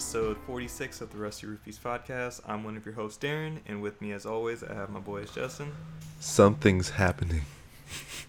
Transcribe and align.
welcome 0.00 0.20
everybody 0.20 0.36
to 0.36 0.36
episode 0.36 0.36
46 0.46 1.00
of 1.02 1.10
the 1.10 1.18
Rusty 1.18 1.46
Roofies 1.46 1.78
podcast. 1.78 2.40
I'm 2.48 2.64
one 2.64 2.76
of 2.76 2.86
your 2.86 2.94
hosts, 2.94 3.22
Darren, 3.22 3.58
and 3.66 3.82
with 3.82 4.00
me, 4.00 4.12
as 4.12 4.24
always, 4.26 4.62
I 4.64 4.72
have 4.74 4.88
my 4.90 5.00
boys 5.00 5.30
Justin, 5.30 5.72
Something's 6.20 6.90
happening. 6.90 7.42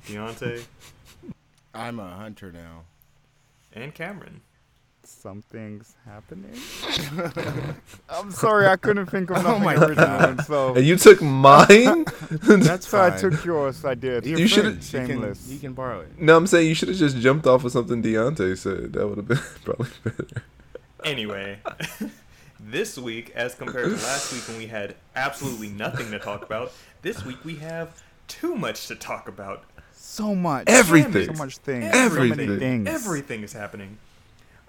Deontay, 0.07 0.63
I'm 1.73 1.99
a 1.99 2.09
hunter 2.09 2.51
now. 2.51 2.83
and 3.73 3.93
Cameron. 3.93 4.41
Something's 5.03 5.95
happening. 6.05 6.53
I'm 8.09 8.31
sorry, 8.31 8.67
I 8.67 8.75
couldn't 8.75 9.07
think 9.07 9.29
of 9.31 9.37
Oh 9.37 9.41
nothing 9.41 9.63
my 9.63 9.75
original, 9.75 9.95
God. 9.95 10.45
so 10.45 10.75
And 10.75 10.85
you 10.85 10.95
took 10.97 11.21
mine? 11.21 12.05
That's 12.43 12.87
so 12.87 13.01
I 13.01 13.09
took 13.11 13.43
yours. 13.45 13.83
I 13.85 13.95
did. 13.95 14.25
Your 14.25 14.39
You 14.39 14.47
should've- 14.47 14.83
friend, 14.85 15.07
you 15.07 15.13
can- 15.15 15.21
Shameless. 15.21 15.47
You 15.49 15.59
can 15.59 15.73
borrow 15.73 16.01
it. 16.01 16.19
no, 16.21 16.35
I'm 16.37 16.47
saying 16.47 16.67
you 16.67 16.75
should 16.75 16.89
have 16.89 16.97
just 16.97 17.17
jumped 17.17 17.47
off 17.47 17.63
of 17.65 17.71
something 17.71 18.01
Deontay 18.03 18.57
said. 18.57 18.93
That 18.93 19.07
would 19.07 19.17
have 19.17 19.27
been 19.27 19.39
probably 19.63 19.89
better. 20.03 20.43
Anyway, 21.03 21.59
this 22.59 22.97
week, 22.97 23.31
as 23.35 23.55
compared 23.55 23.85
to 23.85 23.95
last 24.05 24.33
week 24.33 24.47
when 24.47 24.57
we 24.57 24.67
had 24.67 24.95
absolutely 25.15 25.69
nothing 25.69 26.11
to 26.11 26.19
talk 26.19 26.43
about, 26.43 26.71
this 27.01 27.25
week 27.25 27.43
we 27.43 27.55
have 27.55 28.01
too 28.27 28.55
much 28.55 28.87
to 28.87 28.95
talk 28.95 29.27
about. 29.27 29.63
So 29.93 30.35
much. 30.35 30.65
Everything. 30.67 31.33
So 31.35 31.43
much 31.43 31.57
things. 31.57 31.89
Everything. 31.93 32.29
So 32.29 32.45
many 32.45 32.59
things. 32.59 32.87
Everything 32.87 33.43
is 33.43 33.53
happening. 33.53 33.97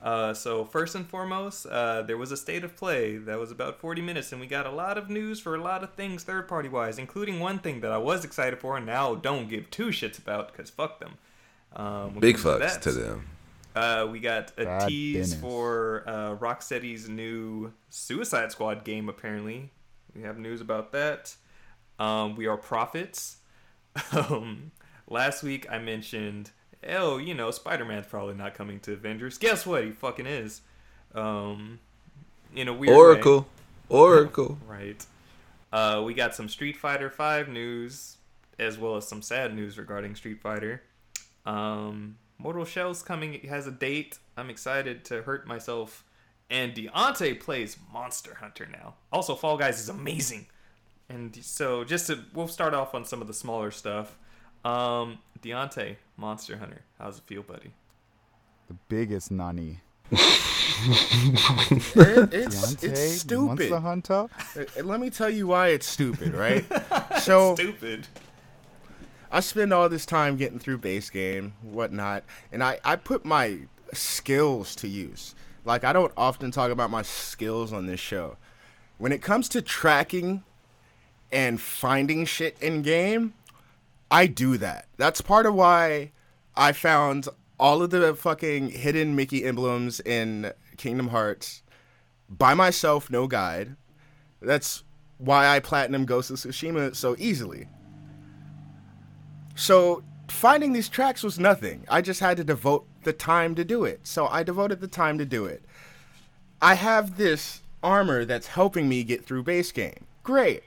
Uh, 0.03 0.35
so 0.35 0.65
first 0.65 0.97
and 0.97 1.07
foremost, 1.07 1.65
uh, 1.67 2.03
there 2.03 2.17
was 2.17 2.33
a 2.33 2.37
state 2.37 2.65
of 2.65 2.77
play 2.77 3.19
that 3.19 3.39
was 3.39 3.53
about 3.53 3.79
40 3.79 4.03
minutes, 4.03 4.33
and 4.33 4.41
we 4.41 4.49
got 4.49 4.67
a 4.67 4.71
lot 4.71 4.99
of 4.99 5.09
news 5.09 5.39
for 5.39 5.55
a 5.55 5.63
lot 5.63 5.85
of 5.85 5.95
things 5.95 6.25
third 6.25 6.49
party 6.49 6.69
wise, 6.69 6.99
including 6.99 7.39
one 7.39 7.61
thing 7.61 7.81
that 7.83 7.93
I 7.93 7.99
was 7.99 8.25
excited 8.25 8.59
for 8.59 8.77
and 8.77 8.85
now 8.85 9.15
don't 9.15 9.49
give 9.49 9.71
two 9.71 9.89
shits 9.89 10.19
about 10.19 10.51
because 10.51 10.71
fuck 10.71 10.99
them. 10.99 11.15
Um, 11.75 12.17
Big 12.19 12.37
fucks 12.37 12.59
that, 12.59 12.83
to 12.83 12.93
them. 12.93 13.29
Uh, 13.75 14.07
we 14.11 14.21
got 14.21 14.53
a 14.59 14.87
tease 14.87 15.35
for 15.35 16.05
uh, 16.07 16.37
Rocksteady's 16.37 17.09
new 17.09 17.73
Suicide 17.91 18.53
Squad 18.53 18.85
game. 18.85 19.09
Apparently, 19.09 19.71
we 20.15 20.23
have 20.23 20.39
news 20.39 20.61
about 20.61 20.93
that. 20.93 21.35
Um, 21.99 22.37
we 22.37 22.47
are 22.47 22.57
prophets. 22.57 23.39
um, 24.13 24.73
last 25.09 25.43
week 25.43 25.67
I 25.71 25.79
mentioned, 25.79 26.51
oh, 26.89 27.17
you 27.19 27.35
know, 27.35 27.51
Spider 27.51 27.85
Man's 27.85 28.07
probably 28.07 28.35
not 28.35 28.55
coming 28.55 28.81
to 28.81 28.93
Avengers. 28.93 29.39
Guess 29.39 29.67
what? 29.67 29.85
He 29.85 29.91
fucking 29.91 30.27
is. 30.27 30.61
Um, 31.15 31.79
in 32.55 32.69
a 32.69 32.73
weird 32.73 32.91
way. 32.91 32.97
Oracle. 32.97 33.47
Oracle. 33.89 34.59
Right. 34.67 35.05
Uh, 35.73 36.03
we 36.05 36.13
got 36.13 36.35
some 36.35 36.51
Street 36.51 36.77
Fighter 36.77 37.09
Five 37.09 37.49
news, 37.49 38.19
as 38.59 38.77
well 38.77 38.97
as 38.97 39.09
some 39.09 39.23
sad 39.23 39.55
news 39.55 39.79
regarding 39.79 40.15
Street 40.15 40.41
Fighter. 40.43 40.83
Um, 41.47 42.17
Mortal 42.43 42.65
Shell's 42.65 43.03
coming. 43.03 43.35
It 43.35 43.45
has 43.47 43.67
a 43.67 43.71
date. 43.71 44.19
I'm 44.37 44.51
excited 44.51 45.05
to 45.07 45.23
hurt 45.23 45.47
myself. 45.47 46.05
And 46.51 46.75
Deontay 46.75 47.41
plays 47.41 47.77
Monster 47.93 48.35
Hunter 48.41 48.69
now. 48.71 48.95
Also, 49.13 49.35
Fall 49.35 49.57
Guys 49.57 49.81
is 49.81 49.89
amazing. 49.89 50.47
And 51.09 51.35
so, 51.43 51.85
just 51.85 52.09
to, 52.09 52.19
we'll 52.35 52.49
start 52.49 52.75
off 52.75 52.95
on 52.95 53.05
some 53.05 53.21
of 53.21 53.27
the 53.29 53.35
smaller 53.35 53.71
stuff. 53.71 54.17
Um, 54.65 55.19
Deontay, 55.43 55.97
Monster 56.17 56.57
Hunter. 56.59 56.83
How's 56.99 57.19
it 57.19 57.25
feel, 57.25 57.43
buddy? 57.43 57.71
The 58.69 58.75
biggest 58.89 59.31
nani. 59.31 59.81
It- 60.11 60.19
it's 62.35 62.75
Deontay, 62.75 62.85
it's 62.85 63.13
stupid. 63.21 63.71
Monster 63.71 63.81
Hunter. 63.81 64.27
Let 64.83 65.01
me 65.01 65.11
tell 65.11 65.31
you 65.31 65.47
why 65.47 65.69
it's 65.69 65.87
stupid, 65.87 66.35
right? 66.35 66.65
so 67.21 67.55
Stupid. 67.55 68.07
I 69.33 69.41
spend 69.41 69.73
all 69.73 69.89
this 69.89 70.05
time 70.05 70.37
getting 70.37 70.59
through 70.59 70.79
base 70.79 71.09
game, 71.09 71.55
whatnot, 71.63 72.23
and 72.53 72.63
I, 72.63 72.79
I 72.85 72.97
put 72.97 73.25
my 73.25 73.61
skills 73.95 74.77
to 74.77 74.89
use. 74.89 75.35
Like 75.65 75.85
I 75.85 75.95
don't 75.95 76.13
often 76.19 76.51
talk 76.51 76.71
about 76.71 76.91
my 76.91 77.01
skills 77.01 77.73
on 77.73 77.87
this 77.87 77.99
show. 77.99 78.37
When 78.99 79.11
it 79.11 79.23
comes 79.23 79.49
to 79.51 79.63
tracking 79.63 80.43
and 81.33 81.59
finding 81.59 82.27
shit 82.27 82.59
in 82.61 82.83
game, 82.83 83.33
I 84.11 84.27
do 84.27 84.59
that. 84.59 84.87
That's 84.99 85.23
part 85.23 85.47
of 85.47 85.55
why 85.55 86.13
I 86.55 86.73
found 86.73 87.29
all 87.59 87.83
of 87.83 87.89
the 87.89 88.15
fucking 88.15 88.71
hidden 88.71 89.17
Mickey 89.17 89.45
emblems 89.45 89.99
in 90.01 90.53
Kingdom 90.77 91.09
Hearts 91.09 91.63
by 92.29 92.53
myself, 92.53 93.09
no 93.09 93.27
guide. 93.27 93.77
That's 94.43 94.85
why 95.17 95.49
I 95.49 95.61
platinum 95.61 96.05
Ghost 96.05 96.31
of 96.31 96.37
Tsushima 96.37 96.95
so 96.95 97.17
easily. 97.19 97.69
So 99.63 100.03
finding 100.27 100.73
these 100.73 100.89
tracks 100.89 101.23
was 101.23 101.39
nothing. 101.39 101.85
I 101.89 102.01
just 102.03 102.19
had 102.19 102.37
to 102.39 102.43
devote 102.43 102.85
the 103.05 103.13
time 103.13 103.55
to 103.55 103.65
do 103.65 103.85
it. 103.85 104.01
So 104.03 104.27
I 104.27 104.43
devoted 104.43 104.81
the 104.81 104.89
time 104.89 105.19
to 105.19 105.25
do 105.25 105.45
it. 105.45 105.63
I 106.61 106.75
have 106.75 107.17
this 107.17 107.63
armor 107.81 108.25
that's 108.25 108.49
helping 108.49 108.89
me 108.89 109.05
get 109.05 109.25
through 109.25 109.45
base 109.45 109.71
game. 109.71 110.07
Great. 110.25 110.65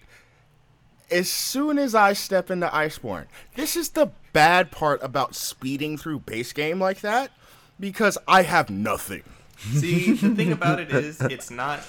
As 1.12 1.30
soon 1.30 1.78
as 1.78 1.94
I 1.94 2.14
step 2.14 2.50
into 2.50 2.68
Iceborne, 2.68 3.26
this 3.56 3.76
is 3.76 3.90
the 3.90 4.12
bad 4.32 4.72
part 4.72 5.04
about 5.04 5.36
speeding 5.36 5.98
through 5.98 6.20
base 6.20 6.54
game 6.54 6.80
like 6.80 7.02
that 7.02 7.32
because 7.78 8.18
I 8.30 8.44
have 8.44 8.70
nothing. 8.70 9.24
See, 9.58 10.14
the 10.14 10.34
thing 10.34 10.52
about 10.54 10.80
it 10.80 10.90
is, 10.92 11.20
it's 11.20 11.52
not. 11.52 11.82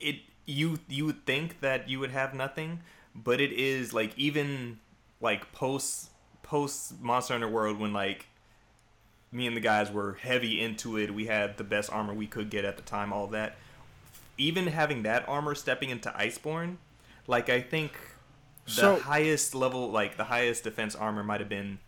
It 0.00 0.20
you 0.46 0.78
you 0.88 1.04
would 1.04 1.26
think 1.26 1.60
that 1.60 1.90
you 1.90 2.00
would 2.00 2.10
have 2.10 2.32
nothing, 2.32 2.80
but 3.14 3.38
it 3.38 3.52
is 3.52 3.92
like 3.92 4.18
even 4.18 4.78
like 5.20 5.52
post 5.52 6.08
post 6.42 7.00
Monster 7.00 7.34
Hunter 7.34 7.48
World 7.48 7.78
when 7.78 7.92
like 7.92 8.26
me 9.30 9.46
and 9.46 9.56
the 9.56 9.60
guys 9.60 9.90
were 9.90 10.14
heavy 10.20 10.60
into 10.60 10.96
it. 10.98 11.12
We 11.14 11.26
had 11.26 11.56
the 11.56 11.64
best 11.64 11.90
armor 11.90 12.12
we 12.14 12.26
could 12.26 12.50
get 12.50 12.64
at 12.64 12.76
the 12.76 12.82
time. 12.82 13.12
All 13.12 13.26
that. 13.28 13.56
Even 14.38 14.66
having 14.66 15.02
that 15.04 15.28
armor, 15.28 15.54
stepping 15.54 15.90
into 15.90 16.10
Iceborne, 16.10 16.76
like 17.26 17.48
I 17.48 17.60
think 17.60 17.92
the 18.66 18.70
So- 18.72 18.96
highest 18.98 19.54
level, 19.54 19.90
like 19.90 20.16
the 20.16 20.24
highest 20.24 20.64
defense 20.64 20.94
armor, 20.94 21.22
might 21.22 21.40
have 21.40 21.48
been 21.48 21.78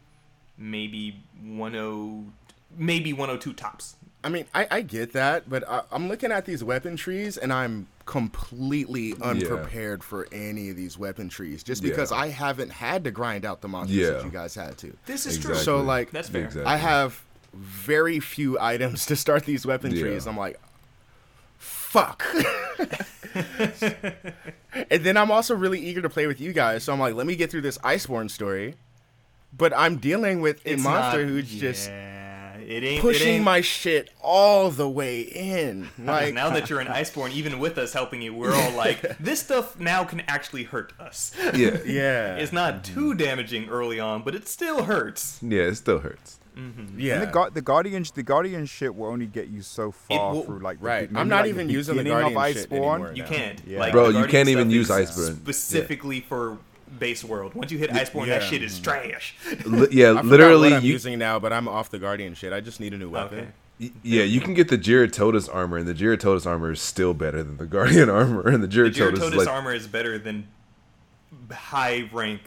maybe 0.56 1.22
10, 1.42 2.32
maybe 2.76 3.12
102 3.12 3.53
tops. 3.53 3.97
I 4.22 4.28
mean, 4.31 4.47
I, 4.54 4.66
I 4.71 4.81
get 4.81 5.12
that, 5.12 5.50
but 5.50 5.69
I, 5.69 5.82
I'm 5.92 6.09
looking 6.09 6.32
at 6.32 6.47
these 6.47 6.65
weapon 6.65 6.97
trees 6.97 7.36
and 7.36 7.53
I'm 7.53 7.88
completely 8.06 9.15
unprepared 9.22 10.04
for 10.04 10.26
any 10.31 10.69
of 10.70 10.76
these 10.76 10.98
weapon 10.98 11.28
trees 11.28 11.62
just 11.62 11.82
Yeah. 11.82 11.91
because 11.91 12.12
I 12.12 12.28
haven't 12.28 12.70
had 12.70 13.04
to 13.04 13.10
grind 13.10 13.44
out 13.44 13.60
the 13.62 13.69
monsters 13.69 13.97
Yeah. 13.97 14.10
that 14.10 14.25
you 14.25 14.31
guys 14.31 14.54
had 14.54 14.76
to. 14.78 14.97
This 15.06 15.26
is 15.26 15.37
Exactly. 15.37 15.54
true. 15.56 15.65
So, 15.65 15.81
like, 15.81 16.10
That's 16.10 16.28
fair. 16.28 16.44
Exactly. 16.44 16.65
I 16.70 16.76
have 16.76 17.22
very 17.54 18.20
few 18.20 18.59
items 18.72 19.06
to 19.06 19.16
start 19.16 19.44
these 19.44 19.65
weapon 19.65 19.92
Yeah. 19.92 20.03
trees. 20.03 20.26
I'm 20.26 20.37
like, 20.37 20.60
fuck. 21.59 22.25
and 24.91 25.04
then 25.04 25.16
I'm 25.16 25.31
also 25.31 25.54
really 25.54 25.81
eager 25.81 26.03
to 26.03 26.09
play 26.10 26.26
with 26.26 26.41
you 26.41 26.53
guys. 26.53 26.84
So 26.84 26.92
I'm 26.92 27.00
like, 27.00 27.15
let 27.15 27.26
me 27.26 27.36
get 27.36 27.50
through 27.50 27.62
this 27.62 27.78
Iceborne 27.78 28.31
story. 28.31 28.75
But 29.56 29.72
I'm 29.76 29.97
dealing 29.98 30.41
with 30.41 30.65
a 30.66 30.72
It's 30.72 30.82
monster 30.82 31.22
not- 31.22 31.28
who's 31.28 31.48
just 31.50 31.88
yeah, 31.88 32.14
it 32.67 32.83
ain't 32.85 32.99
it 32.99 33.01
pushing 33.01 33.29
ain't, 33.37 33.45
my 33.45 33.61
shit 33.61 34.11
all 34.21 34.71
the 34.71 34.89
way 34.89 35.21
in. 35.21 35.89
Like, 35.99 36.35
now 36.35 36.51
that 36.51 36.69
you're 36.71 36.81
in 36.81 36.87
Iceborne, 36.87 37.31
even 37.33 37.59
with 37.59 37.79
us 37.79 37.93
helping 37.93 38.21
you, 38.23 38.35
we're 38.35 38.55
all 38.55 38.73
like, 38.73 39.19
this 39.19 39.41
stuff 39.41 39.79
now 39.79 40.05
can 40.05 40.21
actually 40.29 40.65
hurt 40.65 40.93
us. 41.01 41.33
Yeah. 41.55 41.79
yeah, 41.87 42.37
It's 42.37 42.53
not 42.53 42.85
too 42.85 43.15
damaging 43.15 43.69
early 43.69 43.99
on, 44.01 44.23
but 44.23 44.35
it 44.35 44.47
still 44.49 44.85
hurts. 44.85 45.39
Yeah, 45.43 45.63
it 45.63 45.75
still 45.77 45.99
hurts. 46.01 46.39
Mm-hmm. 46.57 47.01
yeah. 47.01 47.15
And 47.15 47.23
the, 47.23 47.27
gu- 47.33 47.51
the 47.51 47.63
guardian, 47.63 48.05
the 48.15 48.23
guardian 48.23 48.67
shit 48.67 48.95
will 48.95 49.09
only 49.09 49.27
get 49.27 49.49
you 49.49 49.60
so 49.63 49.91
far 49.91 50.34
will- 50.34 50.43
through, 50.43 50.60
like 50.60 50.78
Right. 50.81 51.13
be- 51.13 51.19
I'm 51.19 51.28
not 51.28 51.43
like, 51.43 51.49
even 51.49 51.67
the 51.67 51.72
using 51.72 51.97
the 51.97 52.05
beginning 52.05 52.27
of 52.28 52.33
Guardian 52.34 52.63
shit 52.63 52.72
anymore. 52.72 53.13
You 53.15 53.25
can't. 53.25 53.60
Yeah. 53.67 53.78
Like, 53.81 53.93
Bro, 53.93 54.10
you 54.10 54.27
can't 54.27 54.49
even 54.49 54.71
use 54.71 54.89
is 54.91 55.10
Iceborne. 55.10 55.37
Specifically 55.43 56.21
for 56.21 56.59
base 56.99 57.25
world. 57.25 57.55
Once 57.55 57.71
you 57.73 57.79
hit 57.79 57.91
Iceborne, 57.91 58.27
that 58.27 58.43
shit 58.43 58.63
is 58.63 58.79
trash. 58.79 59.35
Li- 59.65 59.89
yeah, 59.91 60.09
I 60.19 60.21
literally, 60.23 60.71
what 60.71 60.79
I'm 60.79 60.85
you, 60.85 60.93
using 60.93 61.19
now, 61.19 61.39
but 61.39 61.53
I'm 61.53 61.69
off 61.69 61.91
the 61.91 61.99
Guardian 61.99 62.35
shit. 62.35 62.53
I 62.53 62.61
just 62.61 62.81
need 62.81 62.95
a 62.95 62.99
new 62.99 63.11
weapon. 63.11 63.39
okay. 63.39 63.49
y- 63.81 63.91
yeah, 64.03 64.23
you 64.23 64.41
can 64.41 64.55
get 64.55 64.69
the 64.69 64.79
Giratotus 64.79 65.53
armor, 65.53 65.77
and 65.79 65.87
the 65.87 65.95
Giratotus 65.95 66.47
armor 66.47 66.73
is 66.73 66.81
still 66.81 67.15
better 67.15 67.43
than 67.43 67.57
the 67.57 67.67
Guardian 67.67 68.09
armor, 68.21 68.49
and 68.49 68.63
the 68.63 68.67
The 68.67 68.77
Giratotus, 68.77 69.15
Giratotus 69.17 69.37
like, 69.37 69.49
armor 69.49 69.75
is 69.75 69.87
better 69.87 70.19
than 70.19 70.49
high 71.51 72.09
rank 72.13 72.41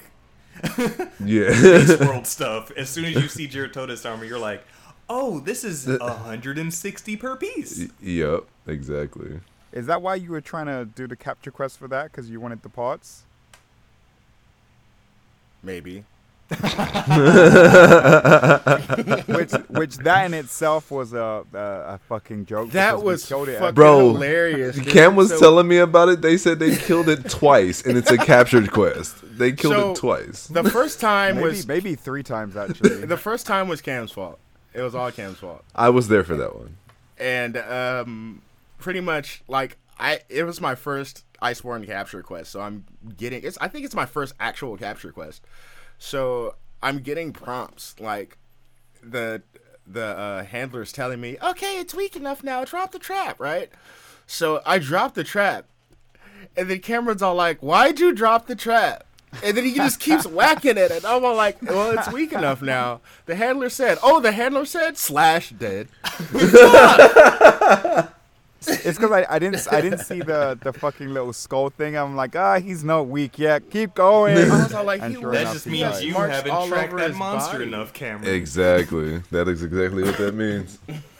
yeah, 1.24 1.50
base 1.50 2.00
world 2.00 2.26
stuff. 2.26 2.72
As 2.72 2.90
soon 2.90 3.06
as 3.06 3.16
you 3.16 3.28
see 3.28 3.48
Giratotus 3.48 4.10
armor, 4.10 4.26
you're 4.26 4.40
like, 4.40 4.64
oh, 5.10 5.40
this 5.40 5.64
is 5.64 5.86
160 5.88 7.18
per 7.18 7.36
piece. 7.36 7.80
Y- 7.80 7.88
yep, 8.02 8.46
exactly. 8.66 9.40
Is 9.72 9.86
that 9.86 10.02
why 10.02 10.16
you 10.16 10.32
were 10.32 10.42
trying 10.42 10.66
to 10.66 10.86
do 10.86 11.08
the 11.08 11.16
capture 11.16 11.52
quest 11.52 11.78
for 11.78 11.88
that? 11.90 12.06
Because 12.12 12.30
you 12.30 12.40
wanted 12.40 12.64
the 12.64 12.70
parts? 12.70 13.24
Maybe. 15.68 16.04
which, 19.28 19.52
which 19.70 19.98
that 19.98 20.24
in 20.26 20.34
itself 20.34 20.90
was 20.92 21.12
a 21.14 21.44
a, 21.54 21.58
a 21.96 22.00
fucking 22.08 22.46
joke. 22.46 22.72
That 22.72 23.04
was 23.04 23.30
it 23.30 23.60
fucking 23.60 23.76
Bro, 23.76 24.14
hilarious. 24.14 24.80
Cam 24.80 25.16
was 25.18 25.30
So- 25.30 25.40
telling 25.40 25.68
me 25.68 25.78
about 25.80 26.08
it. 26.10 26.22
They 26.22 26.38
said 26.38 26.60
they 26.60 26.76
killed 26.76 27.10
it 27.10 27.30
twice, 27.30 27.86
and 27.86 27.98
it's 27.98 28.12
a 28.12 28.18
captured 28.18 28.72
quest. 28.72 29.18
They 29.38 29.52
killed 29.52 29.74
So- 29.74 29.92
it 29.92 29.98
twice. 29.98 30.48
The 30.48 30.64
first 30.64 31.00
time 31.02 31.36
maybe 31.36 31.48
was 31.48 31.68
maybe 31.68 31.96
three 31.96 32.24
times 32.24 32.56
actually. 32.56 33.06
the 33.06 33.18
first 33.18 33.46
time 33.46 33.68
was 33.68 33.82
Cam's 33.82 34.12
fault. 34.12 34.40
It 34.74 34.82
was 34.82 34.96
all 34.96 35.12
Cam's 35.12 35.40
fault. 35.40 35.64
I 35.76 35.90
was 35.90 36.08
there 36.08 36.24
for 36.24 36.36
that 36.38 36.56
one. 36.56 36.78
and 37.20 37.58
um, 37.58 38.42
pretty 38.80 39.02
much 39.02 39.42
like 39.48 39.76
I 40.00 40.20
it 40.30 40.44
was 40.44 40.62
my 40.62 40.76
first 40.76 41.24
Iceborne 41.42 41.86
capture 41.86 42.24
quest, 42.24 42.52
so 42.52 42.62
I'm 42.62 42.86
getting 43.18 43.44
it's 43.44 43.58
I 43.60 43.68
think 43.68 43.86
it's 43.86 43.96
my 43.96 44.06
first 44.06 44.34
actual 44.40 44.78
capture 44.78 45.12
quest. 45.12 45.44
So 45.98 46.56
I'm 46.82 47.00
getting 47.00 47.34
prompts 47.34 48.00
like 48.00 48.38
the 49.04 49.42
the 49.86 50.06
uh, 50.06 50.44
handler's 50.44 50.92
telling 50.92 51.22
me, 51.22 51.38
"Okay, 51.42 51.80
it's 51.80 51.94
weak 51.94 52.16
enough 52.16 52.44
now. 52.44 52.64
Drop 52.66 52.92
the 52.92 53.00
trap." 53.00 53.40
Right. 53.40 53.70
So 54.26 54.62
I 54.66 54.80
drop 54.80 55.14
the 55.14 55.24
trap, 55.24 55.66
and 56.56 56.70
then 56.70 56.80
Cameron's 56.80 57.22
all 57.22 57.36
like, 57.36 57.60
"Why'd 57.62 58.00
you 58.00 58.14
drop 58.14 58.48
the 58.48 58.56
trap?" 58.56 59.06
And 59.44 59.56
then 59.58 59.66
he 59.66 59.74
just 59.74 60.00
keeps 60.00 60.26
whacking 60.28 60.78
it, 60.78 60.92
and 60.92 61.06
I'm 61.06 61.24
all 61.24 61.36
like, 61.36 61.62
"Well, 61.62 61.98
it's 61.98 62.12
weak 62.12 62.34
enough 62.34 62.62
now." 62.62 63.02
The 63.26 63.36
handler 63.36 63.70
said, 63.70 63.98
"Oh, 64.04 64.20
the 64.20 64.32
handler 64.32 64.66
said 64.66 64.98
slash 64.98 65.50
dead." 65.52 65.88
It's 68.62 68.98
because 68.98 69.12
I, 69.12 69.26
I 69.30 69.40
didn't 69.40 69.68
I 69.72 69.82
didn't 69.82 70.00
see 70.00 70.20
the, 70.20 70.58
the 70.62 70.74
fucking 70.74 71.14
little 71.14 71.32
skull 71.34 71.70
thing. 71.70 71.96
I'm 71.96 72.16
like, 72.16 72.36
ah, 72.36 72.60
he's 72.60 72.84
not 72.84 73.08
weak 73.08 73.38
yet. 73.38 73.70
Keep 73.70 73.94
going. 73.94 74.38
I 74.38 74.64
was 74.64 74.74
all 74.74 74.84
like, 74.84 75.02
And 75.02 75.16
he 75.16 75.22
sure 75.22 75.32
That 75.32 75.42
enough, 75.42 75.54
just 75.54 75.66
he 75.66 75.72
means 75.72 76.04
you 76.04 76.14
Marks 76.14 76.34
haven't 76.36 76.52
all 76.52 76.68
tracked 76.68 76.90
over 76.94 77.00
that 77.02 77.10
his 77.12 77.18
monster 77.18 77.54
body. 77.60 77.64
enough, 77.66 77.94
Cameron. 77.94 78.34
Exactly. 78.34 79.20
That 79.32 79.48
is 79.48 79.64
exactly 79.64 80.04
what 80.04 80.18
that 80.18 80.34
means. 80.34 80.80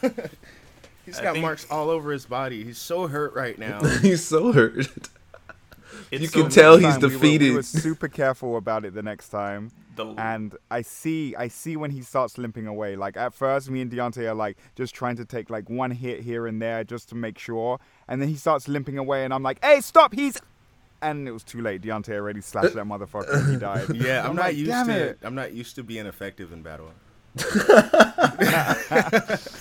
he's 1.06 1.20
got 1.20 1.34
think- 1.34 1.42
marks 1.42 1.66
all 1.70 1.90
over 1.90 2.10
his 2.10 2.26
body. 2.26 2.64
He's 2.64 2.78
so 2.78 3.06
hurt 3.06 3.34
right 3.34 3.58
now. 3.58 3.84
He's 4.02 4.24
so 4.24 4.52
hurt. 4.52 4.88
It's 6.10 6.22
You 6.22 6.26
so 6.28 6.42
can 6.42 6.50
tell 6.50 6.76
he's 6.76 6.88
time, 6.88 7.00
we 7.00 7.06
were- 7.06 7.12
defeated. 7.12 7.48
We 7.50 7.54
were, 7.56 7.62
super 7.62 8.08
careful 8.08 8.56
about 8.56 8.84
it 8.84 8.94
the 8.94 9.02
next 9.02 9.28
time. 9.28 9.70
The, 9.98 10.14
And 10.16 10.56
I 10.70 10.82
see, 10.82 11.34
I 11.36 11.48
see 11.48 11.76
when 11.76 11.90
he 11.90 12.02
starts 12.02 12.38
limping 12.38 12.66
away. 12.68 12.94
Like 12.94 13.16
at 13.16 13.34
first, 13.34 13.68
me 13.68 13.80
and 13.80 13.90
Deontay 13.90 14.28
are 14.28 14.34
like 14.34 14.56
just 14.76 14.94
trying 14.94 15.16
to 15.16 15.24
take 15.24 15.50
like 15.50 15.68
one 15.68 15.90
hit 15.90 16.20
here 16.20 16.46
and 16.46 16.62
there 16.62 16.84
just 16.84 17.08
to 17.08 17.16
make 17.16 17.36
sure, 17.36 17.80
and 18.06 18.22
then 18.22 18.28
he 18.28 18.36
starts 18.36 18.68
limping 18.68 18.96
away, 18.96 19.24
and 19.24 19.34
I'm 19.34 19.42
like, 19.42 19.58
"Hey, 19.64 19.80
stop! 19.80 20.14
He's," 20.14 20.38
and 21.02 21.26
it 21.26 21.32
was 21.32 21.42
too 21.42 21.60
late. 21.60 21.82
Deontay 21.82 22.14
already 22.14 22.40
slashed 22.40 22.74
that 22.74 22.84
motherfucker. 22.86 23.34
and 23.34 23.50
He 23.50 23.56
died. 23.56 23.88
Yeah, 23.94 24.26
I'm, 24.26 24.36
not 24.36 24.46
like, 24.46 24.56
used 24.56 24.86
to. 24.86 25.08
it." 25.08 25.18
I'm 25.22 25.34
not 25.34 25.52
used 25.52 25.74
to 25.76 25.82
being 25.82 26.06
effective 26.06 26.52
in 26.52 26.62
battle. 26.62 26.92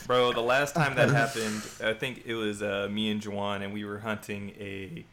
Bro, 0.07 0.33
the 0.33 0.43
last 0.43 0.73
time 0.75 0.95
that 0.95 1.09
happened, 1.09 1.61
I 1.83 1.93
think 1.93 2.23
it 2.25 2.35
was 2.35 2.61
uh, 2.61 2.87
me 2.91 3.11
and 3.11 3.21
Juwan, 3.21 3.63
and 3.63 3.73
we 3.73 3.83
were 3.85 3.99
hunting 3.99 4.51
a. 4.59 5.05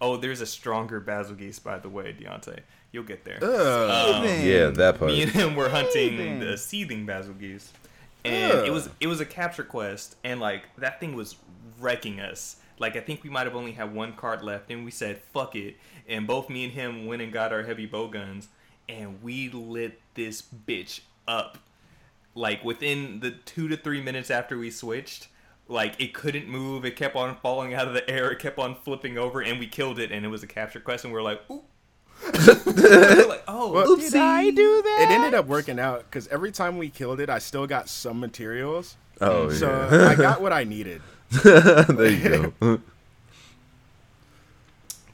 Oh, 0.00 0.16
there's 0.16 0.40
a 0.40 0.46
stronger 0.46 1.00
Bazelgeuse, 1.00 1.62
by 1.62 1.78
the 1.78 1.88
way, 1.88 2.14
Deontay. 2.18 2.60
You'll 2.92 3.04
get 3.04 3.24
there. 3.24 3.36
Um, 3.42 4.24
Yeah, 4.24 4.68
that 4.68 4.98
part. 4.98 5.10
me 5.10 5.22
and 5.22 5.30
him 5.32 5.54
were 5.56 5.68
hunting 5.68 5.90
Seething. 6.16 6.40
the 6.40 6.56
seething 6.58 7.06
Bazelgeuse, 7.06 7.68
and 8.24 8.66
it 8.66 8.70
was 8.72 8.88
it 9.00 9.06
was 9.06 9.20
a 9.20 9.26
capture 9.26 9.64
quest, 9.64 10.16
and 10.24 10.40
like 10.40 10.62
that 10.78 11.00
thing 11.00 11.14
was 11.14 11.36
wrecking 11.80 12.20
us. 12.20 12.56
Like 12.78 12.96
I 12.96 13.00
think 13.00 13.22
we 13.24 13.30
might 13.30 13.44
have 13.46 13.56
only 13.56 13.72
had 13.72 13.94
one 13.94 14.12
card 14.14 14.42
left, 14.42 14.70
and 14.70 14.84
we 14.84 14.90
said 14.90 15.18
fuck 15.32 15.54
it, 15.56 15.76
and 16.08 16.26
both 16.26 16.48
me 16.50 16.64
and 16.64 16.72
him 16.72 17.06
went 17.06 17.22
and 17.22 17.32
got 17.32 17.52
our 17.52 17.62
heavy 17.62 17.86
bow 17.86 18.08
guns, 18.08 18.48
and 18.88 19.22
we 19.22 19.48
lit 19.50 20.00
this 20.14 20.42
bitch 20.42 21.00
up. 21.26 21.58
Like 22.34 22.62
within 22.64 23.20
the 23.20 23.30
two 23.30 23.66
to 23.68 23.76
three 23.78 24.02
minutes 24.02 24.30
after 24.30 24.58
we 24.58 24.70
switched, 24.70 25.28
like 25.68 26.00
it 26.00 26.14
couldn't 26.14 26.48
move, 26.48 26.84
it 26.84 26.96
kept 26.96 27.16
on 27.16 27.36
falling 27.36 27.74
out 27.74 27.88
of 27.88 27.94
the 27.94 28.08
air, 28.08 28.30
it 28.30 28.38
kept 28.38 28.58
on 28.58 28.74
flipping 28.74 29.18
over, 29.18 29.40
and 29.42 29.58
we 29.58 29.66
killed 29.66 29.98
it, 29.98 30.12
and 30.12 30.24
it 30.24 30.28
was 30.28 30.42
a 30.42 30.46
capture 30.46 30.80
quest, 30.80 31.04
and 31.04 31.12
we 31.12 31.18
are 31.18 31.22
like, 31.22 31.40
ooh. 31.50 31.62
Like, 32.26 33.44
oh, 33.48 33.72
Well, 33.72 33.96
Did 33.96 34.14
I 34.16 34.50
do 34.50 34.82
that? 34.82 34.98
It 35.02 35.10
ended 35.12 35.34
up 35.34 35.46
working 35.46 35.78
out 35.78 36.04
because 36.04 36.28
every 36.28 36.52
time 36.52 36.78
we 36.78 36.88
killed 36.88 37.20
it, 37.20 37.28
I 37.28 37.38
still 37.38 37.66
got 37.66 37.88
some 37.88 38.20
materials. 38.20 38.96
Oh 39.20 39.50
So 39.50 39.88
yeah. 39.92 40.08
I 40.08 40.14
got 40.14 40.40
what 40.40 40.52
I 40.52 40.64
needed. 40.64 41.02
there 41.42 42.10
you 42.10 42.52
go. 42.60 42.80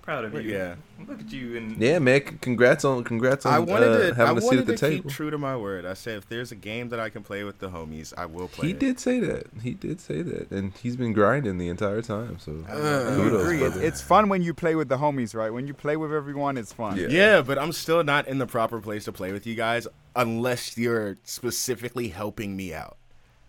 proud 0.02 0.24
of 0.24 0.32
But 0.32 0.44
you. 0.44 0.52
yeah. 0.52 0.74
Look 1.08 1.20
at 1.20 1.32
you 1.32 1.56
and 1.56 1.76
Yeah, 1.80 1.98
man. 1.98 2.20
Congrats 2.40 2.84
on 2.84 3.04
congrats 3.04 3.44
on 3.46 3.52
I 3.54 3.58
wanted 3.58 3.88
uh, 3.92 3.98
to. 3.98 4.12
I 4.12 4.14
having 4.26 4.38
a 4.38 4.40
seat 4.40 4.46
wanted 4.46 4.60
at 4.60 4.66
the 4.66 4.72
to 4.74 4.78
table. 4.78 5.02
keep 5.04 5.12
true 5.12 5.30
to 5.30 5.38
my 5.38 5.56
word. 5.56 5.84
I 5.86 5.94
said 5.94 6.18
if 6.18 6.28
there's 6.28 6.52
a 6.52 6.56
game 6.56 6.88
that 6.90 7.00
I 7.00 7.08
can 7.10 7.22
play 7.22 7.44
with 7.44 7.58
the 7.58 7.68
homies, 7.70 8.12
I 8.16 8.26
will 8.26 8.48
play. 8.48 8.68
He 8.68 8.72
it. 8.72 8.78
did 8.80 9.00
say 9.00 9.20
that. 9.20 9.46
He 9.62 9.72
did 9.74 10.00
say 10.00 10.22
that, 10.22 10.50
and 10.50 10.72
he's 10.82 10.96
been 10.96 11.12
grinding 11.12 11.58
the 11.58 11.68
entire 11.68 12.02
time. 12.02 12.38
So 12.38 12.64
Uh, 12.68 12.72
I 13.12 13.16
kudos, 13.16 13.42
agree. 13.42 13.62
It's, 13.62 13.76
it's 13.76 14.00
fun 14.02 14.28
when 14.28 14.42
you 14.42 14.54
play 14.54 14.74
with 14.74 14.88
the 14.88 14.96
homies, 14.98 15.34
right? 15.34 15.52
When 15.52 15.66
you 15.66 15.74
play 15.74 15.96
with 15.96 16.12
everyone, 16.12 16.56
it's 16.56 16.72
fun. 16.72 16.96
Yeah. 16.96 17.08
Yeah, 17.08 17.42
but 17.42 17.58
I'm 17.58 17.72
still 17.72 18.02
not 18.04 18.28
in 18.28 18.38
the 18.38 18.46
proper 18.46 18.80
place 18.80 19.04
to 19.04 19.12
play 19.12 19.32
with 19.32 19.46
you 19.46 19.54
guys 19.54 19.86
unless 20.16 20.76
you're 20.76 21.18
specifically 21.24 22.08
helping 22.08 22.56
me 22.56 22.72
out. 22.74 22.96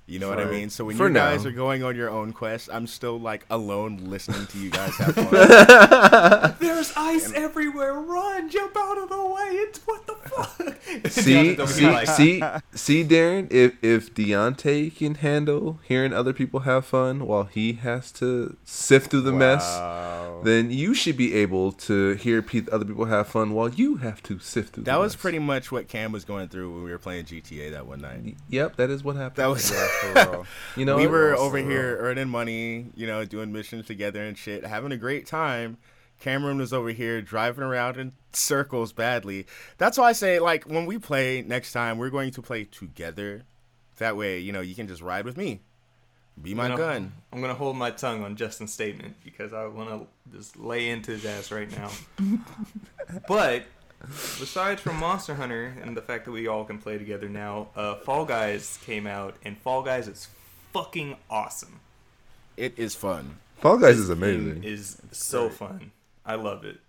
You 0.06 0.20
know 0.20 0.28
what 0.28 0.40
I 0.40 0.46
mean? 0.46 0.70
So 0.70 0.84
when 0.86 0.98
for 0.98 1.08
you 1.08 1.14
guys 1.14 1.44
now. 1.44 1.50
are 1.50 1.54
going 1.54 1.82
on 1.82 1.96
your 1.96 2.10
own 2.10 2.34
quest, 2.34 2.70
I'm 2.72 2.88
still 2.88 3.18
like 3.18 3.46
alone 3.50 3.98
listening 4.10 4.48
to 4.48 4.58
you 4.58 4.70
guys 4.70 4.96
have 4.98 5.16
fun. 5.16 6.56
there's 6.60 6.92
ice 6.98 7.32
everywhere. 7.34 7.94
Run, 7.94 8.50
jump 8.50 8.76
out 8.76 8.98
of 8.98 9.10
the 9.10 9.26
way. 9.26 9.50
It's 9.64 9.80
what 9.80 10.06
the 10.06 10.14
fuck. 10.14 10.74
see, 11.10 11.56
see, 11.66 11.90
like, 11.90 12.08
see, 12.08 12.44
see, 12.74 13.04
Darren. 13.06 13.52
If 13.52 13.82
if 13.82 14.14
Deontay 14.14 14.96
can 14.96 15.16
handle 15.16 15.80
hearing 15.84 16.12
other 16.12 16.34
people 16.34 16.62
have 16.62 16.86
fun 16.86 17.26
while 17.26 17.46
he 17.46 17.74
has 17.74 18.12
to 18.14 18.58
sift 18.66 19.10
through 19.10 19.22
the 19.22 19.32
mess, 19.32 19.64
then 20.44 20.70
you 20.70 20.94
should 20.94 21.16
be 21.16 21.34
able 21.34 21.72
to 21.72 22.14
hear 22.16 22.44
other 22.72 22.86
people 22.86 23.06
have 23.06 23.28
fun 23.28 23.54
while 23.54 23.70
you 23.70 23.98
have 23.98 24.22
to 24.24 24.38
sift 24.40 24.74
through. 24.74 24.84
that 24.84 24.96
the 24.96 25.00
was 25.00 25.14
mess. 25.14 25.22
pretty 25.22 25.40
much 25.40 25.72
what 25.72 25.88
Cam 25.88 26.12
was 26.12 26.26
going 26.26 26.50
through 26.50 26.74
when 26.74 26.84
we 26.84 26.92
were 26.92 27.00
playing 27.00 27.26
GTA 27.26 27.72
that 27.72 27.88
one 27.88 28.02
night. 28.02 28.36
Yep, 28.50 28.76
that 28.76 28.90
is 28.90 29.04
what 29.04 29.16
happened. 29.16 29.38
That 29.38 29.48
was 29.48 29.72
Yeah, 29.72 29.78
for 29.88 29.93
real. 30.16 30.46
you 30.76 30.86
know 30.86 30.98
we 30.98 31.08
were 31.08 31.32
Also, 31.34 31.44
over 31.46 31.58
here 31.58 31.98
earning 32.00 32.30
money, 32.30 32.88
you 32.96 33.08
know, 33.08 33.26
doing 33.26 33.52
missions 33.52 33.86
together 33.86 34.22
and 34.24 34.38
shit, 34.38 34.66
having 34.66 34.92
a 34.92 34.98
great 34.98 35.26
time. 35.26 35.78
Cameron 36.20 36.58
was 36.58 36.72
over 36.72 36.90
here 36.92 37.22
driving 37.22 37.64
around 37.64 37.98
in 37.98 38.14
circles 38.32 38.94
badly. 38.94 39.46
That's 39.78 39.98
why 39.98 40.10
I 40.10 40.14
say, 40.14 40.40
like, 40.40 40.64
when 40.64 40.86
we 40.86 40.98
play 40.98 41.42
next 41.42 41.74
time, 41.74 41.98
we're 41.98 42.10
going 42.12 42.32
to 42.32 42.42
play 42.42 42.64
together. 42.64 43.44
That 43.98 44.16
way, 44.16 44.40
you 44.40 44.52
know, 44.54 44.62
you 44.62 44.74
can 44.74 44.88
just 44.88 45.02
ride 45.02 45.26
with 45.26 45.36
me. 45.38 45.62
Be 46.42 46.54
my 46.56 46.64
I'm 46.66 46.72
gonna- 46.72 46.82
gun. 46.94 47.14
I'm 47.32 47.42
gonna 47.42 47.54
hold 47.54 47.76
my 47.78 47.92
tongue 47.92 48.24
on 48.24 48.36
Justin's 48.36 48.74
statement 48.74 49.16
because 49.24 49.54
I 49.54 49.66
want 49.68 49.90
to 49.90 50.08
just 50.38 50.58
lay 50.58 50.90
into 50.90 51.12
his 51.12 51.26
ass 51.26 51.52
right 51.52 51.70
now. 51.72 51.92
but 53.28 53.66
besides 54.08 54.82
from 54.82 54.98
Monster 54.98 55.36
Hunter 55.36 55.74
and 55.82 55.96
the 55.96 56.02
fact 56.02 56.26
that 56.26 56.32
we 56.32 56.48
all 56.48 56.66
can 56.66 56.78
play 56.78 56.98
together 56.98 57.30
now, 57.30 57.68
uh, 57.76 57.96
Fall 57.96 58.26
Guys 58.26 58.78
came 58.86 59.08
out, 59.08 59.36
and 59.44 59.58
Fall 59.58 59.84
Guys 59.84 60.08
is 60.08 60.28
fucking 60.74 61.16
awesome. 61.30 61.80
It 62.58 62.74
is 62.78 62.96
fun. 62.96 63.38
Fall 63.60 63.78
Guys 63.78 63.96
This 63.96 64.10
is 64.10 64.10
game 64.10 64.18
amazing. 64.18 64.64
Is 64.64 64.98
so 65.12 65.50
fun. 65.50 65.92
I 66.26 66.36
love 66.36 66.66
it. 66.66 66.80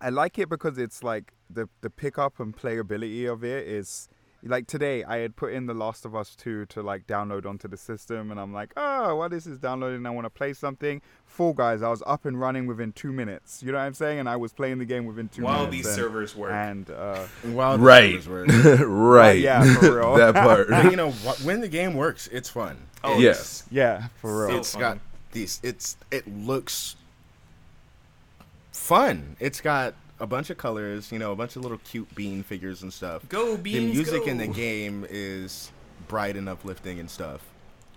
I 0.00 0.10
like 0.10 0.38
it 0.38 0.48
because 0.48 0.78
it's 0.78 1.02
like 1.02 1.32
the 1.50 1.68
the 1.80 1.90
pickup 1.90 2.38
and 2.40 2.56
playability 2.56 3.30
of 3.30 3.44
it 3.44 3.66
is 3.66 4.08
like 4.44 4.66
today 4.68 5.02
I 5.02 5.16
had 5.18 5.34
put 5.34 5.52
in 5.52 5.66
The 5.66 5.74
Last 5.74 6.04
of 6.04 6.14
Us 6.14 6.34
2 6.36 6.66
to 6.66 6.82
like 6.82 7.06
download 7.08 7.44
onto 7.44 7.66
the 7.66 7.76
system 7.76 8.30
and 8.30 8.38
I'm 8.38 8.52
like, 8.52 8.72
oh, 8.76 9.16
while 9.16 9.28
this 9.28 9.46
is 9.46 9.58
downloading, 9.58 10.06
I 10.06 10.10
want 10.10 10.26
to 10.26 10.30
play 10.30 10.52
something. 10.52 11.02
Fall 11.26 11.52
Guys, 11.52 11.82
I 11.82 11.88
was 11.88 12.02
up 12.06 12.24
and 12.24 12.38
running 12.40 12.66
within 12.66 12.92
two 12.92 13.12
minutes. 13.12 13.62
You 13.64 13.72
know 13.72 13.78
what 13.78 13.84
I'm 13.84 13.94
saying? 13.94 14.20
And 14.20 14.28
I 14.28 14.36
was 14.36 14.52
playing 14.52 14.78
the 14.78 14.84
game 14.84 15.06
within 15.06 15.28
two 15.28 15.42
While 15.42 15.66
minutes. 15.66 15.66
While 15.66 15.70
these 15.72 15.86
and, 15.86 15.94
servers 15.96 16.36
work. 16.36 16.52
And 16.52 16.90
uh, 16.90 17.24
While 17.42 17.78
the 17.78 17.84
Right. 17.84 18.22
servers 18.22 18.64
work. 18.64 18.80
right. 18.88 19.40
yeah, 19.40 19.74
for 19.74 19.96
real. 19.98 20.14
that 20.14 20.34
part. 20.34 20.68
But, 20.68 20.84
you 20.90 20.96
know, 20.96 21.10
wh- 21.10 21.44
when 21.44 21.60
the 21.60 21.68
game 21.68 21.94
works, 21.94 22.28
it's 22.28 22.48
fun. 22.48 22.76
oh 23.02 23.18
yes. 23.18 23.64
yeah, 23.70 24.06
for 24.20 24.42
real. 24.46 24.50
So 24.50 24.58
it's 24.58 24.72
fun. 24.72 24.80
got 24.80 24.98
these. 25.32 25.60
It's 25.64 25.96
it 26.10 26.26
looks 26.28 26.94
fun. 28.72 29.36
It's 29.40 29.60
got 29.60 29.94
a 30.20 30.26
bunch 30.26 30.50
of 30.50 30.56
colors. 30.58 31.10
You 31.12 31.18
know, 31.18 31.32
a 31.32 31.36
bunch 31.36 31.56
of 31.56 31.62
little 31.62 31.78
cute 31.78 32.12
bean 32.14 32.42
figures 32.42 32.82
and 32.82 32.92
stuff. 32.92 33.28
Go 33.28 33.56
beans. 33.56 33.62
the 33.62 33.62
beans, 33.80 33.94
music 33.96 34.26
in 34.26 34.38
the 34.38 34.46
game 34.46 35.06
is 35.08 35.70
bright 36.08 36.36
and 36.36 36.48
uplifting 36.48 36.98
and 37.00 37.10
stuff. 37.10 37.40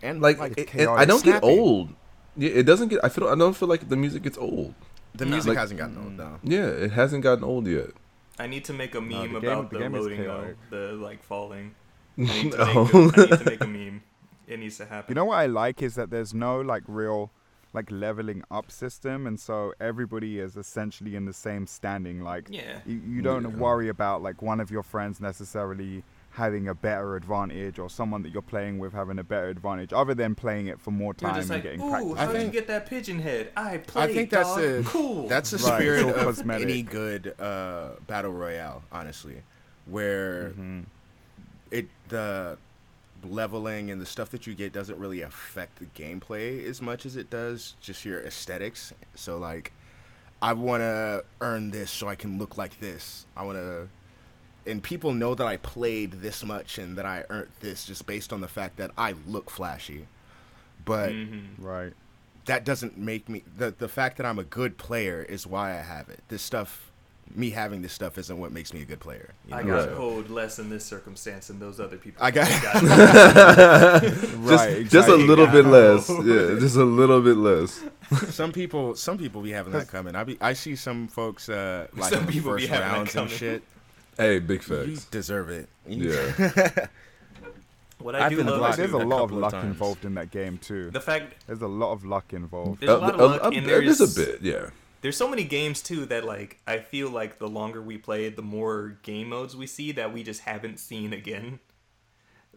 And 0.01 0.21
like, 0.21 0.39
like, 0.39 0.57
it- 0.57 0.67
chaotic. 0.67 0.89
and 0.89 0.99
I 0.99 1.05
don't 1.05 1.23
get 1.23 1.43
old. 1.43 1.89
Yeah, 2.37 2.49
it 2.51 2.63
doesn't 2.63 2.87
get. 2.87 2.99
I 3.03 3.09
feel. 3.09 3.27
I 3.27 3.35
don't 3.35 3.55
feel 3.55 3.67
like 3.67 3.87
the 3.89 3.95
music 3.97 4.23
gets 4.23 4.37
old. 4.37 4.73
the 5.13 5.25
No. 5.25 5.31
music 5.31 5.49
Like- 5.49 5.57
hasn't 5.57 5.77
gotten 5.79 5.97
old 5.97 6.17
though. 6.17 6.39
Yeah, 6.43 6.67
it 6.67 6.91
hasn't 6.91 7.21
gotten 7.23 7.43
old 7.43 7.67
yet. 7.67 7.89
I 8.39 8.47
need 8.47 8.63
to 8.65 8.73
make 8.73 8.95
a 8.95 9.01
meme 9.01 9.33
the 9.33 9.39
game- 9.41 9.51
about 9.51 9.69
the 9.69 9.79
the, 9.79 9.89
loading 9.89 10.23
though, 10.23 10.53
the 10.69 10.93
like 10.93 11.21
falling. 11.23 11.75
I 12.17 12.21
need, 12.21 12.51
to 12.53 12.57
Oh. 12.61 12.83
make 12.85 12.93
a, 12.93 12.97
I 12.97 13.25
need 13.25 13.37
to 13.39 13.45
make 13.45 13.61
a 13.63 13.67
meme. 13.67 14.01
It 14.47 14.59
needs 14.59 14.77
to 14.77 14.85
happen. 14.93 15.11
You 15.11 15.15
know 15.15 15.25
what 15.25 15.37
I 15.39 15.45
like 15.47 15.81
is 15.81 15.95
that 15.95 16.09
there's 16.09 16.33
no 16.33 16.61
like 16.61 16.83
real 16.87 17.29
like 17.73 17.89
leveling 17.89 18.43
up 18.51 18.69
system, 18.71 19.25
and 19.27 19.39
so 19.39 19.73
everybody 19.79 20.39
is 20.39 20.57
essentially 20.57 21.15
in 21.15 21.25
the 21.25 21.33
same 21.33 21.65
standing. 21.67 22.21
Like 22.21 22.47
Yeah. 22.49 22.79
you, 22.85 23.01
you 23.07 23.21
don't 23.21 23.43
Yeah. 23.43 23.49
worry 23.57 23.87
about 23.89 24.21
like 24.21 24.41
one 24.41 24.59
of 24.59 24.69
your 24.71 24.83
friends 24.83 25.21
necessarily 25.21 26.03
having 26.35 26.67
a 26.67 26.73
better 26.73 27.15
advantage 27.17 27.77
or 27.77 27.89
someone 27.89 28.23
that 28.23 28.29
you're 28.31 28.41
playing 28.41 28.79
with 28.79 28.93
having 28.93 29.19
a 29.19 29.23
better 29.23 29.49
advantage, 29.49 29.91
other 29.93 30.13
than 30.13 30.33
playing 30.33 30.67
it 30.67 30.79
for 30.79 30.91
more 30.91 31.13
You're 31.19 31.29
time 31.29 31.39
just 31.39 31.49
and 31.51 31.57
like, 31.57 31.63
getting 31.63 31.81
ooh, 31.81 31.89
practice. 31.89 32.17
How 32.19 32.31
did 32.31 32.43
you 32.43 32.49
get 32.51 32.67
that 32.67 32.85
pigeon 32.85 33.19
head? 33.19 33.51
I 33.57 33.77
played. 33.77 34.03
I 34.03 34.05
played, 34.05 34.15
think 34.15 34.29
that's 34.29 34.49
dog. 34.49 34.59
the 34.61 34.83
cool. 34.85 35.27
That's 35.27 35.51
the 35.51 35.57
Right, 35.57 35.79
spirit 35.81 36.05
of 36.07 36.15
cosmetic. 36.37 36.69
any 36.69 36.81
good 36.83 37.35
uh, 37.39 37.91
battle 38.07 38.31
royale, 38.31 38.83
honestly, 38.93 39.41
where 39.85 40.51
Mhm. 40.57 40.85
it 41.69 41.87
the 42.07 42.57
leveling 43.23 43.91
and 43.91 44.01
the 44.01 44.05
stuff 44.05 44.29
that 44.31 44.47
you 44.47 44.53
get 44.55 44.73
doesn't 44.73 44.97
really 44.99 45.21
affect 45.21 45.79
the 45.79 45.85
gameplay 46.01 46.63
as 46.65 46.81
much 46.81 47.05
as 47.05 47.15
it 47.15 47.29
does 47.29 47.75
just 47.81 48.05
your 48.05 48.21
aesthetics. 48.21 48.93
So 49.15 49.37
like, 49.37 49.71
I 50.41 50.53
want 50.53 50.81
to 50.81 51.23
earn 51.41 51.71
this 51.71 51.91
so 51.91 52.07
I 52.07 52.15
can 52.15 52.37
look 52.37 52.57
like 52.57 52.79
this. 52.79 53.25
I 53.37 53.43
want 53.43 53.57
to, 53.57 53.89
and 54.65 54.81
people 54.83 55.13
know 55.13 55.35
that 55.35 55.45
I 55.47 55.57
played 55.57 56.13
this 56.13 56.43
much 56.43 56.77
and 56.77 56.97
that 56.97 57.05
I 57.05 57.23
earned 57.29 57.49
this 57.61 57.85
just 57.85 58.05
based 58.05 58.31
on 58.33 58.41
the 58.41 58.47
fact 58.47 58.77
that 58.77 58.91
I 58.97 59.15
look 59.27 59.49
flashy. 59.49 60.07
But 60.83 61.11
Mm-hmm. 61.11 61.63
Right. 61.63 61.93
that 62.45 62.65
doesn't 62.65 62.97
make 62.97 63.29
me 63.29 63.43
the 63.57 63.71
the 63.71 63.87
fact 63.87 64.17
that 64.17 64.25
I'm 64.25 64.39
a 64.39 64.43
good 64.43 64.77
player 64.77 65.21
is 65.23 65.45
why 65.47 65.71
I 65.71 65.81
have 65.81 66.09
it. 66.09 66.21
This 66.27 66.41
stuff, 66.41 66.90
me 67.35 67.49
having 67.51 67.81
this 67.81 67.93
stuff, 67.93 68.17
isn't 68.17 68.37
what 68.37 68.51
makes 68.51 68.73
me 68.73 68.81
a 68.81 68.85
good 68.85 68.99
player. 68.99 69.29
you 69.47 69.55
I 69.55 69.63
got 69.63 69.87
Right. 69.87 69.89
hold 69.97 70.29
less 70.29 70.59
in 70.59 70.69
this 70.69 70.85
circumstance 70.85 71.47
than 71.47 71.59
those 71.59 71.79
other 71.79 71.97
people. 71.97 72.23
I 72.23 72.31
got- 72.31 72.47
just, 74.01 74.35
Right. 74.37 74.87
just 74.87 75.09
a 75.09 75.15
little 75.15 75.47
bit 75.47 75.63
got 75.63 75.71
less. 75.71 76.09
Yeah, 76.25 76.59
just 76.59 76.75
a 76.75 76.83
little 76.83 77.21
bit 77.21 77.37
less. 77.37 77.81
some 78.29 78.51
people, 78.51 78.95
some 78.95 79.17
people 79.17 79.41
be 79.41 79.51
having 79.51 79.73
that 79.73 79.87
coming. 79.87 80.15
I 80.15 80.23
be, 80.23 80.37
I 80.41 80.53
see 80.53 80.75
some 80.75 81.07
folks 81.07 81.49
uh, 81.49 81.87
like 81.95 82.09
Some 82.11 82.19
in 82.21 82.25
the 82.27 82.31
people 82.31 82.55
be 82.55 82.61
first 82.67 82.71
having 82.73 82.87
that 82.89 82.95
rounds 82.97 83.15
and 83.15 83.29
shit. 83.29 83.63
Hey, 84.17 84.39
big 84.39 84.61
You 84.87 84.97
deserve 85.11 85.49
it. 85.49 85.69
You- 85.87 86.11
Yeah. 86.11 86.87
what 87.99 88.15
I 88.15 88.25
I've 88.25 88.31
do 88.31 88.37
been 88.37 88.47
love 88.47 88.57
blocked. 88.59 88.73
is 88.73 88.77
There's 88.77 88.93
a 88.93 88.97
a 88.97 89.05
lot 89.05 89.21
of 89.23 89.29
couple 89.29 89.37
of 89.37 89.41
luck 89.43 89.51
times. 89.51 89.65
involved 89.65 90.05
in 90.05 90.15
that 90.15 90.31
game 90.31 90.57
too. 90.57 90.89
the 90.91 90.99
fact 90.99 91.35
There's 91.47 91.61
a 91.61 91.67
lot 91.67 91.91
of 91.93 92.03
luck 92.05 92.33
involved. 92.33 92.81
there's 92.81 92.91
a 92.91 92.95
uh, 92.95 92.99
lot 92.99 93.13
of 93.15 93.19
uh, 93.21 93.25
luck, 93.27 93.43
uh, 93.43 93.49
and 93.51 93.65
there's 93.67 93.97
just 93.97 94.17
a 94.17 94.19
bit, 94.25 94.41
yeah. 94.41 94.69
There's 95.01 95.17
so 95.17 95.27
many 95.27 95.43
games 95.43 95.81
too 95.81 96.05
that 96.07 96.23
like 96.25 96.59
I 96.67 96.77
feel 96.79 97.09
like 97.09 97.39
the 97.39 97.47
longer 97.47 97.81
we 97.81 97.97
play, 97.97 98.29
the 98.29 98.41
more 98.41 98.97
game 99.03 99.29
modes 99.29 99.55
we 99.55 99.67
see 99.67 99.91
that 99.93 100.13
we 100.13 100.23
just 100.23 100.41
haven't 100.41 100.79
seen 100.79 101.11
again. 101.13 101.59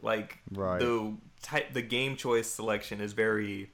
Like 0.02 0.38
Right. 0.52 0.78
the 0.80 1.14
type, 1.42 1.72
the 1.72 1.82
game 1.82 2.16
choice 2.16 2.46
selection 2.48 3.00
is 3.00 3.12
very. 3.12 3.70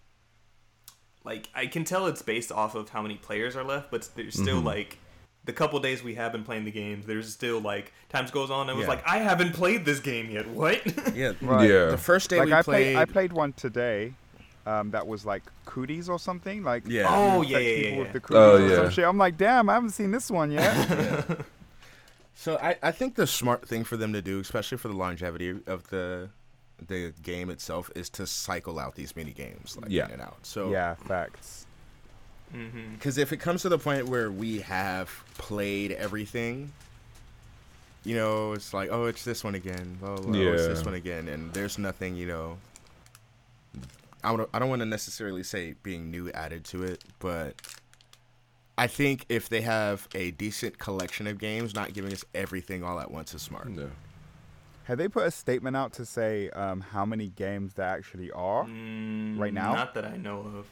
Like 1.25 1.49
I 1.55 1.67
can 1.67 1.85
tell 1.85 2.07
it's 2.07 2.23
based 2.23 2.50
off 2.50 2.75
of 2.75 2.89
how 2.91 3.03
many 3.03 3.17
players 3.17 3.55
are 3.57 3.65
left, 3.65 3.91
but 3.91 4.09
there's 4.15 4.35
still 4.35 4.59
Mm-hmm. 4.59 4.67
like 4.67 4.99
the 5.45 5.53
couple 5.53 5.79
days 5.81 6.03
we 6.03 6.15
have 6.15 6.33
been 6.33 6.45
playing 6.45 6.65
the 6.65 6.71
games. 6.71 7.07
There's 7.07 7.31
still 7.33 7.61
like 7.61 7.93
times 8.09 8.31
goes 8.31 8.50
on 8.50 8.69
and 8.69 8.71
it 8.71 8.75
was 8.77 8.85
Yeah. 8.85 8.91
like 8.91 9.07
I 9.07 9.19
haven't 9.19 9.53
played 9.53 9.85
this 9.85 10.00
game 10.00 10.31
yet. 10.31 10.49
What? 10.49 10.81
Yeah. 11.15 11.33
Right. 11.43 11.69
Yeah. 11.69 11.87
The 11.87 11.99
first 11.99 12.31
day 12.31 12.39
like 12.39 12.47
we 12.47 12.53
I 12.53 12.62
played, 12.62 12.95
played, 12.95 12.97
I 12.97 13.05
played 13.05 13.33
one 13.33 13.53
today. 13.53 14.15
Um, 14.71 14.91
that 14.93 15.07
was 15.07 15.25
like 15.27 15.43
cooties 15.65 16.09
or 16.09 16.19
something. 16.19 16.62
Like 16.62 16.85
Yeah. 16.87 17.07
Oh, 17.09 17.43
you 17.43 17.57
yeah, 17.57 17.59
yeah, 17.59 17.75
people 17.77 17.93
yeah, 17.99 18.03
with 18.05 18.12
the 18.12 18.21
cooties 18.21 18.37
Oh, 18.43 18.57
or 18.57 18.69
yeah. 18.69 18.77
some 18.77 18.91
shit. 18.91 19.05
I'm 19.05 19.19
like, 19.19 19.37
damn, 19.37 19.69
I 19.69 19.75
haven't 19.75 19.91
seen 19.91 20.11
this 20.11 20.31
one 20.31 20.50
yet. 20.53 21.27
So 22.35 22.57
I, 22.57 22.77
I 22.83 22.91
think 22.91 23.17
the 23.17 23.27
smart 23.27 23.69
thing 23.69 23.85
for 23.85 23.99
them 23.99 24.15
to 24.15 24.23
do, 24.23 24.41
especially 24.41 24.79
for 24.79 24.89
the 24.89 24.95
longevity 24.95 25.50
of 25.67 25.89
the 25.91 26.31
the 26.89 27.12
game 27.23 27.50
itself, 27.50 27.91
is 27.95 28.09
to 28.11 28.27
cycle 28.27 28.79
out 28.79 28.95
these 28.95 29.15
mini 29.15 29.33
games 29.33 29.77
like 29.79 29.91
Yeah. 29.91 30.07
in 30.07 30.12
and 30.12 30.23
out. 30.23 30.39
So 30.47 30.71
yeah, 30.71 30.95
facts. 30.95 31.67
hmm 32.50 32.95
Because 32.95 33.19
if 33.19 33.33
it 33.35 33.39
comes 33.41 33.61
to 33.62 33.69
the 33.69 33.79
point 33.79 34.09
where 34.09 34.31
we 34.31 34.61
have 34.62 35.11
played 35.37 35.93
everything, 35.93 36.73
you 38.05 38.17
know, 38.17 38.55
it's 38.55 38.73
like, 38.73 38.89
oh, 38.91 39.05
it's 39.05 39.25
this 39.25 39.45
one 39.45 39.55
again. 39.55 39.99
Oh, 40.03 40.17
oh, 40.27 40.33
it's 40.55 40.67
this 40.67 40.85
one 40.87 40.95
again, 40.95 41.29
and 41.29 41.53
there's 41.53 41.77
nothing, 41.77 42.17
you 42.17 42.25
know. 42.27 42.57
I 44.23 44.37
don't, 44.37 44.49
I 44.53 44.59
don't 44.59 44.69
want 44.69 44.81
to 44.81 44.87
necessarily 44.87 45.43
say 45.43 45.75
being 45.83 46.11
new 46.11 46.31
added 46.33 46.65
to 46.67 46.83
it, 46.83 47.03
but 47.19 47.55
I 48.77 48.87
think 48.87 49.27
if 49.29 49.49
they 49.49 49.61
have 49.62 50.09
a 50.15 50.31
decent 50.33 50.79
collection 50.79 51.27
of 51.27 51.39
games, 51.39 51.75
not 51.75 51.93
giving 51.93 52.12
us 52.12 52.25
everything 52.35 52.83
all 52.83 53.00
at 53.00 53.11
once 53.11 53.35
is 53.35 53.43
smart. 53.43 53.69
Yeah. 53.75 53.85
Have 54.85 54.99
they 54.99 55.09
put 55.09 55.27
a 55.27 55.31
statement 55.31 55.77
out 55.77 55.93
to 55.95 56.05
say 56.07 56.50
um, 56.50 56.81
how 56.81 57.05
many 57.05 57.29
games 57.29 57.75
there 57.75 57.87
actually 57.87 58.31
are? 58.33 58.65
Mm, 58.65 59.39
Right 59.39 59.53
now? 59.55 59.75
not 59.75 59.95
that 59.95 60.05
I 60.05 60.17
know 60.17 60.41
of. 60.41 60.67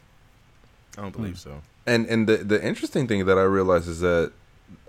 I 0.96 1.02
don't 1.02 1.12
believe 1.14 1.38
so. 1.38 1.60
And 1.86 2.06
and 2.06 2.26
the 2.28 2.38
the 2.38 2.62
interesting 2.66 3.06
thing 3.06 3.26
that 3.26 3.38
I 3.38 3.42
realize 3.42 3.86
is 3.86 4.00
that 4.00 4.32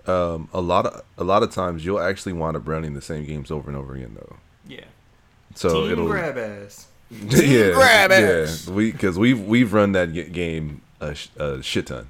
um, 0.06 0.48
a 0.52 0.60
lot 0.60 0.86
of 0.86 1.02
a 1.16 1.22
lot 1.24 1.42
of 1.42 1.50
times 1.52 1.84
you'll 1.84 2.00
actually 2.00 2.32
wind 2.32 2.56
up 2.56 2.66
running 2.66 2.94
the 2.94 3.00
same 3.00 3.24
games 3.24 3.50
over 3.50 3.68
and 3.70 3.76
over 3.76 3.94
again 3.94 4.16
though. 4.18 4.36
Yeah. 4.66 4.84
So 5.54 5.82
Team 5.82 5.92
it'll 5.92 6.06
grab 6.08 6.36
ass. 6.36 6.88
yeah 7.28 7.72
grab 7.72 8.10
yeah 8.10 8.16
ass. 8.44 8.68
we 8.68 8.92
because 8.92 9.18
we've 9.18 9.40
we've 9.40 9.72
run 9.72 9.92
that 9.92 10.12
game 10.32 10.80
a, 11.00 11.16
a 11.38 11.62
shit 11.62 11.86
ton. 11.86 12.08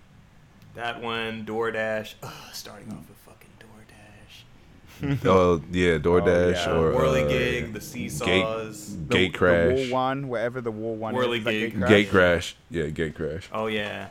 That 0.75 1.01
one, 1.03 1.45
DoorDash. 1.45 2.15
Ugh, 2.23 2.33
starting 2.53 2.91
off 2.93 2.99
with 3.09 3.19
fucking 3.19 3.51
DoorDash. 3.61 5.25
Oh 5.27 5.63
yeah, 5.73 5.99
DoorDash 5.99 6.67
yeah. 6.67 6.77
or 6.77 6.93
Whirly 6.93 7.25
uh, 7.25 7.29
Gig, 7.29 7.73
the 7.73 7.81
seesaws. 7.81 8.97
The- 8.97 9.15
Gate 9.15 9.33
the 9.33 9.39
crash. 9.39 9.89
war 9.91 9.93
one, 10.01 10.29
wherever 10.29 10.61
the 10.61 10.71
war 10.71 10.95
one 10.97 11.15
Whirly 11.15 11.39
is. 11.39 11.47
is 11.47 11.53
gig. 11.53 11.73
Gate 11.73 11.79
crash? 11.81 11.89
Gate 11.91 12.09
crash. 12.11 12.57
Yeah, 12.71 12.87
gate 12.87 13.15
crash. 13.15 13.49
Oh 13.53 13.67
yeah. 13.67 14.09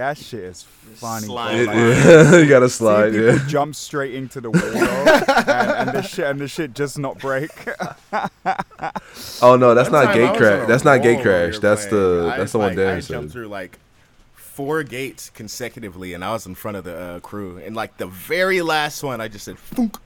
That 0.00 0.16
shit 0.16 0.44
is 0.44 0.62
funny. 0.62 1.26
bro. 1.26 1.34
slime 1.34 1.60
It- 1.60 1.66
line. 1.66 2.40
you 2.40 2.48
gotta 2.48 2.70
slide. 2.70 3.12
Yeah. 3.12 3.38
jump 3.46 3.74
straight 3.74 4.14
into 4.14 4.40
the 4.40 4.50
wall 4.50 4.62
and, 4.72 5.88
and 5.88 5.90
the 5.90 6.00
shit 6.00 6.24
and 6.24 6.40
the 6.40 6.48
shit 6.48 6.72
just 6.72 6.98
not 6.98 7.18
break. 7.18 7.50
Oh 9.42 9.56
no, 9.56 9.74
that's 9.74 9.90
One 9.90 10.04
not 10.06 10.14
gate 10.14 10.36
crash. 10.38 10.66
That's 10.66 10.84
not 10.84 11.02
gate 11.02 11.20
crash. 11.20 11.52
we 11.52 11.56
were 11.56 11.60
That's 11.60 11.86
the 11.86 12.34
that's 12.36 12.54
I, 12.54 12.58
the 12.58 12.58
one 12.58 12.68
like, 12.68 12.78
Darren 12.78 12.96
I 12.96 13.00
jumped 13.00 13.32
through 13.32 13.48
like 13.48 13.78
four 14.32 14.82
gates 14.82 15.28
consecutively, 15.30 16.14
and 16.14 16.24
I 16.24 16.32
was 16.32 16.46
in 16.46 16.54
front 16.54 16.78
of 16.78 16.84
the 16.84 16.96
uh, 16.96 17.20
crew. 17.20 17.58
And 17.58 17.76
like 17.76 17.98
the 17.98 18.06
very 18.06 18.62
last 18.62 19.02
one, 19.02 19.20
I 19.20 19.28
just 19.28 19.44
said, 19.44 19.58
"Funk." 19.58 19.96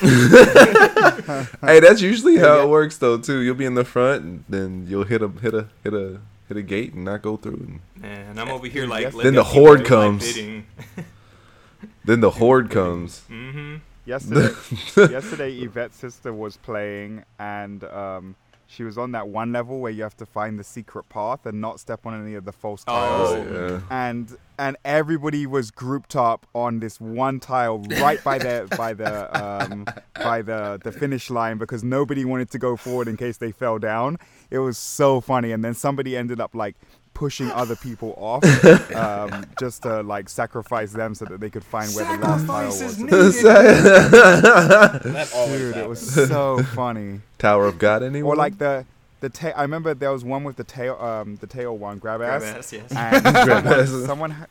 Hey, 0.00 1.80
that's 1.80 2.00
usually 2.00 2.36
how 2.38 2.56
yeah. 2.56 2.62
it 2.62 2.68
works 2.68 2.96
though 2.96 3.18
too. 3.18 3.40
You'll 3.40 3.54
be 3.54 3.66
in 3.66 3.74
the 3.74 3.84
front, 3.84 4.22
and 4.24 4.44
then 4.48 4.86
you'll 4.88 5.04
hit 5.04 5.22
a 5.22 5.28
hit 5.28 5.52
a 5.52 5.68
hit 5.84 5.92
a 5.92 6.20
hit 6.52 6.60
a 6.60 6.66
gate 6.66 6.92
and 6.92 7.04
not 7.04 7.22
go 7.22 7.36
through. 7.36 7.80
And 7.96 8.02
Man, 8.02 8.38
I'm 8.38 8.50
over 8.50 8.66
here 8.66 8.86
like. 8.86 9.02
Yes. 9.02 9.14
Then 9.14 9.34
the 9.34 9.44
horde 9.44 9.84
comes. 9.84 10.34
then 12.04 12.20
the 12.20 12.30
horde 12.30 12.70
comes. 12.70 13.22
Mm-hmm. 13.30 13.76
Yesterday, 14.04 14.54
yesterday, 15.12 15.52
Yvette's 15.58 15.96
sister 15.96 16.32
was 16.32 16.56
playing, 16.56 17.24
and 17.38 17.84
um, 17.84 18.34
she 18.72 18.84
was 18.84 18.96
on 18.96 19.12
that 19.12 19.28
one 19.28 19.52
level 19.52 19.80
where 19.80 19.92
you 19.92 20.02
have 20.02 20.16
to 20.16 20.26
find 20.26 20.58
the 20.58 20.64
secret 20.64 21.08
path 21.08 21.44
and 21.44 21.60
not 21.60 21.78
step 21.78 22.06
on 22.06 22.20
any 22.20 22.34
of 22.34 22.44
the 22.44 22.52
false 22.52 22.84
tiles. 22.84 23.30
Oh. 23.30 23.34
Oh 23.36 23.68
yeah. 23.68 23.80
And 23.90 24.36
and 24.58 24.76
everybody 24.84 25.46
was 25.46 25.70
grouped 25.70 26.16
up 26.16 26.46
on 26.54 26.80
this 26.80 27.00
one 27.00 27.40
tile 27.40 27.80
right 28.00 28.22
by 28.24 28.38
the 28.38 28.66
by 28.76 28.94
the 28.94 29.42
um, 29.42 29.86
by 30.14 30.40
the 30.40 30.80
the 30.82 30.92
finish 30.92 31.28
line 31.30 31.58
because 31.58 31.84
nobody 31.84 32.24
wanted 32.24 32.50
to 32.50 32.58
go 32.58 32.76
forward 32.76 33.08
in 33.08 33.16
case 33.16 33.36
they 33.36 33.52
fell 33.52 33.78
down. 33.78 34.18
It 34.50 34.58
was 34.58 34.78
so 34.78 35.20
funny, 35.20 35.52
and 35.52 35.64
then 35.64 35.74
somebody 35.74 36.16
ended 36.16 36.40
up 36.40 36.54
like 36.54 36.76
pushing 37.14 37.50
other 37.50 37.76
people 37.76 38.14
off 38.16 38.44
um, 38.94 39.44
just 39.60 39.82
to 39.82 40.02
like 40.02 40.28
sacrifice 40.28 40.92
them 40.92 41.14
so 41.14 41.24
that 41.26 41.40
they 41.40 41.50
could 41.50 41.64
find 41.64 41.92
where 41.94 42.04
the 42.04 42.22
last 42.22 42.46
tile 42.46 42.66
was. 42.66 42.98
needed. 42.98 43.12
That 43.12 45.30
Dude, 45.48 45.76
it 45.76 45.88
was 45.88 46.14
so 46.28 46.62
funny. 46.74 47.20
Tower 47.38 47.66
of 47.66 47.78
God. 47.78 48.02
Anyone? 48.02 48.32
Or 48.32 48.36
like 48.36 48.58
the 48.58 48.84
the 49.20 49.28
tail. 49.28 49.52
I 49.56 49.62
remember 49.62 49.94
there 49.94 50.12
was 50.12 50.24
one 50.24 50.44
with 50.44 50.56
the 50.56 50.64
tail. 50.64 50.96
Um, 50.96 51.36
the 51.36 51.46
tail 51.46 51.76
one, 51.76 51.98
grab 51.98 52.20
Grab 52.20 52.42
ass. 52.42 52.54
ass, 52.56 52.72
yes. 52.72 52.92
And 52.92 53.22
Grab 53.44 53.64
someone, 53.64 53.80
ass. 53.80 54.06
someone, 54.06 54.30
ha- 54.32 54.46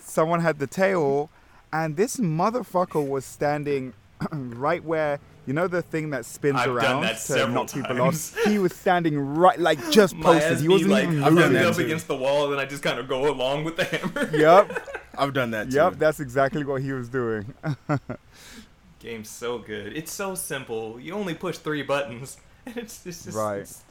someone 0.00 0.40
had 0.40 0.58
the 0.58 0.66
tail, 0.66 1.30
and 1.72 1.96
this 1.96 2.16
motherfucker 2.18 3.06
was 3.06 3.24
standing 3.24 3.94
right 4.32 4.84
where 4.84 5.18
you 5.46 5.52
know 5.52 5.68
the 5.68 5.82
thing 5.82 6.10
that 6.10 6.24
spins 6.24 6.56
I've 6.58 6.66
done 6.66 6.76
around 6.76 7.00
that 7.02 7.12
to 7.16 7.20
several 7.20 7.54
knock 7.64 7.72
people 7.72 7.96
times. 7.96 8.34
off. 8.36 8.44
He 8.44 8.58
was 8.58 8.74
standing 8.74 9.18
right, 9.18 9.58
like 9.58 9.78
just 9.90 10.18
posted. 10.20 10.60
He 10.60 10.68
wasn't 10.68 10.90
like, 10.90 11.04
even 11.04 11.16
I'm 11.22 11.34
done 11.34 11.36
running 11.36 11.52
that 11.54 11.66
up 11.66 11.76
too. 11.76 11.82
against 11.84 12.08
the 12.08 12.16
wall, 12.16 12.50
and 12.52 12.60
I 12.60 12.64
just 12.66 12.82
kind 12.82 12.98
of 12.98 13.06
go 13.08 13.30
along 13.30 13.64
with 13.64 13.76
the 13.76 13.84
hammer. 13.84 14.28
Yep, 14.36 14.88
I've 15.16 15.32
done 15.32 15.52
that 15.52 15.70
too. 15.70 15.76
yep. 15.76 15.94
That's 15.98 16.20
exactly 16.20 16.64
what 16.64 16.82
he 16.82 16.92
was 16.92 17.08
doing. 17.08 17.54
Game's 18.98 19.28
so 19.30 19.58
good. 19.58 19.96
It's 19.96 20.10
so 20.12 20.34
simple. 20.34 20.98
You 20.98 21.12
only 21.14 21.34
push 21.34 21.58
three 21.58 21.82
buttons. 21.82 22.38
And 22.66 22.76
it's, 22.78 23.06
it's 23.06 23.24
just 23.26 23.36
Right. 23.36 23.58
it's- 23.58 23.82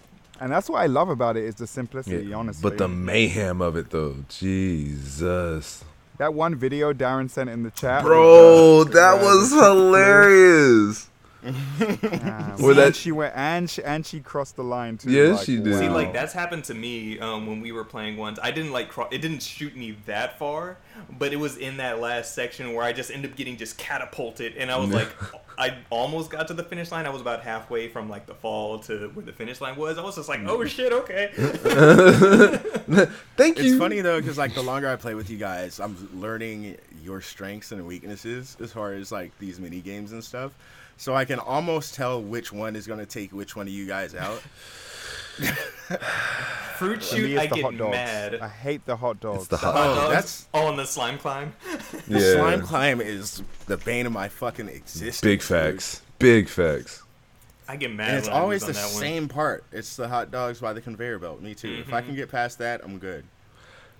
And 0.41 0.51
that's 0.51 0.69
what 0.69 0.79
I 0.81 0.87
love 0.87 1.07
about 1.07 1.37
it 1.37 1.45
is 1.45 1.55
the 1.55 1.65
simplicity. 1.65 2.25
Yeah, 2.25 2.35
honestly, 2.35 2.61
But 2.69 2.77
the 2.77 2.89
mayhem 2.89 3.61
of 3.61 3.77
it 3.77 3.89
though, 3.89 4.17
Jesus, 4.27 5.85
that 6.17 6.33
one 6.33 6.55
video 6.55 6.91
Darren 6.91 7.29
sent 7.29 7.49
in 7.49 7.63
the 7.63 7.71
chat, 7.71 8.03
bro, 8.03 8.83
that 8.83 9.21
was 9.21 9.51
hilarious. 9.53 11.09
Yeah, 11.45 12.55
Where 12.57 12.71
and 12.71 12.79
that- 12.79 12.95
she 12.95 13.11
went 13.11 13.33
and 13.35 13.69
she 13.69 13.83
and 13.83 14.05
she 14.05 14.19
crossed 14.19 14.55
the 14.55 14.63
line 14.63 14.97
too. 14.97 15.11
Yeah, 15.11 15.33
like, 15.33 15.45
she 15.45 15.57
did. 15.57 15.77
See, 15.77 15.89
like 15.89 16.13
that's 16.13 16.33
happened 16.33 16.63
to 16.65 16.73
me 16.73 17.19
um, 17.19 17.47
when 17.47 17.61
we 17.61 17.71
were 17.71 17.83
playing 17.83 18.17
once. 18.17 18.39
I 18.41 18.51
didn't 18.51 18.71
like 18.71 18.89
cro- 18.89 19.09
it 19.11 19.19
didn't 19.19 19.41
shoot 19.43 19.75
me 19.75 19.97
that 20.05 20.39
far, 20.39 20.77
but 21.17 21.33
it 21.33 21.37
was 21.37 21.57
in 21.57 21.77
that 21.77 21.99
last 21.99 22.33
section 22.33 22.73
where 22.73 22.83
I 22.83 22.93
just 22.93 23.11
ended 23.11 23.31
up 23.31 23.37
getting 23.37 23.57
just 23.57 23.77
catapulted, 23.77 24.55
and 24.57 24.71
I 24.71 24.77
was 24.77 24.89
like, 24.89 25.09
I 25.57 25.77
almost 25.89 26.29
got 26.29 26.47
to 26.49 26.53
the 26.53 26.63
finish 26.63 26.91
line. 26.91 27.05
I 27.05 27.09
was 27.09 27.21
about 27.21 27.41
halfway 27.41 27.87
from 27.87 28.09
like 28.09 28.25
the 28.25 28.33
fall 28.33 28.79
to 28.79 29.09
where 29.13 29.25
the 29.25 29.31
finish 29.33 29.61
line 29.61 29.75
was. 29.75 29.97
I 29.97 30.01
was 30.01 30.15
just 30.15 30.29
like, 30.29 30.41
oh 30.45 30.65
shit, 30.65 30.91
okay. 30.91 31.31
Thank 33.37 33.59
you. 33.59 33.65
It's 33.65 33.77
funny 33.77 34.01
though, 34.01 34.19
because 34.19 34.37
like 34.37 34.53
the 34.53 34.63
longer 34.63 34.89
I 34.89 34.95
play 34.95 35.15
with 35.15 35.29
you 35.29 35.37
guys, 35.37 35.79
I'm 35.79 35.95
learning 36.19 36.77
your 37.03 37.21
strengths 37.21 37.71
and 37.71 37.85
weaknesses 37.85 38.57
as 38.59 38.71
far 38.73 38.93
as 38.93 39.11
like 39.11 39.37
these 39.39 39.59
mini 39.59 39.79
games 39.81 40.11
and 40.11 40.23
stuff. 40.23 40.51
So 40.97 41.13
I 41.15 41.25
can 41.25 41.39
almost 41.39 41.93
tell 41.95 42.21
which 42.21 42.51
one 42.53 42.75
is 42.75 42.87
gonna 42.87 43.05
take 43.05 43.31
which 43.31 43.55
one 43.55 43.67
of 43.67 43.73
you 43.73 43.85
guys 43.85 44.15
out. 44.15 44.41
Fruit 46.77 47.01
Chute, 47.03 47.37
I 47.37 47.45
get 47.47 47.73
mad. 47.73 48.35
I 48.35 48.47
hate 48.49 48.85
the 48.85 48.95
hot 48.97 49.19
dogs. 49.19 49.39
It's 49.43 49.47
the 49.47 49.57
hot 49.57 49.75
Hot 49.75 49.87
Oh, 49.87 49.95
dogs? 49.95 50.09
that's- 50.09 50.47
oh, 50.53 50.69
and 50.69 50.79
the 50.79 50.85
slime 50.85 51.17
climb. 51.17 51.53
The 52.07 52.19
Yeah. 52.19 52.33
slime 52.35 52.61
climb 52.61 53.01
is 53.01 53.41
the 53.67 53.77
bane 53.77 54.05
of 54.05 54.11
my 54.11 54.27
fucking 54.29 54.67
existence. 54.69 55.21
Big 55.21 55.39
dude. 55.39 55.47
facts. 55.47 56.01
Big 56.19 56.49
facts. 56.49 57.01
I 57.67 57.77
get 57.77 57.91
mad. 57.93 58.09
And 58.09 58.17
it's 58.19 58.27
when 58.27 58.37
always 58.37 58.63
lose 58.65 58.75
the 58.75 58.81
on 58.81 58.87
that 58.89 58.93
one. 58.93 59.01
same 59.01 59.27
part. 59.27 59.63
It's 59.71 59.95
the 59.95 60.07
hot 60.07 60.31
dogs 60.31 60.59
by 60.59 60.73
the 60.73 60.81
conveyor 60.81 61.19
belt. 61.19 61.41
Me 61.41 61.55
too. 61.55 61.83
If 61.85 61.93
I 61.93 62.01
can 62.01 62.15
get 62.15 62.29
past 62.29 62.57
that, 62.59 62.81
I'm 62.83 62.99
good. 62.99 63.23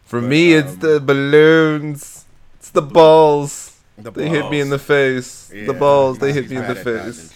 For 0.04 0.22
But, 0.22 0.28
me, 0.28 0.54
it's 0.54 0.74
um, 0.74 0.80
the 0.80 1.00
balloons. 1.00 2.26
It's 2.60 2.70
the 2.70 2.82
balls. 2.84 3.75
The 3.98 4.12
They 4.12 4.28
hit 4.30 4.50
me 4.52 4.60
in 4.60 4.70
the 4.70 4.80
face. 4.80 5.52
Yeah, 5.54 5.68
the 5.68 5.74
balls. 5.74 6.18
They 6.20 6.34
hit 6.34 6.50
me 6.50 6.58
in 6.58 6.68
the 6.68 6.76
bad 6.76 6.88
at 6.88 7.06
dodging 7.06 7.14
face. 7.14 7.34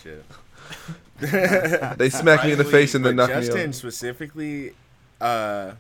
They 1.97 2.09
smack 2.09 2.45
me 2.45 2.53
in 2.53 2.57
the 2.57 2.63
face 2.63 2.95
and 2.95 3.05
then 3.05 3.15
But 3.17 3.27
knock 3.27 3.39
me 3.39 3.45
Justin 3.45 3.69
out. 3.69 3.75
specifically, 3.75 4.73
uh, 5.19 5.71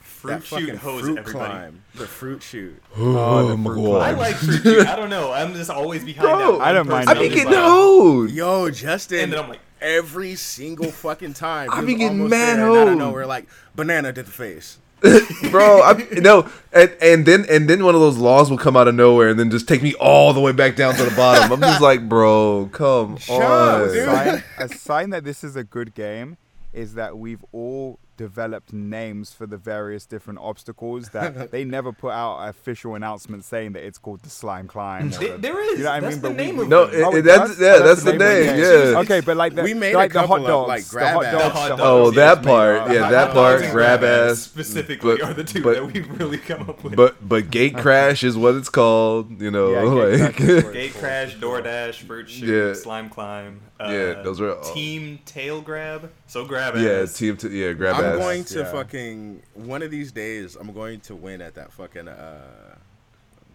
Fruit 0.00 0.30
that 0.30 0.44
shoot 0.44 0.60
fucking 0.60 0.76
hose 0.76 1.02
fruit 1.02 1.18
everybody. 1.18 1.48
climb, 1.50 1.82
the 1.94 2.06
fruit 2.06 2.42
chute. 2.42 2.82
Oh, 2.96 3.46
the 3.48 3.56
my 3.56 3.70
fruit 3.74 3.84
God. 3.84 4.02
I 4.02 4.10
like 4.12 4.34
fruit 4.36 4.62
shoot. 4.62 4.86
I 4.86 4.96
don't 4.96 5.10
know. 5.10 5.30
I'm 5.32 5.54
just 5.54 5.70
always 5.70 6.04
behind 6.04 6.26
Bro, 6.28 6.58
that. 6.58 6.64
I 6.66 6.72
don't 6.72 6.88
mind 6.88 7.08
I 7.08 7.12
I'm 7.12 7.18
be 7.18 7.26
it. 7.26 7.28
getting 7.34 7.52
like- 7.52 7.62
hoed. 7.62 8.30
Yo, 8.30 8.70
Justin. 8.70 9.20
And 9.20 9.32
then 9.34 9.40
I'm 9.44 9.48
like, 9.50 9.60
every 9.80 10.34
single 10.34 10.90
fucking 10.90 11.34
time. 11.34 11.68
I 11.70 11.80
he 11.80 11.86
be 11.86 11.94
getting 11.94 12.22
almost 12.22 12.30
mad 12.30 12.56
there, 12.58 12.66
and 12.66 12.76
out 12.76 12.82
of 12.82 12.88
hoed. 12.88 12.98
nowhere, 12.98 13.26
like 13.26 13.46
banana 13.76 14.12
to 14.12 14.22
the 14.22 14.30
face. 14.30 14.78
bro. 15.50 15.82
I, 15.82 16.06
no, 16.12 16.48
and 16.72 16.96
and 17.00 17.26
then 17.26 17.44
and 17.48 17.68
then 17.68 17.84
one 17.84 17.94
of 17.94 18.00
those 18.00 18.16
laws 18.16 18.50
will 18.50 18.58
come 18.58 18.76
out 18.76 18.88
of 18.88 18.94
nowhere 18.94 19.28
and 19.28 19.38
then 19.38 19.50
just 19.50 19.68
take 19.68 19.82
me 19.82 19.94
all 19.94 20.32
the 20.32 20.40
way 20.40 20.52
back 20.52 20.74
down 20.76 20.94
to 20.94 21.04
the 21.04 21.14
bottom. 21.14 21.52
I'm 21.52 21.60
just 21.60 21.80
like, 21.82 22.08
bro, 22.08 22.68
come 22.72 23.16
Shut 23.18 23.42
up, 23.42 23.82
on. 23.82 23.88
dude. 23.92 24.04
sign, 24.06 24.44
a 24.58 24.68
sign 24.68 25.10
that 25.10 25.24
this 25.24 25.44
is 25.44 25.54
a 25.56 25.64
good 25.64 25.94
game 25.94 26.38
is 26.72 26.94
that 26.94 27.18
we've 27.18 27.44
all 27.52 27.98
developed 28.16 28.72
names 28.72 29.32
for 29.32 29.46
the 29.46 29.56
various 29.56 30.06
different 30.06 30.38
obstacles 30.40 31.10
that 31.10 31.50
they 31.52 31.64
never 31.64 31.92
put 31.92 32.12
out 32.12 32.38
an 32.42 32.48
official 32.48 32.94
announcement 32.94 33.44
saying 33.44 33.72
that 33.72 33.84
it's 33.84 33.98
called 33.98 34.20
the 34.22 34.30
slime 34.30 34.66
climb. 34.68 35.12
or 35.14 35.36
there 35.38 35.60
is. 35.72 35.78
You 35.78 35.84
know 35.84 35.90
what 35.90 36.04
I 36.04 36.08
mean? 36.08 36.20
the 36.20 36.28
But 36.28 36.36
name 36.36 36.56
we- 36.56 36.62
of 36.64 36.68
No, 36.68 36.82
it. 36.84 36.94
it- 36.94 37.02
Oh, 37.04 37.10
it- 37.12 37.18
it 37.18 37.22
that's 37.24 37.60
yeah, 37.60 37.76
Oh, 37.80 37.82
that's 37.86 38.02
the 38.02 38.12
of 38.12 38.18
name. 38.18 38.44
game. 38.46 38.58
Yeah. 38.58 38.98
Okay, 39.00 39.20
but 39.20 39.36
like 39.36 39.54
the, 39.54 39.62
We 39.62 39.74
made 39.74 39.94
a 39.94 39.98
like 39.98 40.12
the 40.12 40.20
hot 40.20 40.28
couple 40.28 40.44
of, 40.46 40.48
dogs, 40.48 40.68
like, 40.68 40.84
the 40.84 41.12
hot 41.12 41.20
grab 41.20 41.32
dogs. 41.32 41.44
The 41.44 41.50
hot 41.50 41.68
the 41.68 41.74
oh, 41.74 41.76
dogs, 41.76 41.82
Oh, 41.82 42.04
yes, 42.06 42.14
that 42.36 42.44
part. 42.44 42.90
Yeah, 42.92 43.10
that 43.10 43.24
dogs 43.26 43.34
part. 43.34 43.62
and 43.62 43.72
Grab 43.72 44.04
ass 44.04 44.30
ass. 44.32 44.38
specifically 44.40 45.16
but- 45.18 45.22
are 45.22 45.34
the 45.34 45.44
two 45.44 45.62
but- 45.62 45.74
that 45.74 45.86
we've 45.92 46.20
really 46.20 46.38
come 46.38 46.68
up 46.68 46.82
with. 46.82 46.96
But 46.96 47.28
but 47.28 47.50
gate 47.50 47.76
crash 47.76 48.24
is 48.24 48.36
what 48.36 48.54
it's 48.54 48.68
called. 48.68 49.40
You 49.40 49.50
know, 49.50 49.70
Yeah, 49.72 49.82
Gate 49.82 50.20
like 50.22 50.36
Crash 50.36 50.48
is 50.48 50.64
what 50.64 50.72
Gate 50.72 50.94
crash, 50.94 51.36
DoorDash, 51.36 51.94
fruit 52.06 52.28
chute, 52.30 52.48
Yeah. 52.48 52.72
slime 52.74 53.08
climb. 53.10 53.60
Uh, 53.78 53.88
Yeah, 53.90 54.22
those 54.22 54.40
are 54.40 54.56
all- 54.56 54.74
team 54.74 55.18
tail 55.26 55.60
grab. 55.60 56.10
So 56.26 56.44
grab 56.46 56.76
yeah, 56.76 57.04
team. 57.06 57.36
To, 57.38 57.50
yeah, 57.50 57.72
grab 57.72 57.96
I'm 57.96 58.04
ass. 58.04 58.18
going 58.18 58.44
to 58.44 58.58
Yeah. 58.60 58.72
fucking 58.72 59.42
one 59.54 59.82
of 59.82 59.90
these 59.90 60.12
days. 60.12 60.56
I'm 60.56 60.72
going 60.72 61.00
to 61.00 61.14
win 61.14 61.42
at 61.42 61.54
that 61.56 61.72
fucking 61.72 62.08
uh, 62.08 62.76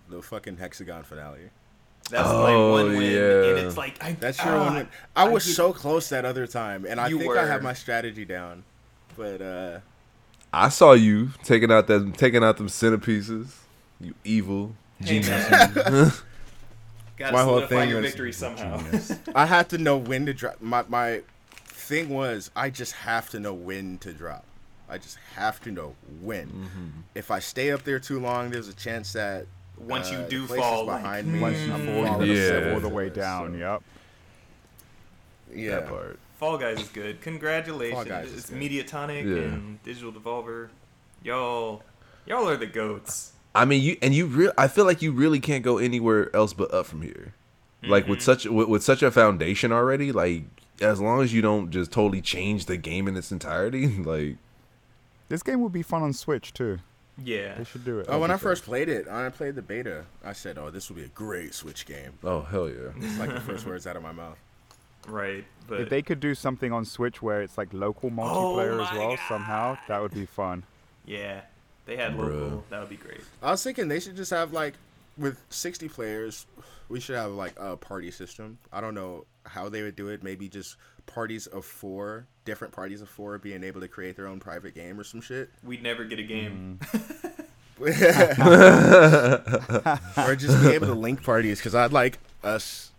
the 0.10 0.22
fucking 0.22 0.58
hexagon 0.58 1.04
finale. 1.04 1.50
That's 2.10 2.28
Oh, 2.30 2.44
my 2.44 2.84
one 2.84 2.98
win, 2.98 3.12
yeah. 3.12 3.50
and 3.50 3.60
it's 3.68 3.78
like 3.78 4.04
I. 4.04 4.12
That's 4.14 4.38
your 4.44 4.54
ah, 4.56 4.66
one. 4.66 4.76
Win. 4.76 4.88
I 5.16 5.28
was 5.30 5.46
get- 5.46 5.56
so 5.56 5.72
close 5.74 6.10
that 6.10 6.26
other 6.26 6.46
time, 6.46 6.86
and 6.88 7.00
I 7.00 7.08
You 7.08 7.18
think 7.20 7.36
I 7.38 7.46
have 7.48 7.64
my 7.64 7.74
strategy 7.74 8.26
down. 8.26 8.64
But 9.18 9.42
uh, 9.42 9.80
I 10.54 10.70
saw 10.70 10.94
you 10.94 11.30
taking 11.44 11.72
out 11.72 11.88
that 11.88 12.14
taking 12.18 12.44
out 12.44 12.58
them 12.58 12.68
centerpieces. 12.68 13.56
You 14.00 14.14
evil 14.24 14.76
genius. 15.02 15.28
man. 15.30 16.12
Gotta 17.22 17.34
My 17.34 17.44
whole 17.44 17.62
thing 17.68 17.90
your 17.90 18.02
was- 18.02 18.08
victory 18.12 18.34
somehow. 18.34 18.82
I 19.36 19.46
had 19.46 19.70
to 19.70 19.78
know 19.78 19.98
when 19.98 20.26
to 20.26 20.34
drop. 20.34 20.60
My 20.62 20.84
my 20.88 21.22
thing 21.66 22.10
was 22.10 22.50
I 22.56 22.70
just 22.70 22.94
have 22.94 23.30
to 23.30 23.40
know 23.40 23.54
when 23.54 23.98
to 24.00 24.12
drop. 24.14 24.44
I 24.90 24.98
just 24.98 25.18
have 25.36 25.62
to 25.62 25.72
know 25.72 25.96
when. 26.22 26.48
Mm-hmm. 26.48 26.88
If 27.16 27.32
I 27.32 27.40
stay 27.40 27.72
up 27.72 27.84
there 27.84 28.00
too 28.00 28.20
long, 28.20 28.50
there's 28.52 28.68
a 28.68 28.74
chance 28.74 29.14
that 29.14 29.46
Once 29.78 30.12
you 30.12 30.18
uh, 30.18 30.28
do 30.28 30.42
the 30.42 30.48
places 30.48 30.66
fall, 30.66 30.86
like, 30.86 31.02
behind 31.02 31.28
me, 31.32 31.40
Once 31.40 31.60
you 31.60 31.72
Mm. 31.72 31.86
fall, 31.86 32.06
fall 32.18 32.26
you 32.26 32.34
Yeah. 32.34 32.62
fall 32.66 32.74
all 32.74 32.80
the 32.82 32.90
way 32.90 33.08
So- 33.10 33.16
down. 33.16 33.58
Yep. 33.58 33.82
Yeah, 35.54 35.72
That 35.82 35.90
part. 35.90 36.20
Fall 36.38 36.58
Guys 36.58 36.80
is 36.82 36.90
good. 36.90 37.22
Congratulations. 37.22 37.96
Fall 37.96 38.06
Guys 38.06 38.28
is 38.32 38.38
it's 38.40 38.50
good. 38.50 38.60
Mediatonic 38.60 39.24
Yeah. 39.26 39.44
and 39.54 39.84
Digital 39.84 40.12
Devolver. 40.12 40.70
Y'all, 41.24 41.84
y'all 42.26 42.50
are 42.50 42.58
the 42.58 42.66
goats. 42.66 43.31
I 43.54 43.66
mean, 43.66 43.82
you 43.82 43.98
and 44.02 44.14
you. 44.14 44.26
Re- 44.28 44.52
I 44.58 44.68
feel 44.68 44.86
like 44.86 45.02
you 45.02 45.12
really 45.12 45.40
can't 45.40 45.64
go 45.64 45.78
anywhere 45.78 46.34
else 46.36 46.54
but 46.54 46.74
up 46.74 46.86
from 46.86 47.02
here. 47.02 47.34
Like 47.84 48.08
with 48.08 48.22
such 48.22 48.46
with, 48.46 48.68
with 48.68 48.84
such 48.84 49.02
a 49.02 49.10
foundation 49.12 49.72
already. 49.72 50.12
Like 50.12 50.44
as 50.82 51.02
long 51.02 51.22
as 51.22 51.34
you 51.34 51.42
don't 51.42 51.72
just 51.72 51.92
totally 51.92 52.22
change 52.22 52.66
the 52.68 52.78
game 52.78 53.08
in 53.08 53.18
its 53.18 53.32
entirety. 53.32 53.88
Like 54.04 54.38
This 55.30 55.42
game 55.44 55.62
would 55.62 55.74
be 55.74 55.82
fun 55.82 56.04
on 56.04 56.14
Switch 56.14 56.54
too. 56.54 56.80
Yeah. 57.24 57.56
They 57.56 57.64
should 57.64 57.84
do 57.84 58.00
it. 58.00 58.06
Oh, 58.10 58.20
when 58.20 58.32
I 58.32 58.38
first 58.38 58.64
played 58.64 58.88
it, 58.90 59.06
when 59.08 59.16
I 59.16 59.30
played 59.30 59.56
the 59.56 59.62
beta, 59.62 60.06
I 60.24 60.34
said, 60.34 60.58
"Oh, 60.58 60.70
this 60.70 60.90
will 60.90 60.96
be 60.96 61.04
a 61.04 61.08
great 61.10 61.54
Switch 61.54 61.86
game." 61.86 62.14
oh 62.24 62.42
hell 62.42 62.70
yeah. 62.70 62.92
It's 62.98 63.20
like 63.20 63.34
the 63.34 63.42
first 63.42 63.66
words 63.66 63.86
out 63.88 63.96
of 63.96 64.04
my 64.04 64.12
mouth. 64.12 64.38
Right. 65.08 65.44
But 65.68 65.82
If 65.82 65.90
they 65.90 66.02
could 66.04 66.20
do 66.20 66.36
something 66.36 66.72
on 66.72 66.86
Switch 66.86 67.22
where 67.22 67.42
it's 67.42 67.58
like 67.58 67.74
local 67.74 68.12
multiplayer 68.12 68.78
oh 68.80 68.84
as 68.84 68.92
my 68.92 68.98
well 68.98 69.18
somehow, 69.28 69.78
that 69.88 70.02
would 70.02 70.14
be 70.14 70.26
fun. 70.28 70.64
yeah, 71.06 71.42
they 71.86 71.98
had 71.98 72.14
Bruh. 72.14 72.18
local. 72.42 72.64
That 72.70 72.80
would 72.82 72.90
be 72.90 72.98
great. 72.98 73.22
I 73.42 73.52
was 73.52 73.64
thinking 73.64 73.88
they 73.88 74.00
should 74.00 74.16
just 74.16 74.32
have 74.32 74.54
like, 74.54 74.74
with 75.18 75.40
60 75.50 75.90
players, 75.90 76.46
we 76.90 77.00
should 77.00 77.16
have 77.16 77.32
like 77.32 77.54
a 77.60 77.78
party 77.78 78.12
system. 78.12 78.58
I 78.72 78.82
don't 78.82 78.96
know 78.96 79.26
how 79.46 79.70
they 79.70 79.82
would 79.82 79.96
do 79.96 80.10
it. 80.10 80.24
Maybe 80.24 80.48
just 80.50 80.78
parties 81.06 81.48
of 81.48 81.66
four, 81.66 82.26
different 82.46 82.74
parties 82.74 83.02
of 83.02 83.10
four, 83.10 83.38
being 83.38 83.64
able 83.64 83.82
to 83.82 83.88
create 83.88 84.16
their 84.16 84.28
own 84.28 84.40
private 84.40 84.76
game 84.76 85.00
or 85.00 85.04
some 85.04 85.22
shit. 85.22 85.50
We'd 85.64 85.84
never 85.84 86.04
get 86.06 86.20
a 86.20 86.24
game. 86.24 86.80
or 87.82 87.90
just 90.36 90.62
be 90.62 90.68
able 90.70 90.86
to 90.88 90.94
link 90.94 91.24
parties 91.24 91.58
because 91.60 91.74
I'd 91.74 91.92
like 91.92 92.20
us, 92.44 92.92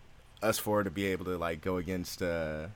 us 0.42 0.58
four 0.58 0.82
to 0.82 0.90
be 0.90 1.06
able 1.06 1.24
to 1.26 1.38
like 1.38 1.60
go 1.60 1.76
against 1.76 2.20
uh, 2.20 2.66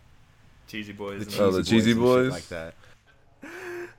Cheesy 0.69 0.93
boys. 0.93 1.21
the 1.21 1.25
cheesy, 1.27 1.41
Oh, 1.43 1.51
the 1.51 1.59
boys, 1.59 1.69
Cheesy 1.69 1.91
and 1.93 2.01
Boys? 2.01 2.33
like 2.33 2.49
that. 2.49 2.75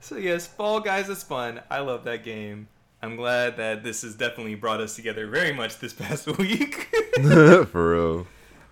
So 0.07 0.15
yes, 0.15 0.47
Fall 0.47 0.79
Guys 0.79 1.09
is 1.09 1.21
fun. 1.21 1.59
I 1.69 1.79
love 1.79 2.05
that 2.05 2.23
game. 2.23 2.69
I'm 3.01 3.17
glad 3.17 3.57
that 3.57 3.83
this 3.83 4.03
has 4.03 4.15
definitely 4.15 4.55
brought 4.55 4.79
us 4.79 4.95
together 4.95 5.27
very 5.27 5.51
much 5.51 5.79
this 5.79 5.91
past 5.91 6.25
week. 6.37 6.75
For 7.21 7.93
real. 7.93 8.27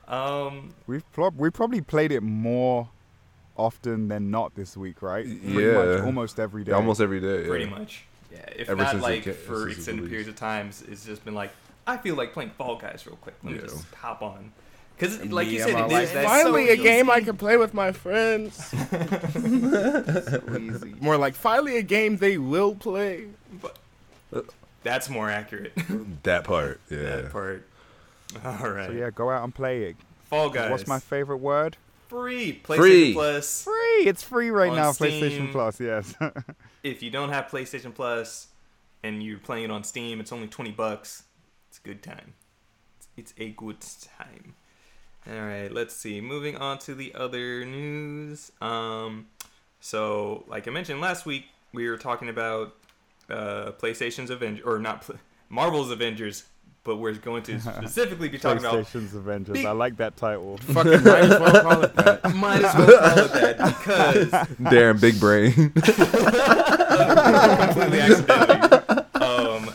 um, 0.07 0.73
We've 0.87 1.09
prob- 1.11 1.37
we 1.37 1.49
probably 1.49 1.81
played 1.81 2.13
it 2.13 2.21
more 2.21 2.87
often 3.57 4.07
than 4.07 4.31
not 4.31 4.55
this 4.55 4.77
week, 4.77 5.01
right? 5.01 5.25
Pretty 5.25 5.61
Yeah. 5.61 5.73
much 5.73 6.01
almost 6.05 6.39
every 6.39 6.63
day. 6.63 6.71
Almost 6.71 7.01
every 7.01 7.19
day. 7.19 7.41
Yeah. 7.41 7.47
pretty 7.47 7.65
much. 7.65 8.05
Yeah, 8.31 8.45
if 8.55 8.69
Ever 8.69 8.81
not 8.81 8.91
since 8.91 9.03
it 9.03 9.05
like 9.05 9.23
ca- 9.25 9.33
for 9.33 9.67
extended 9.69 10.03
released. 10.03 10.09
periods 10.11 10.29
of 10.29 10.35
times, 10.37 10.83
it's 10.89 11.05
just 11.05 11.25
been 11.25 11.35
like 11.35 11.51
I 11.85 11.97
feel 11.97 12.15
like 12.15 12.31
playing 12.33 12.51
Fall 12.51 12.77
Guys 12.77 13.03
real 13.05 13.17
quick. 13.17 13.35
Let 13.43 13.51
me 13.53 13.59
Yeah. 13.59 13.65
just 13.65 13.85
hop 13.95 14.21
on. 14.21 14.53
Because 14.97 15.23
like 15.25 15.47
you 15.47 15.59
said, 15.59 15.75
I'm 15.75 15.89
it 15.89 15.93
all 15.93 15.99
is 16.01 16.13
like, 16.13 16.25
finally 16.25 16.67
so 16.67 16.73
a 16.73 16.77
game 16.77 17.09
I 17.09 17.21
can 17.21 17.35
play 17.35 17.57
with 17.57 17.73
my 17.73 17.91
friends. 17.91 18.73
More 21.01 21.17
like 21.17 21.35
finally 21.35 21.77
a 21.77 21.81
game 21.81 22.17
they 22.17 22.37
will 22.37 22.75
play. 22.75 23.27
But 23.61 23.77
That's 24.83 25.09
more 25.09 25.29
accurate. 25.29 25.73
That 26.23 26.43
part. 26.43 26.81
Yeah. 26.89 26.97
that 26.97 27.31
part. 27.31 27.67
All 28.43 28.69
right. 28.69 28.87
So 28.87 28.93
yeah, 28.93 29.11
go 29.11 29.29
out 29.29 29.43
and 29.43 29.53
play 29.53 29.83
it. 29.83 29.95
Fall 30.23 30.49
Guys. 30.49 30.71
What's 30.71 30.87
my 30.87 30.99
favorite 30.99 31.37
word? 31.37 31.77
free 32.07 32.61
PlayStation 32.63 32.77
Free. 32.77 33.13
Plus? 33.13 33.63
Free. 33.63 34.07
It's 34.07 34.23
free 34.23 34.49
right 34.49 34.73
now. 34.73 34.91
Steam. 34.91 35.21
PlayStation 35.21 35.51
Plus. 35.51 35.79
Yes. 35.79 36.13
If 36.83 37.01
you 37.01 37.09
don't 37.09 37.29
have 37.29 37.47
PlayStation 37.47 37.95
Plus 37.95 38.45
and 39.01 39.23
you're 39.23 39.39
playing 39.39 39.63
it 39.65 39.71
on 39.71 39.83
Steam, 39.83 40.19
it's 40.19 40.31
only 40.31 40.45
twenty 40.45 40.69
bucks. 40.69 41.23
It's 41.69 41.79
a 41.79 41.81
good 41.81 42.03
time. 42.03 42.35
It's 43.17 43.33
a 43.39 43.49
good 43.49 43.81
time. 43.81 44.53
All 45.29 45.41
right, 45.41 45.71
let's 45.71 45.95
see. 45.95 46.21
Moving 46.21 46.55
on 46.57 46.77
to 46.79 46.93
the 46.93 47.13
other 47.15 47.65
news. 47.65 48.51
Um, 48.61 49.25
so 49.79 50.43
like 50.47 50.67
I 50.67 50.71
mentioned 50.71 51.01
last 51.01 51.25
week, 51.25 51.45
we 51.73 51.89
were 51.89 51.97
talking 51.97 52.29
about 52.29 52.75
uh, 53.29 53.71
PlayStation's 53.79 54.29
Avengers, 54.29 54.63
or 54.65 54.77
not 54.79 55.01
Pl- 55.01 55.15
Marvel's 55.49 55.89
Avengers, 55.89 56.43
but 56.83 56.97
we're 56.97 57.13
going 57.13 57.41
to 57.43 57.59
specifically 57.79 58.29
be 58.29 58.37
talking 58.37 58.59
about. 58.59 58.75
PlayStation's 58.75 59.15
Avengers. 59.15 59.53
Big- 59.53 59.65
I 59.65 59.71
like 59.71 59.97
that 59.97 60.15
title. 60.15 60.57
Fucking 60.61 61.03
might 61.03 61.23
as 61.23 61.29
well 61.39 61.61
call 61.63 61.81
it 61.83 61.95
that. 61.95 62.23
Might 62.35 62.63
as 62.63 62.75
well 62.75 62.99
call 62.99 63.17
it 63.25 63.33
that 63.33 63.57
because 63.57 64.29
Darren, 64.71 65.01
big 65.01 65.19
brain. 65.19 65.51
completely 67.65 67.99
accidentally. 67.99 68.54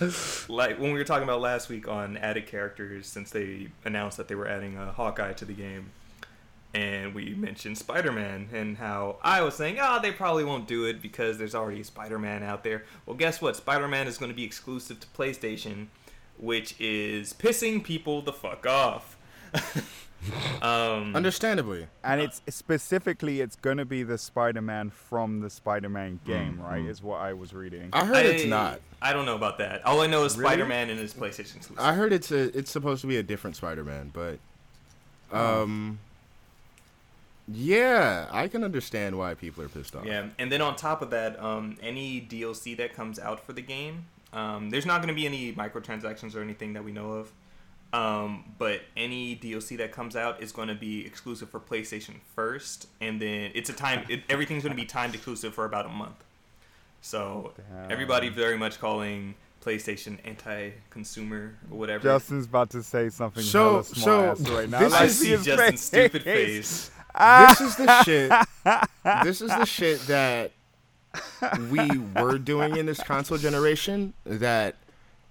Like 0.49 0.79
when 0.79 0.93
we 0.93 0.99
were 0.99 1.05
talking 1.05 1.25
about 1.25 1.41
last 1.41 1.69
week 1.69 1.87
on 1.87 2.17
added 2.17 2.47
characters, 2.47 3.07
since 3.07 3.31
they 3.31 3.69
announced 3.85 4.17
that 4.17 4.29
they 4.29 4.35
were 4.35 4.49
adding 4.49 4.77
a 4.77 4.93
Hawkeye 4.93 5.33
to 5.35 5.45
the 5.45 5.53
game, 5.53 5.91
and 6.73 7.15
we 7.15 7.35
mentioned 7.35 7.79
Spider-Man 7.79 8.49
and 8.53 8.79
how 8.79 9.19
I 9.23 9.43
was 9.43 9.55
saying, 9.55 9.79
oh, 9.81 10.01
they 10.01 10.13
probably 10.13 10.45
won't 10.45 10.69
do 10.69 10.85
it 10.85 11.03
because 11.03 11.37
there's 11.39 11.55
already 11.55 11.83
Spider-Man 11.83 12.43
out 12.43 12.63
there. 12.65 12.85
Well, 13.07 13.17
guess 13.17 13.41
what? 13.43 13.57
Spider-Man 13.57 14.07
is 14.07 14.19
going 14.19 14.31
to 14.31 14.37
be 14.37 14.45
exclusive 14.45 15.01
to 15.01 15.07
PlayStation, 15.09 15.87
which 16.39 16.81
is 16.81 17.33
pissing 17.33 17.83
people 17.83 18.23
the 18.23 18.33
fuck 18.33 18.67
off. 18.67 19.17
Um, 20.63 21.17
Understandably. 21.17 21.87
And 22.05 22.21
it's 22.21 22.43
specifically, 22.49 23.41
it's 23.41 23.57
gonna 23.57 23.85
be 23.85 24.03
the 24.03 24.19
Spider-Man 24.19 24.91
from 24.91 25.41
the 25.41 25.51
Spider-Man 25.51 26.21
game, 26.27 26.61
right? 26.61 26.85
Is 26.85 27.03
what 27.03 27.21
I 27.21 27.33
was 27.33 27.55
reading. 27.55 27.89
I 27.93 28.05
heard 28.05 28.27
it's 28.27 28.45
not. 28.45 28.81
I 29.01 29.13
don't 29.13 29.25
know 29.25 29.37
about 29.37 29.59
that. 29.59 29.85
All 29.87 30.03
I 30.03 30.07
know 30.07 30.25
is 30.25 30.37
Really? 30.37 30.51
Spider-Man 30.51 30.91
and 30.91 30.99
his 30.99 31.15
PlayStation 31.15 31.57
exclusive. 31.57 31.79
I 31.79 31.95
heard 31.95 32.13
it's 32.13 32.31
a 32.31 32.57
it's 32.57 32.71
supposed 32.71 33.01
to 33.01 33.07
be 33.07 33.17
a 33.17 33.23
different 33.23 33.57
Spider-Man, 33.57 34.13
but 34.13 34.39
um 35.33 35.99
yeah, 37.53 38.29
I 38.31 38.47
can 38.49 38.63
understand 38.63 39.19
why 39.19 39.35
people 39.35 39.65
are 39.65 39.69
pissed 39.69 39.97
off. 39.97 40.05
Yeah, 40.05 40.27
and 40.39 40.53
then 40.53 40.61
on 40.61 40.77
top 40.77 41.03
of 41.03 41.11
that, 41.11 41.43
um, 41.43 41.77
any 41.83 42.21
DLC 42.21 42.77
that 42.77 42.95
comes 42.95 43.19
out 43.19 43.45
for 43.45 43.53
the 43.53 43.63
game, 43.63 44.05
um, 44.33 44.71
there's 44.71 44.87
not 44.87 45.03
going 45.03 45.09
to 45.09 45.15
be 45.15 45.27
any 45.27 45.53
microtransactions 45.53 46.37
or 46.37 46.43
anything 46.43 46.75
that 46.75 46.85
we 46.85 46.93
know 46.93 47.13
of. 47.13 47.33
Um, 47.93 48.45
but 48.59 48.83
any 48.97 49.35
DLC 49.37 49.77
that 49.79 49.91
comes 49.91 50.15
out 50.15 50.41
is 50.43 50.53
going 50.53 50.69
to 50.69 50.75
be 50.77 51.05
exclusive 51.05 51.51
for 51.51 51.59
PlayStation 51.59 52.15
first, 52.37 52.87
and 53.01 53.21
then 53.21 53.51
it's 53.55 53.69
a 53.69 53.73
time. 53.73 54.05
It, 54.09 54.23
everything's 54.29 54.63
going 54.63 54.77
to 54.77 54.81
be 54.81 54.87
timed 54.87 55.15
exclusive 55.15 55.55
for 55.55 55.65
about 55.65 55.87
a 55.87 55.89
month. 55.91 56.23
So 57.03 57.53
Damn. 57.57 57.91
everybody 57.91 58.29
very 58.29 58.57
much 58.57 58.79
calling 58.79 59.35
PlayStation 59.65 60.19
anti-consumer 60.25 61.57
or 61.71 61.79
whatever. 61.79 62.05
Justin's 62.05 62.47
about 62.47 62.71
to 62.71 62.83
say 62.83 63.09
something 63.09 63.43
So- 63.43 63.71
hella 63.71 63.85
smart 63.85 64.05
so 64.05 64.45
ass 64.45 64.51
right 64.51 64.69
now. 64.69 64.79
this 64.81 64.93
I 64.95 65.05
is- 65.05 65.19
see 65.19 65.29
his 65.31 65.45
Justin's 65.45 65.81
stupid 65.83 66.23
face. 66.23 66.91
This 67.19 67.61
is 67.61 67.77
the 67.77 68.03
shit. 68.05 68.33
This 69.25 69.41
is 69.41 69.49
the 69.49 69.65
shit 69.65 70.01
that 70.07 70.53
we 71.71 71.89
were 72.23 72.39
doing 72.39 72.77
in 72.77 72.87
this 72.87 73.03
console 73.03 73.39
generation 73.39 74.13
that 74.25 74.77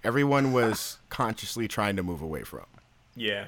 everyone 0.04 0.52
was 0.52 0.98
consciously 1.08 1.68
trying 1.68 1.96
to 1.96 2.02
move 2.02 2.22
away 2.22 2.42
from. 2.42 2.66
Yeah. 3.14 3.46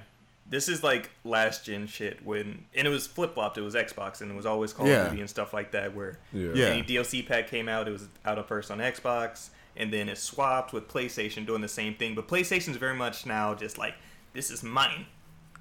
This 0.48 0.68
is 0.68 0.82
like 0.82 1.10
last 1.24 1.64
gen 1.64 1.86
shit 1.86 2.24
when 2.26 2.64
and 2.74 2.86
it 2.86 2.90
was 2.90 3.06
flip 3.06 3.34
flopped, 3.34 3.56
it 3.56 3.62
was 3.62 3.74
Xbox 3.74 4.20
and 4.20 4.30
it 4.30 4.34
was 4.34 4.44
always 4.44 4.72
Call 4.72 4.86
Yeah. 4.86 5.04
of 5.04 5.10
Duty 5.10 5.20
and 5.22 5.30
stuff 5.30 5.54
like 5.54 5.70
that 5.72 5.94
where 5.94 6.18
Yeah. 6.32 6.50
Yeah. 6.54 6.66
any 6.66 6.82
DLC 6.82 7.26
pack 7.26 7.48
came 7.48 7.68
out, 7.68 7.88
it 7.88 7.92
was 7.92 8.06
out 8.24 8.38
of 8.38 8.46
first 8.46 8.70
on 8.70 8.78
Xbox 8.78 9.48
and 9.76 9.90
then 9.92 10.08
it 10.10 10.18
swapped 10.18 10.72
with 10.74 10.88
PlayStation 10.88 11.46
doing 11.46 11.62
the 11.62 11.68
same 11.68 11.94
thing. 11.94 12.14
But 12.14 12.28
PlayStation's 12.28 12.76
very 12.76 12.94
much 12.96 13.24
now 13.24 13.54
just 13.54 13.78
like 13.78 13.94
this 14.34 14.50
is 14.50 14.62
mine. 14.62 15.06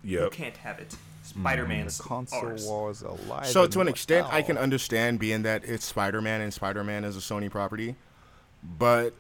You 0.04 0.22
Yep. 0.24 0.32
can't 0.34 0.58
have 0.58 0.80
it. 0.80 0.96
Spider 1.24 1.66
Man's 1.68 1.98
the 2.00 2.04
console 2.04 2.40
ours. 2.48 2.66
wars 2.66 3.02
alive. 3.04 3.46
So 3.46 3.64
and 3.64 3.72
to 3.74 3.80
an 3.82 3.88
extent, 3.88 4.28
I 4.34 4.42
can 4.42 4.58
understand 4.58 5.20
being 5.20 5.44
that 5.44 5.64
it's 5.64 5.86
Spider-Man 5.86 6.42
and 6.42 6.52
Spider-Man 6.54 7.04
is 7.06 7.16
a 7.16 7.20
Sony 7.20 7.50
property, 7.50 7.96
but 8.64 9.14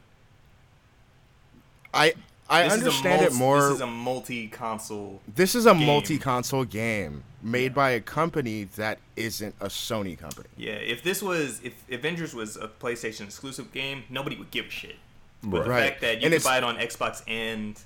I 1.93 2.13
I 2.49 2.63
This 2.63 2.73
is 2.73 2.79
a 2.81 2.85
understand 2.85 3.21
it 3.23 3.33
more. 3.33 3.61
This 3.61 3.75
is 3.75 3.81
a 3.81 3.87
multi 3.87 4.47
console 4.47 5.21
This 5.35 5.55
is 5.55 5.65
a 5.65 5.73
game. 5.73 5.85
multi-console 5.85 6.65
game 6.65 7.23
made 7.41 7.73
by 7.73 7.91
a 7.91 8.01
company 8.01 8.65
that 8.75 8.99
isn't 9.15 9.55
a 9.61 9.67
Sony 9.67 10.17
company. 10.19 10.49
Yeah, 10.57 10.71
if 10.73 11.01
this 11.03 11.21
was 11.21 11.61
if 11.63 11.73
Avengers 11.89 12.33
was 12.35 12.57
a 12.57 12.67
PlayStation 12.67 13.21
exclusive 13.21 13.71
game, 13.71 14.03
nobody 14.09 14.35
would 14.35 14.51
give 14.51 14.65
a 14.65 14.69
shit. 14.69 14.97
But 15.43 15.63
the 15.63 15.69
Right. 15.69 15.89
fact 15.89 16.01
that 16.01 16.19
you 16.21 16.25
And 16.27 16.33
can 16.35 16.43
buy 16.43 16.57
it 16.57 16.63
on 16.63 16.75
Xbox 16.77 17.23
and 17.27 17.79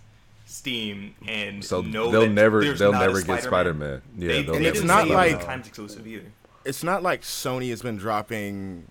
Steam 0.48 1.16
and 1.28 1.64
So 1.64 1.82
know 1.82 2.12
they'll 2.12 2.22
that 2.22 2.30
never 2.30 2.74
they'll 2.74 2.92
not 2.92 3.02
never 3.08 3.22
get 3.22 3.44
Spider-Man. 3.44 4.02
Yeah, 4.18 4.28
They, 4.28 4.44
they'll 4.44 4.54
And 4.56 4.64
never 4.64 4.68
it's 4.70 4.80
didn't 4.80 4.88
not 4.88 5.08
say 5.08 5.12
it 5.12 5.16
like- 5.16 5.46
times 5.46 5.68
exclusive 5.68 6.06
either. 6.08 6.32
It's 6.66 6.84
not 6.84 7.04
like 7.04 7.22
Sony 7.22 7.70
has 7.70 7.82
been 7.84 7.98
dropping 7.98 8.86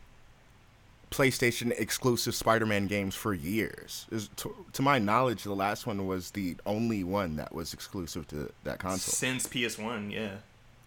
PlayStation 1.15 1.73
exclusive 1.79 2.35
Spider-Man 2.35 2.87
games 2.89 3.15
for 3.15 3.33
years. 3.33 4.07
Is- 4.11 4.29
To, 4.37 4.55
to 4.73 4.83
my 4.83 4.99
knowledge, 4.99 5.45
the 5.45 5.55
last 5.55 5.87
one 5.87 6.07
was 6.07 6.33
the 6.33 6.57
only 6.67 7.05
one 7.05 7.37
that 7.37 7.55
was 7.55 7.73
exclusive 7.73 8.27
to 8.29 8.53
that 8.65 8.79
console. 8.81 9.13
Since 9.13 9.47
PS1, 9.47 10.11
yeah. 10.13 10.37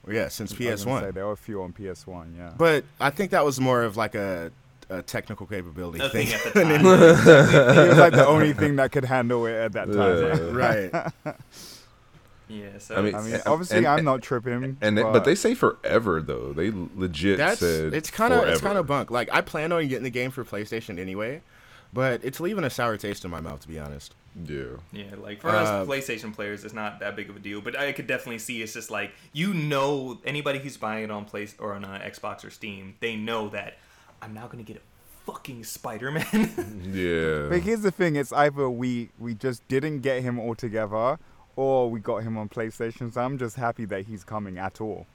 Yeah, 0.07 0.27
since 0.29 0.51
I 0.51 0.69
was 0.71 0.85
PS1. 0.85 1.01
Say, 1.01 1.11
there 1.11 1.25
were 1.25 1.31
a 1.33 1.37
few 1.37 1.61
on 1.61 1.73
PS1, 1.73 2.37
yeah. 2.37 2.51
But 2.57 2.83
I 2.99 3.09
think 3.09 3.31
that 3.31 3.43
was 3.45 3.59
more 3.59 3.83
of 3.83 3.97
like 3.97 4.15
a, 4.15 4.51
a 4.89 5.01
technical 5.01 5.45
capability 5.47 5.99
A 6.03 6.09
thing 6.09 6.27
thing. 6.27 6.35
at 6.35 6.53
the 6.53 6.63
time. 6.63 6.85
it 7.85 7.89
was 7.89 7.97
like 7.97 8.13
the 8.13 8.25
only 8.27 8.53
thing 8.53 8.75
that 8.77 8.91
could 8.91 9.05
handle 9.05 9.45
it 9.45 9.53
at 9.53 9.71
that 9.73 9.85
time. 9.91 10.55
Yeah. 10.55 11.11
right. 11.25 11.35
yeah, 12.49 12.77
so 12.79 12.95
I 12.95 13.01
mean, 13.01 13.15
I 13.15 13.21
mean, 13.21 13.39
obviously, 13.45 13.77
and- 13.79 13.87
I'm 13.87 14.05
not 14.05 14.21
tripping. 14.21 14.77
And 14.81 14.97
they, 14.97 15.03
but 15.03 15.25
they 15.25 15.35
say 15.35 15.53
forever 15.53 16.21
though. 16.21 16.53
They 16.53 16.71
legit 16.95 17.37
That's 17.37 17.59
said 17.59 17.93
it's 17.93 18.09
kind 18.11 18.33
of 18.33 18.47
it's 18.47 18.61
kind 18.61 18.77
of 18.77 18.87
bunk. 18.87 19.11
Like 19.11 19.29
I 19.33 19.41
plan 19.41 19.71
on 19.71 19.87
getting 19.87 20.03
the 20.03 20.09
game 20.09 20.31
for 20.31 20.43
PlayStation 20.45 20.99
anyway, 20.99 21.41
but 21.93 22.21
it's 22.23 22.39
leaving 22.39 22.63
a 22.63 22.69
sour 22.69 22.97
taste 22.97 23.25
in 23.25 23.31
my 23.31 23.41
mouth 23.41 23.59
to 23.61 23.67
be 23.67 23.79
honest. 23.79 24.13
yeah. 24.47 24.63
yeah, 24.91 25.05
like 25.21 25.41
for 25.41 25.49
Uh, 25.49 25.53
us 25.83 25.87
PlayStation 25.87 26.33
players, 26.33 26.63
it's 26.63 26.73
not 26.73 26.99
that 26.99 27.15
big 27.15 27.29
of 27.29 27.35
a 27.35 27.39
deal. 27.39 27.59
But 27.59 27.77
I 27.77 27.91
could 27.91 28.07
definitely 28.07 28.39
see 28.39 28.61
it's 28.61 28.73
just 28.73 28.91
like 28.91 29.11
you 29.33 29.53
know 29.53 30.19
anybody 30.25 30.59
who's 30.59 30.77
buying 30.77 31.03
it 31.05 31.11
on 31.11 31.25
place 31.25 31.55
or 31.59 31.73
on 31.73 31.83
uh, 31.83 31.99
Xbox 32.05 32.45
or 32.45 32.49
Steam, 32.49 32.95
they 32.99 33.15
know 33.15 33.49
that 33.49 33.77
I'm 34.21 34.33
now 34.33 34.47
gonna 34.47 34.63
get 34.63 34.77
a 34.77 34.81
fucking 35.31 35.63
Spider-Man. 35.65 36.83
Yeah. 36.93 37.47
But 37.49 37.61
here's 37.61 37.81
the 37.81 37.91
thing: 37.91 38.15
it's 38.15 38.31
either 38.31 38.69
we 38.69 39.09
we 39.19 39.33
just 39.33 39.67
didn't 39.67 39.99
get 40.01 40.21
him 40.23 40.39
altogether, 40.39 41.17
or 41.57 41.89
we 41.89 41.99
got 41.99 42.23
him 42.23 42.37
on 42.37 42.47
PlayStation. 42.47 43.11
So 43.11 43.19
I'm 43.19 43.37
just 43.37 43.57
happy 43.57 43.83
that 43.85 44.05
he's 44.05 44.23
coming 44.23 44.57
at 44.57 44.79
all. 44.79 45.07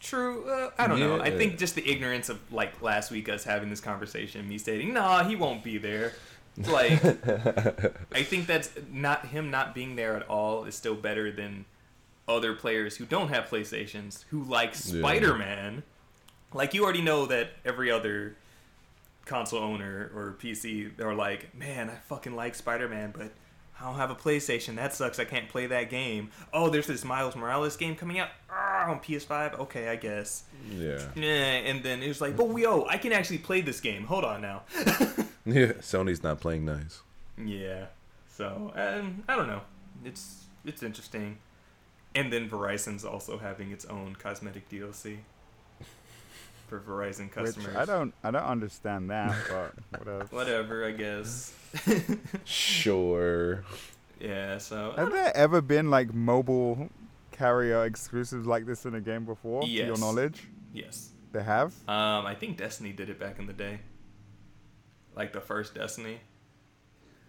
True. 0.00 0.48
Uh, 0.48 0.70
I 0.78 0.86
don't 0.88 0.98
know. 0.98 1.20
I 1.20 1.30
think 1.30 1.58
just 1.58 1.74
the 1.74 1.88
ignorance 1.88 2.28
of 2.28 2.40
like 2.52 2.82
last 2.82 3.10
week 3.10 3.28
us 3.28 3.44
having 3.44 3.70
this 3.70 3.80
conversation, 3.80 4.48
me 4.48 4.58
stating, 4.58 4.92
"Nah, 4.92 5.24
he 5.24 5.36
won't 5.36 5.62
be 5.62 5.78
there." 5.78 6.12
Like, 6.58 6.92
I 8.12 8.22
think 8.22 8.46
that's 8.46 8.70
not 8.90 9.26
him 9.26 9.50
not 9.50 9.74
being 9.74 9.96
there 9.96 10.16
at 10.16 10.26
all 10.28 10.64
is 10.64 10.74
still 10.74 10.94
better 10.94 11.30
than 11.30 11.66
other 12.26 12.54
players 12.54 12.96
who 12.96 13.04
don't 13.04 13.28
have 13.28 13.44
PlayStations 13.44 14.24
who 14.30 14.42
like 14.42 14.74
Spider-Man. 14.74 15.82
Like 16.52 16.72
you 16.72 16.84
already 16.84 17.02
know 17.02 17.26
that 17.26 17.50
every 17.64 17.90
other 17.90 18.36
console 19.26 19.62
owner 19.62 20.10
or 20.14 20.36
PC 20.40 20.96
they're 20.96 21.14
like, 21.14 21.54
"Man, 21.54 21.90
I 21.90 21.96
fucking 22.08 22.34
like 22.34 22.54
Spider-Man, 22.54 23.12
but 23.16 23.32
I 23.80 23.84
don't 23.84 23.96
have 23.96 24.10
a 24.10 24.14
PlayStation. 24.14 24.76
That 24.76 24.94
sucks. 24.94 25.18
I 25.18 25.24
can't 25.24 25.48
play 25.48 25.66
that 25.66 25.90
game. 25.90 26.30
Oh, 26.52 26.70
there's 26.70 26.86
this 26.86 27.04
Miles 27.04 27.36
Morales 27.36 27.76
game 27.76 27.94
coming 27.94 28.18
out 28.18 28.28
ah, 28.50 28.90
on 28.90 29.00
PS5. 29.00 29.58
Okay, 29.60 29.88
I 29.88 29.96
guess. 29.96 30.44
Yeah. 30.70 31.00
Yeah, 31.14 31.26
and 31.26 31.82
then 31.82 32.02
it 32.02 32.08
was 32.08 32.20
like, 32.20 32.36
but 32.36 32.48
we 32.48 32.66
oh, 32.66 32.86
I 32.88 32.96
can 32.96 33.12
actually 33.12 33.38
play 33.38 33.60
this 33.60 33.80
game. 33.80 34.04
Hold 34.04 34.24
on 34.24 34.40
now. 34.42 34.62
Yeah. 35.48 35.74
Sony's 35.74 36.24
not 36.24 36.40
playing 36.40 36.64
nice. 36.64 37.02
yeah. 37.42 37.86
So 38.28 38.72
um, 38.74 39.22
I 39.28 39.36
don't 39.36 39.46
know. 39.46 39.60
It's 40.04 40.46
it's 40.64 40.82
interesting. 40.82 41.38
And 42.16 42.32
then 42.32 42.48
Verizon's 42.48 43.04
also 43.04 43.38
having 43.38 43.70
its 43.70 43.84
own 43.84 44.16
cosmetic 44.16 44.68
DLC 44.68 45.18
for 46.66 46.80
Verizon 46.80 47.30
customers. 47.30 47.68
Which 47.68 47.76
I 47.76 47.84
don't 47.84 48.12
I 48.22 48.30
don't 48.30 48.42
understand 48.42 49.10
that, 49.10 49.34
but 49.48 50.00
whatever. 50.00 50.24
Whatever, 50.30 50.86
I 50.86 50.92
guess. 50.92 51.52
Sure. 52.44 53.64
yeah. 54.20 54.58
So 54.58 54.94
Have 54.96 55.12
there 55.12 55.36
ever 55.36 55.60
been 55.60 55.90
like 55.90 56.12
mobile 56.14 56.88
carrier 57.32 57.84
exclusives 57.84 58.46
like 58.46 58.66
this 58.66 58.86
in 58.86 58.94
a 58.94 59.00
game 59.00 59.24
before? 59.24 59.62
To 59.62 59.68
your 59.68 59.98
knowledge, 59.98 60.48
yes. 60.72 61.10
they 61.32 61.42
have. 61.42 61.74
Um, 61.88 62.26
I 62.26 62.34
think 62.34 62.56
Destiny 62.56 62.92
did 62.92 63.10
it 63.10 63.18
back 63.18 63.38
in 63.38 63.46
the 63.46 63.52
day. 63.52 63.80
Like 65.14 65.32
the 65.32 65.40
first 65.40 65.74
Destiny. 65.74 66.20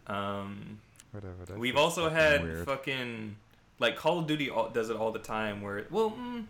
Um, 0.08 0.80
Whatever. 1.12 1.34
that's 1.46 1.60
we've 1.60 1.78
also 1.78 2.10
had 2.10 2.44
weird. 2.44 2.66
fucking 2.66 3.36
like 3.80 3.96
Call 3.98 4.20
of 4.20 4.28
Duty 4.28 4.50
all, 4.50 4.70
does 4.70 4.90
it 4.90 4.96
all 4.96 5.12
the 5.12 5.20
time. 5.20 5.62
Where 5.62 5.80
it, 5.80 5.92
well, 5.92 6.12
mm, 6.12 6.46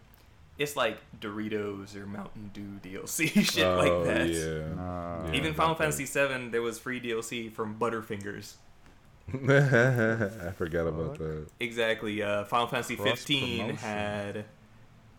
it's 0.58 0.76
like 0.76 0.98
Doritos 1.20 1.96
or 1.96 2.06
Mountain 2.06 2.52
Dew 2.54 2.80
DLC 2.82 3.30
shit 3.54 3.64
oh, 3.66 3.78
like 3.78 4.06
that. 4.06 4.30
Yeah. 4.30 4.82
Uh, 4.82 5.32
Even 5.34 5.52
Yeah, 5.52 5.54
Final 5.54 5.76
that 5.76 5.94
Fantasy 5.94 6.06
VII, 6.06 6.50
there 6.50 6.62
was 6.62 6.80
free 6.80 7.00
DLC 7.00 7.52
from 7.52 7.78
Butterfingers. 7.78 8.56
I 9.34 10.52
forgot 10.52 10.88
about 10.88 11.18
that. 11.20 11.48
Exactly. 11.60 12.24
Uh, 12.24 12.46
Final 12.46 12.68
Fantasy 12.68 12.96
15 12.96 13.58
Cross-promotion. 13.58 13.76
had 13.78 14.46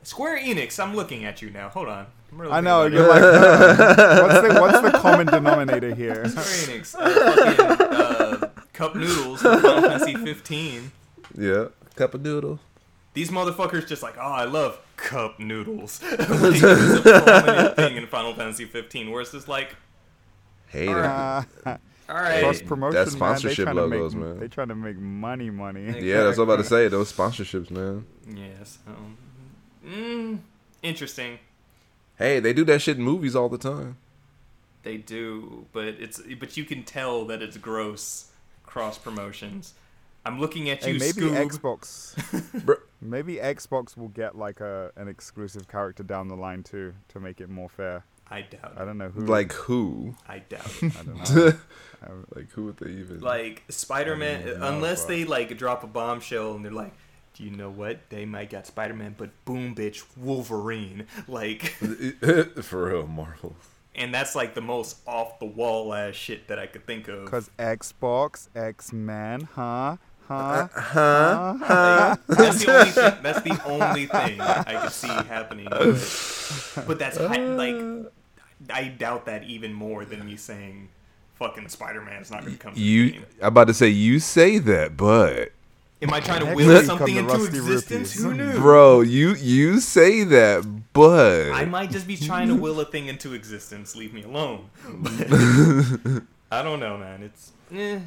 Square 0.02 0.40
Enix. 0.40 0.82
I'm 0.82 0.96
looking 0.96 1.24
at 1.24 1.42
you 1.42 1.50
now. 1.50 1.68
Hold 1.68 1.88
on. 1.88 2.06
I'm 2.32 2.40
really 2.40 2.52
I 2.52 2.60
know 2.60 2.86
you're 2.86 3.06
like, 3.06 3.22
what's 3.22 4.40
the 4.40 4.60
what's 4.60 4.80
the 4.80 4.98
common 4.98 5.26
denominator 5.26 5.94
here? 5.94 6.26
Square 6.28 6.44
Enix. 6.44 6.94
Uh, 6.98 7.34
fucking, 7.34 7.86
uh, 7.86 8.48
cup 8.72 8.94
noodles 8.94 9.42
from 9.42 9.60
Final 9.60 9.82
Fantasy 9.82 10.14
15. 10.14 10.92
Yeah. 11.36 11.66
Cup 11.94 12.14
of 12.14 12.22
noodle. 12.22 12.60
These 13.18 13.30
motherfuckers 13.32 13.84
just 13.84 14.00
like, 14.00 14.14
oh, 14.16 14.20
I 14.20 14.44
love 14.44 14.80
cup 14.96 15.40
noodles. 15.40 16.00
like, 16.04 16.20
it 16.20 16.28
was 16.30 16.62
a 17.04 17.20
prominent 17.20 17.74
thing 17.74 17.96
in 17.96 18.06
Final 18.06 18.32
Fantasy 18.32 18.64
15, 18.64 19.10
where 19.10 19.22
it's 19.22 19.32
just 19.32 19.48
like, 19.48 19.74
Hey, 20.68 20.86
Uh, 20.86 21.42
all 21.66 22.14
right, 22.14 22.38
cross 22.44 22.62
promotion, 22.62 22.94
that's 22.94 23.10
man. 23.14 23.18
They 23.18 23.26
sponsorship 23.40 23.64
trying 23.64 23.74
to 23.74 23.82
logos, 23.86 24.14
make, 24.14 24.24
man. 24.24 24.38
They 24.38 24.46
trying 24.46 24.68
to 24.68 24.76
make 24.76 24.98
money, 24.98 25.50
money. 25.50 26.00
yeah, 26.00 26.22
that's 26.22 26.38
what 26.38 26.44
I'm 26.44 26.50
about 26.50 26.62
to 26.62 26.68
say. 26.68 26.86
Those 26.86 27.12
sponsorships, 27.12 27.72
man. 27.72 28.06
yes, 28.32 28.78
um, 28.86 29.16
mm, 29.84 30.38
interesting. 30.84 31.40
Hey, 32.18 32.38
they 32.38 32.52
do 32.52 32.64
that 32.66 32.80
shit 32.82 32.98
in 32.98 33.02
movies 33.02 33.34
all 33.34 33.48
the 33.48 33.58
time. 33.58 33.96
They 34.84 34.96
do, 34.96 35.66
but 35.72 35.86
it's 35.88 36.22
but 36.38 36.56
you 36.56 36.62
can 36.64 36.84
tell 36.84 37.24
that 37.24 37.42
it's 37.42 37.56
gross 37.56 38.30
cross 38.64 38.96
promotions. 38.96 39.74
I'm 40.24 40.38
looking 40.38 40.68
at 40.70 40.84
Hey, 40.84 40.92
you, 40.92 40.98
maybe 40.98 41.22
Scoob. 41.22 41.48
Xbox. 41.48 42.64
Bro, 42.64 42.76
Maybe 43.00 43.36
Xbox 43.36 43.96
will 43.96 44.08
get 44.08 44.36
like 44.36 44.60
a 44.60 44.90
an 44.96 45.08
exclusive 45.08 45.68
character 45.68 46.02
down 46.02 46.28
the 46.28 46.36
line 46.36 46.62
too 46.62 46.94
to 47.08 47.20
make 47.20 47.40
it 47.40 47.48
more 47.48 47.68
fair. 47.68 48.04
I 48.30 48.42
doubt. 48.42 48.74
I 48.76 48.84
don't 48.84 48.98
know 48.98 49.08
who. 49.08 49.24
Like 49.24 49.52
who? 49.52 50.14
I 50.28 50.40
doubt. 50.40 50.70
I 50.82 50.88
don't 51.04 51.34
know. 51.34 51.52
Like 52.34 52.50
who 52.52 52.66
would 52.66 52.76
they 52.76 52.90
even? 52.92 53.18
like 53.20 53.64
Spider-Man, 53.68 54.42
I 54.42 54.44
know, 54.58 54.68
unless 54.68 55.04
bro. 55.04 55.16
they 55.16 55.24
like 55.24 55.56
drop 55.58 55.82
a 55.82 55.88
bombshell 55.88 56.54
and 56.54 56.64
they're 56.64 56.70
like, 56.70 56.92
"Do 57.34 57.42
you 57.42 57.50
know 57.50 57.70
what? 57.70 58.08
They 58.08 58.24
might 58.24 58.50
got 58.50 58.68
Spider-Man, 58.68 59.16
but 59.18 59.30
boom, 59.44 59.74
bitch, 59.74 60.04
Wolverine." 60.16 61.06
Like, 61.26 61.62
for 62.62 62.84
real, 62.90 63.06
Marvel. 63.08 63.56
and 63.96 64.14
that's 64.14 64.36
like 64.36 64.54
the 64.54 64.60
most 64.60 64.98
off 65.08 65.40
the 65.40 65.46
wall 65.46 65.92
ass 65.92 66.14
shit 66.14 66.46
that 66.48 66.58
I 66.60 66.66
could 66.68 66.86
think 66.86 67.08
of. 67.08 67.28
Cause 67.28 67.50
Xbox, 67.58 68.48
X 68.54 68.92
Men, 68.92 69.48
huh? 69.54 69.96
Huh? 70.28 70.68
Huh? 70.74 71.56
Huh? 71.58 72.16
That's 72.28 72.62
the 72.62 72.70
only 72.78 72.90
thing. 72.90 73.14
That's 73.22 73.40
the 73.40 73.62
only 73.64 74.06
thing 74.18 74.40
I 74.40 74.80
could 74.82 74.92
see 74.92 75.08
happening. 75.08 75.68
But, 75.70 76.84
but 76.86 76.98
that's 76.98 77.16
hi- 77.16 77.38
like, 77.38 78.12
I 78.70 78.88
doubt 78.88 79.24
that 79.24 79.44
even 79.44 79.72
more 79.72 80.04
than 80.04 80.26
me 80.26 80.36
saying, 80.36 80.90
"Fucking 81.36 81.68
Spider-Man's 81.68 82.30
not 82.30 82.42
going 82.42 82.52
to 82.52 82.58
come." 82.58 82.74
You. 82.76 83.22
I'm 83.40 83.48
about 83.48 83.68
to 83.68 83.74
say 83.74 83.88
you 83.88 84.18
say 84.18 84.58
that, 84.58 84.98
but 84.98 85.52
Am 86.00 86.12
I 86.12 86.20
trying 86.20 86.46
to 86.46 86.54
will 86.54 86.84
something 86.84 87.16
into 87.16 87.44
existence? 87.44 88.14
Rupees. 88.16 88.22
Who 88.22 88.34
knew? 88.34 88.52
bro, 88.60 89.00
you 89.00 89.34
you 89.34 89.80
say 89.80 90.22
that, 90.24 90.64
but 90.92 91.50
I 91.52 91.64
might 91.64 91.90
just 91.90 92.06
be 92.06 92.16
trying 92.16 92.48
to 92.48 92.54
will 92.54 92.78
a 92.80 92.84
thing 92.84 93.08
into 93.08 93.32
existence. 93.32 93.96
Leave 93.96 94.14
me 94.14 94.22
alone. 94.22 94.68
I 96.52 96.62
don't 96.62 96.78
know, 96.78 96.98
man. 96.98 97.22
It's 97.24 97.52
eh. 97.74 98.00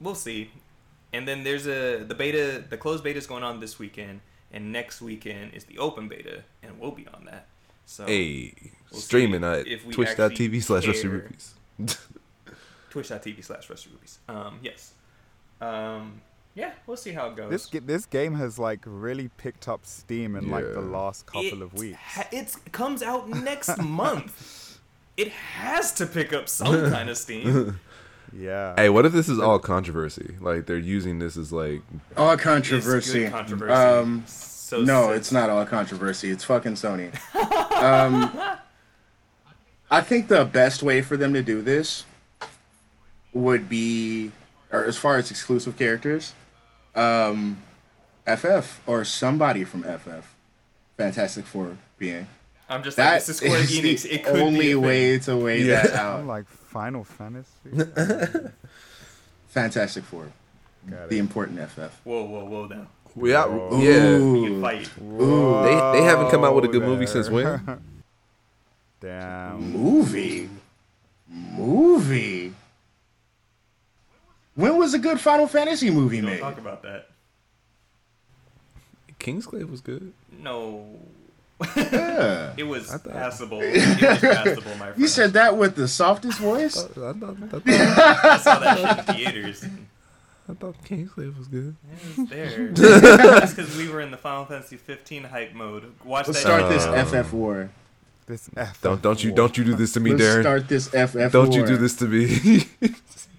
We'll 0.00 0.14
see. 0.14 0.50
And 1.14 1.26
then 1.28 1.44
there's 1.44 1.66
a 1.66 2.04
the 2.04 2.14
beta, 2.14 2.64
the 2.68 2.76
closed 2.76 3.04
beta 3.04 3.18
is 3.18 3.26
going 3.26 3.44
on 3.44 3.60
this 3.60 3.78
weekend, 3.78 4.20
and 4.52 4.72
next 4.72 5.00
weekend 5.00 5.54
is 5.54 5.64
the 5.64 5.78
open 5.78 6.08
beta, 6.08 6.42
and 6.62 6.78
we'll 6.78 6.90
be 6.90 7.06
on 7.14 7.24
that. 7.26 7.46
So 7.86 8.04
hey, 8.06 8.54
We'll 8.90 9.00
see 9.00 9.06
streaming 9.06 9.44
at 9.44 9.66
if 9.66 9.84
we 9.86 9.92
twitch.tv 9.94 10.24
actually 10.32 10.60
slash 10.60 10.86
Rusty 10.86 11.02
care. 11.02 11.10
Rupees. 11.12 11.54
twitch.tv 12.90 13.44
slash 13.44 13.70
Rusty 13.70 13.90
Rubies. 13.90 14.18
Um, 14.28 14.58
yes. 14.62 14.92
Um, 15.60 16.20
yeah, 16.54 16.72
we'll 16.86 16.96
see 16.96 17.12
how 17.12 17.28
it 17.28 17.36
goes. 17.36 17.50
This 17.50 17.82
this 17.84 18.06
game 18.06 18.34
has 18.34 18.58
like 18.58 18.80
really 18.86 19.28
picked 19.36 19.68
up 19.68 19.84
steam 19.84 20.36
in 20.36 20.50
like 20.50 20.72
the 20.72 20.80
last 20.80 21.26
couple 21.26 21.44
It 21.46 21.62
of 21.62 21.74
weeks. 21.74 21.98
ha- 22.00 22.28
it 22.32 22.54
comes 22.72 23.02
out 23.02 23.28
next 23.28 23.76
month. 23.82 24.78
It 25.16 25.28
has 25.30 25.92
to 25.94 26.06
pick 26.06 26.32
up 26.32 26.48
some 26.48 26.90
kind 26.90 27.08
of 27.08 27.16
steam. 27.16 27.78
Yeah. 28.36 28.74
Hey, 28.76 28.88
what 28.88 29.06
if 29.06 29.12
this 29.12 29.28
is 29.28 29.38
all 29.38 29.58
controversy? 29.58 30.34
Like 30.40 30.66
they're 30.66 30.76
using 30.76 31.18
this 31.18 31.36
as 31.36 31.52
like 31.52 31.82
All 32.16 32.32
It's 32.32 32.42
controversy. 32.42 33.20
good 33.24 33.32
controversy. 33.32 33.72
Um, 33.72 34.24
so 34.26 34.80
no, 34.82 35.02
so- 35.08 35.12
it's 35.12 35.30
not 35.32 35.50
all 35.50 35.64
controversy. 35.66 36.30
It's 36.30 36.44
fucking 36.44 36.74
Sony. 36.74 37.12
um, 37.80 38.30
I 39.90 40.00
think 40.00 40.28
the 40.28 40.44
best 40.44 40.82
way 40.82 41.00
for 41.02 41.16
them 41.16 41.32
to 41.34 41.42
do 41.42 41.62
this 41.62 42.04
would 43.32 43.68
be, 43.68 44.32
or 44.72 44.84
as 44.84 44.96
far 44.96 45.16
as 45.18 45.30
exclusive 45.30 45.76
characters, 45.76 46.32
um, 46.94 47.62
FF 48.26 48.80
or 48.86 49.04
somebody 49.04 49.64
from 49.64 49.82
FF. 49.84 50.34
Fantastic 50.96 51.44
Four 51.44 51.76
being. 51.98 52.26
I'm 52.74 52.82
just 52.82 52.98
like, 52.98 53.06
That 53.06 53.14
this 53.20 53.28
is 53.28 53.36
Square 53.38 53.60
is 53.60 53.70
Enix. 53.78 54.02
the 54.02 54.14
It 54.14 54.24
could 54.24 54.40
only 54.40 54.60
be 54.60 54.70
a 54.72 54.80
way 54.80 55.18
to 55.20 55.36
weigh 55.36 55.62
Yeah. 55.62 55.82
that 55.82 55.94
I'm 56.00 56.20
out. 56.22 56.26
like 56.26 56.46
Final 56.48 57.04
Fantasy. 57.04 57.50
Fantastic 59.48 60.04
Four, 60.04 60.32
Got 60.90 61.08
the 61.08 61.16
it. 61.16 61.20
important 61.20 61.60
FF. 61.70 62.00
Whoa, 62.04 62.24
whoa, 62.24 62.44
whoa, 62.44 62.66
now. 62.66 62.86
we 63.14 63.34
out. 63.34 63.52
Whoa. 63.52 63.78
Yeah, 63.80 64.16
Ooh. 64.16 64.60
fight. 64.60 64.90
Ooh. 65.00 65.62
they 65.62 65.98
they 65.98 66.04
haven't 66.04 66.30
come 66.30 66.42
out 66.44 66.54
with 66.54 66.64
a 66.64 66.68
good 66.68 66.82
Whoa 66.82 66.88
movie 66.88 67.06
since 67.06 67.30
when? 67.30 67.60
Damn. 69.00 69.70
Movie. 69.72 70.48
Movie. 71.28 72.52
When 74.56 74.76
was 74.78 74.94
a 74.94 74.98
good 74.98 75.20
Final 75.20 75.46
Fantasy 75.46 75.90
movie 75.90 76.20
Don't 76.20 76.30
made? 76.30 76.40
talk 76.40 76.58
about 76.58 76.82
that. 76.82 77.08
Kingsglaive 79.20 79.70
was 79.70 79.80
good. 79.80 80.12
No. 80.40 80.86
Yeah. 81.76 82.52
It 82.56 82.64
was 82.64 82.90
I 82.92 82.98
thought- 82.98 83.12
passable. 83.12 83.60
It 83.62 83.74
was 84.02 84.20
passable, 84.20 84.70
my 84.72 84.76
friend. 84.86 84.94
You 84.98 85.08
said 85.08 85.32
that 85.34 85.56
with 85.56 85.76
the 85.76 85.88
softest 85.88 86.38
voice? 86.38 86.76
I 86.84 86.88
thought, 86.88 87.16
I 87.42 87.46
thought, 87.46 87.62
I 87.66 88.38
saw 88.42 88.58
that 88.60 88.78
shit 88.78 89.08
in 89.08 89.32
theaters. 89.32 89.64
I 90.48 90.52
thought 90.54 90.74
Kingsglaive 90.84 91.38
was 91.38 91.48
good. 91.48 91.74
It 91.90 92.18
was 92.18 92.28
there. 92.28 92.68
That's 93.38 93.54
because 93.54 93.74
we 93.76 93.88
were 93.88 94.00
in 94.02 94.10
the 94.10 94.16
Final 94.18 94.44
Fantasy 94.44 94.76
15 94.76 95.24
hype 95.24 95.54
mode. 95.54 95.92
Watch 96.04 96.26
Let's 96.28 96.42
that 96.42 96.46
start 96.46 96.72
shit. 96.72 97.12
this 97.12 97.24
FF 97.26 97.32
war. 97.32 97.70
This 98.26 98.50
F. 98.56 98.80
Don't 98.82 99.00
don't 99.02 99.22
you 99.22 99.32
don't 99.32 99.56
you 99.56 99.64
do 99.64 99.74
this 99.74 99.92
to 99.94 100.00
me, 100.00 100.12
Let's 100.12 100.22
Darren. 100.22 100.40
start 100.42 100.68
this 100.68 100.88
FF 100.88 101.14
War. 101.14 101.28
Don't 101.28 101.48
war. 101.50 101.58
you 101.60 101.66
do 101.66 101.76
this 101.76 101.94
to 101.96 102.06
me. 102.06 102.64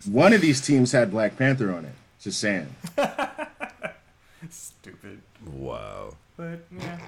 One 0.09 0.31
of 0.33 0.41
these 0.41 0.61
teams 0.61 0.91
had 0.91 1.11
Black 1.11 1.37
Panther 1.37 1.71
on 1.73 1.85
it. 1.85 1.93
Just 2.19 2.39
saying. 2.39 2.73
Stupid. 4.49 5.21
wow. 5.45 6.11
But, 6.37 6.65
yeah. 6.71 6.99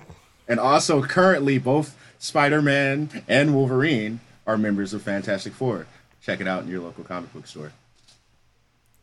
And 0.48 0.60
also, 0.60 1.02
currently, 1.04 1.58
both 1.58 1.96
Spider 2.20 2.62
Man 2.62 3.24
and 3.28 3.54
Wolverine 3.54 4.20
are 4.46 4.58
members 4.58 4.94
of 4.94 5.02
Fantastic 5.02 5.54
Four. 5.54 5.88
Check 6.22 6.42
it 6.42 6.48
out 6.48 6.64
in 6.64 6.70
your 6.70 6.82
local 6.82 7.04
comic 7.04 7.34
book 7.34 7.48
store. 7.48 7.72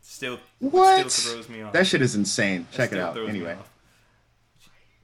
Still, 0.01 0.39
What? 0.59 1.11
still 1.11 1.33
throws 1.33 1.49
me 1.49 1.61
off. 1.61 1.73
That 1.73 1.87
shit 1.87 2.01
is 2.01 2.15
insane. 2.15 2.67
That 2.71 2.77
Check 2.77 2.91
it 2.91 2.95
still 2.95 3.05
out. 3.05 3.29
Anyway. 3.29 3.57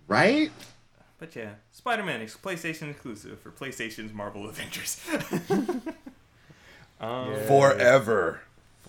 Right? 0.07 0.51
But 1.19 1.35
yeah, 1.35 1.51
Spider-Man 1.71 2.21
is 2.21 2.35
PlayStation 2.35 2.89
exclusive 2.89 3.39
for 3.39 3.51
PlayStation's 3.51 4.13
Marvel 4.13 4.45
Avengers. 4.49 4.99
um, 6.99 7.31
Yeah. 7.31 7.47
Forever. 7.47 8.41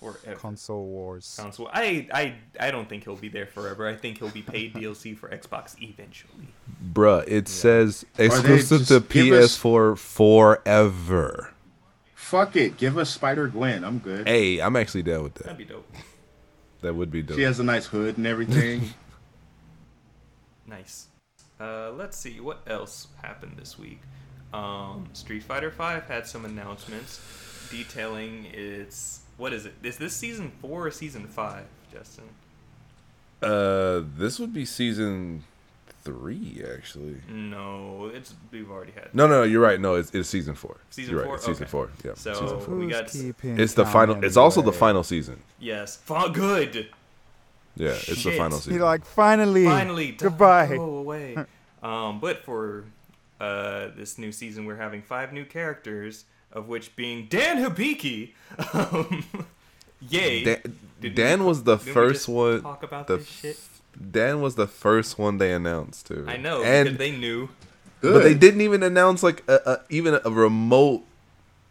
Forever. 0.03 0.39
Console 0.39 0.85
Wars. 0.87 1.37
Console. 1.41 1.69
I, 1.73 2.09
I, 2.13 2.35
I 2.61 2.71
don't 2.71 2.89
think 2.89 3.05
he'll 3.05 3.17
be 3.17 3.29
there 3.29 3.47
forever. 3.47 3.87
I 3.89 3.95
think 3.95 4.19
he'll 4.19 4.29
be 4.31 4.43
paid 4.43 4.75
DLC 4.75 5.17
for 5.17 5.29
Xbox 5.29 5.81
eventually. 5.81 6.49
Bruh, 6.93 7.25
it 7.27 7.49
says 7.49 8.05
exclusive 8.19 8.87
to 8.89 9.01
just 9.01 9.09
give 9.11 9.33
us- 9.33 9.59
PS4 9.59 9.99
forever. 9.99 11.55
Fuck 12.15 12.57
it. 12.57 12.77
Give 12.79 12.97
us 12.99 13.11
Spider 13.11 13.47
Gwen. 13.49 13.85
I'm 13.85 13.99
good. 13.99 14.27
Hey, 14.27 14.61
I'm 14.61 14.75
actually 14.77 15.03
down 15.03 15.23
with 15.25 15.35
that. 15.35 15.45
That'd 15.45 15.59
be 15.59 15.65
dope. 15.65 15.87
That 16.81 16.95
would 16.95 17.11
be 17.11 17.23
dope. 17.23 17.37
She 17.37 17.43
has 17.43 17.61
a 17.61 17.65
nice 17.65 17.87
hood 17.87 18.17
and 18.19 18.27
everything. 18.27 18.91
Nice. 20.67 21.09
Uh, 21.61 21.91
let's 21.93 22.17
see 22.17 22.41
what 22.41 22.63
else 22.67 23.09
happened 23.23 23.55
this 23.59 23.79
week. 23.79 24.01
Um, 24.53 25.09
Street 25.13 25.43
Fighter 25.43 25.71
V 25.71 25.83
had 26.09 26.27
some 26.27 26.45
announcements 26.45 27.21
detailing 27.71 28.47
its 28.53 29.21
what 29.43 29.53
is 29.53 29.67
it? 29.67 29.75
Is 29.83 29.97
this 29.97 30.15
season 30.15 30.53
four 30.61 30.87
or 30.87 30.91
season 30.93 31.27
five, 31.27 31.65
Justin? 31.93 32.23
Uh, 33.43 34.03
this 34.17 34.39
would 34.39 34.55
be 34.55 34.65
season 34.65 35.43
three, 36.05 36.63
actually. 36.77 37.17
No, 37.29 38.09
it's 38.15 38.35
we've 38.53 38.71
already 38.71 38.93
had. 38.93 39.13
No, 39.13 39.27
no, 39.27 39.41
no, 39.41 39.43
you're 39.43 39.61
right. 39.61 39.81
No, 39.81 39.97
it's, 39.97 40.15
it's 40.15 40.29
season 40.29 40.55
four. 40.55 40.77
Season 40.91 41.13
you're 41.13 41.25
four? 41.25 41.33
Right. 41.33 41.37
It's 41.39 41.47
season 41.47 41.65
Okay. 41.65 41.71
four. 41.73 41.91
Yeah. 42.05 42.13
So- 42.15 42.35
season 42.35 42.61
four. 42.61 42.77
we 42.77 42.87
got- 42.87 43.13
It's 43.13 43.75
the 43.75 43.83
count 43.83 43.93
final. 43.93 44.25
It's 44.25 44.37
also 44.37 44.63
the 44.63 44.73
final 44.73 45.03
season. 45.03 45.43
Yes, 45.59 45.97
Fa- 45.97 46.31
good. 46.33 46.89
Yeah, 47.75 47.89
it's 47.89 48.07
the 48.07 48.15
Shit. 48.15 48.39
final 48.39 48.59
He 48.59 48.65
season. 48.65 48.81
like 48.81 49.05
finally. 49.05 49.65
Finally, 49.65 50.13
Goodbye. 50.13 50.77
Go 50.77 50.99
away. 50.99 51.37
um, 51.83 52.21
but 52.21 52.45
for 52.45 52.85
uh, 53.41 53.89
this 53.97 54.19
new 54.19 54.31
season, 54.31 54.67
we're 54.67 54.77
having 54.77 55.03
five 55.03 55.33
new 55.33 55.45
characters, 55.45 56.27
of 56.53 56.69
which 56.69 56.95
being 56.97 57.27
Dan 57.29 57.59
Hibiki. 57.65 58.33
Um, 58.75 59.25
yay! 60.09 60.45
Dan, 60.45 60.79
Dan 61.15 61.41
we- 61.41 61.47
was 61.47 61.65
the 61.65 61.79
first 61.79 62.29
one. 62.29 62.63
Talk 62.63 62.83
about 62.83 63.07
the 63.07 63.19
this 63.19 63.29
shit. 63.29 63.61
Dan 64.11 64.41
was 64.41 64.55
the 64.55 64.67
first 64.67 65.19
one 65.19 65.39
they 65.39 65.53
announced 65.53 66.07
too. 66.07 66.25
I 66.27 66.37
know 66.39 66.63
and 66.63 66.97
they 66.99 67.11
knew. 67.11 67.49
Good. 68.01 68.15
but 68.15 68.23
they 68.25 68.35
didn't 68.35 68.63
even 68.63 68.83
announce 68.83 69.23
like 69.23 69.45
a, 69.49 69.61
a, 69.67 69.81
even 69.89 70.19
a 70.25 70.31
remote 70.31 71.03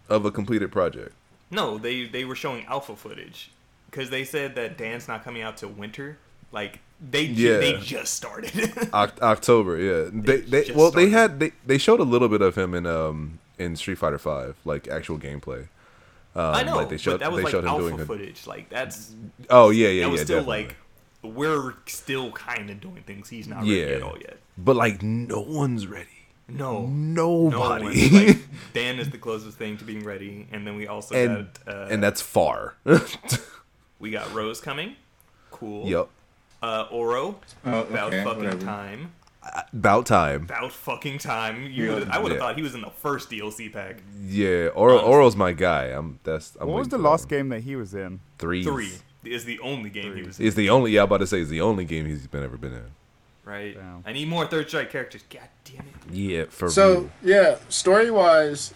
of 0.07 0.23
a 0.25 0.31
completed 0.31 0.71
project. 0.71 1.13
No, 1.49 1.77
they 1.77 2.05
they 2.05 2.23
were 2.25 2.35
showing 2.35 2.65
alpha 2.67 2.95
footage 2.95 3.51
because 3.89 4.09
they 4.11 4.23
said 4.23 4.55
that 4.55 4.77
Dan's 4.77 5.07
not 5.07 5.23
coming 5.23 5.41
out 5.41 5.57
till 5.57 5.69
winter. 5.69 6.17
Like 6.53 6.79
they 7.01 7.23
Yeah. 7.23 7.57
they 7.57 7.73
just 7.79 8.13
started. 8.13 8.51
Oct- 8.53 9.19
October, 9.21 9.77
yeah. 9.77 10.09
They, 10.13 10.41
they 10.41 10.63
just 10.65 10.75
well 10.77 10.91
they 10.91 11.09
had 11.09 11.39
they, 11.39 11.51
they 11.65 11.77
showed 11.77 11.99
a 11.99 12.03
little 12.03 12.29
bit 12.29 12.41
of 12.41 12.55
him 12.57 12.73
in 12.75 12.85
um 12.85 13.39
in 13.61 13.75
Street 13.75 13.97
Fighter 13.97 14.17
Five, 14.17 14.55
like 14.65 14.87
actual 14.87 15.17
gameplay. 15.19 15.67
Um, 16.33 16.55
I 16.55 16.63
know, 16.63 16.75
like 16.77 16.89
they 16.89 16.97
showed 16.97 17.11
but 17.13 17.19
that 17.21 17.31
was 17.31 17.39
they 17.39 17.43
like 17.43 17.51
showed 17.51 17.63
him 17.65 17.69
alpha 17.69 17.81
doing 17.89 17.99
a, 17.99 18.05
footage. 18.05 18.47
Like 18.47 18.69
that's 18.69 19.13
oh 19.49 19.69
yeah 19.69 19.89
yeah 19.89 20.03
that 20.05 20.09
was 20.11 20.21
yeah 20.21 20.25
still 20.25 20.39
definitely. 20.45 20.63
like 20.63 20.75
we're 21.35 21.73
still 21.85 22.31
kind 22.31 22.69
of 22.69 22.79
doing 22.81 23.03
things. 23.05 23.29
He's 23.29 23.47
not 23.47 23.59
ready 23.59 23.71
Yeah. 23.75 23.85
at 23.97 24.01
all 24.03 24.17
yet. 24.17 24.37
but 24.57 24.75
like 24.75 25.03
no 25.03 25.41
one's 25.41 25.87
ready. 25.87 26.07
No, 26.47 26.85
no 26.87 27.47
Nobody. 27.49 27.83
one's, 27.85 28.11
like, 28.11 28.37
Dan 28.73 28.99
is 28.99 29.09
the 29.09 29.17
closest 29.17 29.57
thing 29.57 29.77
to 29.77 29.85
being 29.85 30.03
ready, 30.03 30.47
and 30.51 30.67
then 30.67 30.75
we 30.75 30.85
also 30.87 31.15
and 31.15 31.47
got 31.65 31.73
uh, 31.73 31.87
and 31.89 32.03
that's 32.03 32.21
far. 32.21 32.75
we 33.99 34.09
got 34.11 34.33
Rose 34.33 34.59
coming. 34.59 34.95
Cool. 35.49 35.87
yep. 35.87 36.09
Uh, 36.61 36.87
Oro, 36.91 37.39
Oh, 37.65 37.81
about 37.81 38.07
okay, 38.13 38.23
fucking 38.23 38.43
whatever. 38.43 38.65
time. 38.65 39.11
About 39.73 40.05
time. 40.05 40.43
About 40.43 40.71
fucking 40.71 41.17
time. 41.17 41.65
You, 41.71 42.05
I 42.11 42.19
would 42.19 42.31
have 42.31 42.39
Yeah. 42.39 42.45
thought 42.45 42.55
he 42.55 42.61
was 42.61 42.75
in 42.75 42.81
the 42.81 42.91
first 42.91 43.29
DLC 43.31 43.69
pack. 43.73 43.97
Yeah, 44.23 44.67
Oro, 44.75 44.93
Honestly. 44.97 45.11
Oro's 45.13 45.35
my 45.35 45.51
guy. 45.51 45.85
I'm 45.85 46.19
that's. 46.23 46.55
I'm 46.61 46.67
what 46.67 46.77
was 46.79 46.89
the 46.89 46.99
last 46.99 47.23
one. 47.23 47.29
game 47.29 47.49
that 47.49 47.61
he 47.61 47.75
was 47.75 47.93
in? 47.95 48.19
Three. 48.37 48.63
Three 48.63 48.91
is 49.23 49.45
the 49.45 49.59
only 49.59 49.89
game 49.89 50.15
he 50.15 50.21
was 50.23 50.39
in. 50.39 50.45
Is 50.45 50.53
the 50.55 50.69
only. 50.69 50.91
Yeah, 50.91 51.01
I'm 51.01 51.05
about 51.05 51.17
to 51.21 51.27
say 51.27 51.39
is 51.39 51.49
the 51.49 51.61
only 51.61 51.85
game 51.85 52.05
he's 52.05 52.27
been 52.27 52.43
ever 52.43 52.55
been 52.57 52.73
in. 52.73 52.85
Right. 53.43 53.73
Damn. 53.75 54.03
I 54.05 54.13
need 54.13 54.27
more 54.27 54.45
third 54.45 54.67
strike 54.67 54.91
characters. 54.91 55.23
God 55.27 55.41
damn 55.65 55.79
it. 55.87 56.13
Yeah, 56.13 56.43
for 56.49 56.69
So 56.69 56.91
real. 56.93 57.09
yeah, 57.23 57.55
story 57.69 58.11
wise, 58.11 58.75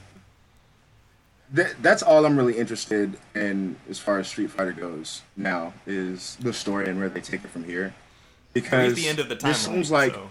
th- 1.56 1.76
that's 1.82 2.02
all 2.04 2.26
I'm 2.26 2.36
really 2.36 2.58
interested 2.58 3.18
in 3.36 3.76
as 3.90 4.00
far 4.00 4.18
as 4.20 4.28
Street 4.28 4.50
Fighter 4.50 4.74
goes. 4.74 5.22
Now 5.38 5.74
is 5.86 6.38
the 6.40 6.54
story 6.54 6.90
and 6.90 7.00
where 7.00 7.10
they 7.10 7.22
take 7.22 7.44
it 7.44 7.50
from 7.52 7.64
here, 7.66 7.94
because 8.54 8.94
Three's 8.94 9.04
the 9.06 9.10
end 9.10 9.20
of 9.20 9.30
the 9.30 9.36
timeline. 9.36 9.42
this 9.44 9.60
seems 9.60 9.92
like 9.92 10.14
so. 10.16 10.30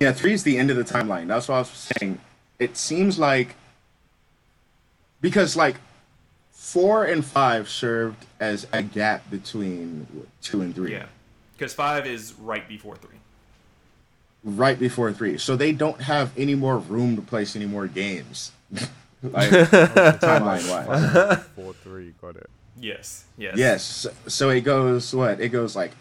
Yeah, 0.00 0.12
three 0.12 0.32
is 0.32 0.42
the 0.42 0.58
end 0.58 0.70
of 0.70 0.76
the 0.76 0.84
timeline. 0.84 1.26
That's 1.28 1.48
what 1.48 1.56
I 1.56 1.58
was 1.60 1.68
saying. 1.68 2.18
It 2.58 2.76
seems 2.76 3.18
like 3.18 3.54
because 5.20 5.56
like 5.56 5.76
four 6.50 7.04
and 7.04 7.24
five 7.24 7.68
served 7.68 8.24
as 8.40 8.66
a 8.72 8.82
gap 8.82 9.30
between 9.30 10.06
two 10.42 10.60
and 10.62 10.74
three. 10.74 10.92
Yeah. 10.92 11.06
Because 11.56 11.74
five 11.74 12.06
is 12.06 12.34
right 12.34 12.66
before 12.68 12.96
three. 12.96 13.18
right 14.44 14.78
before 14.78 15.12
three. 15.12 15.38
So 15.38 15.54
they 15.54 15.72
don't 15.72 16.00
have 16.02 16.32
any 16.36 16.54
more 16.56 16.78
room 16.78 17.14
to 17.16 17.22
place 17.22 17.54
any 17.54 17.66
more 17.66 17.86
games. 17.86 18.50
like 19.22 19.50
timeline 19.50 20.68
wise. 20.68 20.86
Five, 20.86 21.46
four, 21.48 21.72
three. 21.74 22.14
Got 22.20 22.36
it. 22.36 22.50
Yes. 22.80 23.24
Yes. 23.38 23.56
Yes. 23.56 23.84
So, 23.84 24.10
so 24.26 24.50
it 24.50 24.62
goes 24.62 25.14
what? 25.14 25.40
It 25.40 25.50
goes 25.50 25.76
like 25.76 25.92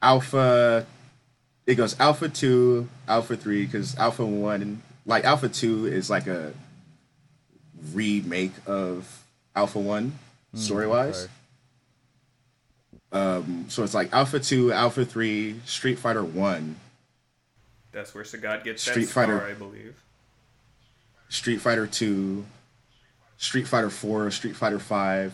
alpha 0.00 0.86
it 1.70 1.76
goes 1.76 1.98
alpha 2.00 2.28
two, 2.28 2.88
alpha 3.06 3.36
three, 3.36 3.64
because 3.64 3.96
alpha 3.96 4.26
one 4.26 4.82
like 5.06 5.24
alpha 5.24 5.48
two 5.48 5.86
is 5.86 6.10
like 6.10 6.26
a 6.26 6.52
remake 7.92 8.52
of 8.66 9.22
alpha 9.54 9.78
one 9.78 10.18
story 10.54 10.88
wise. 10.88 11.28
okay. 13.12 13.20
Um 13.20 13.66
so 13.68 13.84
it's 13.84 13.94
like 13.94 14.12
alpha 14.12 14.40
two, 14.40 14.72
alpha 14.72 15.04
three, 15.04 15.60
Street 15.64 15.98
Fighter 15.98 16.24
one, 16.24 16.74
That's 17.92 18.14
where 18.14 18.24
Sagat 18.24 18.64
gets 18.64 18.82
Street 18.82 19.04
that 19.04 19.10
star, 19.10 19.26
Fighter. 19.26 19.46
I 19.46 19.54
believe. 19.54 19.96
Street 21.28 21.58
Fighter 21.60 21.86
2, 21.86 22.44
Street 23.38 23.68
Fighter 23.68 23.88
4, 23.88 24.32
Street 24.32 24.56
Fighter 24.56 24.80
5, 24.80 25.32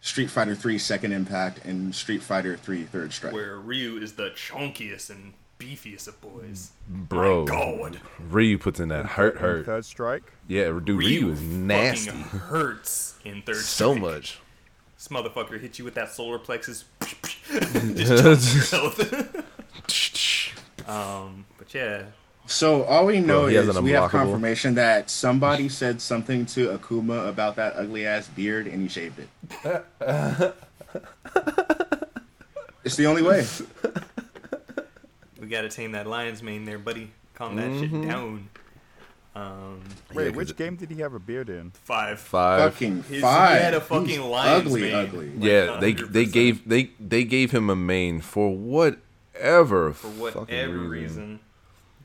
Street 0.00 0.28
Fighter 0.28 0.56
3 0.56 0.76
Second 0.76 1.12
Impact, 1.12 1.64
and 1.64 1.94
Street 1.94 2.20
Fighter 2.20 2.56
3 2.56 2.82
Third 2.82 3.12
Strike. 3.12 3.32
Where 3.32 3.56
Ryu 3.56 3.96
is 3.98 4.14
the 4.14 4.30
chunkiest 4.30 5.10
and 5.10 5.32
beefiest 5.60 6.08
of 6.08 6.20
boys. 6.20 6.70
Bro, 6.88 7.44
My 7.46 7.52
God. 7.52 8.00
Ryu 8.18 8.58
puts 8.58 8.80
in 8.80 8.88
that 8.88 9.06
hurt, 9.06 9.36
hurt. 9.36 9.66
Third 9.66 9.84
strike. 9.84 10.22
Yeah, 10.48 10.64
dude, 10.84 10.88
Ryu 10.98 11.30
is 11.30 11.38
fucking 11.38 11.66
nasty. 11.66 12.10
hurts 12.10 13.14
in 13.24 13.42
third 13.42 13.56
So 13.56 13.92
strike. 13.94 14.02
much. 14.02 14.40
This 14.96 15.08
motherfucker 15.08 15.60
hits 15.60 15.78
you 15.78 15.84
with 15.84 15.94
that 15.94 16.10
solar 16.10 16.38
plexus. 16.38 16.84
just 17.94 18.70
health. 18.72 19.00
um, 20.88 21.46
but 21.58 21.72
yeah, 21.72 22.02
So 22.46 22.82
all 22.84 23.06
we 23.06 23.20
know 23.20 23.46
he 23.46 23.54
has 23.56 23.68
is 23.68 23.78
we 23.80 23.92
have 23.92 24.10
confirmation 24.10 24.74
that 24.74 25.08
somebody 25.10 25.68
said 25.68 26.00
something 26.02 26.44
to 26.46 26.76
Akuma 26.76 27.28
about 27.28 27.56
that 27.56 27.74
ugly 27.76 28.06
ass 28.06 28.28
beard 28.28 28.66
and 28.66 28.82
he 28.82 28.88
shaved 28.88 29.18
it. 29.20 29.28
it's 32.84 32.96
the 32.96 33.06
only 33.06 33.22
way. 33.22 33.46
We 35.50 35.56
gotta 35.56 35.68
tame 35.68 35.92
that 35.92 36.06
lion's 36.06 36.42
mane 36.44 36.64
there, 36.64 36.78
buddy. 36.78 37.10
Calm 37.34 37.56
that 37.56 37.68
Mm-hmm. 37.70 38.02
shit 38.02 38.08
down. 38.08 38.48
Um, 39.34 39.80
Wait, 40.14 40.28
'cause 40.28 40.36
which 40.36 40.56
game 40.56 40.76
did 40.76 40.90
he 40.90 41.00
have 41.00 41.12
a 41.14 41.18
beard 41.18 41.48
in? 41.50 41.70
five. 41.72 42.20
Five. 42.20 42.72
Fucking 42.74 42.96
His- 43.04 43.08
he 43.16 43.20
five. 43.20 43.60
had 43.60 43.74
a 43.74 43.80
fucking 43.80 44.06
He's 44.08 44.18
lion's 44.20 44.66
ugly, 44.66 44.80
mane. 44.82 44.94
ugly. 44.94 45.26
Like, 45.30 45.42
yeah, 45.44 45.78
they 45.80 45.92
they 45.92 46.24
gave 46.24 46.68
they 46.68 46.90
they 47.00 47.24
gave 47.24 47.50
him 47.50 47.68
a 47.68 47.74
mane 47.76 48.20
for 48.20 48.54
whatever 48.54 49.92
for 49.92 50.06
whatever 50.08 50.78
reason. 50.78 51.40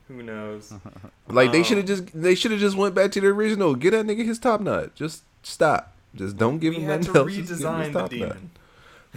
Who 0.08 0.22
knows? 0.22 0.72
Like 1.28 1.50
they 1.52 1.58
Um, 1.58 1.64
should 1.64 1.76
have 1.78 1.86
just 1.86 2.04
they 2.20 2.34
should 2.36 2.50
have 2.52 2.60
just 2.60 2.76
went 2.76 2.94
back 2.96 3.10
to 3.12 3.20
the 3.20 3.26
original. 3.28 3.74
Get 3.76 3.90
that 3.92 4.06
nigga 4.06 4.24
his 4.24 4.38
top 4.40 4.60
nut. 4.60 4.94
Just 4.96 5.22
stop. 5.44 5.92
Just 6.16 6.36
don't 6.36 6.58
give 6.58 6.74
we 6.74 6.80
him 6.80 6.88
had 6.88 7.00
nothing 7.00 7.12
to 7.14 7.18
else. 7.20 7.28
Just 7.34 7.50
him 7.50 7.56
his 7.56 7.64
redesign 7.64 7.92
the 7.92 8.00
top 8.00 8.12
nut. 8.12 8.36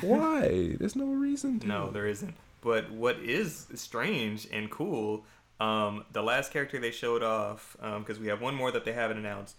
Why? 0.01 0.75
There's 0.79 0.95
no 0.95 1.05
reason. 1.07 1.59
To. 1.61 1.67
No, 1.67 1.91
there 1.91 2.07
isn't. 2.07 2.33
But 2.61 2.91
what 2.91 3.17
is 3.19 3.67
strange 3.75 4.47
and 4.51 4.69
cool, 4.69 5.25
um, 5.59 6.05
the 6.11 6.21
last 6.21 6.51
character 6.51 6.79
they 6.79 6.91
showed 6.91 7.23
off, 7.23 7.77
because 7.99 8.19
we 8.19 8.27
have 8.27 8.41
one 8.41 8.55
more 8.55 8.71
that 8.71 8.83
they 8.85 8.93
haven't 8.93 9.17
announced, 9.17 9.55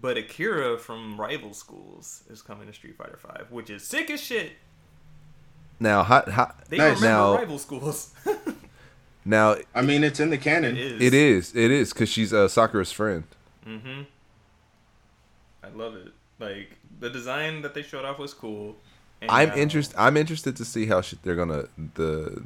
but 0.00 0.16
Akira 0.16 0.78
from 0.78 1.20
Rival 1.20 1.52
Schools 1.54 2.22
is 2.30 2.42
coming 2.42 2.66
to 2.66 2.72
Street 2.72 2.96
Fighter 2.96 3.18
Five, 3.20 3.46
which 3.50 3.70
is 3.70 3.82
sick 3.84 4.10
as 4.10 4.20
shit. 4.20 4.52
Now, 5.80 6.02
how, 6.04 6.22
how, 6.30 6.54
They 6.68 6.78
Nice. 6.78 6.96
remember 6.96 7.06
Now- 7.08 7.34
Rival 7.36 7.58
Schools. 7.58 8.14
now 9.24 9.56
I 9.74 9.82
mean, 9.82 10.04
it's 10.04 10.20
in 10.20 10.30
the 10.30 10.38
canon. 10.38 10.76
it 10.76 10.82
is. 10.84 11.02
it 11.02 11.14
is 11.14 11.56
it 11.56 11.70
is 11.70 11.92
because 11.92 12.08
she's 12.08 12.32
uh, 12.32 12.46
Sakura's 12.48 12.92
friend. 12.92 13.24
Mm-hmm. 13.66 14.02
I 15.62 15.68
love 15.70 15.96
it. 15.96 16.12
Like 16.38 16.76
the 17.00 17.10
design 17.10 17.62
that 17.62 17.74
they 17.74 17.82
showed 17.82 18.04
off 18.04 18.18
was 18.18 18.34
cool. 18.34 18.76
And 19.24 19.30
I'm 19.30 19.48
now- 19.50 19.56
interested. 19.56 19.96
I'm 19.98 20.16
interested 20.16 20.56
to 20.56 20.64
see 20.64 20.86
how 20.86 21.00
sh- 21.02 21.14
they're 21.22 21.36
gonna 21.36 21.64
the 21.94 22.42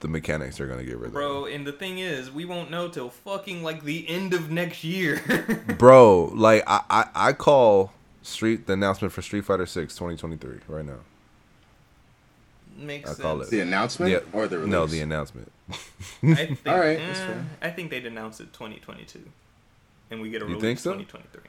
the 0.00 0.08
mechanics 0.08 0.58
they're 0.58 0.66
gonna 0.68 0.84
get 0.84 0.96
rid 0.98 1.08
of. 1.08 1.12
Bro, 1.12 1.46
and 1.46 1.66
the 1.66 1.72
thing 1.72 1.98
is, 1.98 2.30
we 2.30 2.44
won't 2.44 2.70
know 2.70 2.88
till 2.88 3.10
fucking 3.10 3.62
like 3.62 3.82
the 3.84 4.08
end 4.08 4.32
of 4.34 4.50
next 4.50 4.84
year. 4.84 5.20
Bro, 5.78 6.26
like 6.34 6.62
I, 6.66 6.82
I 6.90 7.06
I 7.28 7.32
call 7.32 7.92
Street 8.22 8.66
the 8.66 8.74
announcement 8.74 9.12
for 9.12 9.22
Street 9.22 9.44
Fighter 9.44 9.66
6 9.66 9.94
2023 9.94 10.58
right 10.68 10.84
now. 10.84 10.98
Makes 12.76 13.10
I 13.10 13.12
sense. 13.14 13.22
call 13.22 13.40
it. 13.40 13.50
The 13.50 13.60
announcement 13.60 14.12
Yeah, 14.12 14.18
or 14.32 14.46
the 14.46 14.58
release? 14.58 14.70
no, 14.70 14.86
the 14.86 15.00
announcement. 15.00 15.50
I 15.70 15.74
think, 16.34 16.60
All 16.66 16.78
right, 16.78 16.98
eh, 17.00 17.14
fair. 17.14 17.44
I 17.60 17.70
think 17.70 17.90
they'd 17.90 18.06
announce 18.06 18.38
it 18.40 18.52
2022, 18.52 19.20
and 20.12 20.20
we 20.20 20.30
get 20.30 20.42
a 20.42 20.44
You 20.44 20.50
release 20.56 20.62
think 20.62 20.78
so? 20.78 20.92
2023. 20.92 21.42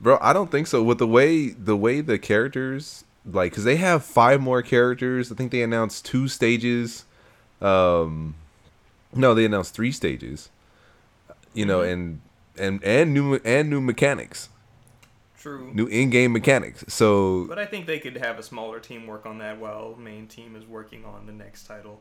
Bro, 0.00 0.18
I 0.20 0.32
don't 0.32 0.50
think 0.50 0.66
so. 0.66 0.82
With 0.82 0.98
the 0.98 1.06
way 1.06 1.50
the 1.50 1.76
way 1.76 2.00
the 2.00 2.18
characters 2.18 3.04
like, 3.30 3.52
cause 3.54 3.64
they 3.64 3.76
have 3.76 4.04
five 4.04 4.40
more 4.40 4.62
characters. 4.62 5.30
I 5.32 5.34
think 5.34 5.50
they 5.52 5.62
announced 5.62 6.04
two 6.04 6.28
stages. 6.28 7.04
Um, 7.60 8.34
no, 9.14 9.34
they 9.34 9.44
announced 9.44 9.74
three 9.74 9.92
stages. 9.92 10.50
You 11.54 11.64
know, 11.66 11.80
Mm-hmm. 11.80 11.90
and 11.92 12.20
and 12.58 12.84
and 12.84 13.14
new 13.14 13.34
and 13.44 13.68
new 13.70 13.80
mechanics, 13.80 14.48
True. 15.40 15.70
new 15.74 15.86
in-game 15.86 16.32
mechanics. 16.32 16.84
So 16.88 17.46
But 17.46 17.58
I 17.58 17.66
think 17.66 17.86
they 17.86 17.98
could 17.98 18.16
have 18.18 18.38
a 18.38 18.42
smaller 18.42 18.78
team 18.80 19.06
work 19.06 19.26
on 19.26 19.38
that 19.38 19.58
while 19.58 19.94
main 19.98 20.26
team 20.26 20.54
is 20.56 20.66
working 20.66 21.04
on 21.04 21.26
the 21.26 21.32
next 21.32 21.66
title. 21.66 22.00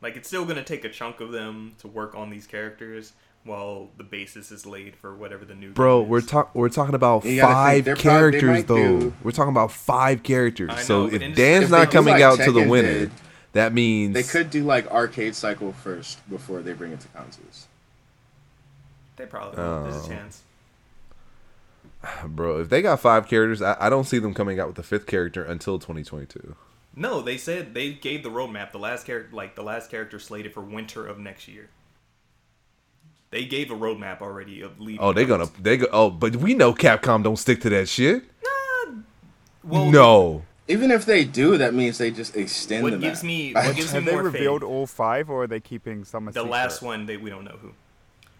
Like 0.00 0.16
it's 0.16 0.28
still 0.28 0.44
gonna 0.44 0.64
take 0.64 0.84
a 0.84 0.90
chunk 0.90 1.20
of 1.20 1.32
them 1.32 1.74
to 1.78 1.88
work 1.88 2.14
on 2.14 2.30
these 2.30 2.46
characters 2.46 3.12
while 3.44 3.88
the 3.98 4.04
basis 4.04 4.50
is 4.50 4.64
laid 4.66 4.96
for 4.96 5.14
whatever 5.14 5.44
the 5.44 5.54
new. 5.54 5.70
Bro, 5.72 6.02
game 6.02 6.08
we're 6.10 6.18
is. 6.18 6.26
talk 6.26 6.54
we're 6.54 6.68
talking 6.70 6.94
about 6.94 7.24
You 7.24 7.30
think, 7.40 7.42
five 7.42 7.84
they're 7.84 7.94
prob- 7.94 8.02
they 8.04 8.10
characters 8.10 8.50
might 8.50 8.66
though. 8.66 9.00
do- 9.00 9.12
We're 9.22 9.30
talking 9.32 9.52
about 9.52 9.70
five 9.72 10.22
characters. 10.22 10.70
I 10.72 10.80
so 10.82 11.06
if 11.06 11.20
Dan's 11.34 11.64
if 11.66 11.70
not 11.70 11.90
coming 11.90 12.14
like 12.14 12.22
out 12.22 12.38
to 12.40 12.50
the 12.52 12.60
Tekken 12.60 12.68
winner, 12.70 12.92
did, 13.00 13.10
that 13.52 13.72
means 13.72 14.14
They 14.14 14.22
could 14.22 14.50
do 14.50 14.64
like 14.64 14.90
arcade 14.90 15.34
cycle 15.34 15.72
first 15.72 16.26
before 16.30 16.62
they 16.62 16.72
bring 16.72 16.92
it 16.92 17.00
to 17.00 17.08
consoles. 17.08 17.66
They 19.16 19.26
probably 19.26 19.62
will. 19.62 19.84
There's 19.84 19.96
Oh. 20.02 20.04
a 20.06 20.08
chance. 20.08 20.42
bro. 22.26 22.60
If 22.60 22.68
they 22.68 22.82
got 22.82 23.00
five 23.00 23.28
characters, 23.28 23.62
I, 23.62 23.76
I 23.80 23.88
don't 23.90 24.04
see 24.04 24.18
them 24.18 24.34
coming 24.34 24.58
out 24.60 24.66
with 24.66 24.76
the 24.76 24.82
fifth 24.82 25.06
character 25.06 25.44
until 25.44 25.78
2022. 25.78 26.56
No, 26.96 27.20
they 27.20 27.36
said 27.36 27.74
they 27.74 27.92
gave 27.92 28.22
the 28.22 28.28
roadmap. 28.30 28.72
The 28.72 28.78
last 28.78 29.06
character, 29.06 29.34
like 29.34 29.54
the 29.56 29.62
last 29.62 29.90
character, 29.90 30.18
slated 30.18 30.52
for 30.52 30.60
winter 30.60 31.06
of 31.06 31.18
next 31.18 31.48
year. 31.48 31.68
They 33.34 33.44
gave 33.44 33.72
a 33.72 33.74
roadmap 33.74 34.20
already 34.20 34.60
of 34.60 34.78
leading. 34.80 35.00
Oh, 35.00 35.12
they're 35.12 35.24
gonna 35.26 35.48
they 35.60 35.76
go. 35.76 35.88
Oh, 35.90 36.08
but 36.08 36.36
we 36.36 36.54
know 36.54 36.72
Capcom 36.72 37.24
don't 37.24 37.34
stick 37.36 37.60
to 37.62 37.68
that 37.70 37.88
shit. 37.88 38.22
Nah, 38.44 38.92
Well, 39.64 39.90
no, 39.90 40.42
Even 40.68 40.92
if 40.92 41.04
they 41.04 41.24
do, 41.24 41.58
that 41.58 41.74
means 41.74 41.98
they 41.98 42.12
just 42.12 42.36
extend 42.36 42.86
the 42.86 42.90
What 42.92 43.00
gives 43.00 43.22
map. 43.24 43.26
me 43.26 43.52
what 43.54 43.74
gives 43.74 43.92
me 43.92 44.00
Have 44.00 44.04
they 44.04 44.16
revealed 44.16 44.60
faith? 44.62 44.70
all 44.70 44.86
five, 44.86 45.28
or 45.30 45.42
are 45.42 45.46
they 45.48 45.58
keeping 45.58 46.04
some? 46.04 46.26
The 46.26 46.32
secret? 46.32 46.48
last 46.48 46.80
one, 46.80 47.06
they 47.06 47.16
we 47.16 47.28
don't 47.28 47.42
know 47.44 47.58
who. 47.60 47.72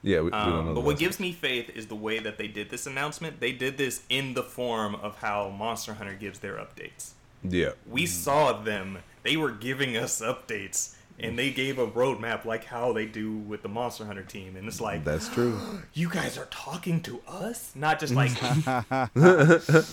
yeah, 0.02 0.18
we, 0.18 0.26
we 0.26 0.30
don't 0.30 0.48
know. 0.48 0.58
Um, 0.60 0.66
the 0.68 0.74
but 0.74 0.80
what 0.84 0.90
rest. 0.92 1.00
gives 1.00 1.18
me 1.18 1.32
faith 1.32 1.70
is 1.74 1.88
the 1.88 1.96
way 1.96 2.20
that 2.20 2.38
they 2.38 2.46
did 2.46 2.70
this 2.70 2.86
announcement. 2.86 3.40
They 3.40 3.50
did 3.50 3.76
this 3.76 4.02
in 4.08 4.34
the 4.34 4.44
form 4.44 4.94
of 4.94 5.16
how 5.18 5.48
Monster 5.48 5.94
Hunter 5.94 6.14
gives 6.14 6.38
their 6.38 6.54
updates. 6.54 7.14
yeah, 7.42 7.70
We 7.84 8.06
saw 8.06 8.52
them. 8.52 8.98
They 9.24 9.36
were 9.36 9.50
giving 9.50 9.96
us 9.96 10.20
updates, 10.20 10.93
and 11.18 11.38
they 11.38 11.50
gave 11.50 11.78
a 11.78 11.86
roadmap 11.86 12.44
like 12.44 12.64
how 12.64 12.92
they 12.92 13.06
do 13.06 13.32
with 13.32 13.62
the 13.62 13.68
Monster 13.68 14.04
Hunter 14.04 14.22
team. 14.22 14.56
And 14.56 14.66
it's 14.66 14.80
like, 14.80 15.04
that's 15.04 15.28
true. 15.28 15.58
you 15.94 16.08
guys 16.08 16.36
are 16.36 16.46
talking 16.46 17.00
to 17.02 17.20
us, 17.26 17.72
not 17.74 18.00
just 18.00 18.14
like 18.14 18.32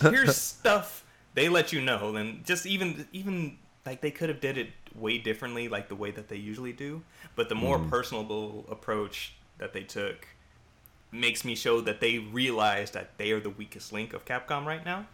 here's 0.01 0.38
stuff. 0.38 1.05
They 1.34 1.47
let 1.47 1.72
you 1.72 1.82
know, 1.82 2.15
and 2.15 2.43
just 2.45 2.65
even 2.65 3.07
even 3.13 3.57
like 3.86 4.01
they 4.01 4.11
could 4.11 4.30
have 4.30 4.41
did 4.41 4.57
it 4.57 4.69
way 4.95 5.17
differently, 5.17 5.67
like 5.69 5.88
the 5.88 5.95
way 5.95 6.11
that 6.11 6.28
they 6.28 6.36
usually 6.36 6.74
do. 6.74 7.03
But 7.36 7.49
the 7.49 7.55
more 7.55 7.78
hmm. 7.78 7.89
personable 7.89 8.65
approach 8.69 9.34
that 9.57 9.74
they 9.74 9.84
took 9.84 10.28
makes 11.11 11.45
me 11.45 11.55
show 11.55 11.82
that 11.82 11.99
they 11.99 12.17
realize 12.17 12.91
that 12.91 13.17
they 13.17 13.32
are 13.32 13.39
the 13.39 13.49
weakest 13.49 13.93
link 13.93 14.13
of 14.13 14.26
Capcom 14.26 14.65
right 14.65 14.84
now. 14.84 15.05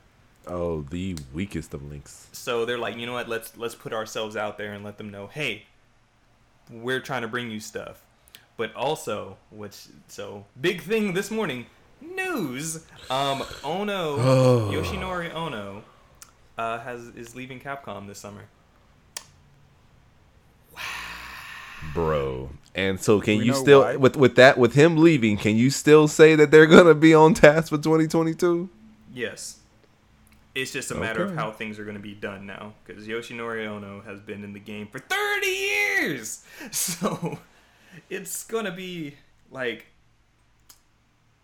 Oh, 0.47 0.81
the 0.89 1.17
weakest 1.33 1.73
of 1.73 1.83
links. 1.83 2.27
So 2.31 2.65
they're 2.65 2.77
like, 2.77 2.95
you 2.97 3.05
know 3.05 3.13
what? 3.13 3.27
Let's 3.27 3.57
let's 3.57 3.75
put 3.75 3.93
ourselves 3.93 4.35
out 4.35 4.57
there 4.57 4.73
and 4.73 4.83
let 4.83 4.97
them 4.97 5.09
know, 5.09 5.27
hey, 5.27 5.65
we're 6.69 6.99
trying 6.99 7.21
to 7.23 7.27
bring 7.27 7.49
you 7.51 7.59
stuff. 7.59 8.03
But 8.57 8.73
also, 8.75 9.37
which 9.51 9.85
so 10.07 10.45
big 10.59 10.81
thing 10.81 11.13
this 11.13 11.29
morning, 11.29 11.67
news. 12.01 12.85
Um, 13.09 13.43
Ono 13.63 14.15
Oh. 14.17 14.71
Yoshinori 14.73 15.33
Ono 15.33 15.83
uh, 16.57 16.79
has 16.79 17.07
is 17.09 17.35
leaving 17.35 17.59
Capcom 17.59 18.07
this 18.07 18.17
summer. 18.19 18.45
Wow. 20.75 20.81
Bro. 21.93 22.49
And 22.75 22.99
so 22.99 23.19
can 23.21 23.39
We 23.39 23.45
you 23.45 23.53
still 23.53 23.81
why. 23.81 23.95
with 23.95 24.15
with 24.17 24.35
that 24.35 24.57
with 24.57 24.73
him 24.73 24.97
leaving, 24.97 25.37
can 25.37 25.55
you 25.55 25.69
still 25.69 26.07
say 26.07 26.35
that 26.35 26.51
they're 26.51 26.65
gonna 26.67 26.93
be 26.95 27.13
on 27.13 27.33
task 27.33 27.69
for 27.69 27.77
2022? 27.77 28.69
Yes. 29.13 29.59
It's 30.57 30.71
just 30.71 30.89
a 30.89 30.95
matter 30.95 31.23
of 31.23 31.35
how 31.35 31.51
things 31.51 31.77
are 31.77 31.83
going 31.83 31.97
to 31.97 32.01
be 32.01 32.15
done 32.15 32.47
now 32.47 32.73
because 32.85 33.05
Yoshinori 33.07 33.67
Ono 33.67 34.01
has 34.01 34.19
been 34.19 34.43
in 34.43 34.53
the 34.53 34.59
game 34.59 34.87
for 34.87 34.97
30 34.99 35.47
years. 35.47 36.43
So 36.71 37.37
it's 38.09 38.43
going 38.43 38.65
to 38.65 38.71
be 38.71 39.13
like 39.51 39.85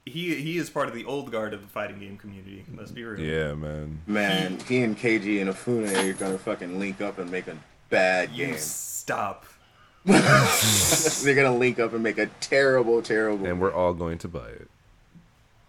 he 0.06 0.36
he 0.36 0.58
is 0.58 0.70
part 0.70 0.88
of 0.90 0.96
the 0.96 1.06
old 1.06 1.32
guard 1.32 1.54
of 1.54 1.62
the 1.62 1.68
fighting 1.68 2.00
game 2.00 2.18
community. 2.18 2.66
Let's 2.76 2.92
be 2.92 3.04
real. 3.04 3.20
Yeah, 3.22 3.54
man. 3.54 4.00
Man, 4.08 4.58
he 4.68 4.82
and 4.82 4.98
Keiji 4.98 5.36
Inafune 5.40 5.96
are 5.96 6.14
gonna 6.14 6.38
fucking 6.38 6.80
link 6.80 7.00
up 7.00 7.20
and 7.20 7.30
make 7.32 7.48
a 7.48 7.56
bad 7.90 8.32
You 8.32 8.48
game. 8.48 8.58
stop. 8.58 9.46
They're 10.06 11.36
gonna 11.36 11.56
link 11.56 11.80
up 11.80 11.94
and 11.94 12.04
make 12.04 12.18
a 12.18 12.28
terrible, 12.42 13.02
terrible. 13.02 13.46
And 13.46 13.62
we're 13.62 13.74
all 13.74 13.94
going 13.94 14.18
to 14.20 14.28
buy 14.28 14.50
it. 14.50 14.68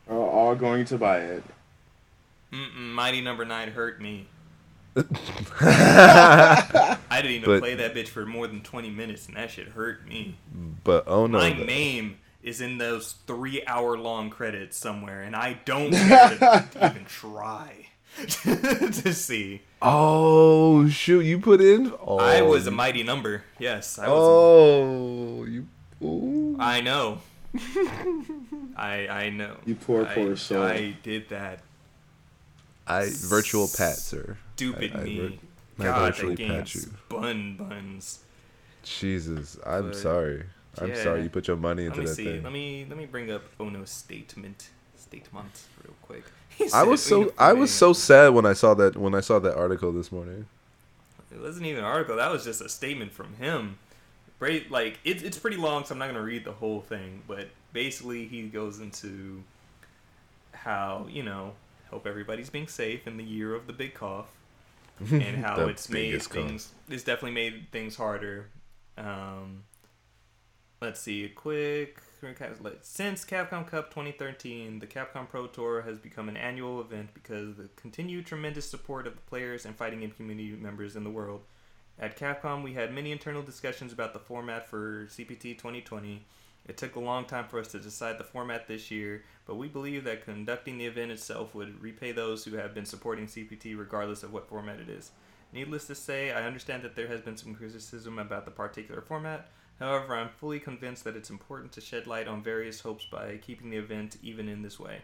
We're 0.07 0.16
all 0.16 0.55
going 0.55 0.84
to 0.86 0.99
buy 0.99 1.18
it. 1.18 1.45
Mm-mm, 2.55 2.92
Mighty 2.92 3.20
Number 3.20 3.44
Nine 3.44 3.70
hurt 3.72 4.00
me. 4.00 4.28
I 5.61 6.96
didn't 7.11 7.30
even 7.32 7.50
But- 7.50 7.61
play 7.61 7.74
that 7.74 7.94
bitch 7.94 8.09
for 8.09 8.24
more 8.26 8.46
than 8.46 8.61
20 8.62 8.90
minutes, 8.90 9.26
and 9.26 9.36
that 9.36 9.50
shit 9.50 9.68
hurt 9.68 10.07
me. 10.07 10.36
But 10.84 11.05
oh 11.07 11.26
no. 11.26 11.38
My 11.38 11.50
though. 11.50 11.64
name 11.64 12.18
is 12.42 12.61
in 12.61 12.78
those 12.78 13.14
three 13.26 13.64
hour 13.66 13.96
long 13.98 14.30
credits 14.30 14.76
somewhere, 14.76 15.22
and 15.22 15.34
I 15.34 15.55
don't 15.64 15.92
care 15.92 16.28
to 16.28 16.68
even 16.90 17.05
try 17.07 17.86
to 18.18 19.12
see. 19.12 19.62
Oh 19.82 20.88
shoot, 20.88 21.22
you 21.22 21.40
put 21.40 21.61
in 21.61 21.92
oh, 22.07 22.18
I 22.18 22.42
was 22.42 22.66
a 22.66 22.70
mighty 22.70 23.02
number. 23.02 23.42
Yes, 23.59 23.98
I 23.98 24.09
was. 24.09 24.16
Oh 24.20 25.44
you 25.44 25.66
ooh. 26.02 26.57
I 26.61 26.80
know. 26.80 27.18
I 28.76 29.09
I 29.09 29.30
know. 29.30 29.57
You 29.64 29.74
poor, 29.74 30.07
I, 30.07 30.14
poor 30.14 30.36
soul. 30.36 30.62
I 30.62 30.96
did 31.02 31.28
that. 31.30 31.61
I 32.87 33.09
virtual 33.11 33.66
pat, 33.68 33.97
sir. 33.97 34.37
Stupid 34.57 34.93
I- 34.95 35.01
I 35.01 35.05
me. 35.05 35.41
I 35.78 35.82
God, 35.82 36.14
virtually 36.14 36.37
pat 36.37 36.74
you. 36.74 36.82
bun 37.09 37.57
buns. 37.57 38.20
Jesus, 38.82 39.57
I'm 39.66 39.89
But, 39.89 39.97
sorry. 39.97 40.45
I'm 40.78 40.89
yeah. 40.89 41.03
sorry 41.03 41.22
you 41.22 41.28
put 41.30 41.49
your 41.49 41.57
money 41.57 41.82
Let 41.89 41.99
into 41.99 42.01
me 42.01 42.07
that 42.07 42.14
see. 42.14 42.24
thing. 42.24 42.43
Let 42.43 42.53
me 42.53 42.87
let 42.89 42.99
me 42.99 43.07
bring 43.07 43.30
up 43.30 43.43
Ono's 43.59 43.91
statement. 43.91 44.68
Statement 44.97 45.62
real 45.82 45.95
quick. 46.03 46.24
I 46.74 46.82
was 46.85 47.03
so 47.03 47.32
I 47.39 47.53
was 47.53 47.72
so 47.72 47.93
sad 47.93 48.35
when 48.35 48.45
I 48.47 48.53
saw 48.53 48.74
that 48.74 48.97
when 48.97 49.14
I 49.14 49.20
saw 49.20 49.39
that 49.39 49.57
article 49.57 49.93
this 49.93 50.12
morning. 50.12 50.47
It 51.32 51.41
wasn't 51.41 51.66
even 51.66 51.80
an 51.80 51.85
article. 51.85 52.16
That 52.16 52.30
was 52.30 52.45
just 52.45 52.61
a 52.61 52.68
statement 52.68 53.12
from 53.12 53.35
him. 53.35 53.78
Bra- 54.39 54.59
Like 54.70 54.99
it's 55.05 55.22
it's 55.22 55.39
pretty 55.39 55.57
long, 55.57 55.85
so 55.85 55.93
I'm 55.95 55.99
not 55.99 56.07
gonna 56.09 56.22
read 56.22 56.45
the 56.45 56.53
whole 56.53 56.80
thing. 56.82 57.22
But 57.26 57.49
basically, 57.72 58.26
he 58.26 58.43
goes 58.43 58.78
into 58.80 59.43
how 60.53 61.07
you 61.11 61.22
know 61.22 61.53
hope 61.91 62.07
everybody's 62.07 62.51
being 62.51 62.68
safe 62.68 63.07
in 63.07 63.16
the 63.16 63.24
year 63.24 63.55
of 63.55 63.66
the 63.66 63.72
big 63.72 63.95
cough, 63.95 64.28
and 64.99 65.45
how 65.45 65.66
it's 65.66 65.89
made 65.89 66.11
biggest 66.11 66.30
cough. 66.30 66.47
things. 66.47 66.72
It's 66.89 67.03
definitely 67.03 67.32
made 67.32 67.66
things 67.72 67.97
harder. 67.97 68.51
Um, 68.97 69.64
let's 70.80 71.01
see, 71.01 71.24
a 71.24 71.28
quick. 71.28 72.01
Since 72.80 73.26
Capcom 73.26 73.66
Cup 73.66 73.91
2013, 73.91 74.78
the 74.78 74.87
Capcom 74.87 75.28
Pro 75.28 75.47
Tour 75.47 75.82
has 75.82 75.99
become 75.99 76.30
an 76.30 76.39
annual 76.39 76.80
event 76.80 77.11
because 77.12 77.51
of 77.51 77.57
the 77.59 77.68
continued 77.76 78.24
tremendous 78.24 78.66
support 78.68 79.07
of 79.07 79.14
the 79.14 79.20
players 79.20 79.66
and 79.66 79.76
fighting 79.76 80.01
game 80.01 80.11
community 80.11 80.57
members 80.57 80.97
in 80.97 81.05
the 81.05 81.11
world. 81.11 81.43
At 81.99 82.18
Capcom, 82.18 82.62
we 82.64 82.72
had 82.72 82.95
many 82.95 83.12
internal 83.12 83.43
discussions 83.43 83.93
about 83.93 84.14
the 84.14 84.18
format 84.18 84.66
for 84.66 85.07
CPT 85.07 85.59
2020. 85.59 86.24
It 86.66 86.78
took 86.78 86.96
a 86.96 87.00
long 87.00 87.26
time 87.26 87.46
for 87.46 87.58
us 87.60 87.68
to 87.68 87.78
decide 87.78 88.18
the 88.18 88.24
format 88.24 88.66
this 88.66 88.90
year, 88.90 89.24
but 89.46 89.56
we 89.56 89.68
believe 89.68 90.04
that 90.04 90.24
conducting 90.24 90.78
the 90.78 90.86
event 90.86 91.10
itself 91.10 91.54
would 91.54 91.82
repay 91.82 92.12
those 92.12 92.44
who 92.44 92.56
have 92.56 92.74
been 92.74 92.86
supporting 92.86 93.26
CPT 93.26 93.78
regardless 93.78 94.22
of 94.22 94.32
what 94.32 94.48
format 94.48 94.80
it 94.80 94.88
is. 94.88 95.10
Needless 95.52 95.86
to 95.88 95.94
say, 95.94 96.32
I 96.32 96.46
understand 96.46 96.82
that 96.82 96.96
there 96.96 97.06
has 97.08 97.20
been 97.20 97.36
some 97.36 97.54
criticism 97.54 98.18
about 98.18 98.44
the 98.44 98.50
particular 98.50 99.02
format. 99.02 99.48
However, 99.78 100.16
I'm 100.16 100.30
fully 100.30 100.58
convinced 100.58 101.04
that 101.04 101.16
it's 101.16 101.30
important 101.30 101.72
to 101.72 101.80
shed 101.80 102.06
light 102.06 102.28
on 102.28 102.42
various 102.42 102.80
hopes 102.80 103.04
by 103.04 103.36
keeping 103.36 103.70
the 103.70 103.76
event 103.76 104.16
even 104.22 104.48
in 104.48 104.62
this 104.62 104.80
way. 104.80 105.02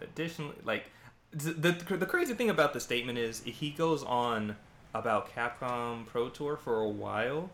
Additionally, 0.00 0.56
like 0.64 0.84
the 1.32 1.72
the 1.72 2.06
crazy 2.06 2.34
thing 2.34 2.50
about 2.50 2.72
the 2.72 2.80
statement 2.80 3.18
is 3.18 3.42
he 3.42 3.70
goes 3.70 4.02
on 4.04 4.56
about 4.94 5.34
Capcom 5.34 6.06
Pro 6.06 6.28
Tour 6.28 6.56
for 6.56 6.80
a 6.80 6.88
while, 6.88 7.50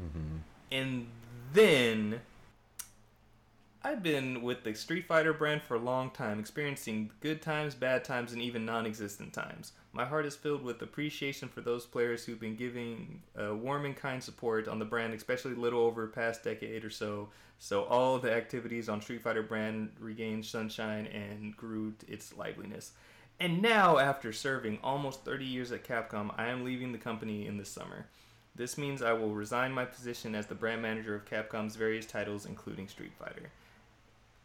mm-hmm. 0.00 0.38
and 0.70 1.06
then 1.52 2.20
I've 3.82 4.02
been 4.02 4.42
with 4.42 4.62
the 4.62 4.74
Street 4.74 5.06
Fighter 5.06 5.32
brand 5.32 5.62
for 5.62 5.74
a 5.74 5.78
long 5.78 6.10
time, 6.10 6.38
experiencing 6.38 7.12
good 7.20 7.40
times, 7.40 7.74
bad 7.74 8.04
times, 8.04 8.34
and 8.34 8.42
even 8.42 8.66
non 8.66 8.84
existent 8.84 9.32
times. 9.32 9.72
My 9.94 10.04
heart 10.04 10.26
is 10.26 10.36
filled 10.36 10.62
with 10.62 10.82
appreciation 10.82 11.48
for 11.48 11.62
those 11.62 11.86
players 11.86 12.22
who've 12.22 12.38
been 12.38 12.56
giving 12.56 13.22
uh, 13.40 13.54
warm 13.56 13.86
and 13.86 13.96
kind 13.96 14.22
support 14.22 14.68
on 14.68 14.78
the 14.78 14.84
brand, 14.84 15.14
especially 15.14 15.54
little 15.54 15.80
over 15.80 16.06
past 16.08 16.44
decade 16.44 16.84
or 16.84 16.90
so. 16.90 17.30
So, 17.58 17.84
all 17.84 18.18
the 18.18 18.30
activities 18.30 18.90
on 18.90 19.00
Street 19.00 19.22
Fighter 19.22 19.42
brand 19.42 19.92
regained 19.98 20.44
sunshine 20.44 21.06
and 21.06 21.56
grew 21.56 21.94
its 22.06 22.36
liveliness. 22.36 22.92
And 23.38 23.62
now, 23.62 23.96
after 23.96 24.30
serving 24.30 24.78
almost 24.82 25.24
30 25.24 25.46
years 25.46 25.72
at 25.72 25.84
Capcom, 25.84 26.34
I 26.36 26.48
am 26.48 26.66
leaving 26.66 26.92
the 26.92 26.98
company 26.98 27.46
in 27.46 27.56
the 27.56 27.64
summer. 27.64 28.08
This 28.54 28.76
means 28.76 29.00
I 29.00 29.14
will 29.14 29.34
resign 29.34 29.72
my 29.72 29.86
position 29.86 30.34
as 30.34 30.46
the 30.46 30.54
brand 30.54 30.82
manager 30.82 31.14
of 31.14 31.24
Capcom's 31.24 31.76
various 31.76 32.04
titles, 32.04 32.44
including 32.44 32.86
Street 32.86 33.12
Fighter 33.18 33.50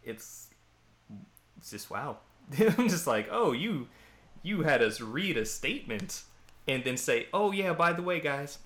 it's 0.05 0.47
it's 1.57 1.71
just 1.71 1.89
wow. 1.89 2.17
I'm 2.59 2.87
just 2.87 3.07
like, 3.07 3.27
oh, 3.31 3.51
you 3.51 3.87
you 4.43 4.61
had 4.61 4.81
us 4.81 5.01
read 5.01 5.37
a 5.37 5.45
statement 5.45 6.23
and 6.67 6.83
then 6.83 6.97
say, 6.97 7.27
oh 7.33 7.51
yeah, 7.51 7.73
by 7.73 7.93
the 7.93 8.01
way, 8.01 8.19
guys, 8.19 8.59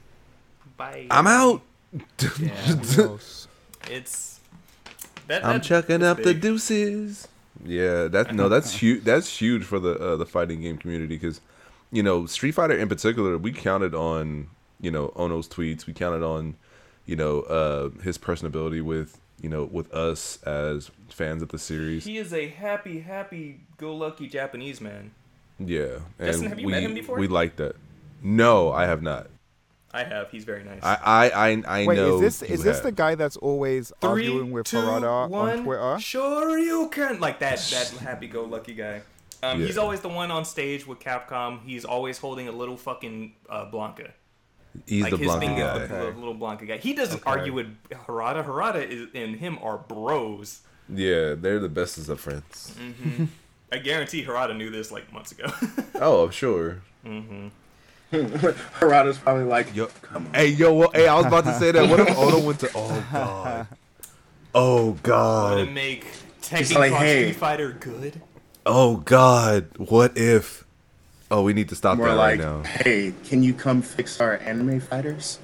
bye. 0.77 1.07
I'm 1.09 1.27
out. 1.27 1.61
Yeah, 2.39 2.75
it's 3.89 4.39
that. 5.27 5.45
I'm 5.45 5.61
chucking 5.61 6.01
that's 6.01 6.19
up 6.19 6.23
the 6.23 6.33
deuces. 6.33 7.27
Yeah, 7.63 8.07
that 8.07 8.33
no, 8.33 8.49
that's 8.53 8.73
huge. 8.73 9.03
That's 9.03 9.39
huge 9.39 9.63
for 9.63 9.79
the 9.79 9.93
uh, 9.93 10.15
the 10.17 10.25
fighting 10.25 10.61
game 10.61 10.77
community 10.77 11.15
because, 11.15 11.41
you 11.91 12.03
know, 12.03 12.25
Street 12.25 12.51
Fighter 12.51 12.77
in 12.77 12.89
particular, 12.89 13.37
we 13.37 13.51
counted 13.51 13.95
on 13.95 14.49
you 14.79 14.91
know 14.91 15.13
Ono's 15.15 15.47
tweets. 15.47 15.85
We 15.87 15.93
counted 15.93 16.23
on, 16.23 16.55
you 17.05 17.15
know, 17.15 17.41
uh, 17.41 17.89
his 18.01 18.17
personability 18.17 18.81
with 18.81 19.19
you 19.41 19.49
know 19.49 19.63
with 19.65 19.93
us 19.93 20.41
as 20.43 20.91
fans 21.09 21.41
of 21.41 21.49
the 21.49 21.59
series. 21.59 22.05
He 22.05 22.17
is 22.17 22.33
a 22.33 22.47
happy, 22.47 22.99
happy-go-lucky 22.99 24.27
Japanese 24.27 24.81
man. 24.81 25.11
Yeah, 25.59 25.99
and 26.17 26.27
Justin, 26.27 26.49
have 26.49 26.59
you 26.59 26.65
we 26.67 26.71
met 26.71 26.83
him 26.83 26.93
before? 26.93 27.17
we 27.17 27.27
like 27.27 27.55
that. 27.57 27.75
No, 28.21 28.71
I 28.71 28.85
have 28.85 29.01
not. 29.01 29.27
I 29.91 30.03
have. 30.03 30.29
He's 30.29 30.43
very 30.43 30.63
nice. 30.63 30.81
I 30.83 30.95
I 31.03 31.29
I, 31.29 31.63
I 31.67 31.85
Wait, 31.87 31.95
know. 31.97 32.15
is 32.15 32.39
this 32.39 32.49
is 32.49 32.63
this 32.63 32.77
have. 32.77 32.83
the 32.83 32.91
guy 32.91 33.15
that's 33.15 33.37
always 33.37 33.91
Three, 34.01 34.09
arguing 34.09 34.51
with 34.51 34.67
two, 34.67 34.77
Harada 34.77 35.27
one, 35.29 35.59
on 35.59 35.63
Twitter? 35.63 35.99
Sure 35.99 36.57
you 36.59 36.89
can. 36.89 37.19
Like 37.19 37.39
that 37.39 37.57
that 37.71 37.89
happy-go-lucky 37.99 38.75
guy. 38.75 39.01
Um, 39.41 39.59
Yeah. 39.61 39.67
He's 39.67 39.77
always 39.77 40.01
the 40.01 40.09
one 40.09 40.31
on 40.31 40.45
stage 40.45 40.85
with 40.85 40.99
Capcom. 40.99 41.61
He's 41.65 41.85
always 41.85 42.17
holding 42.19 42.47
a 42.47 42.51
little 42.51 42.77
fucking 42.77 43.33
uh, 43.49 43.65
Blanka. 43.71 44.11
He's 44.85 45.03
like 45.03 45.11
the 45.11 45.17
his 45.17 45.27
Blanka 45.31 45.39
thing 45.39 45.57
guy. 45.57 45.77
is 45.77 45.89
the 45.89 45.97
little, 45.97 46.13
little 46.19 46.35
Blanka 46.35 46.67
guy. 46.67 46.77
He 46.77 46.93
doesn't 46.93 47.21
Okay. 47.21 47.29
argue 47.29 47.53
with 47.53 47.67
Harada. 47.89 48.45
Harada 48.45 48.87
is, 48.87 49.07
and 49.15 49.35
him 49.35 49.57
are 49.61 49.77
bros. 49.77 50.61
Yeah, 50.87 51.33
they're 51.35 51.59
the 51.59 51.69
bestest 51.69 52.09
of 52.09 52.19
friends. 52.19 52.75
Mm-hmm. 52.79 53.25
I 53.71 53.77
guarantee 53.77 54.23
Harada 54.25 54.55
knew 54.57 54.69
this 54.71 54.91
like 54.91 55.11
months 55.13 55.31
ago. 55.31 55.45
Oh, 56.01 56.23
I'm 56.25 56.31
sure. 56.31 56.81
Mm-hmm. 57.05 57.47
Harada's 58.15 59.17
probably 59.17 59.43
like, 59.43 59.75
Yo, 59.75 59.87
come 60.01 60.25
on. 60.27 60.33
hey, 60.33 60.47
yo, 60.47 60.73
well, 60.73 60.91
hey, 60.93 61.07
I 61.07 61.15
was 61.15 61.25
about 61.25 61.43
to 61.45 61.53
say 61.59 61.71
that. 61.71 61.89
What 61.89 61.99
if 61.99 62.17
Oda 62.17 62.39
went 62.39 62.59
to? 62.61 62.69
Oh 62.73 63.05
God. 63.11 63.67
Oh 64.55 64.85
Want 64.85 64.97
to 64.97 65.01
God. 65.03 65.69
make 65.71 66.05
Tekken 66.41 66.75
like, 66.79 66.91
hey. 66.93 67.23
Street 67.23 67.35
Fighter 67.35 67.71
good? 67.73 68.21
Oh 68.65 68.97
God. 68.97 69.67
What 69.77 70.17
if? 70.17 70.65
Oh, 71.31 71.43
we 71.43 71.53
need 71.53 71.69
to 71.69 71.75
stop 71.75 71.97
More 71.97 72.07
that 72.07 72.15
like, 72.15 72.39
right 72.39 72.47
now, 72.47 72.63
hey, 72.63 73.13
can 73.23 73.43
you 73.43 73.53
come 73.53 73.81
fix 73.81 74.19
our 74.19 74.37
anime 74.37 74.79
fighters? 74.79 75.39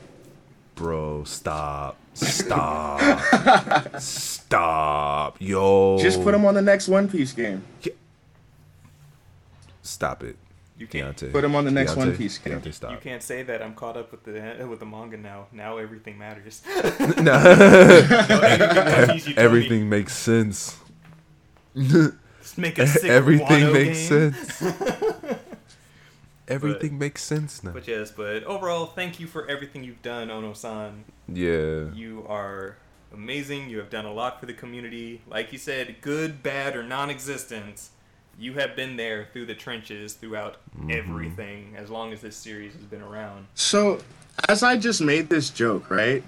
bro. 0.75 1.23
Stop. 1.23 1.97
Stop. 2.15 3.99
stop. 3.99 5.35
Yo. 5.39 5.97
Just 5.99 6.21
put 6.23 6.31
them 6.33 6.45
on 6.45 6.53
the 6.53 6.61
next 6.61 6.87
One 6.87 7.07
Piece 7.09 7.31
game. 7.33 7.63
Stop 9.81 10.23
it. 10.23 10.37
You 10.77 10.87
can't. 10.87 11.15
Deontay. 11.15 11.31
Put 11.31 11.43
'em 11.45 11.55
on 11.55 11.63
the 11.65 11.71
next 11.71 11.91
Deontay, 11.93 11.97
One 11.97 12.17
Piece 12.17 12.37
game. 12.37 12.59
Deontay, 12.59 12.73
stop. 12.73 12.91
You 12.91 12.97
can't 12.97 13.23
say 13.23 13.43
that 13.43 13.61
I'm 13.61 13.73
caught 13.73 13.95
up 13.95 14.11
with 14.11 14.23
the 14.23 14.65
with 14.67 14.79
the 14.79 14.85
manga 14.85 15.15
now. 15.17 15.47
Now 15.53 15.77
everything 15.77 16.17
matters. 16.17 16.61
Nah. 17.21 17.43
One 17.43 19.09
Piece, 19.09 19.27
you 19.27 19.35
me, 19.35 19.41
Everything 19.41 19.87
makes 19.89 20.13
sense. 20.13 20.77
just 21.77 22.57
make 22.57 22.77
a 22.79 22.87
sick 22.87 23.03
Everything 23.09 23.45
Wano 23.67 23.73
makes 23.73 24.09
game. 24.09 24.33
sense. 24.33 24.63
Everything 26.47 26.97
makes 26.99 27.23
sense 27.23 27.63
now. 27.63 27.71
But 27.71 27.87
yes, 27.87 28.11
but 28.11 28.43
overall, 28.43 28.85
thank 28.85 29.19
you 29.19 29.27
for 29.27 29.47
everything 29.49 29.83
you've 29.83 30.01
done, 30.01 30.29
Ono-san. 30.29 31.05
Yeah. 31.27 31.91
You 31.93 32.25
are 32.29 32.77
amazing. 33.13 33.69
You 33.69 33.79
have 33.79 33.89
done 33.89 34.05
a 34.05 34.13
lot 34.13 34.39
for 34.39 34.45
the 34.45 34.53
community. 34.53 35.21
Like 35.27 35.51
you 35.51 35.57
said, 35.57 35.95
good, 36.01 36.43
bad, 36.43 36.75
or 36.75 36.83
non-existent. 36.83 37.89
You 38.37 38.53
have 38.55 38.75
been 38.75 38.97
there 38.97 39.27
through 39.33 39.45
the 39.47 39.55
trenches 39.55 40.13
throughout 40.13 40.57
Mm-hmm. 40.77 40.91
everything 40.91 41.73
as 41.77 41.89
long 41.89 42.11
as 42.11 42.19
this 42.21 42.35
series 42.35 42.73
has 42.73 42.83
been 42.83 43.01
around. 43.01 43.47
So, 43.55 43.99
as 44.49 44.61
I 44.61 44.75
just 44.77 44.99
made 45.01 45.29
this 45.29 45.49
joke, 45.49 45.89
right? 45.89 46.21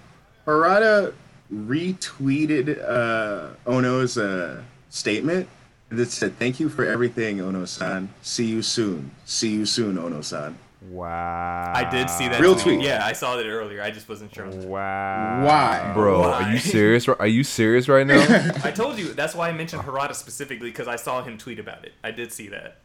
Harada 0.45 1.13
retweeted 1.53 2.81
uh, 2.87 3.49
Ono's 3.69 4.17
uh, 4.17 4.61
statement 4.89 5.47
that 5.89 6.11
said, 6.11 6.37
"Thank 6.37 6.59
you 6.59 6.69
for 6.69 6.85
everything, 6.85 7.39
Ono-san. 7.41 8.09
See 8.21 8.45
you 8.45 8.61
soon. 8.61 9.11
See 9.25 9.49
you 9.51 9.65
soon, 9.65 9.97
Ono-san." 9.97 10.57
Wow. 10.89 11.73
I 11.75 11.83
did 11.89 12.09
see 12.09 12.27
that. 12.27 12.39
Real 12.39 12.53
tweet. 12.53 12.75
tweet. 12.77 12.81
Yeah, 12.87 13.05
I 13.05 13.13
saw 13.13 13.35
that 13.35 13.45
earlier. 13.45 13.81
I 13.81 13.91
just 13.91 14.07
wasn't 14.07 14.33
sure. 14.33 14.47
Wow. 14.47 15.43
Why? 15.45 15.91
Bro, 15.93 16.21
Why? 16.21 16.31
are 16.43 16.51
you 16.51 16.59
serious? 16.59 17.07
Are 17.07 17.27
you 17.27 17.43
serious 17.43 17.89
right 17.89 18.05
now? 18.05 18.21
I 18.63 18.71
told 18.71 18.97
you 18.97 19.13
that's 19.13 19.33
why 19.35 19.49
I 19.49 19.53
mentioned 19.53 19.81
Harada 19.83 20.13
specifically 20.15 20.69
because 20.69 20.87
I 20.87 20.95
saw 20.95 21.23
him 21.23 21.37
tweet 21.37 21.59
about 21.59 21.83
it. 21.83 21.93
I 22.03 22.11
did 22.11 22.31
see 22.31 22.47
that. 22.49 22.77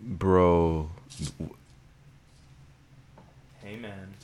Bro, 0.00 0.90
Hey 3.62 3.76
man. 3.76 4.14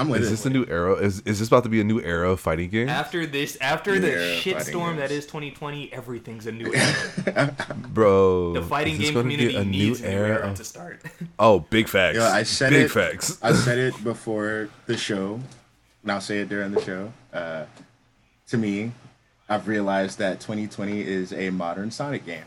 I'm 0.00 0.08
with 0.08 0.22
is 0.22 0.28
it. 0.28 0.30
this 0.30 0.46
a 0.46 0.50
new 0.50 0.64
era? 0.68 0.94
Is 0.94 1.20
is 1.20 1.38
this 1.38 1.48
about 1.48 1.62
to 1.64 1.68
be 1.68 1.80
a 1.80 1.84
new 1.84 2.00
era 2.00 2.30
of 2.30 2.40
fighting 2.40 2.70
game? 2.70 2.88
After 2.88 3.26
this, 3.26 3.56
after 3.60 3.98
the 3.98 4.08
shitstorm 4.42 4.96
that 4.96 5.10
is 5.10 5.26
2020, 5.26 5.92
everything's 5.92 6.46
a 6.46 6.52
new 6.52 6.72
era. 7.26 7.54
Bro, 7.88 8.54
The 8.54 8.62
fighting 8.62 8.94
is 8.94 8.98
this 9.00 9.08
game 9.10 9.14
gonna 9.14 9.28
be 9.28 9.36
community 9.36 9.56
a 9.58 9.64
new 9.64 9.70
needs 9.88 10.00
a 10.00 10.04
new 10.04 10.08
era 10.10 10.46
era? 10.46 10.54
to 10.54 10.64
start. 10.64 11.02
Oh, 11.38 11.60
big 11.60 11.88
facts. 11.88 12.18
Yeah, 12.18 12.28
I 12.30 12.42
said 12.42 12.70
big 12.70 12.86
it. 12.86 12.90
facts. 12.90 13.38
I 13.42 13.52
said 13.52 13.78
it 13.78 14.02
before 14.04 14.68
the 14.86 14.96
show, 14.96 15.40
and 16.02 16.12
I'll 16.12 16.20
say 16.20 16.38
it 16.40 16.48
during 16.48 16.72
the 16.72 16.80
show. 16.82 17.12
Uh, 17.32 17.64
to 18.48 18.56
me, 18.58 18.92
I've 19.48 19.68
realized 19.68 20.18
that 20.18 20.40
2020 20.40 21.00
is 21.00 21.32
a 21.32 21.50
modern 21.50 21.90
Sonic 21.90 22.24
game. 22.26 22.44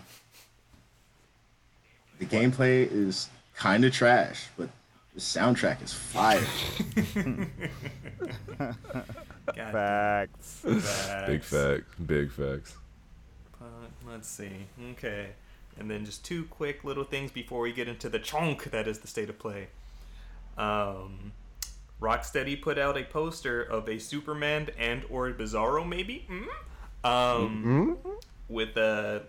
The 2.19 2.25
gameplay 2.25 2.89
is 2.91 3.29
kind 3.55 3.83
of 3.85 3.93
trash, 3.93 4.45
but 4.57 4.69
the 5.13 5.19
soundtrack 5.19 5.83
is 5.83 5.93
fire. 5.93 6.43
God, 9.55 9.55
Facts. 9.55 10.61
Big 10.63 10.81
facts. 10.81 11.49
facts. 11.49 11.85
Big 12.05 12.31
facts. 12.31 12.77
Uh, 13.61 13.65
let's 14.07 14.27
see. 14.27 14.67
Okay. 14.91 15.29
And 15.79 15.89
then 15.89 16.05
just 16.05 16.23
two 16.25 16.45
quick 16.45 16.83
little 16.83 17.03
things 17.03 17.31
before 17.31 17.61
we 17.61 17.73
get 17.73 17.87
into 17.87 18.09
the 18.09 18.19
chunk 18.19 18.65
that 18.71 18.87
is 18.87 18.99
the 18.99 19.07
state 19.07 19.29
of 19.29 19.39
play. 19.39 19.67
Um, 20.57 21.31
Rocksteady 22.01 22.61
put 22.61 22.77
out 22.77 22.97
a 22.97 23.03
poster 23.03 23.61
of 23.61 23.87
a 23.87 23.99
Superman 23.99 24.69
and 24.77 25.03
or 25.09 25.31
Bizarro 25.31 25.87
maybe, 25.87 26.27
mm? 26.29 27.09
um, 27.09 27.97
with 28.49 28.73
the 28.75 29.23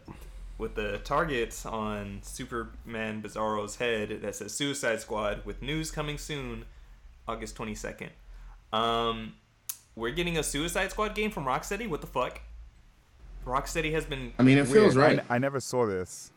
with 0.58 0.74
the 0.74 0.98
targets 0.98 1.66
on 1.66 2.20
Superman 2.22 3.22
Bizarro's 3.22 3.76
head 3.76 4.20
that 4.22 4.36
says 4.36 4.52
Suicide 4.54 5.00
Squad 5.00 5.44
with 5.44 5.62
news 5.62 5.90
coming 5.90 6.18
soon, 6.18 6.64
August 7.26 7.56
twenty 7.56 7.74
second. 7.74 8.10
Um, 8.72 9.34
we're 9.96 10.10
getting 10.10 10.36
a 10.38 10.42
Suicide 10.42 10.90
Squad 10.90 11.14
game 11.14 11.30
from 11.30 11.44
Rocksteady. 11.44 11.88
What 11.88 12.00
the 12.00 12.06
fuck? 12.06 12.40
Rocksteady 13.46 13.92
has 13.92 14.04
been 14.04 14.32
I 14.38 14.42
mean, 14.42 14.58
it 14.58 14.66
feels 14.66 14.96
Weird. 14.96 15.10
I- 15.10 15.14
right. 15.16 15.24
I, 15.28 15.38
never 15.38 15.60
saw 15.60 15.86
this. 15.86 16.32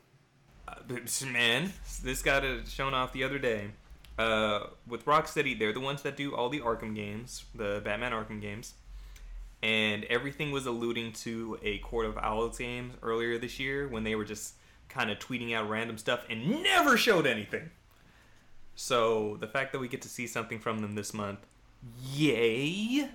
uh, 0.67 0.75
man, 1.31 1.71
this 2.03 2.21
got 2.21 2.43
shown 2.67 2.93
off 2.93 3.13
the 3.13 3.23
other 3.23 3.39
day. 3.39 3.71
Uh, 4.19 4.67
with 4.87 5.05
Rocksteady, 5.05 5.57
they're 5.57 5.71
the 5.73 5.79
ones 5.79 6.01
that 6.01 6.17
do 6.17 6.35
all 6.35 6.49
the 6.49 6.59
Arkham 6.59 6.95
games, 6.95 7.45
the 7.53 7.81
Batman 7.85 8.11
Arkham 8.11 8.41
games, 8.41 8.73
and 9.63 10.03
everything 10.05 10.51
was 10.51 10.65
alluding 10.65 11.13
to 11.13 11.57
a 11.63 11.79
Court 11.79 12.05
of 12.05 12.17
Owls 12.17 12.57
game 12.57 12.93
earlier 13.01 13.37
this 13.37 13.59
year 13.59 13.87
when 13.87 14.03
they 14.03 14.15
were 14.15 14.25
just 14.25 14.53
kind 14.89 15.09
of 15.09 15.19
tweeting 15.19 15.53
out 15.53 15.69
random 15.69 15.97
stuff 15.97 16.25
and 16.29 16.63
never 16.63 16.97
showed 16.97 17.25
anything. 17.25 17.69
So 18.75 19.37
the 19.39 19.47
fact 19.47 19.71
that 19.71 19.79
we 19.79 19.87
get 19.87 20.03
to 20.03 20.09
see 20.09 20.27
something 20.27 20.59
from 20.59 20.79
them 20.79 20.95
this 20.95 21.13
month, 21.13 21.39
yay! 22.13 23.09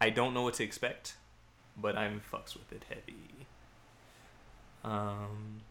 I 0.00 0.10
don't 0.10 0.34
know 0.34 0.42
what 0.42 0.54
to 0.54 0.64
expect, 0.64 1.16
but 1.76 1.96
I'm 1.96 2.20
fucks 2.32 2.54
with 2.54 2.70
it 2.72 2.84
heavy. 2.88 3.46
Um, 4.84 5.62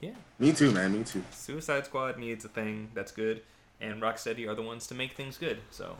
yeah. 0.00 0.14
Me 0.38 0.52
too, 0.52 0.72
man. 0.72 0.92
Me 0.92 1.04
too. 1.04 1.22
Suicide 1.30 1.84
Squad 1.84 2.18
needs 2.18 2.44
a 2.44 2.48
thing 2.48 2.90
that's 2.94 3.12
good, 3.12 3.42
and 3.80 4.00
Rocksteady 4.00 4.48
are 4.48 4.54
the 4.54 4.62
ones 4.62 4.86
to 4.88 4.94
make 4.94 5.12
things 5.12 5.36
good. 5.36 5.58
So 5.70 5.96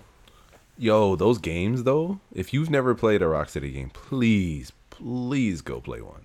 Yo, 0.81 1.15
those 1.15 1.37
games 1.37 1.83
though. 1.83 2.21
If 2.33 2.55
you've 2.55 2.71
never 2.71 2.95
played 2.95 3.21
a 3.21 3.27
Rocksteady 3.27 3.75
game, 3.75 3.91
please, 3.91 4.73
please 4.89 5.61
go 5.61 5.79
play 5.79 6.01
one. 6.01 6.25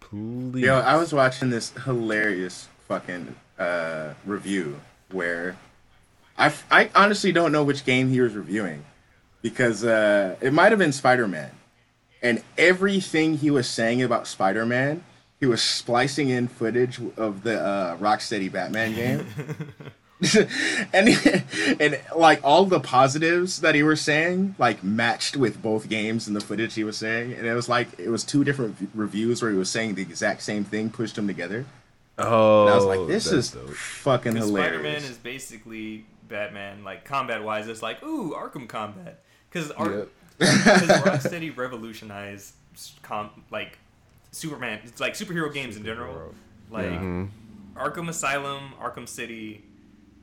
Please. 0.00 0.64
Yo, 0.64 0.78
I 0.78 0.96
was 0.96 1.12
watching 1.12 1.50
this 1.50 1.68
hilarious 1.84 2.66
fucking 2.88 3.36
uh, 3.58 4.14
review 4.24 4.80
where 5.10 5.58
I, 6.38 6.54
I 6.70 6.88
honestly 6.94 7.30
don't 7.30 7.52
know 7.52 7.62
which 7.62 7.84
game 7.84 8.08
he 8.08 8.22
was 8.22 8.32
reviewing 8.32 8.86
because 9.42 9.84
uh, 9.84 10.36
it 10.40 10.54
might 10.54 10.72
have 10.72 10.78
been 10.78 10.92
Spider 10.92 11.28
Man. 11.28 11.50
And 12.22 12.42
everything 12.56 13.36
he 13.36 13.50
was 13.50 13.68
saying 13.68 14.02
about 14.02 14.26
Spider 14.26 14.64
Man, 14.64 15.04
he 15.40 15.44
was 15.44 15.60
splicing 15.60 16.30
in 16.30 16.48
footage 16.48 16.98
of 17.18 17.42
the 17.42 17.60
uh, 17.60 17.98
Rocksteady 17.98 18.50
Batman 18.50 18.94
game. 18.94 19.26
and 20.92 21.08
and 21.80 22.00
like 22.16 22.40
all 22.44 22.64
the 22.64 22.78
positives 22.80 23.60
that 23.60 23.74
he 23.74 23.82
was 23.82 24.00
saying 24.00 24.54
like 24.58 24.82
matched 24.84 25.36
with 25.36 25.60
both 25.60 25.88
games 25.88 26.26
and 26.28 26.36
the 26.36 26.40
footage 26.40 26.74
he 26.74 26.84
was 26.84 26.96
saying 26.96 27.32
and 27.32 27.46
it 27.46 27.52
was 27.52 27.68
like 27.68 27.88
it 27.98 28.08
was 28.08 28.22
two 28.24 28.44
different 28.44 28.76
v- 28.78 28.86
reviews 28.94 29.42
where 29.42 29.50
he 29.50 29.56
was 29.56 29.68
saying 29.68 29.96
the 29.96 30.02
exact 30.02 30.42
same 30.42 30.62
thing 30.64 30.88
pushed 30.88 31.16
them 31.16 31.26
together 31.26 31.66
oh, 32.18 32.62
and 32.62 32.70
i 32.70 32.76
was 32.76 32.84
like 32.84 33.06
this 33.08 33.24
that's 33.24 33.34
is 33.36 33.50
dope. 33.50 33.70
fucking 33.70 34.32
Spider 34.32 34.46
hilarious 34.46 34.82
Man 35.02 35.10
is 35.10 35.18
basically 35.18 36.06
Batman, 36.28 36.84
like 36.84 37.04
combat 37.04 37.44
wise. 37.44 37.68
It's 37.68 37.82
like 37.82 38.02
ooh 38.02 38.32
Arkham 38.34 38.66
Combat 38.66 39.20
because 39.50 39.70
Ar- 39.72 40.06
Rocksteady 40.40 41.54
revolutionized 41.54 42.54
com- 43.02 43.44
like 43.50 43.78
Superman. 44.32 44.80
It's 44.84 45.00
like 45.00 45.14
superhero 45.14 45.52
games 45.52 45.76
in 45.76 45.84
general, 45.84 46.34
like 46.70 46.86
Mm-hmm. 46.86 47.78
Arkham 47.78 48.08
Asylum, 48.08 48.72
Arkham 48.80 49.06
City, 49.08 49.64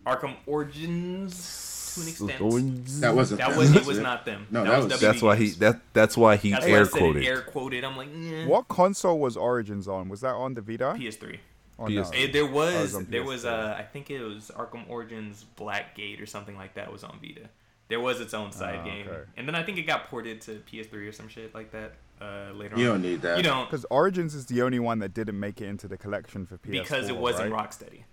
Arkham 0.05 0.35
Origins 0.45 1.93
to 1.95 2.01
an 2.01 2.07
extent. 2.07 3.01
that 3.01 3.13
wasn't 3.15 3.39
That 3.39 3.55
was 3.57 3.71
it 3.71 3.79
was 3.79 3.87
was 3.87 3.99
not 3.99 4.25
them. 4.25 4.47
No, 4.49 4.63
that, 4.63 4.69
that 4.69 4.77
was, 4.83 4.91
was- 4.93 5.01
That's 5.01 5.21
why 5.21 5.35
he 5.35 5.49
that 5.51 5.81
that's 5.93 6.15
why 6.17 6.37
he 6.37 6.51
That's 6.51 6.65
why 6.65 6.71
I 6.71 6.75
air 6.75 6.85
said 6.85 6.99
quoted. 6.99 7.25
air 7.25 7.41
quoted. 7.41 7.83
I'm 7.83 7.97
like, 7.97 8.11
nah. 8.11 8.47
What 8.47 8.67
console 8.67 9.19
was 9.19 9.35
Origins 9.37 9.87
on? 9.87 10.09
Was 10.09 10.21
that 10.21 10.33
on 10.33 10.53
the 10.53 10.61
Vita? 10.61 10.95
PS3. 10.97 11.37
Or 11.77 11.87
PS3. 11.87 11.95
no? 11.95 12.09
Eh, 12.13 12.31
there 12.31 12.43
Oh, 12.43 12.51
was 12.51 12.93
was 12.95 13.05
there 13.07 13.23
was 13.23 13.43
PS3. 13.43 13.47
uh 13.73 13.75
I 13.77 13.83
think 13.83 14.09
it 14.09 14.21
was 14.21 14.51
Arkham 14.55 14.89
Origins 14.89 15.45
Blackgate 15.57 16.21
or 16.21 16.25
something 16.25 16.55
like 16.57 16.75
that 16.75 16.91
was 16.91 17.03
on 17.03 17.19
Vita. 17.21 17.49
There 17.89 17.99
was 17.99 18.21
its 18.21 18.33
own 18.33 18.53
side 18.53 18.79
Ah, 18.81 18.85
game, 18.85 19.05
and 19.35 19.45
then 19.45 19.53
I 19.53 19.63
think 19.63 19.77
it 19.77 19.81
got 19.81 20.07
ported 20.09 20.39
to 20.41 20.61
PS3 20.71 21.09
or 21.09 21.11
some 21.11 21.27
shit 21.27 21.53
like 21.53 21.71
that 21.73 21.95
uh, 22.21 22.53
later 22.53 22.75
on. 22.75 22.79
you 22.79 22.87
on. 22.87 22.93
don't 22.93 23.01
need 23.01 23.21
that 23.23 23.35
You 23.35 23.43
don't 23.43 23.65
Because 23.69 23.85
Origins 23.89 24.33
is 24.33 24.45
the 24.45 24.61
only 24.61 24.79
one 24.79 24.99
that 24.99 25.13
didn't 25.13 25.37
make 25.37 25.59
it 25.59 25.65
into 25.67 25.89
the 25.89 25.97
collection 25.97 26.45
for 26.45 26.57
PS4. 26.57 26.71
because 26.71 27.09
it 27.09 27.17
wasn't 27.17 27.51
right? 27.51 27.69
Rocksteady. 27.69 28.03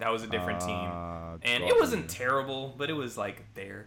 That 0.00 0.10
was 0.10 0.22
a 0.22 0.26
different 0.26 0.60
team, 0.60 0.70
Ah, 0.70 1.36
and 1.42 1.62
got 1.62 1.70
it 1.70 1.78
wasn't 1.80 2.02
you. 2.02 2.08
terrible, 2.08 2.74
but 2.76 2.90
it 2.90 2.94
was 2.94 3.16
like 3.16 3.44
there. 3.54 3.86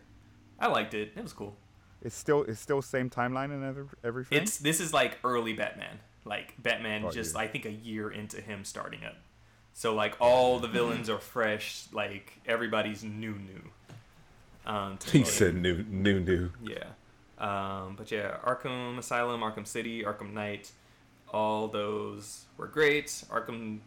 I 0.60 0.68
liked 0.68 0.94
it. 0.94 1.12
It 1.16 1.22
was 1.22 1.34
cool. 1.34 1.56
It's 2.02 2.16
still 2.16 2.44
it's 2.44 2.60
still 2.60 2.82
same 2.82 3.10
timeline 3.10 3.52
and 3.52 3.64
every, 3.66 3.86
everything. 4.04 4.42
It's 4.42 4.58
this 4.58 4.80
is 4.80 4.94
like 4.94 5.18
early 5.24 5.54
Batman, 5.54 6.00
like 6.26 6.54
Batman 6.62 7.02
Got 7.04 7.14
just 7.14 7.34
you. 7.36 7.42
I 7.42 7.48
think 7.48 7.66
a 7.66 7.72
year 7.72 8.10
into 8.12 8.40
him 8.42 8.64
starting 8.64 9.04
up. 9.04 9.16
So 9.74 9.94
like 9.96 10.16
all 10.20 10.60
the 10.60 10.68
villains 10.68 11.10
are 11.10 11.20
fresh, 11.20 11.86
like 11.92 12.34
everybody's 12.46 13.04
new 13.04 13.34
new. 13.36 13.72
Um, 14.66 14.98
He 15.12 15.24
said 15.24 15.56
new 15.56 15.84
new 15.90 16.20
new. 16.20 16.52
Yeah. 16.64 16.84
Um, 17.40 17.96
but 17.98 18.12
yeah, 18.12 18.38
Arkham 18.46 18.98
Asylum, 18.98 19.42
Arkham 19.42 19.66
City, 19.68 20.04
Arkham 20.04 20.34
Knight, 20.34 20.72
all 21.34 21.68
those 21.68 22.46
were 22.58 22.68
great. 22.68 23.08
Arkham 23.30 23.80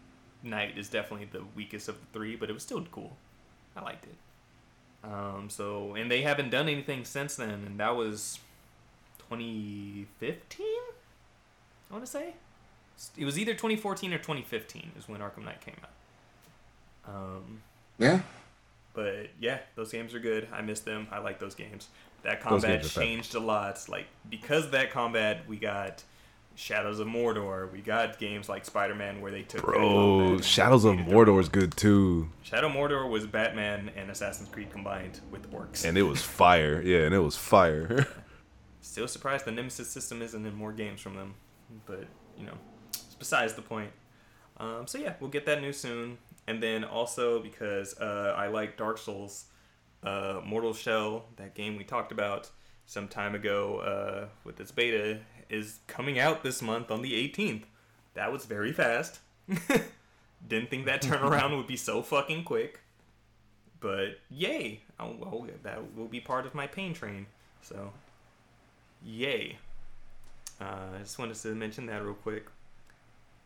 Knight 0.43 0.77
is 0.79 0.89
definitely 0.89 1.29
the 1.31 1.43
weakest 1.55 1.89
of 1.89 1.97
the 2.01 2.07
three, 2.13 2.37
but 2.37 2.49
it 2.51 2.53
was 2.53 2.63
still 2.63 2.83
cool. 2.93 3.17
I 3.77 3.83
liked 3.83 4.05
it. 4.05 4.15
Um, 5.05 5.49
so 5.51 5.95
and 5.95 6.11
they 6.11 6.23
haven't 6.23 6.51
done 6.51 6.69
anything 6.69 7.05
since 7.05 7.37
then, 7.37 7.51
and 7.51 7.79
that 7.81 7.95
was 7.97 8.39
2015. 9.29 10.67
I 11.91 11.93
want 11.93 12.05
to 12.05 12.11
say 12.11 12.35
it 13.17 13.25
was 13.25 13.39
either 13.39 13.53
2014 13.53 14.13
or 14.13 14.19
2015 14.19 14.93
is 14.99 15.09
when 15.09 15.21
Arkham 15.21 15.45
Knight 15.45 15.61
came 15.61 15.77
out. 15.83 17.15
Um, 17.15 17.63
Yeah. 17.99 18.21
but 18.95 19.29
yeah, 19.39 19.59
those 19.75 19.93
games 19.93 20.15
are 20.15 20.19
good. 20.19 20.49
I 20.53 20.63
miss 20.63 20.81
them. 20.81 21.07
I 21.13 21.19
like 21.19 21.39
those 21.39 21.55
games. 21.55 21.89
That 22.23 22.41
combat 22.41 22.81
games 22.81 22.95
changed 22.95 23.35
a 23.35 23.39
lot. 23.41 23.89
Like 23.89 24.07
because 24.29 24.65
of 24.65 24.71
that 24.73 24.91
combat, 24.91 25.47
we 25.47 25.57
got 25.59 26.03
Shadows 26.57 27.01
of 27.01 27.07
Mordor. 27.07 27.71
We 27.71 27.81
got 27.81 28.19
games 28.19 28.49
like 28.49 28.65
Spider-Man 28.65 29.21
where 29.21 29.31
they 29.31 29.43
took 29.43 29.63
Bro, 29.63 30.41
Shadows 30.41 30.85
of 30.85 30.97
Mordor 30.97 31.39
is 31.39 31.49
good 31.49 31.77
too, 31.77 32.31
Shadow 32.43 32.69
Mordor 32.69 33.09
was 33.09 33.27
Batman 33.27 33.91
and 33.95 34.11
Assassin's 34.11 34.49
Creed 34.49 34.71
combined 34.71 35.21
with 35.31 35.51
orcs. 35.53 35.85
and 35.85 35.97
it 35.99 36.03
was 36.03 36.23
fire. 36.23 36.81
Yeah, 36.83 37.01
and 37.01 37.15
it 37.15 37.19
was 37.19 37.37
fire. 37.37 38.07
Still 38.81 39.07
surprised 39.07 39.45
the 39.45 39.53
Nemesis 39.53 39.91
system 39.91 40.23
isn't 40.23 40.47
in 40.47 40.55
more 40.55 40.73
games 40.73 41.01
from 41.01 41.15
them, 41.15 41.35
but 41.85 42.07
you 42.39 42.47
know, 42.47 42.55
it's 42.89 43.15
besides 43.19 43.53
the 43.55 43.63
point. 43.63 43.91
Um, 44.59 44.87
so 44.87 44.97
yeah, 44.97 45.15
we'll 45.21 45.31
get 45.31 45.45
that 45.47 45.61
new 45.61 45.73
soon, 45.73 46.17
and 46.47 46.63
then 46.63 46.85
also 46.85 47.41
because 47.41 47.99
uh, 48.01 48.35
I 48.37 48.47
like 48.49 48.79
Dark 48.79 48.97
Souls, 48.97 49.45
uh, 50.03 50.41
Mortal 50.45 50.73
Shell, 50.73 51.27
that 51.37 51.55
game 51.55 51.77
we 51.77 51.85
talked 51.85 52.13
about 52.13 52.49
some 52.87 53.09
time 53.09 53.35
ago 53.35 53.79
uh, 53.81 54.29
with 54.45 54.61
its 54.61 54.71
beta, 54.71 55.19
is 55.49 55.79
coming 55.87 56.19
out 56.19 56.43
this 56.43 56.61
month 56.63 56.91
on 56.91 57.03
the 57.03 57.13
18th. 57.13 57.63
That 58.15 58.33
was 58.33 58.45
very 58.47 58.73
fast. 58.73 59.21
Didn't 60.49 60.71
think 60.71 60.87
that 60.87 61.03
turnaround 61.03 61.57
would 61.57 61.67
be 61.67 61.77
so 61.77 62.03
fucking 62.03 62.45
quick. 62.45 62.81
But 63.81 64.19
yay! 64.31 64.81
Oh, 64.99 65.15
well, 65.19 65.47
that 65.63 65.95
will 65.97 66.07
be 66.07 66.21
part 66.21 66.47
of 66.47 66.55
my 66.55 66.67
pain 66.67 66.95
train. 66.95 67.27
So, 67.63 67.93
yay! 69.05 69.59
Uh, 70.61 70.65
I 70.95 70.99
just 71.01 71.19
wanted 71.19 71.37
to 71.37 71.49
mention 71.55 71.87
that 71.87 72.03
real 72.03 72.15
quick. 72.15 72.47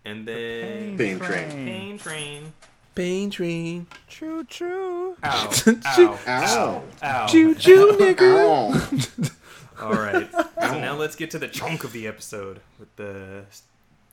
And 0.04 0.26
then 0.26 0.96
Pain 0.96 1.18
train. 1.18 1.50
pain 1.50 1.98
train. 1.98 2.52
Pain 2.94 3.30
train. 3.30 3.86
Choo 4.08 4.44
choo. 4.44 5.16
Ow! 5.22 5.50
Ow! 5.86 6.18
Ow. 6.26 6.82
Ow! 7.02 7.26
Choo 7.26 7.54
choo, 7.54 7.96
nigga. 8.00 9.32
All 9.80 9.92
right. 9.92 10.28
So 10.60 10.78
now 10.78 10.94
let's 10.94 11.16
get 11.16 11.32
to 11.32 11.38
the 11.38 11.48
chunk 11.48 11.82
of 11.82 11.92
the 11.92 12.06
episode 12.06 12.60
with 12.78 12.94
the 12.94 13.44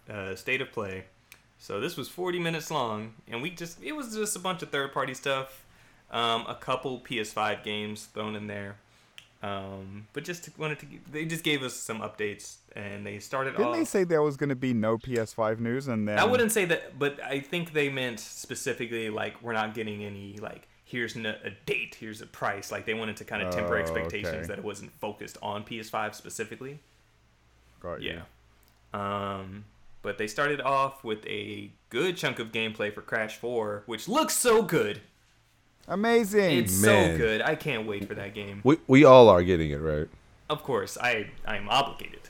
uh, 0.10 0.34
state 0.36 0.60
of 0.62 0.72
play. 0.72 1.04
So 1.60 1.80
this 1.80 1.96
was 1.98 2.08
40 2.10 2.40
minutes 2.40 2.72
long, 2.72 3.14
and 3.28 3.42
we 3.44 3.52
just 3.52 3.84
it 3.84 3.92
was 3.92 4.16
just 4.16 4.36
a 4.36 4.40
bunch 4.40 4.64
of 4.64 4.70
third 4.70 4.92
party 4.94 5.14
stuff, 5.14 5.66
um, 6.10 6.46
a 6.48 6.56
couple 6.56 7.00
PS5 7.02 7.64
games 7.64 8.06
thrown 8.06 8.36
in 8.36 8.48
there, 8.48 8.78
um, 9.44 10.08
but 10.14 10.24
just 10.24 10.50
wanted 10.58 10.80
to 10.80 10.86
they 11.12 11.26
just 11.26 11.44
gave 11.44 11.62
us 11.62 11.76
some 11.76 12.00
updates, 12.00 12.56
and 12.76 13.06
they 13.06 13.20
started 13.20 13.52
Didn't 13.52 13.68
off. 13.68 13.76
they 13.76 13.86
say 13.86 14.04
there 14.04 14.24
was 14.24 14.38
going 14.38 14.50
to 14.50 14.56
be 14.56 14.74
no 14.74 14.98
PS5 14.98 15.60
news 15.60 15.88
and 15.88 16.08
then 16.08 16.18
I 16.18 16.24
wouldn't 16.24 16.52
say 16.52 16.66
that, 16.66 16.98
but 16.98 17.22
I 17.24 17.40
think 17.40 17.74
they 17.74 17.90
meant 17.90 18.20
specifically 18.20 19.10
like 19.10 19.42
we're 19.44 19.54
not 19.54 19.74
getting 19.74 20.04
any 20.04 20.38
like 20.38 20.68
here's 20.90 21.16
n- 21.18 21.26
a 21.26 21.50
date, 21.66 21.96
here's 22.00 22.22
a 22.22 22.26
price. 22.26 22.72
Like 22.72 22.86
they 22.86 22.94
wanted 22.94 23.18
to 23.18 23.26
kind 23.26 23.44
of 23.44 23.54
temper 23.54 23.76
Oh, 23.78 23.80
expectations 23.82 24.34
okay. 24.36 24.48
that 24.48 24.58
it 24.58 24.64
wasn't 24.64 24.92
focused 25.00 25.38
on 25.42 25.64
PS5 25.66 26.16
specifically. 26.16 26.80
Got 27.82 28.02
you. 28.02 28.14
Yeah. 28.14 28.22
Um, 28.94 29.66
but 30.02 30.18
they 30.18 30.28
started 30.28 30.62
off 30.62 31.04
with 31.04 31.26
a 31.28 31.70
good 31.90 32.16
chunk 32.16 32.40
of 32.40 32.52
gameplay 32.54 32.94
for 32.94 33.02
Crash 33.02 33.36
4, 33.38 33.84
which 33.86 34.08
looks 34.08 34.34
so 34.36 34.62
good. 34.64 35.02
Amazing. 35.90 36.58
It's 36.58 36.82
Man. 36.82 37.12
so 37.12 37.18
good. 37.18 37.42
I 37.42 37.56
can't 37.56 37.86
wait 37.86 38.08
for 38.08 38.16
that 38.16 38.34
game. 38.34 38.62
We 38.64 38.78
we 38.88 39.04
all 39.06 39.30
are 39.30 39.44
getting 39.44 39.72
it 39.72 39.78
right. 39.78 40.08
Of 40.50 40.64
course, 40.64 40.98
I 41.02 41.30
I'm 41.46 41.70
obligated. 41.70 42.22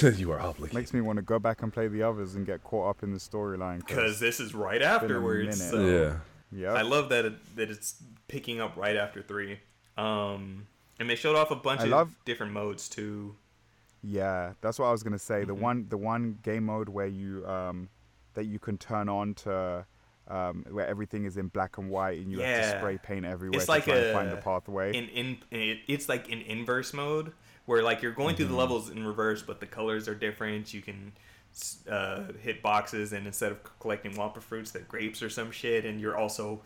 you 0.18 0.32
are 0.32 0.40
obligated. 0.40 0.74
Makes 0.74 0.92
me 0.94 1.00
want 1.00 1.16
to 1.18 1.22
go 1.22 1.38
back 1.38 1.62
and 1.62 1.72
play 1.72 1.86
the 1.88 2.02
others 2.02 2.34
and 2.34 2.44
get 2.46 2.64
caught 2.64 2.88
up 2.90 3.02
in 3.02 3.12
the 3.12 3.18
storyline. 3.18 3.78
Because 3.86 4.18
this 4.18 4.40
is 4.40 4.54
right 4.54 4.80
been 4.80 4.88
a 4.88 4.92
afterwards. 4.92 5.58
minute. 5.60 5.70
So. 5.70 5.86
yeah. 5.86 6.16
Yeah, 6.52 6.72
I 6.72 6.82
love 6.82 7.08
that 7.10 7.24
it, 7.24 7.56
that 7.56 7.70
it's 7.70 7.96
picking 8.28 8.60
up 8.60 8.76
right 8.76 8.96
after 8.96 9.22
three. 9.22 9.58
Um, 9.96 10.66
and 10.98 11.08
they 11.10 11.16
showed 11.16 11.36
off 11.36 11.50
a 11.50 11.56
bunch 11.56 11.80
I 11.80 11.84
of 11.84 11.90
love- 11.90 12.14
different 12.24 12.52
modes 12.52 12.88
too. 12.88 13.34
Yeah, 14.02 14.52
that's 14.60 14.78
what 14.78 14.86
I 14.86 14.92
was 14.92 15.02
gonna 15.02 15.18
say. 15.18 15.44
The 15.44 15.54
Mhm. 15.54 15.60
one, 15.60 15.86
the 15.88 15.96
one 15.96 16.38
game 16.42 16.64
mode 16.64 16.88
where 16.88 17.06
you 17.06 17.46
um, 17.46 17.88
that 18.34 18.44
you 18.46 18.58
can 18.58 18.78
turn 18.78 19.08
on 19.08 19.34
to 19.34 19.86
um, 20.28 20.64
where 20.70 20.86
everything 20.86 21.24
is 21.24 21.36
in 21.36 21.48
black 21.48 21.78
and 21.78 21.90
white 21.90 22.18
and 22.20 22.30
you 22.30 22.38
have 22.40 22.72
to 22.72 22.78
spray 22.78 22.96
paint 22.96 23.26
everywhere 23.26 23.56
It's 23.56 23.66
to 23.66 23.72
like 23.72 23.84
try 23.84 23.96
and 23.96 24.12
find 24.14 24.28
a- 24.28 24.36
the 24.36 24.40
pathway. 24.40 24.92
In 24.96 25.08
in 25.08 25.38
it, 25.50 25.80
it's 25.88 26.08
like 26.08 26.28
in 26.28 26.40
inverse 26.42 26.92
mode 26.94 27.32
where 27.66 27.82
like 27.82 28.02
you're 28.02 28.12
going 28.12 28.34
through 28.36 28.46
Mm-hmm. 28.46 28.54
the 28.54 28.58
levels 28.60 28.88
in 28.90 29.04
reverse, 29.06 29.42
but 29.42 29.60
the 29.60 29.66
colors 29.66 30.08
are 30.08 30.14
different. 30.14 30.72
You 30.72 30.80
can 30.80 31.12
uh, 31.90 32.24
hit 32.40 32.62
boxes, 32.62 33.12
and 33.12 33.26
instead 33.26 33.52
of 33.52 33.58
collecting 33.80 34.12
Wumpa 34.14 34.40
fruits, 34.42 34.70
they're 34.70 34.82
grapes 34.82 35.22
or 35.22 35.30
some 35.30 35.50
shit, 35.50 35.84
and 35.84 36.00
you're 36.00 36.16
also 36.16 36.60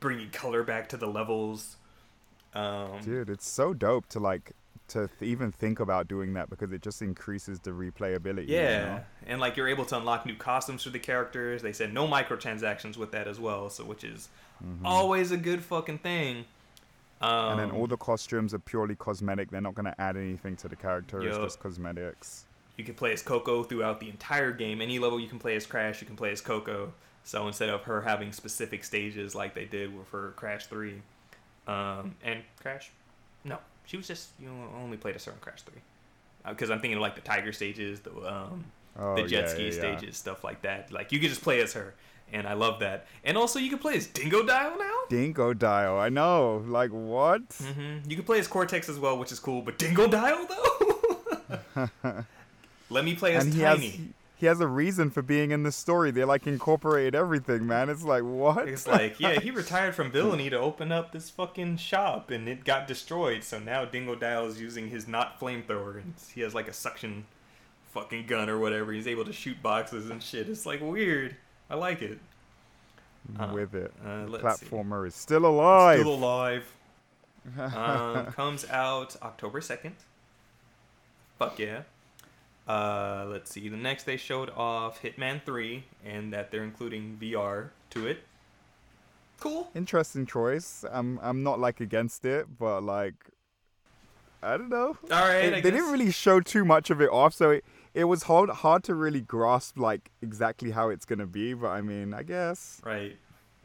bringing 0.00 0.30
color 0.30 0.62
back 0.62 0.88
to 0.90 0.96
the 0.96 1.06
levels. 1.06 1.76
Um, 2.54 3.00
Dude, 3.02 3.30
it's 3.30 3.48
so 3.48 3.72
dope 3.72 4.08
to 4.10 4.20
like 4.20 4.52
to 4.88 5.08
th- 5.18 5.30
even 5.30 5.50
think 5.50 5.80
about 5.80 6.06
doing 6.06 6.34
that 6.34 6.50
because 6.50 6.70
it 6.72 6.82
just 6.82 7.00
increases 7.00 7.58
the 7.60 7.70
replayability. 7.70 8.48
you 8.48 8.56
Yeah, 8.56 8.84
know? 8.84 9.00
and 9.26 9.40
like 9.40 9.56
you're 9.56 9.68
able 9.68 9.86
to 9.86 9.96
unlock 9.96 10.26
new 10.26 10.34
costumes 10.36 10.82
for 10.82 10.90
the 10.90 10.98
characters. 10.98 11.62
They 11.62 11.72
said 11.72 11.94
no 11.94 12.06
microtransactions 12.06 12.96
with 12.98 13.10
that 13.12 13.26
as 13.26 13.40
well, 13.40 13.70
so 13.70 13.84
which 13.84 14.04
is 14.04 14.28
always 14.84 15.30
a 15.30 15.36
good 15.36 15.62
fucking 15.62 15.98
thing. 15.98 16.44
Um, 17.20 17.30
Mm-hmm. 17.30 17.50
and 17.50 17.60
then 17.60 17.70
all 17.78 17.86
the 17.86 17.96
costumes 17.96 18.52
are 18.52 18.58
purely 18.58 18.96
cosmetic. 18.96 19.50
They're 19.50 19.60
not 19.60 19.74
gonna 19.76 19.94
add 19.98 20.16
anything 20.16 20.56
to 20.56 20.68
the 20.68 20.74
character. 20.76 21.22
It's 21.22 21.38
just 21.38 21.60
cosmetics. 21.60 22.44
You 22.76 22.84
can 22.84 22.94
play 22.94 23.12
as 23.12 23.22
Coco 23.22 23.62
throughout 23.62 24.00
the 24.00 24.08
entire 24.08 24.50
game. 24.52 24.80
Any 24.80 24.98
level 24.98 25.20
you 25.20 25.28
can 25.28 25.38
play 25.38 25.56
as 25.56 25.66
Crash, 25.66 26.00
you 26.00 26.06
can 26.06 26.16
play 26.16 26.32
as 26.32 26.40
Coco. 26.40 26.92
So 27.24 27.46
instead 27.46 27.68
of 27.68 27.82
her 27.84 28.00
having 28.02 28.32
specific 28.32 28.82
stages 28.84 29.34
like 29.34 29.54
they 29.54 29.64
did 29.66 29.96
with 29.96 30.08
her 30.10 30.32
Crash 30.36 30.66
Three, 30.66 31.02
um, 31.66 32.16
and 32.24 32.40
Crash, 32.60 32.90
no, 33.44 33.58
she 33.86 33.96
was 33.96 34.06
just 34.08 34.30
you 34.40 34.48
know, 34.48 34.68
only 34.82 34.96
played 34.96 35.14
as 35.16 35.24
her 35.26 35.32
in 35.32 35.38
Crash 35.38 35.62
Three, 35.62 35.80
because 36.48 36.70
I'm 36.70 36.80
thinking 36.80 36.96
of 36.96 37.02
like 37.02 37.14
the 37.14 37.20
Tiger 37.20 37.52
stages, 37.52 38.00
the 38.00 38.10
um, 38.26 38.64
Oh, 38.98 39.14
the 39.16 39.22
jet 39.22 39.44
yeah, 39.44 39.46
ski 39.46 39.62
yeah, 39.68 39.72
yeah. 39.72 39.96
stages, 39.98 40.16
stuff 40.18 40.44
like 40.44 40.62
that. 40.62 40.92
Like 40.92 41.12
you 41.12 41.18
could 41.20 41.30
just 41.30 41.42
play 41.42 41.60
as 41.62 41.72
her, 41.74 41.94
and 42.32 42.46
I 42.46 42.52
love 42.54 42.80
that. 42.80 43.06
And 43.24 43.38
also 43.38 43.58
you 43.58 43.70
can 43.70 43.78
play 43.78 43.96
as 43.96 44.06
Dingodile 44.08 44.78
now. 44.78 44.94
Dingodile. 45.08 45.98
I 45.98 46.08
know. 46.10 46.62
Like 46.66 46.90
what? 46.90 47.40
hmm 47.62 47.98
You 48.06 48.16
can 48.16 48.24
play 48.24 48.38
as 48.38 48.48
Cortex 48.48 48.88
as 48.90 48.98
well, 48.98 49.16
which 49.18 49.32
is 49.32 49.38
cool. 49.38 49.62
But 49.62 49.78
Dingodile 49.78 50.46
though, 50.48 52.24
let 52.92 53.04
me 53.04 53.14
play 53.14 53.34
as 53.34 53.44
and 53.44 53.54
he 53.54 53.60
Tiny. 53.60 53.90
has 53.90 54.00
he 54.42 54.46
has 54.46 54.60
a 54.60 54.66
reason 54.66 55.08
for 55.10 55.22
being 55.22 55.52
in 55.52 55.62
the 55.62 55.70
story. 55.70 56.10
They 56.10 56.24
like 56.24 56.48
incorporated 56.48 57.14
everything, 57.14 57.64
man. 57.64 57.88
It's 57.88 58.02
like 58.02 58.24
what? 58.24 58.68
It's 58.68 58.88
like, 58.88 59.20
yeah, 59.20 59.38
he 59.38 59.50
retired 59.62 59.94
from 59.94 60.10
villainy 60.10 60.50
to 60.50 60.58
open 60.58 60.90
up 60.90 61.12
this 61.12 61.30
fucking 61.30 61.76
shop, 61.76 62.30
and 62.32 62.48
it 62.48 62.64
got 62.64 62.88
destroyed. 62.88 63.44
So 63.44 63.60
now 63.60 63.84
Dingodile 63.84 64.48
is 64.48 64.60
using 64.60 64.88
his 64.88 65.06
not 65.06 65.38
flamethrower, 65.38 65.98
and 66.02 66.14
he 66.34 66.40
has 66.40 66.56
like 66.56 66.66
a 66.66 66.72
suction 66.72 67.24
fucking 67.92 68.26
gun 68.26 68.50
or 68.50 68.58
whatever. 68.58 68.92
He's 68.92 69.06
able 69.06 69.24
to 69.26 69.32
shoot 69.32 69.62
boxes 69.62 70.10
and 70.10 70.20
shit. 70.20 70.48
It's 70.48 70.66
like 70.66 70.80
weird. 70.80 71.36
I 71.70 71.76
like 71.76 72.02
it. 72.02 72.18
Uh, 73.38 73.52
with 73.54 73.74
it. 73.76 73.92
uh, 74.04 74.24
the 74.24 74.30
let's 74.30 74.58
see. 74.58 74.66
platformer 74.66 75.06
is 75.06 75.14
still 75.14 75.46
alive. 75.46 76.00
Still 76.00 76.14
alive. 76.14 76.64
um, 77.58 78.26
comes 78.32 78.68
out 78.70 79.16
October 79.22 79.60
2nd. 79.60 79.92
Fuck 81.38 81.58
yeah. 81.58 81.82
Uh, 82.68 83.26
let's 83.28 83.50
see. 83.50 83.68
The 83.68 83.76
next 83.76 84.04
they 84.04 84.16
showed 84.16 84.50
off 84.50 85.02
Hitman 85.02 85.42
3 85.44 85.84
and 86.04 86.32
that 86.32 86.50
they're 86.50 86.62
including 86.64 87.18
VR 87.20 87.70
to 87.90 88.06
it. 88.06 88.18
Cool. 89.40 89.68
Interesting 89.74 90.24
choice. 90.26 90.84
I'm 90.90 91.18
I'm 91.20 91.42
not 91.42 91.58
like 91.58 91.80
against 91.80 92.24
it, 92.24 92.46
but 92.58 92.82
like 92.82 93.14
I 94.42 94.56
don't 94.56 94.68
know. 94.68 94.96
All 95.10 95.28
right. 95.28 95.46
It- 95.46 95.50
they 95.54 95.60
guess. 95.62 95.72
didn't 95.72 95.90
really 95.92 96.10
show 96.12 96.40
too 96.40 96.64
much 96.64 96.90
of 96.90 97.00
it 97.00 97.10
off, 97.10 97.34
so 97.34 97.50
it, 97.50 97.64
it 97.94 98.04
was 98.04 98.24
hard 98.24 98.50
hard 98.50 98.84
to 98.84 98.94
really 98.94 99.20
grasp 99.20 99.78
like 99.78 100.10
exactly 100.22 100.70
how 100.70 100.90
it's 100.90 101.04
gonna 101.04 101.26
be. 101.26 101.54
But 101.54 101.68
I 101.70 101.80
mean, 101.80 102.14
I 102.14 102.22
guess 102.22 102.80
Right. 102.84 103.16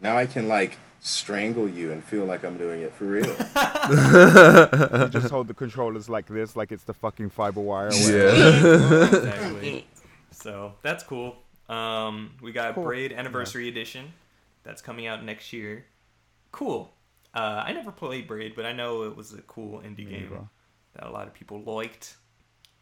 Now 0.02 0.18
I 0.18 0.26
can 0.26 0.48
like 0.48 0.78
strangle 1.00 1.70
you 1.70 1.92
and 1.92 2.04
feel 2.04 2.26
like 2.26 2.44
I'm 2.44 2.58
doing 2.58 2.82
it 2.82 2.94
for 2.94 3.06
real. 3.06 3.26
you 3.28 5.10
just 5.10 5.30
hold 5.30 5.48
the 5.48 5.54
controllers 5.56 6.10
like 6.10 6.28
this, 6.28 6.56
like 6.56 6.72
it's 6.72 6.84
the 6.84 6.94
fucking 6.94 7.30
fiber 7.30 7.62
wire. 7.62 7.88
or. 7.88 7.94
Yeah. 7.94 9.06
exactly. 9.06 9.88
So 10.32 10.74
that's 10.82 11.04
cool. 11.04 11.36
Um, 11.70 12.32
we 12.42 12.52
got 12.52 12.76
Cool. 12.76 12.84
Braid 12.86 13.12
Anniversary 13.14 13.68
Edition. 13.68 14.14
That's 14.64 14.82
coming 14.82 15.08
out 15.08 15.24
next 15.24 15.52
year. 15.54 15.86
Cool. 16.52 16.94
Uh, 17.34 17.64
I 17.66 17.74
never 17.74 17.92
played 17.92 18.28
Braid, 18.28 18.56
but 18.56 18.66
I 18.66 18.72
know 18.74 19.04
it 19.04 19.16
was 19.16 19.34
a 19.34 19.42
cool 19.44 19.80
indie 19.82 20.00
Me 20.00 20.06
game 20.06 20.30
neither. 20.30 20.48
that 20.96 21.08
a 21.08 21.12
lot 21.12 21.28
of 21.28 21.34
people 21.34 21.62
liked. 21.62 22.16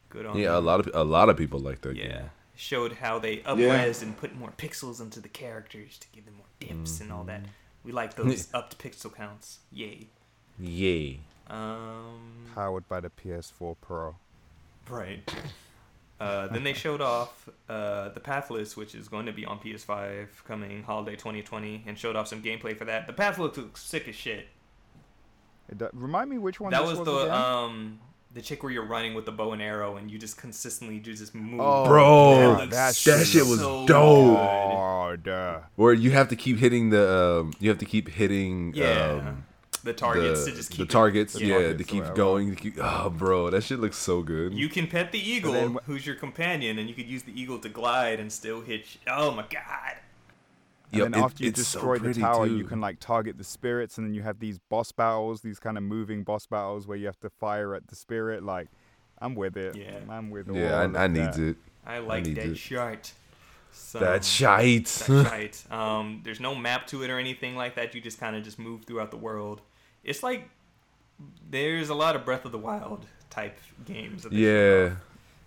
Good 0.09 0.25
on 0.25 0.37
yeah, 0.37 0.57
a 0.57 0.59
lot 0.59 0.79
of 0.79 0.89
a 0.93 1.03
lot 1.03 1.29
of 1.29 1.35
people 1.37 1.59
like 1.59 1.81
that 1.81 1.95
Yeah, 1.95 2.07
game. 2.07 2.29
Showed 2.55 2.93
how 2.93 3.19
they 3.19 3.37
upres 3.37 4.01
and 4.01 4.15
put 4.17 4.35
more 4.35 4.53
pixels 4.57 5.01
into 5.01 5.19
the 5.19 5.29
characters 5.29 5.97
to 5.99 6.07
give 6.13 6.25
them 6.25 6.35
more 6.35 6.45
dips 6.59 7.01
and 7.01 7.11
all 7.11 7.23
that. 7.25 7.41
We 7.83 7.91
like 7.91 8.15
those 8.15 8.47
upped 8.53 8.77
pixel 8.77 9.13
counts. 9.13 9.59
Yay. 9.71 10.07
Yay. 10.59 11.19
Um, 11.47 12.45
Powered 12.55 12.87
by 12.87 12.99
the 13.01 13.09
PS4 13.09 13.75
Pro. 13.81 14.15
right. 14.89 15.19
Uh, 16.17 16.47
then 16.47 16.63
they 16.63 16.71
showed 16.73 17.01
off 17.13 17.49
uh, 17.67 18.07
the 18.09 18.21
Pathless, 18.21 18.77
which 18.77 18.95
is 18.95 19.09
going 19.09 19.25
to 19.25 19.33
be 19.33 19.45
on 19.45 19.59
PS5 19.59 20.27
coming 20.47 20.81
holiday 20.83 21.15
2020, 21.17 21.83
and 21.85 21.97
showed 21.99 22.15
off 22.15 22.27
some 22.29 22.41
gameplay 22.41 22.75
for 22.75 22.85
that. 22.85 23.05
The 23.05 23.11
Pathless 23.13 23.57
looks 23.57 23.83
sick 23.83 24.07
as 24.07 24.15
shit. 24.15 24.47
It 25.69 25.77
do- 25.77 25.89
remind 25.93 26.29
me 26.29 26.37
which 26.37 26.59
one 26.59 26.71
that 26.71 26.81
this 26.81 26.91
was 26.91 26.99
was 26.99 27.07
the 27.07 27.17
again? 27.25 27.31
um 27.31 27.99
the 28.35 28.41
chick 28.41 28.61
where 28.61 28.71
you're 28.71 28.85
running 28.85 29.13
with 29.15 29.25
the 29.25 29.31
bow 29.31 29.53
and 29.53 29.61
arrow, 29.61 29.95
and 29.95 30.11
you 30.11 30.19
just 30.19 30.37
consistently 30.37 30.99
do 30.99 31.15
this 31.15 31.33
move. 31.33 31.59
Oh, 31.59 31.85
Bro, 31.87 32.57
That 32.57 32.69
that, 32.69 32.87
looks 32.87 33.27
shit 33.29 33.45
was 33.45 33.59
so 33.59 33.87
dope. 33.87 33.87
good. 33.87 34.37
Oh, 34.37 35.15
duh. 35.23 35.59
Where 35.75 35.93
you 35.93 36.11
have 36.11 36.27
to 36.29 36.35
keep 36.35 36.57
hitting 36.59 36.89
the 36.91 37.41
um, 37.41 37.53
you 37.59 37.69
have 37.69 37.79
to 37.79 37.85
keep 37.85 38.09
hitting 38.09 38.73
Yeah. 38.75 39.21
um, 39.25 39.45
the 39.83 39.93
targets 39.93 40.43
the, 40.45 40.51
to 40.51 40.57
just 40.57 40.69
the 40.71 40.77
keep 40.77 40.89
it- 40.89 40.91
targets, 40.91 41.39
yeah. 41.39 41.47
yeah, 41.47 41.53
targets 41.59 41.77
to 41.77 41.83
keep 41.85 41.99
whatever. 42.01 42.15
going. 42.15 42.49
To 42.49 42.61
keep, 42.61 42.75
oh, 42.81 43.09
bro, 43.09 43.49
that 43.51 43.63
shit 43.63 43.79
looks 43.79 43.97
so 43.97 44.21
good. 44.21 44.53
You 44.53 44.67
can 44.67 44.87
pet 44.87 45.11
the 45.11 45.19
eagle, 45.19 45.53
then 45.53 45.77
who's 45.85 46.05
your 46.05 46.15
companion, 46.15 46.77
and 46.79 46.89
you 46.89 46.95
could 46.95 47.07
use 47.07 47.23
the 47.23 47.39
eagle 47.39 47.59
to 47.59 47.69
glide 47.69 48.19
and 48.19 48.31
still 48.31 48.61
hit. 48.61 48.85
Sh- 48.85 48.97
oh 49.07 49.31
my 49.31 49.43
god! 49.49 49.95
And 50.95 51.03
Yep, 51.03 51.11
then 51.11 51.19
it- 51.19 51.23
after 51.23 51.43
you 51.43 51.49
it's 51.49 51.67
so 51.67 51.79
destroy 51.79 51.97
the 51.99 52.13
tower, 52.19 52.47
too. 52.47 52.57
you 52.57 52.63
can 52.63 52.79
like 52.81 52.99
target 52.99 53.37
the 53.37 53.43
spirits, 53.43 53.97
and 53.97 54.07
then 54.07 54.13
you 54.13 54.21
have 54.23 54.39
these 54.39 54.59
boss 54.59 54.91
battles, 54.91 55.41
these 55.41 55.59
kind 55.59 55.77
of 55.77 55.83
moving 55.83 56.23
boss 56.23 56.45
battles 56.47 56.87
where 56.87 56.97
you 56.97 57.05
have 57.07 57.19
to 57.21 57.29
fire 57.29 57.75
at 57.75 57.87
the 57.87 57.95
spirit. 57.95 58.43
Like, 58.43 58.69
I'm 59.19 59.35
with 59.35 59.57
it. 59.57 59.75
Yeah. 59.75 59.99
I'm 60.09 60.29
with 60.29 60.49
all 60.49 60.55
Yeah, 60.55 60.83
of 60.83 60.95
I, 60.95 61.03
I 61.05 61.07
that. 61.07 61.37
need 61.37 61.49
it. 61.49 61.57
I 61.85 61.97
like 61.99 62.25
need 62.25 62.35
that 62.37 62.45
it. 62.51 62.57
shite. 62.57 63.13
So, 63.71 63.99
That 63.99 64.23
shite. 64.23 64.85
That's 64.85 65.09
right. 65.31 65.71
Um, 65.71 66.21
there's 66.23 66.39
no 66.39 66.55
map 66.55 66.87
to 66.87 67.03
it 67.03 67.09
or 67.09 67.19
anything 67.19 67.55
like 67.57 67.75
that. 67.75 67.93
You 67.93 67.99
just 68.01 68.19
kind 68.19 68.35
of 68.35 68.43
just 68.43 68.57
move 68.57 68.85
throughout 68.85 69.11
the 69.11 69.17
world. 69.17 69.61
It's 70.03 70.23
like 70.23 70.49
there's 71.49 71.89
a 71.89 71.93
lot 71.95 72.15
of 72.15 72.25
Breath 72.25 72.45
of 72.45 72.51
the 72.51 72.57
Wild 72.57 73.05
type 73.29 73.57
games. 73.85 74.23
that 74.23 74.29
they 74.29 74.37
showed 74.37 74.95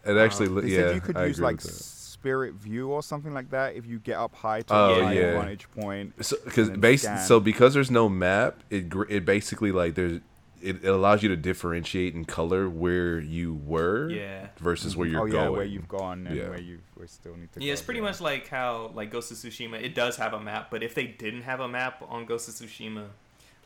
yeah, 0.04 0.12
it 0.12 0.16
actually. 0.18 0.46
Um, 0.48 0.54
look 0.56 0.64
yeah, 0.66 0.90
you 0.92 1.00
could 1.00 1.16
I 1.16 1.26
use 1.26 1.38
agree 1.38 1.44
like 1.46 1.56
with 1.56 1.64
that. 1.66 1.72
Spirit 2.20 2.54
view 2.54 2.90
or 2.90 3.02
something 3.02 3.32
like 3.32 3.50
that 3.50 3.76
if 3.76 3.86
you 3.86 3.98
get 3.98 4.16
up 4.16 4.34
high 4.34 4.62
to 4.62 4.74
Oh, 4.74 5.00
a 5.00 5.04
high 5.04 5.12
yeah. 5.12 5.32
vantage 5.40 5.68
point. 5.70 6.12
So, 6.24 6.36
because 6.44 6.66
and 6.68 6.76
then 6.76 6.80
base, 6.80 7.02
scan. 7.02 7.18
so 7.26 7.38
because 7.40 7.74
there's 7.74 7.90
no 7.90 8.08
map, 8.08 8.60
it 8.70 8.92
it 9.08 9.24
basically 9.24 9.72
like 9.72 9.94
there's 9.94 10.20
it, 10.60 10.82
it 10.84 10.88
allows 10.88 11.22
you 11.22 11.28
to 11.28 11.36
differentiate 11.36 12.14
in 12.16 12.24
color 12.24 12.68
where 12.68 13.20
you 13.20 13.54
were 13.64 14.10
Yeah. 14.10 14.48
versus 14.58 14.96
where 14.96 15.06
mm-hmm. 15.06 15.12
you're 15.14 15.22
oh 15.22 15.26
yeah, 15.26 15.32
going. 15.32 15.52
where 15.52 15.64
you've 15.64 15.86
gone 15.86 16.26
and 16.26 16.36
Yeah. 16.36 16.48
where 16.48 16.60
you 16.60 16.80
where 16.94 17.06
still 17.06 17.36
need 17.36 17.52
to. 17.52 17.62
Yeah, 17.64 17.72
it's 17.74 17.82
go, 17.82 17.86
pretty 17.86 18.00
much 18.00 18.20
like 18.20 18.48
how 18.48 18.90
like 18.94 19.10
Ghost 19.12 19.30
of 19.30 19.36
Tsushima. 19.36 19.80
It 19.80 19.94
does 19.94 20.16
have 20.16 20.32
a 20.34 20.40
map, 20.40 20.68
but 20.72 20.82
if 20.82 20.94
they 20.96 21.06
didn't 21.06 21.42
have 21.42 21.60
a 21.60 21.68
map 21.68 22.02
on 22.08 22.24
Ghost 22.26 22.48
of 22.48 22.54
Tsushima, 22.54 23.06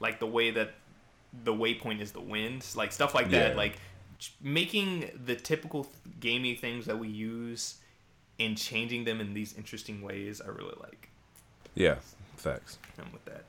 like 0.01 0.19
the 0.21 0.27
way 0.27 0.51
that 0.51 0.75
the 1.45 1.55
waypoint 1.55 2.01
is 2.03 2.13
the 2.13 2.21
wind, 2.21 2.67
like 2.77 2.93
stuff 2.93 3.15
like 3.15 3.31
that, 3.31 3.53
Yeah. 3.53 3.57
like 3.57 3.79
making 4.43 5.11
the 5.25 5.35
typical 5.35 5.85
th- 5.85 5.95
gaming 6.21 6.57
things 6.57 6.85
that 6.87 6.99
we 6.99 7.09
use 7.09 7.77
and 8.45 8.57
changing 8.57 9.05
them 9.05 9.21
in 9.21 9.35
these 9.35 9.57
interesting 9.57 10.03
ways, 10.03 10.41
I 10.41 10.49
really 10.49 10.75
like. 10.81 11.09
yeah, 11.75 11.97
facts. 12.37 12.79
I'm 12.99 13.13
with 13.13 13.25
that. 13.25 13.45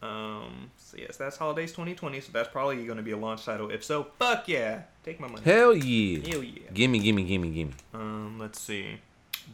Um, 0.00 0.70
so 0.76 0.96
yes, 0.96 1.16
that's 1.16 1.36
holidays 1.36 1.72
2020. 1.72 2.20
So 2.20 2.30
that's 2.32 2.48
probably 2.48 2.84
going 2.84 2.98
to 2.98 3.02
be 3.02 3.10
a 3.10 3.16
launch 3.16 3.44
title. 3.44 3.70
If 3.70 3.84
so, 3.84 4.08
fuck 4.18 4.48
yeah, 4.48 4.82
take 5.04 5.20
my 5.20 5.28
money. 5.28 5.42
Hell 5.44 5.74
yeah. 5.74 6.28
Hell 6.28 6.42
yeah. 6.42 6.70
Gimme, 6.72 6.98
gimme, 7.00 7.24
gimme, 7.24 7.50
gimme. 7.50 7.74
Um, 7.92 8.38
let's 8.38 8.60
see. 8.60 8.98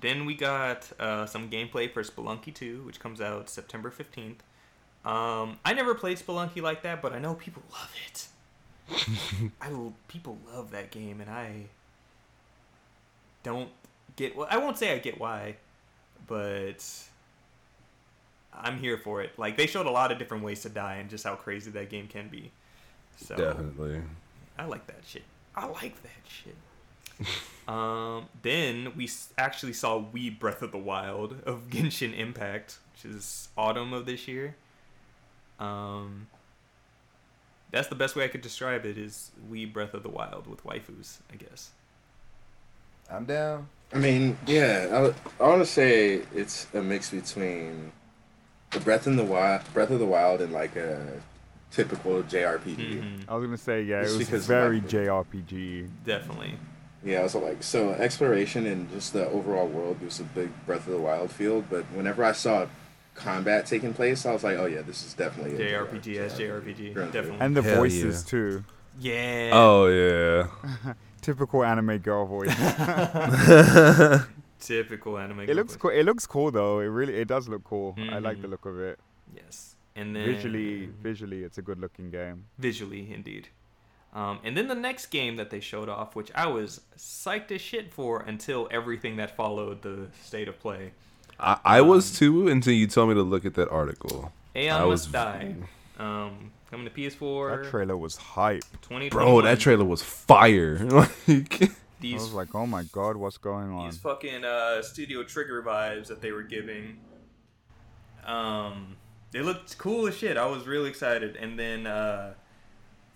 Then 0.00 0.26
we 0.26 0.34
got 0.34 0.90
uh, 0.98 1.26
some 1.26 1.48
gameplay 1.48 1.90
for 1.90 2.02
Spelunky 2.02 2.52
2, 2.52 2.82
which 2.84 3.00
comes 3.00 3.20
out 3.20 3.48
September 3.48 3.90
15th. 3.90 4.40
Um, 5.08 5.58
I 5.64 5.72
never 5.74 5.94
played 5.94 6.18
Spelunky 6.18 6.62
like 6.62 6.82
that, 6.82 7.00
but 7.00 7.12
I 7.12 7.18
know 7.18 7.34
people 7.34 7.62
love 7.72 7.92
it. 8.08 8.26
I 9.60 9.70
people 10.08 10.38
love 10.52 10.72
that 10.72 10.90
game, 10.90 11.20
and 11.20 11.30
I 11.30 11.66
don't 13.42 13.70
get. 14.16 14.36
Well, 14.36 14.46
I 14.50 14.58
won't 14.58 14.78
say 14.78 14.92
I 14.92 14.98
get 14.98 15.18
why, 15.18 15.56
but 16.26 16.84
I'm 18.52 18.78
here 18.78 18.98
for 18.98 19.22
it. 19.22 19.38
Like 19.38 19.56
they 19.56 19.66
showed 19.66 19.86
a 19.86 19.90
lot 19.90 20.12
of 20.12 20.18
different 20.18 20.44
ways 20.44 20.62
to 20.62 20.68
die, 20.68 20.96
and 20.96 21.10
just 21.10 21.24
how 21.24 21.34
crazy 21.34 21.70
that 21.72 21.90
game 21.90 22.06
can 22.08 22.28
be. 22.28 22.50
So 23.16 23.36
Definitely. 23.36 24.02
I 24.58 24.66
like 24.66 24.86
that 24.86 25.02
shit. 25.06 25.24
I 25.54 25.66
like 25.66 26.02
that 26.02 26.10
shit. 26.24 26.56
um, 27.68 28.26
then 28.42 28.92
we 28.96 29.08
actually 29.38 29.72
saw 29.72 30.02
Wii 30.02 30.38
Breath 30.38 30.62
of 30.62 30.72
the 30.72 30.78
Wild 30.78 31.36
of 31.46 31.62
Genshin 31.70 32.16
Impact, 32.16 32.78
which 32.92 33.12
is 33.12 33.48
autumn 33.56 33.92
of 33.92 34.06
this 34.06 34.26
year. 34.26 34.56
Um, 35.58 36.26
that's 37.70 37.88
the 37.88 37.94
best 37.94 38.16
way 38.16 38.24
I 38.24 38.28
could 38.28 38.42
describe 38.42 38.84
it 38.84 38.98
is 38.98 39.30
Wii 39.50 39.72
Breath 39.72 39.94
of 39.94 40.02
the 40.02 40.08
Wild 40.08 40.46
with 40.46 40.64
waifus, 40.64 41.18
I 41.32 41.36
guess. 41.36 41.70
I'm 43.10 43.24
down. 43.24 43.68
I 43.92 43.98
mean, 43.98 44.36
yeah, 44.46 45.12
I, 45.40 45.42
I 45.44 45.48
want 45.48 45.60
to 45.62 45.66
say 45.66 46.22
it's 46.34 46.66
a 46.74 46.82
mix 46.82 47.10
between 47.10 47.92
the 48.70 48.80
Breath 48.80 49.06
in 49.06 49.16
the 49.16 49.24
Wild, 49.24 49.62
Breath 49.72 49.90
of 49.90 50.00
the 50.00 50.06
Wild, 50.06 50.40
and 50.40 50.52
like 50.52 50.74
a 50.76 51.20
typical 51.70 52.22
JRPG. 52.24 52.76
Mhm, 52.76 53.24
I 53.28 53.34
was 53.36 53.44
gonna 53.44 53.56
say 53.56 53.82
yeah, 53.82 54.02
Just 54.02 54.14
it 54.14 54.18
was 54.18 54.26
because, 54.26 54.46
very 54.46 54.80
like, 54.80 54.88
JRPG. 54.88 55.88
Definitely. 56.04 56.54
Yeah, 57.04 57.26
so 57.26 57.38
like 57.38 57.62
so 57.62 57.90
exploration 57.90 58.66
and 58.66 58.90
just 58.90 59.12
the 59.12 59.28
overall 59.28 59.68
world 59.68 60.00
was 60.00 60.18
a 60.20 60.24
big 60.24 60.50
Breath 60.66 60.86
of 60.86 60.92
the 60.94 60.98
Wild 60.98 61.30
field. 61.30 61.66
But 61.70 61.84
whenever 61.92 62.24
I 62.24 62.32
saw 62.32 62.66
combat 63.14 63.66
taking 63.66 63.92
place, 63.94 64.26
I 64.26 64.32
was 64.32 64.42
like, 64.42 64.56
oh 64.58 64.66
yeah, 64.66 64.82
this 64.82 65.04
is 65.06 65.14
definitely 65.14 65.54
a 65.62 65.70
JRPG 65.84 66.16
as 66.16 66.34
JRPG, 66.38 66.94
Granted. 66.94 67.12
definitely. 67.12 67.40
And 67.40 67.56
the 67.56 67.62
Hell 67.62 67.76
voices 67.76 68.24
yeah. 68.24 68.30
too. 68.30 68.64
yeah. 68.98 69.50
Oh 69.52 69.86
yeah. 69.86 70.92
Typical 71.24 71.64
anime 71.64 71.98
girl 71.98 72.26
voice. 72.26 72.54
Typical 74.60 75.18
anime. 75.18 75.40
it 75.40 75.54
looks 75.56 75.76
gameplay. 75.76 75.80
cool. 75.80 75.90
It 75.90 76.02
looks 76.04 76.26
cool 76.26 76.50
though. 76.50 76.80
It 76.80 76.86
really 76.86 77.14
it 77.16 77.28
does 77.28 77.48
look 77.48 77.64
cool. 77.64 77.94
I 77.98 78.18
like 78.18 78.40
the 78.40 78.46
Mhm. 78.48 78.50
look 78.52 78.64
of 78.66 78.78
it. 78.80 78.98
Yes. 79.34 79.76
And 79.96 80.14
then 80.16 80.26
Visually, 80.26 80.86
visually, 81.02 81.44
it's 81.44 81.58
a 81.58 81.62
good 81.62 81.78
looking 81.78 82.10
game. 82.10 82.44
visually 82.58 83.12
indeed 83.12 83.48
um, 84.12 84.38
and 84.44 84.56
then 84.56 84.68
the 84.68 84.74
next 84.74 85.06
game 85.06 85.36
that 85.36 85.50
they 85.50 85.58
showed 85.60 85.88
off 85.88 86.14
which 86.14 86.30
i 86.36 86.46
was 86.46 86.80
psyched 86.96 87.50
as 87.50 87.60
shit 87.60 87.92
for 87.92 88.20
until 88.20 88.68
everything 88.70 89.16
that 89.16 89.34
followed 89.36 89.82
the 89.82 90.06
state 90.22 90.46
of 90.48 90.56
play 90.60 90.92
I, 91.40 91.58
I 91.64 91.80
was 91.80 92.16
too 92.18 92.46
until 92.48 92.74
you 92.74 92.86
told 92.86 93.08
me 93.08 93.14
to 93.16 93.22
look 93.22 93.44
at 93.44 93.54
that 93.54 93.68
article. 93.70 94.32
aeon 94.56 94.74
I 94.82 94.84
must 94.84 95.06
was- 95.06 95.12
die 95.12 95.54
um, 95.98 96.50
coming 96.74 96.90
to 96.92 97.00
ps4 97.00 97.62
That 97.62 97.70
trailer 97.70 97.96
was 97.96 98.16
hype. 98.16 98.62
2021. 98.82 99.10
Bro, 99.10 99.40
that 99.42 99.60
trailer 99.60 99.84
was 99.84 100.02
fire. 100.02 100.76
like, 101.28 101.62
I 101.62 102.12
was 102.14 102.32
like, 102.32 102.54
oh 102.54 102.66
my 102.66 102.82
god, 102.92 103.16
what's 103.16 103.38
going 103.38 103.70
on? 103.70 103.86
these 103.90 103.98
fucking 103.98 104.44
uh, 104.44 104.82
studio 104.82 105.22
trigger 105.22 105.62
vibes 105.62 106.08
that 106.08 106.20
they 106.20 106.32
were 106.32 106.42
giving 106.42 106.98
um, 108.26 108.96
they 109.32 109.40
looked 109.40 109.76
cool 109.78 110.06
as 110.06 110.16
shit 110.16 110.36
i 110.38 110.46
was 110.46 110.66
really 110.66 110.88
excited 110.88 111.36
and 111.36 111.58
then 111.58 111.86
uh, 111.86 112.32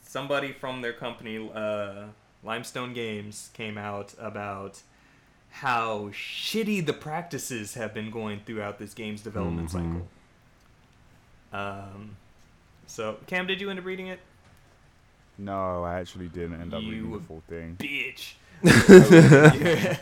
somebody 0.03 0.53
from 0.53 0.83
their 0.83 0.93
company 0.93 1.51
uh, 1.55 2.05
limestone 2.45 2.93
games 2.93 3.51
came 3.55 3.79
out 3.79 4.15
about 4.19 4.83
how 5.51 6.11
shitty 6.13 6.85
the 6.85 6.93
practices 6.93 7.75
have 7.75 7.95
been 7.95 8.11
going 8.11 8.41
throughout 8.45 8.79
this 8.79 8.93
game's 8.95 9.23
development 9.23 9.69
Mhm. 9.71 9.73
cycle 9.73 10.09
um, 11.53 12.17
so 12.89 13.17
cam 13.29 13.47
did 13.47 13.61
you 13.61 13.71
end 13.71 13.79
up 13.79 13.85
reading 13.85 14.09
it 14.09 14.19
No, 15.39 15.85
I 15.85 16.01
actually 16.01 16.27
didn't 16.29 16.61
end 16.61 16.75
up 16.75 16.81
reading 16.81 17.13
the 17.13 17.21
full 17.21 17.43
thing. 17.49 17.77
bitch 17.79 18.33
Yeah. 18.63 19.97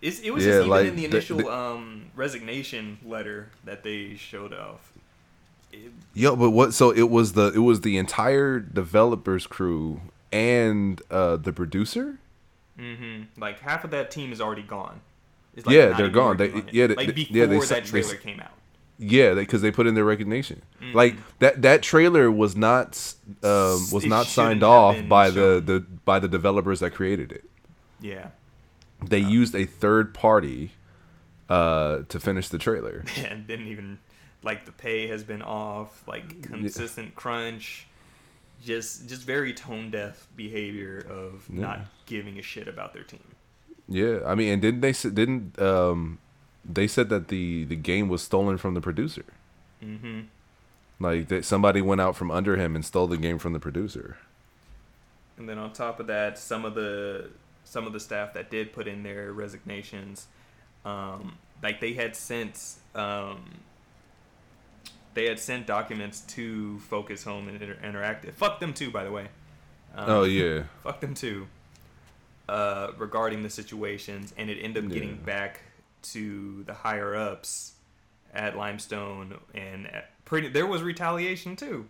It's, 0.00 0.18
it 0.20 0.32
was 0.32 0.44
Yeah, 0.44 0.50
just 0.52 0.58
even 0.66 0.68
like, 0.70 0.86
in 0.86 0.96
the 0.96 1.02
the- 1.06 1.16
initial 1.16 1.38
the- 1.38 1.52
um, 1.52 2.06
resignation 2.16 2.98
letter 3.04 3.50
that 3.64 3.82
they 3.84 4.16
showed 4.16 4.52
off. 4.52 4.92
It, 5.72 5.92
Yo, 6.12 6.34
but 6.36 6.50
what? 6.50 6.74
So 6.74 6.90
it 6.90 7.08
was 7.08 7.32
the 7.34 7.52
it 7.54 7.58
was 7.60 7.80
the 7.82 7.96
entire 7.98 8.58
developers 8.60 9.46
crew 9.46 10.00
and 10.32 11.00
uh 11.10 11.36
the 11.36 11.52
producer. 11.52 12.18
hmm 12.76 13.22
Like 13.38 13.60
half 13.60 13.84
of 13.84 13.90
that 13.92 14.10
team 14.10 14.32
is 14.32 14.40
already 14.40 14.62
gone. 14.62 15.00
It's 15.54 15.68
Yeah, 15.70 15.92
they're 15.96 16.08
gone. 16.08 16.36
They- 16.36 16.62
yeah, 16.72 16.88
they- 16.88 16.94
like 16.96 17.14
before 17.14 17.36
yeah, 17.36 17.46
they 17.46 17.58
that 17.58 17.66
said- 17.66 17.84
they 17.84 18.02
trailer 18.02 18.16
came 18.16 18.40
out. 18.40 18.50
Yeah, 19.02 19.34
because 19.34 19.62
they, 19.62 19.70
put 19.70 19.86
in 19.86 19.94
their 19.94 20.04
recognition. 20.04 20.62
Mhm. 20.80 20.94
Like 20.94 21.16
that 21.40 21.62
that 21.62 21.82
trailer 21.82 22.30
was 22.30 22.54
not 22.56 23.14
um, 23.42 23.80
was 23.92 24.04
It 24.04 24.08
not 24.08 24.26
signed 24.26 24.62
off 24.62 24.96
by 25.08 25.30
the, 25.30 25.58
shown. 25.58 25.64
the 25.66 25.80
by 26.04 26.18
the 26.18 26.28
developers 26.28 26.80
that 26.80 26.92
created 26.94 27.32
it. 27.32 27.44
Yeah, 28.00 28.28
They 29.04 29.18
used 29.20 29.54
a 29.54 29.64
third 29.64 30.12
party 30.14 30.72
uh, 31.48 32.02
to 32.08 32.18
finish 32.20 32.48
the 32.48 32.58
trailer. 32.58 33.04
and 33.16 33.46
didn't 33.46 33.66
even 33.68 33.98
like 34.42 34.64
the 34.64 34.72
pay 34.72 35.06
has 35.08 35.22
been 35.24 35.42
off. 35.42 36.02
Like 36.06 36.42
consistent 36.42 37.14
crunch, 37.14 37.86
just 38.64 39.08
just 39.08 39.22
very 39.22 39.52
tone 39.52 39.90
deaf 39.90 40.26
behavior 40.36 40.98
of 41.10 41.46
Yeah. 41.52 41.60
not 41.60 41.80
giving 42.06 42.38
a 42.38 42.42
shit 42.42 42.68
about 42.68 42.92
their 42.94 43.04
team. 43.04 43.24
Yeah, 43.88 44.20
I 44.24 44.34
mean, 44.34 44.52
and 44.52 44.62
didn't 44.62 44.80
they 44.80 44.92
didn't 44.92 45.60
um 45.60 46.18
they 46.64 46.86
said 46.86 47.08
that 47.08 47.28
the 47.28 47.64
the 47.64 47.76
game 47.76 48.08
was 48.08 48.22
stolen 48.22 48.58
from 48.58 48.74
the 48.74 48.80
producer. 48.80 49.24
Mm-hmm. 49.82 50.20
Like 51.00 51.28
that 51.28 51.44
somebody 51.44 51.80
went 51.82 52.00
out 52.00 52.16
from 52.16 52.30
under 52.30 52.56
him 52.56 52.74
and 52.76 52.84
stole 52.84 53.06
the 53.06 53.16
game 53.16 53.38
from 53.38 53.52
the 53.52 53.60
producer. 53.60 54.16
And 55.36 55.48
then 55.48 55.58
on 55.58 55.72
top 55.72 55.98
of 55.98 56.06
that, 56.06 56.38
some 56.38 56.64
of 56.64 56.74
the 56.74 57.30
some 57.64 57.86
of 57.86 57.92
the 57.92 58.00
staff 58.00 58.34
that 58.34 58.50
did 58.50 58.72
put 58.72 58.86
in 58.86 59.02
their 59.02 59.32
resignations, 59.32 60.26
um, 60.84 61.36
like 61.62 61.80
they 61.80 61.94
had 61.94 62.14
sent 62.14 62.74
um, 62.94 63.50
they 65.14 65.26
had 65.26 65.38
sent 65.38 65.66
documents 65.66 66.20
to 66.20 66.78
Focus 66.80 67.24
Home 67.24 67.48
and 67.48 67.60
Inter- 67.60 67.78
Interactive. 67.82 68.34
Fuck 68.34 68.60
them 68.60 68.72
too, 68.72 68.90
by 68.90 69.04
the 69.04 69.10
way. 69.10 69.28
Um, 69.96 70.04
oh 70.08 70.24
yeah. 70.24 70.64
fuck 70.82 71.00
them 71.00 71.14
too. 71.14 71.48
Uh, 72.48 72.92
regarding 72.98 73.42
the 73.42 73.50
situations, 73.50 74.34
and 74.36 74.50
it 74.50 74.58
ended 74.60 74.84
up 74.84 74.92
getting 74.92 75.10
Yeah. 75.10 75.26
back 75.26 75.60
to 76.02 76.62
the 76.64 76.74
higher 76.74 77.14
ups 77.14 77.72
at 78.34 78.56
Limestone, 78.56 79.38
and 79.54 79.86
at 79.88 80.10
pretty 80.24 80.48
there 80.48 80.66
was 80.66 80.82
retaliation 80.82 81.54
too, 81.56 81.86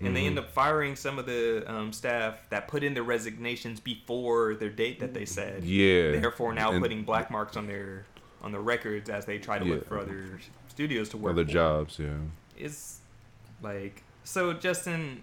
and 0.00 0.14
they 0.16 0.22
Mhm. 0.22 0.26
end 0.26 0.38
up 0.38 0.50
firing 0.52 0.96
some 0.96 1.18
of 1.18 1.26
the 1.26 1.64
um, 1.70 1.92
staff 1.92 2.38
that 2.50 2.68
put 2.68 2.82
in 2.82 2.94
their 2.94 3.02
resignations 3.02 3.80
before 3.80 4.54
their 4.54 4.70
date 4.70 5.00
that 5.00 5.14
they 5.14 5.24
said. 5.24 5.64
Yeah. 5.64 6.12
Therefore, 6.12 6.52
now 6.54 6.72
And 6.72 6.82
putting 6.82 7.02
black 7.04 7.30
marks 7.30 7.56
on 7.56 7.66
their 7.66 8.04
on 8.42 8.52
the 8.52 8.60
records 8.60 9.10
as 9.10 9.26
they 9.26 9.38
try 9.38 9.58
to 9.58 9.64
look 9.64 9.86
for 9.86 9.98
other 9.98 10.40
studios 10.68 11.08
to 11.10 11.16
work 11.18 11.32
other 11.32 11.44
for 11.44 11.50
jobs, 11.50 11.98
yeah. 11.98 12.14
is 12.58 12.98
like 13.62 14.02
so 14.24 14.52
justin 14.54 15.22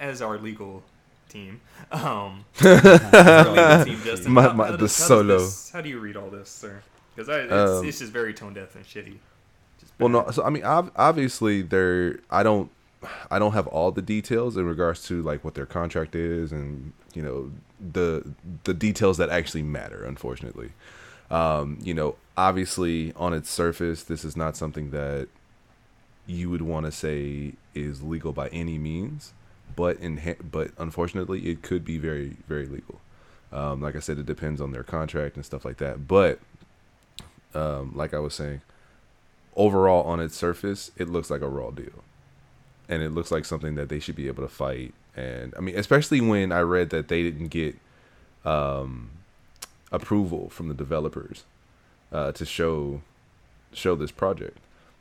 as 0.00 0.20
our 0.20 0.36
legal 0.38 0.82
team 1.28 1.60
um 1.92 2.44
legal 2.60 3.84
team, 3.84 4.00
Justin, 4.04 4.32
My- 4.32 4.52
my- 4.52 4.66
how 4.66 4.72
the 4.72 4.78
does- 4.78 4.98
how 4.98 5.04
does 5.04 5.06
solo. 5.06 5.38
this- 5.38 5.70
how 5.70 5.80
do 5.80 5.88
you 5.88 5.98
read 6.00 6.16
all 6.16 6.28
this 6.30 6.48
sir 6.48 6.82
because 7.16 7.28
it's, 7.28 7.52
Um, 7.52 7.86
it's 7.86 7.98
just 7.98 8.12
very 8.12 8.34
tone 8.34 8.52
deaf 8.54 8.74
and 8.76 8.84
shitty 8.84 9.18
Well, 9.98 10.10
no. 10.10 10.30
So 10.30 10.44
I 10.44 10.50
mean, 10.50 10.64
ob- 10.64 10.92
obviously, 10.96 11.62
there. 11.62 12.20
I 12.30 12.42
don't. 12.42 12.70
I 13.30 13.38
don't 13.38 13.52
have 13.52 13.66
all 13.68 13.92
the 13.92 14.02
details 14.02 14.56
in 14.56 14.66
regards 14.66 15.06
to 15.08 15.22
like 15.22 15.44
what 15.44 15.54
their 15.54 15.66
contract 15.66 16.14
is, 16.14 16.52
and 16.52 16.92
you 17.14 17.22
know 17.22 17.50
the 17.92 18.24
the 18.64 18.74
details 18.74 19.16
that 19.18 19.30
actually 19.30 19.62
matter. 19.62 20.04
Unfortunately, 20.04 20.72
um, 21.30 21.78
you 21.82 21.94
know, 21.94 22.16
obviously 22.36 23.12
on 23.16 23.32
its 23.32 23.50
surface, 23.50 24.02
this 24.02 24.24
is 24.24 24.36
not 24.36 24.56
something 24.56 24.90
that 24.90 25.28
you 26.26 26.50
would 26.50 26.62
want 26.62 26.86
to 26.86 26.92
say 26.92 27.52
is 27.74 28.02
legal 28.02 28.32
by 28.32 28.48
any 28.48 28.78
means, 28.78 29.32
but 29.76 29.98
in 29.98 30.20
but 30.50 30.70
unfortunately, 30.78 31.48
it 31.48 31.62
could 31.62 31.84
be 31.84 31.98
very 31.98 32.36
very 32.48 32.66
legal. 32.66 33.00
Um, 33.52 33.80
like 33.80 33.94
I 33.96 34.00
said, 34.00 34.18
it 34.18 34.26
depends 34.26 34.60
on 34.60 34.72
their 34.72 34.82
contract 34.82 35.36
and 35.36 35.44
stuff 35.44 35.64
like 35.64 35.76
that. 35.78 36.08
But 36.08 36.40
um, 37.56 37.92
like 37.94 38.12
I 38.14 38.18
was 38.18 38.34
saying, 38.34 38.60
overall 39.56 40.04
on 40.04 40.20
its 40.20 40.36
surface, 40.36 40.90
it 40.96 41.08
looks 41.08 41.30
like 41.30 41.40
a 41.40 41.48
raw 41.48 41.70
deal, 41.70 42.04
and 42.88 43.02
it 43.02 43.10
looks 43.10 43.30
like 43.30 43.44
something 43.44 43.74
that 43.76 43.88
they 43.88 43.98
should 43.98 44.16
be 44.16 44.26
able 44.28 44.42
to 44.42 44.48
fight. 44.48 44.94
And 45.16 45.54
I 45.56 45.60
mean, 45.60 45.76
especially 45.78 46.20
when 46.20 46.52
I 46.52 46.60
read 46.60 46.90
that 46.90 47.08
they 47.08 47.22
didn't 47.22 47.48
get 47.48 47.76
um, 48.44 49.10
approval 49.90 50.50
from 50.50 50.68
the 50.68 50.74
developers 50.74 51.44
uh, 52.12 52.32
to 52.32 52.44
show 52.44 53.00
show 53.72 53.94
this 53.96 54.10
project, 54.10 54.58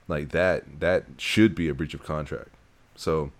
like 0.08 0.30
that 0.30 0.80
that 0.80 1.04
should 1.18 1.54
be 1.56 1.68
a 1.70 1.74
breach 1.74 1.94
of 1.94 2.04
contract. 2.04 2.50
So, 2.96 3.32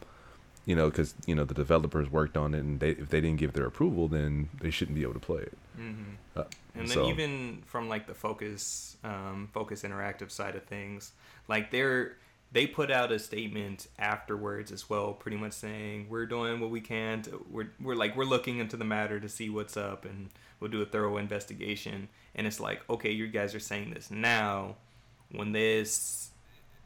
you 0.66 0.76
know, 0.76 0.90
because 0.90 1.14
you 1.26 1.36
know 1.36 1.46
the 1.46 1.54
developers 1.54 2.12
worked 2.12 2.36
on 2.36 2.54
it, 2.54 2.60
and 2.60 2.80
they, 2.82 2.92
if 2.92 3.10
they 3.10 3.22
didn't 3.22 3.38
give 3.40 3.54
their 3.54 3.66
approval, 3.66 4.08
then 4.10 4.50
they 4.62 4.70
shouldn't 4.70 4.96
be 4.96 5.04
able 5.04 5.14
to 5.14 5.20
play 5.20 5.44
it. 5.44 5.58
Mhm. 5.80 6.16
Uh, 6.36 6.44
and 6.76 6.88
then 6.90 6.96
so- 6.96 7.08
even 7.10 7.62
from 7.66 7.88
like 7.90 8.08
the 8.08 8.14
focus 8.14 8.98
um, 9.04 9.50
focus 9.54 9.84
interactive 9.84 10.30
side 10.32 10.56
of 10.56 10.64
things 10.64 11.12
like 11.48 11.72
they're 11.72 12.18
they 12.52 12.66
put 12.68 12.90
out 12.92 13.12
a 13.12 13.20
statement 13.20 13.88
afterwards 14.00 14.72
as 14.72 14.90
well 14.90 15.14
pretty 15.14 15.38
much 15.38 15.54
saying 15.54 16.08
we're 16.10 16.26
doing 16.26 16.60
what 16.60 16.70
we 16.70 16.80
can 16.82 17.22
to, 17.22 17.46
we're, 17.52 17.70
we're 17.82 17.96
like 17.96 18.16
we're 18.16 18.24
looking 18.26 18.60
into 18.60 18.76
the 18.78 18.84
matter 18.86 19.20
to 19.20 19.30
see 19.30 19.50
what's 19.50 19.78
up 19.78 20.06
and 20.06 20.30
we'll 20.60 20.72
do 20.72 20.82
a 20.82 20.86
thorough 20.86 21.18
investigation 21.18 22.08
and 22.36 22.46
it's 22.48 22.60
like 22.60 22.82
okay 22.90 23.12
you 23.12 23.28
guys 23.28 23.54
are 23.56 23.60
saying 23.60 23.92
this 23.92 24.10
now 24.12 24.76
when 25.32 25.52
this 25.54 26.32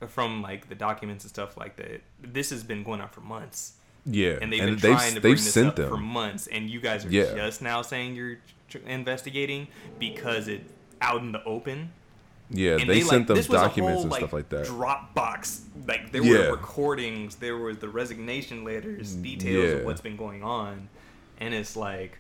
from 0.08 0.42
like 0.42 0.70
the 0.70 0.76
documents 0.76 1.24
and 1.24 1.30
stuff 1.30 1.58
like 1.58 1.76
that 1.76 2.02
this 2.22 2.50
has 2.52 2.64
been 2.64 2.84
going 2.84 3.02
on 3.02 3.10
for 3.10 3.22
months 3.22 3.74
Yeah, 4.06 4.38
and 4.42 4.52
they've 4.52 4.62
been 4.62 4.78
they've, 4.78 4.92
trying 4.96 5.16
to 5.16 5.22
bring 5.22 5.34
this 5.36 5.54
sent 5.54 5.68
up 5.70 5.76
them. 5.76 5.90
for 5.90 5.98
months, 5.98 6.48
and 6.48 6.70
you 6.70 6.80
guys 6.80 7.06
are 7.06 7.10
Yeah. 7.10 7.36
just 7.36 7.62
now 7.62 7.82
saying 7.82 8.16
you're 8.16 8.38
tr- 8.70 8.78
investigating 8.80 9.68
because 10.00 10.48
it 10.48 10.62
out 11.02 11.22
in 11.22 11.32
the 11.32 11.44
open. 11.44 11.92
yeah, 12.52 12.78
and 12.78 12.90
they, 12.90 13.02
like, 13.02 13.10
sent 13.10 13.28
them 13.28 13.38
was 13.38 13.48
a 13.48 13.52
documents 13.52 13.94
whole, 13.96 14.02
and 14.04 14.12
like, 14.12 14.20
stuff 14.22 14.34
like 14.34 14.50
that. 14.50 14.66
Dropbox, 14.68 15.62
like 15.88 16.12
there 16.12 16.24
Yeah. 16.24 16.50
were 16.50 16.52
recordings, 16.56 17.36
there 17.36 17.58
was 17.58 17.78
the 17.78 17.90
resignation 17.90 18.64
letters, 18.64 19.14
details 19.16 19.64
yeah. 19.70 19.76
of 19.78 19.86
what's 19.86 20.02
been 20.02 20.18
going 20.18 20.44
on, 20.44 20.90
and 21.40 21.54
it's 21.54 21.76
like, 21.76 22.18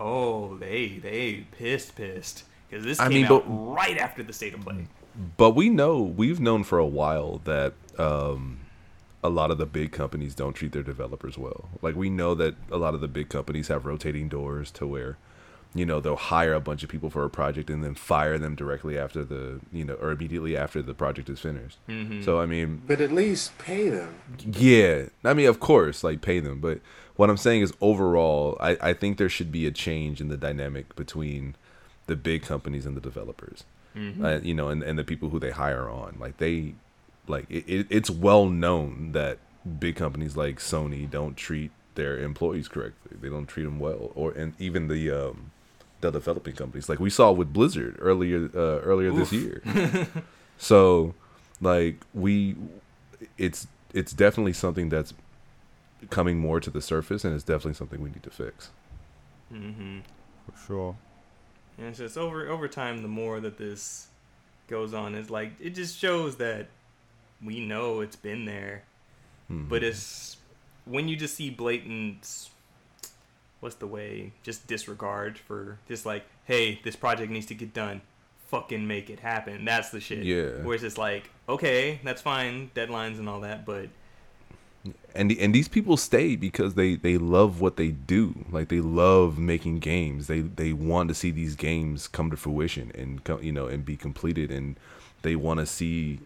oh, 0.00 0.56
they 0.56 0.98
they 1.02 1.44
pissed 1.58 1.94
pissed 1.96 2.44
because 2.68 2.84
this 2.84 2.98
I 3.00 3.04
came 3.08 3.22
mean, 3.22 3.24
out 3.32 3.44
but- 3.46 3.50
right 3.52 3.98
after 3.98 4.22
the 4.22 4.32
state 4.32 4.54
of 4.54 4.60
play. 4.60 4.86
But 5.36 5.50
we 5.56 5.68
know 5.68 6.00
we've 6.00 6.38
known 6.40 6.62
for 6.64 6.78
a 6.78 6.86
while 6.86 7.38
that 7.44 7.72
um, 7.98 8.58
a 9.24 9.28
lot 9.28 9.50
of 9.50 9.58
the 9.58 9.66
big 9.66 9.90
companies 9.90 10.32
don't 10.34 10.52
treat 10.52 10.70
their 10.72 10.82
developers 10.84 11.36
well. 11.36 11.68
Like 11.82 11.96
we 11.96 12.08
know 12.08 12.34
that 12.36 12.54
a 12.70 12.76
lot 12.76 12.94
of 12.94 13.00
the 13.00 13.08
big 13.08 13.28
companies 13.28 13.66
have 13.68 13.84
rotating 13.84 14.28
doors 14.28 14.70
to 14.72 14.86
where, 14.86 15.18
you 15.74 15.84
know, 15.84 16.00
they'll 16.00 16.16
hire 16.16 16.54
a 16.54 16.60
bunch 16.60 16.82
of 16.82 16.88
people 16.88 17.10
for 17.10 17.24
a 17.24 17.30
project 17.30 17.68
and 17.70 17.84
then 17.84 17.94
fire 17.94 18.38
them 18.38 18.54
directly 18.54 18.98
after 18.98 19.24
the 19.24 19.60
you 19.72 19.84
know 19.84 19.94
or 19.94 20.10
immediately 20.10 20.56
after 20.56 20.80
the 20.82 20.94
project 20.94 21.28
is 21.28 21.40
finished. 21.40 21.78
Mhm. 21.88 22.24
So 22.24 22.40
I 22.40 22.46
mean, 22.46 22.82
But 22.86 23.00
at 23.00 23.12
least 23.12 23.56
pay 23.58 23.88
them. 23.90 24.14
yeah, 24.44 25.06
I 25.24 25.34
mean, 25.34 25.46
of 25.48 25.60
course, 25.60 26.02
like 26.02 26.20
pay 26.22 26.40
them. 26.40 26.60
But 26.60 26.80
what 27.16 27.28
I'm 27.30 27.36
saying 27.36 27.62
is, 27.62 27.72
overall, 27.80 28.56
I, 28.60 28.76
I 28.80 28.92
think 28.94 29.18
there 29.18 29.28
should 29.28 29.52
be 29.52 29.66
a 29.66 29.70
change 29.70 30.20
in 30.20 30.28
the 30.28 30.36
dynamic 30.36 30.94
between 30.96 31.54
the 32.06 32.16
big 32.16 32.42
companies 32.42 32.86
and 32.86 32.96
the 32.96 33.00
developers. 33.00 33.64
Mhm. 33.96 34.24
Uh, 34.24 34.40
you 34.42 34.54
know, 34.54 34.68
and, 34.68 34.82
and 34.82 34.98
the 34.98 35.04
people 35.04 35.28
who 35.30 35.38
they 35.38 35.50
hire 35.50 35.88
on. 35.90 36.16
Like 36.18 36.38
they, 36.38 36.74
like 37.26 37.46
it, 37.50 37.64
it, 37.68 37.86
it's 37.90 38.08
well 38.10 38.46
known 38.46 39.12
that 39.12 39.38
big 39.78 39.96
companies 39.96 40.34
like 40.36 40.58
Sony 40.60 41.10
don't 41.10 41.36
treat 41.36 41.72
their 41.94 42.18
employees 42.18 42.68
correctly. 42.68 43.16
They 43.20 43.28
don't 43.28 43.46
treat 43.46 43.64
them 43.64 43.78
well, 43.80 44.12
or 44.14 44.30
and 44.32 44.54
even 44.58 44.88
the 44.88 45.10
um, 45.10 45.50
the 46.00 46.10
developing 46.10 46.54
companies. 46.54 46.88
Like 46.88 47.00
we 47.00 47.10
saw 47.10 47.32
with 47.32 47.52
Blizzard 47.52 47.96
earlier 48.00 48.50
uh, 48.54 48.80
earlier 48.80 49.10
this 49.12 49.32
year. 49.32 49.62
so, 50.58 51.14
like 51.60 51.96
we, 52.14 52.56
it's 53.36 53.66
it's 53.92 54.12
definitely 54.12 54.52
something 54.52 54.88
that's 54.88 55.14
coming 56.10 56.38
more 56.38 56.60
to 56.60 56.70
the 56.70 56.80
surface, 56.80 57.24
and 57.24 57.34
it's 57.34 57.44
definitely 57.44 57.74
something 57.74 58.00
we 58.02 58.10
need 58.10 58.22
to 58.22 58.30
fix. 58.30 58.70
Mm-hmm. 59.52 60.00
For 60.52 60.66
sure. 60.66 60.96
And 61.78 61.88
it's 61.88 61.98
just 61.98 62.18
over 62.18 62.48
over 62.48 62.68
time, 62.68 63.02
the 63.02 63.08
more 63.08 63.40
that 63.40 63.58
this 63.58 64.08
goes 64.68 64.92
on, 64.94 65.14
is 65.14 65.30
like 65.30 65.52
it 65.60 65.70
just 65.70 65.98
shows 65.98 66.36
that 66.36 66.66
we 67.42 67.60
know 67.60 68.00
it's 68.00 68.16
been 68.16 68.44
there, 68.44 68.82
Mhm. 69.50 69.68
but 69.68 69.82
it's 69.84 70.36
when 70.84 71.08
you 71.08 71.16
just 71.16 71.34
see 71.34 71.50
blatant, 71.50 72.48
what's 73.60 73.76
the 73.76 73.86
way, 73.86 74.32
just 74.42 74.66
disregard 74.66 75.38
for 75.38 75.78
just 75.88 76.06
like, 76.06 76.24
hey, 76.44 76.80
this 76.84 76.96
project 76.96 77.30
needs 77.30 77.46
to 77.46 77.54
get 77.54 77.74
done, 77.74 78.00
fucking 78.46 78.86
make 78.86 79.10
it 79.10 79.20
happen. 79.20 79.64
That's 79.64 79.90
the 79.90 80.00
shit. 80.00 80.24
Yeah. 80.24 80.62
Where 80.62 80.74
it's 80.74 80.98
like, 80.98 81.30
okay, 81.48 82.00
that's 82.04 82.22
fine, 82.22 82.70
deadlines 82.74 83.18
and 83.18 83.28
all 83.28 83.40
that, 83.40 83.64
but 83.66 83.88
and 85.14 85.30
the, 85.30 85.40
and 85.40 85.54
these 85.54 85.68
people 85.68 85.96
stay 85.96 86.36
because 86.36 86.74
they 86.74 86.94
they 86.94 87.18
love 87.18 87.60
what 87.60 87.76
they 87.76 87.88
do. 87.88 88.46
Like 88.50 88.68
they 88.68 88.80
love 88.80 89.38
making 89.38 89.80
games. 89.80 90.28
They 90.28 90.40
they 90.40 90.72
want 90.72 91.08
to 91.08 91.14
see 91.14 91.30
these 91.30 91.56
games 91.56 92.06
come 92.06 92.30
to 92.30 92.36
fruition 92.36 92.92
and 92.94 93.22
co- 93.24 93.40
you 93.40 93.52
know 93.52 93.66
and 93.66 93.84
be 93.84 93.96
completed. 93.96 94.50
And 94.50 94.76
they 95.22 95.34
want 95.36 95.60
to 95.60 95.66
see 95.66 96.20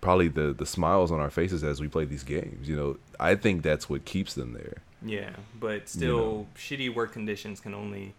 probably 0.00 0.28
the 0.28 0.52
the 0.52 0.66
smiles 0.66 1.12
on 1.12 1.20
our 1.20 1.30
faces 1.30 1.62
as 1.62 1.80
we 1.80 1.88
play 1.88 2.04
these 2.04 2.24
games 2.24 2.68
you 2.68 2.76
know. 2.76 2.96
I 3.20 3.34
think 3.34 3.62
that's 3.62 3.88
what 3.88 4.04
keeps 4.04 4.34
them 4.34 4.52
there 4.54 4.82
Yeah, 5.04 5.30
but 5.60 5.88
still, 5.88 6.46
shitty 6.56 6.94
work 6.94 7.12
conditions 7.12 7.60
can 7.60 7.74
only 7.74 8.14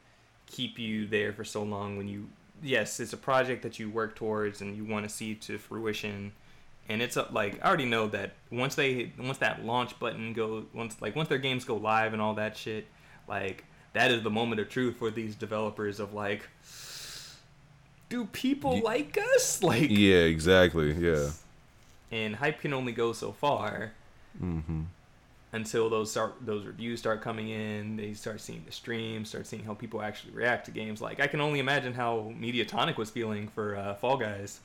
keep 0.46 0.78
you 0.78 1.08
there 1.08 1.34
for 1.34 1.44
so 1.44 1.64
long. 1.64 1.98
When 1.98 2.08
you, 2.08 2.30
yes, 2.62 3.00
it's 3.00 3.14
a 3.14 3.18
project 3.18 3.64
that 3.64 3.80
you 3.80 3.90
work 3.90 4.16
towards 4.16 4.62
and 4.62 4.76
you 4.78 4.86
want 4.86 5.08
to 5.08 5.14
see 5.14 5.34
to 5.36 5.58
fruition, 5.58 6.32
and 6.88 7.02
it's 7.02 7.18
a, 7.18 7.28
like 7.32 7.60
I 7.64 7.68
already 7.68 7.86
know 7.86 8.08
that 8.10 8.34
once 8.52 8.76
they 8.76 9.12
once 9.18 9.40
that 9.40 9.66
launch 9.66 9.98
button 10.00 10.34
goes, 10.34 10.66
once 10.74 11.02
like 11.02 11.16
once 11.16 11.30
their 11.30 11.40
games 11.40 11.66
go 11.66 11.76
live 11.76 12.14
and 12.14 12.22
all 12.22 12.36
that 12.36 12.56
shit, 12.56 12.88
like 13.28 13.66
that 13.94 14.12
is 14.12 14.22
the 14.24 14.30
moment 14.30 14.62
of 14.62 14.70
truth 14.70 14.98
for 14.98 15.10
these 15.10 15.36
developers 15.36 16.00
of 16.00 16.14
like, 16.14 16.48
do 18.10 18.26
people 18.26 18.80
like 18.82 19.18
us? 19.36 19.60
Like, 19.64 19.90
yeah 19.90 20.18
exactly 20.18 20.94
yeah 20.94 21.30
and 22.12 22.36
hype 22.36 22.60
can 22.60 22.74
only 22.74 22.92
go 22.92 23.14
so 23.14 23.32
far. 23.32 23.94
hmm 24.38 24.84
until 25.54 25.90
those 25.90 26.12
start 26.12 26.36
those 26.42 26.66
reviews 26.66 27.00
start 27.00 27.22
coming 27.22 27.50
in. 27.50 27.96
They 27.98 28.14
start 28.14 28.42
seeing 28.42 28.64
the 28.66 28.72
streams, 28.72 29.30
start 29.30 29.48
seeing 29.48 29.64
how 29.64 29.74
people 29.74 30.02
actually 30.02 30.34
react 30.34 30.66
to 30.66 30.72
games. 30.72 31.02
Like 31.02 31.20
I 31.20 31.28
can 31.28 31.42
only 31.42 31.60
imagine 31.60 31.94
how 31.94 32.34
Mediatonic 32.40 32.98
was 32.98 33.10
feeling 33.10 33.48
for 33.48 33.76
uh, 33.76 33.96
Fall 33.96 34.18
Guys. 34.18 34.60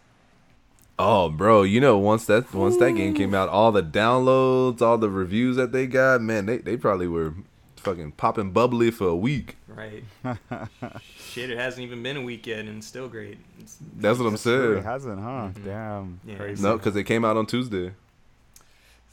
Oh, 0.99 1.31
bro, 1.31 1.63
you 1.63 1.81
know 1.81 1.97
once 1.97 2.27
that 2.27 2.53
once 2.53 2.77
that 2.77 2.93
game 2.93 3.15
came 3.15 3.35
out, 3.35 3.49
all 3.49 3.73
the 3.73 3.83
downloads, 3.83 4.83
all 4.83 4.99
the 4.99 5.09
reviews 5.09 5.57
that 5.57 5.73
they 5.73 5.87
got, 5.87 6.21
man, 6.21 6.47
they 6.47 6.59
they 6.59 6.77
probably 6.77 7.09
were 7.09 7.35
fucking 7.77 8.13
popping 8.13 8.51
bubbly 8.51 8.91
for 8.91 9.09
a 9.09 9.17
week. 9.17 9.57
Right. 9.67 10.05
Shit, 11.19 11.49
it 11.51 11.57
hasn't 11.57 11.83
even 11.83 12.03
been 12.03 12.19
a 12.19 12.23
week 12.23 12.47
yet, 12.47 12.61
and 12.61 12.79
it's 12.79 12.87
still 12.87 13.09
great. 13.09 13.39
It's, 13.59 13.79
That's 13.97 14.19
what 14.19 14.27
I'm 14.27 14.37
saying. 14.37 14.79
It 14.79 14.85
hasn't, 14.85 15.19
huh? 15.19 15.49
Mhm. 15.55 15.65
Damn. 15.65 16.21
Yeah. 16.27 16.35
Crazy. 16.37 16.63
No, 16.63 16.77
because 16.77 16.95
it 16.97 17.05
came 17.05 17.25
out 17.25 17.39
on 17.39 17.47
Tuesday. 17.47 17.93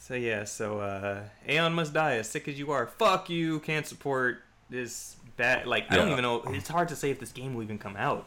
So 0.07 0.13
yeah, 0.13 0.43
so 0.45 0.79
uh, 0.79 1.21
Aeon 1.49 1.73
must 1.73 1.93
die. 1.93 2.13
As 2.15 2.29
sick 2.29 2.47
as 2.47 2.57
you 2.57 2.71
are, 2.71 2.87
fuck 2.87 3.29
you. 3.29 3.59
Can't 3.59 3.85
support 3.85 4.39
this 4.69 5.17
bad. 5.35 5.67
Like 5.67 5.85
I 5.91 5.95
don't 5.95 6.07
Yeah. 6.07 6.13
even 6.13 6.23
know. 6.23 6.43
It's 6.47 6.69
hard 6.69 6.87
to 6.89 6.95
say 6.95 7.09
if 7.11 7.19
this 7.19 7.31
game 7.31 7.53
will 7.55 7.63
even 7.63 7.77
come 7.77 7.95
out. 7.97 8.25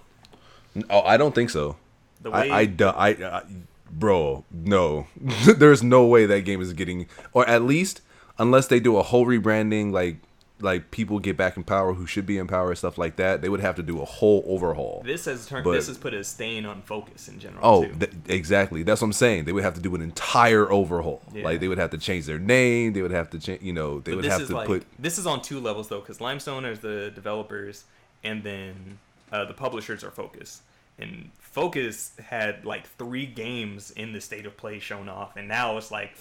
Oh, 0.90 1.00
I 1.00 1.16
don't 1.16 1.34
think 1.34 1.50
so. 1.50 1.76
The 2.20 2.30
way 2.30 2.50
I, 2.50 2.58
I, 2.60 2.64
do- 2.66 2.84
I, 2.86 3.08
I, 3.08 3.42
bro, 3.90 4.44
no, 4.52 5.06
there's 5.56 5.82
no 5.82 6.04
way 6.06 6.26
that 6.26 6.42
game 6.42 6.60
is 6.60 6.72
getting, 6.74 7.06
or 7.32 7.48
at 7.48 7.62
least 7.62 8.02
unless 8.38 8.66
they 8.66 8.78
do 8.78 8.96
a 8.98 9.02
whole 9.02 9.24
rebranding, 9.26 9.90
like, 9.90 10.16
like 10.62 10.90
people 10.90 11.18
get 11.18 11.36
back 11.36 11.56
in 11.56 11.64
power 11.64 11.94
who 11.94 12.06
should 12.06 12.26
be 12.26 12.38
in 12.38 12.46
power, 12.46 12.74
stuff 12.74 12.98
like 12.98 13.16
that. 13.16 13.42
They 13.42 13.48
would 13.48 13.60
have 13.60 13.76
to 13.76 13.82
do 13.82 14.00
a 14.00 14.04
whole 14.04 14.44
overhaul. 14.46 15.02
this 15.04 15.24
has 15.24 15.46
turned. 15.46 15.64
But- 15.64 15.72
this 15.72 15.86
has 15.88 15.98
put 15.98 16.14
a 16.14 16.22
stain 16.24 16.66
on 16.66 16.82
focus 16.82 17.28
in 17.28 17.38
general. 17.38 17.60
Oh, 17.62 17.84
too. 17.84 17.94
th- 17.94 18.12
exactly. 18.28 18.82
That's 18.82 19.00
what 19.00 19.06
I'm 19.06 19.12
saying. 19.12 19.44
They 19.44 19.52
would 19.52 19.64
have 19.64 19.74
to 19.74 19.80
do 19.80 19.94
an 19.94 20.02
entire 20.02 20.70
overhaul. 20.70 21.22
Yeah. 21.32 21.44
Like 21.44 21.60
they 21.60 21.68
would 21.68 21.78
have 21.78 21.90
to 21.90 21.98
change 21.98 22.26
their 22.26 22.38
name. 22.38 22.92
They 22.92 23.02
would 23.02 23.10
have 23.10 23.30
to 23.30 23.38
change. 23.38 23.62
You 23.62 23.72
know, 23.72 24.00
they 24.00 24.12
But 24.12 24.16
would 24.16 24.24
have 24.26 24.46
to 24.46 24.54
like 24.54 24.66
put. 24.66 24.86
this 24.98 25.18
is 25.18 25.26
on 25.26 25.42
two 25.42 25.60
levels 25.60 25.88
though, 25.88 26.00
because 26.00 26.20
Limestone 26.20 26.64
is 26.64 26.80
the 26.80 27.10
developers, 27.14 27.84
and 28.24 28.42
then 28.42 28.98
uh, 29.32 29.44
the 29.44 29.54
publishers 29.54 30.02
are 30.04 30.10
Focus. 30.10 30.62
And 30.98 31.30
Focus 31.38 32.12
had 32.22 32.64
like 32.64 32.86
three 32.98 33.24
games 33.26 33.90
in 33.92 34.12
the 34.12 34.20
state 34.20 34.44
of 34.46 34.56
play 34.56 34.78
shown 34.78 35.08
off, 35.08 35.36
and 35.36 35.48
now 35.48 35.76
it's 35.78 35.90
like, 35.90 36.12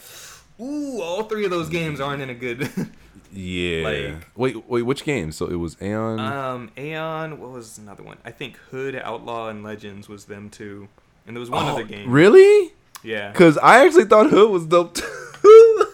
ooh, 0.62 1.02
all 1.02 1.24
three 1.24 1.46
of 1.46 1.52
those 1.52 1.70
games 1.70 2.00
aren't 2.00 2.22
in 2.22 2.30
a 2.30 2.36
good. 2.36 2.70
Yeah. 3.32 3.84
like- 3.84 4.28
wait, 4.36 4.68
wait. 4.68 4.82
Which 4.82 5.04
game? 5.04 5.32
So 5.32 5.46
it 5.46 5.58
was 5.58 5.78
Aeon. 5.80 6.20
um, 6.20 6.72
Aeon, 6.76 7.40
what 7.40 7.52
was 7.52 7.78
another 7.78 8.02
one? 8.02 8.18
I 8.26 8.32
think 8.32 8.58
Hood, 8.72 8.96
Outlaw, 8.96 9.50
and 9.50 9.64
Legends 9.64 10.10
was 10.10 10.26
them 10.26 10.50
too, 10.50 10.88
and 11.28 11.36
there 11.36 11.40
was 11.40 11.52
one 11.52 11.66
Oh, 11.66 11.74
other 11.74 11.84
game. 11.84 12.10
Really? 12.10 12.74
Yeah. 13.04 13.32
Because 13.32 13.56
I 13.60 13.86
actually 13.86 14.06
thought 14.06 14.32
Hood 14.32 14.50
was 14.50 14.66
dope. 14.66 14.96
too. 14.96 15.86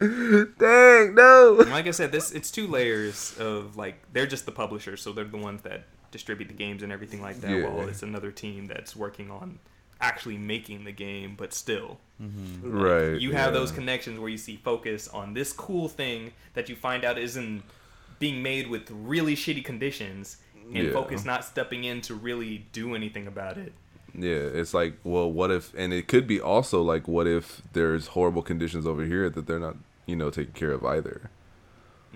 Dang, 0.58 1.14
no. 1.14 1.64
like 1.68 1.86
I 1.86 1.90
said, 1.90 2.12
this 2.12 2.30
it's 2.32 2.50
two 2.50 2.66
layers 2.66 3.36
of 3.38 3.76
like 3.76 3.96
they're 4.12 4.26
just 4.26 4.46
the 4.46 4.52
publishers, 4.52 5.02
so 5.02 5.12
they're 5.12 5.24
the 5.24 5.36
ones 5.36 5.62
that 5.62 5.84
distribute 6.10 6.46
the 6.48 6.54
games 6.54 6.82
and 6.82 6.90
everything 6.92 7.20
like 7.20 7.40
that. 7.42 7.50
Yeah. 7.50 7.68
While 7.68 7.88
it's 7.88 8.02
another 8.02 8.30
team 8.30 8.66
that's 8.66 8.94
working 8.96 9.30
on 9.30 9.58
actually 10.00 10.38
making 10.38 10.84
the 10.84 10.92
game, 10.92 11.34
but 11.36 11.52
still, 11.52 11.98
mm-hmm. 12.22 12.70
Right. 12.70 13.20
you 13.20 13.32
have 13.32 13.52
yeah. 13.52 13.58
those 13.58 13.72
connections 13.72 14.18
where 14.18 14.28
you 14.28 14.38
see 14.38 14.56
focus 14.56 15.08
on 15.08 15.34
this 15.34 15.52
cool 15.52 15.88
thing 15.88 16.32
that 16.54 16.68
you 16.68 16.76
find 16.76 17.04
out 17.04 17.18
isn't 17.18 17.62
being 18.18 18.42
made 18.42 18.68
with 18.68 18.90
really 18.90 19.34
shitty 19.36 19.64
conditions, 19.64 20.38
and 20.74 20.86
Yeah. 20.86 20.92
focus 20.92 21.24
not 21.24 21.44
stepping 21.44 21.84
in 21.84 22.00
to 22.02 22.14
really 22.14 22.66
do 22.72 22.94
anything 22.94 23.26
about 23.26 23.56
it. 23.56 23.72
Yeah, 24.14 24.34
it's 24.34 24.74
like, 24.74 24.94
well, 25.04 25.30
what 25.30 25.50
if, 25.50 25.72
and 25.74 25.92
it 25.92 26.08
could 26.08 26.26
be 26.26 26.40
also 26.40 26.82
like, 26.82 27.06
what 27.06 27.26
if 27.26 27.62
there's 27.72 28.08
horrible 28.08 28.42
conditions 28.42 28.86
over 28.86 29.04
here 29.04 29.30
that 29.30 29.46
they're 29.46 29.58
not, 29.60 29.76
you 30.06 30.16
know, 30.16 30.30
taking 30.30 30.54
care 30.54 30.72
of 30.72 30.84
either, 30.84 31.30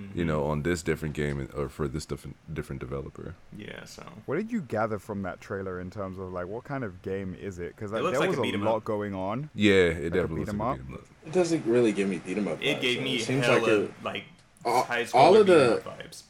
Mm-hmm. 0.01 0.18
you 0.18 0.24
know, 0.24 0.45
on 0.47 0.62
this 0.62 0.82
different 0.82 1.14
game 1.14 1.49
or 1.55 1.68
for 1.68 1.86
this 1.86 2.07
different 2.07 2.36
different 2.55 2.80
developer. 2.80 3.34
Yeah, 3.57 3.84
so 3.84 4.03
What 4.24 4.36
did 4.36 4.51
you 4.51 4.62
gather 4.62 4.99
from 4.99 5.20
that 5.22 5.40
trailer 5.43 5.80
in 5.80 5.90
terms 5.90 6.18
of 6.18 6.32
like 6.32 6.47
what 6.47 6.64
kind 6.64 6.82
of 6.82 7.03
game 7.03 7.36
is 7.38 7.59
it? 7.59 7.76
Because 7.76 7.93
It 7.93 7.97
looks 8.03 8.18
there 8.18 8.20
like 8.26 8.36
a 8.36 8.40
was 8.40 8.47
beat 8.49 8.55
a 8.55 8.59
'em 8.59 8.64
lot 8.64 8.76
up. 8.76 8.84
going 8.84 9.12
on. 9.14 9.51
Yeah, 9.55 9.72
it 9.74 10.05
a 10.07 10.11
definitely 10.11 10.36
beat 10.36 10.38
looks 10.40 10.51
'em 10.51 10.59
like 10.61 10.68
up? 10.80 10.86
beat 10.86 10.88
'em 10.88 10.95
up. 10.95 11.07
It 11.26 11.32
doesn't 11.34 11.66
really 11.66 11.93
give 11.93 12.09
me 12.09 12.22
beat 12.24 12.38
'em 12.38 12.49
up. 12.49 12.59
it 12.62 12.80
gave 12.80 12.99
though. 12.99 13.05
me 13.05 13.16
It 13.16 13.24
seems 13.24 13.45
hella 13.45 13.59
like 13.59 13.68
a, 13.68 13.88
like 14.03 14.24
all- 14.64 14.82
high 14.84 15.07
all 15.12 15.36
of 15.36 15.47
the- 15.47 15.82
vibes. 15.84 16.22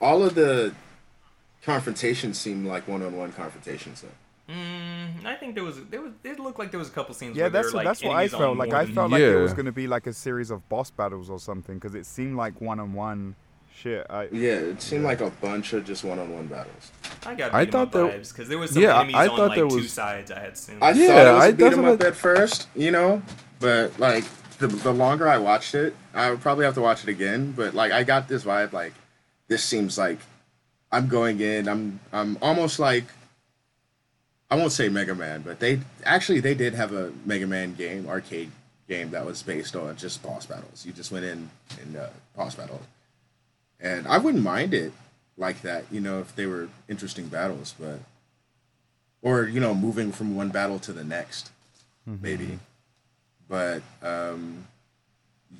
all 0.00 0.22
of 0.22 0.34
the 0.34 0.74
confrontations 1.62 2.38
seem 2.38 2.64
like 2.64 2.88
one-on-one 2.88 3.32
confrontations. 3.32 4.00
Though. 4.00 4.08
Mm, 4.48 5.26
I 5.26 5.34
think 5.34 5.54
there 5.54 5.64
was 5.64 5.84
there 5.90 6.00
was 6.00 6.12
it 6.24 6.38
looked 6.38 6.58
like 6.58 6.70
there 6.70 6.78
was 6.78 6.88
a 6.88 6.92
couple 6.92 7.14
scenes. 7.14 7.36
Yeah, 7.36 7.44
where 7.44 7.50
that's 7.50 7.72
were, 7.72 7.78
like, 7.78 7.86
that's 7.86 8.02
what 8.02 8.16
I 8.16 8.28
felt. 8.28 8.56
Like 8.56 8.72
I 8.72 8.84
than- 8.84 8.94
felt 8.94 9.10
like 9.10 9.20
it 9.20 9.36
was 9.36 9.52
going 9.52 9.66
to 9.66 9.72
be 9.72 9.86
like 9.86 10.06
a 10.06 10.12
series 10.12 10.50
of 10.50 10.66
boss 10.68 10.90
battles 10.90 11.28
or 11.28 11.38
something 11.38 11.74
because 11.74 11.94
it 11.94 12.06
seemed 12.06 12.36
like 12.36 12.58
one 12.60 12.80
on 12.80 12.94
one 12.94 13.34
shit. 13.74 14.06
I, 14.08 14.28
Yeah, 14.32 14.52
it 14.54 14.80
seemed 14.80 15.04
like 15.04 15.20
a 15.20 15.30
bunch 15.30 15.72
of 15.74 15.84
just 15.84 16.02
one-on-one 16.02 16.46
battles. 16.48 16.90
I 17.26 17.34
got 17.34 17.54
I 17.54 17.64
thought 17.66 17.88
up 17.88 17.92
there- 17.92 18.04
vibes 18.06 18.30
because 18.32 18.48
there 18.48 18.58
was 18.58 18.72
some 18.72 18.82
Yeah, 18.82 18.96
enemies 18.98 19.16
I 19.16 19.28
on 19.28 19.36
thought 19.36 19.48
like 19.50 19.56
there 19.58 19.68
two 19.68 19.82
sides. 19.86 20.30
I 20.30 20.40
had 20.40 20.56
seen. 20.56 20.78
I 20.80 20.90
Yeah, 20.92 21.06
thought 21.08 21.26
it 21.26 21.32
was 21.34 21.44
I- 21.44 21.46
a 21.48 21.52
beat 21.52 21.58
that's 21.64 21.76
'em 21.78 21.84
up 21.84 22.02
I- 22.02 22.06
at 22.06 22.16
first, 22.16 22.68
you 22.74 22.90
know, 22.90 23.22
but 23.60 23.98
like 24.00 24.24
the 24.58 24.66
the 24.68 24.92
longer 24.92 25.28
I 25.28 25.36
watched 25.38 25.74
it, 25.74 25.94
I 26.14 26.30
would 26.30 26.40
probably 26.40 26.64
have 26.64 26.74
to 26.74 26.80
watch 26.80 27.02
it 27.04 27.08
again. 27.10 27.52
But 27.54 27.74
like 27.74 27.92
I 27.92 28.02
got 28.02 28.26
this 28.28 28.44
vibe, 28.44 28.72
like 28.72 28.94
this 29.46 29.62
seems 29.62 29.96
like 29.98 30.18
I'm 30.90 31.06
going 31.06 31.38
in. 31.40 31.68
I'm 31.68 32.00
I'm 32.12 32.38
almost 32.42 32.78
like 32.80 33.04
I 34.50 34.56
won't 34.56 34.72
say 34.72 34.88
Mega 34.88 35.14
Man, 35.14 35.42
but 35.42 35.60
they 35.60 35.80
actually 36.04 36.40
they 36.40 36.54
did 36.54 36.74
have 36.74 36.92
a 36.92 37.12
Mega 37.24 37.46
Man 37.46 37.74
game, 37.74 38.08
arcade 38.08 38.50
game 38.88 39.10
that 39.10 39.26
was 39.26 39.42
based 39.42 39.76
on 39.76 39.96
just 39.96 40.22
boss 40.22 40.46
battles. 40.46 40.86
You 40.86 40.92
just 40.92 41.12
went 41.12 41.24
in 41.24 41.50
and 41.82 41.96
uh, 41.96 42.08
boss 42.36 42.54
battle, 42.54 42.80
and 43.80 44.06
I 44.06 44.18
wouldn't 44.18 44.42
mind 44.42 44.72
it 44.74 44.92
like 45.36 45.62
that, 45.62 45.84
you 45.90 46.00
know, 46.00 46.20
if 46.20 46.34
they 46.34 46.46
were 46.46 46.68
interesting 46.88 47.28
battles, 47.28 47.74
but 47.78 48.00
or 49.22 49.44
you 49.44 49.60
know, 49.60 49.74
moving 49.74 50.12
from 50.12 50.34
one 50.34 50.48
battle 50.48 50.78
to 50.80 50.92
the 50.92 51.04
next, 51.04 51.50
maybe. 52.06 52.58
But 53.48 53.82
um, 54.02 54.66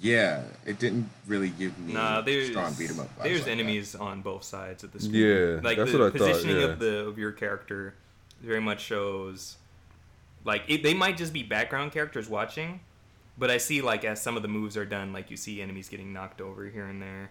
yeah, 0.01 0.43
it 0.67 0.79
didn't 0.79 1.11
really 1.27 1.51
give 1.51 1.79
me 1.79 1.93
Nah, 1.93 2.21
there's 2.23 2.49
strong 2.49 2.73
beat 2.75 2.91
'em 2.91 3.01
up. 3.01 3.09
there's 3.23 3.39
like 3.41 3.45
that. 3.47 3.51
enemies 3.51 3.95
on 3.95 4.21
both 4.23 4.45
sides 4.45 4.83
of 4.85 4.93
the 4.93 5.01
screen. 5.01 5.15
Yeah, 5.15 5.61
like 5.63 5.77
that's 5.79 5.93
the 5.93 5.99
what 5.99 6.15
I 6.15 6.19
thought, 6.19 6.29
positioning 6.29 6.57
yeah. 6.57 6.65
of 6.69 6.79
the 6.79 7.07
of 7.07 7.19
your 7.19 7.33
character 7.33 7.95
very 8.41 8.61
much 8.61 8.81
shows. 8.81 9.57
Like 10.45 10.63
it, 10.69 10.83
they 10.83 10.95
might 10.95 11.17
just 11.17 11.33
be 11.33 11.43
background 11.43 11.93
characters 11.93 12.29
watching, 12.29 12.81
but 13.37 13.51
I 13.51 13.59
see 13.59 13.83
like 13.83 14.05
as 14.05 14.21
some 14.21 14.37
of 14.37 14.43
the 14.43 14.49
moves 14.49 14.77
are 14.77 14.85
done, 14.85 15.13
like 15.13 15.31
you 15.31 15.37
see 15.37 15.61
enemies 15.61 15.89
getting 15.89 16.13
knocked 16.13 16.41
over 16.41 16.65
here 16.67 16.87
and 16.87 17.03
there. 17.03 17.31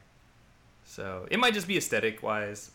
So 0.86 1.28
it 1.30 1.40
might 1.40 1.54
just 1.54 1.68
be 1.68 1.78
aesthetic 1.78 2.24
wise. 2.24 2.72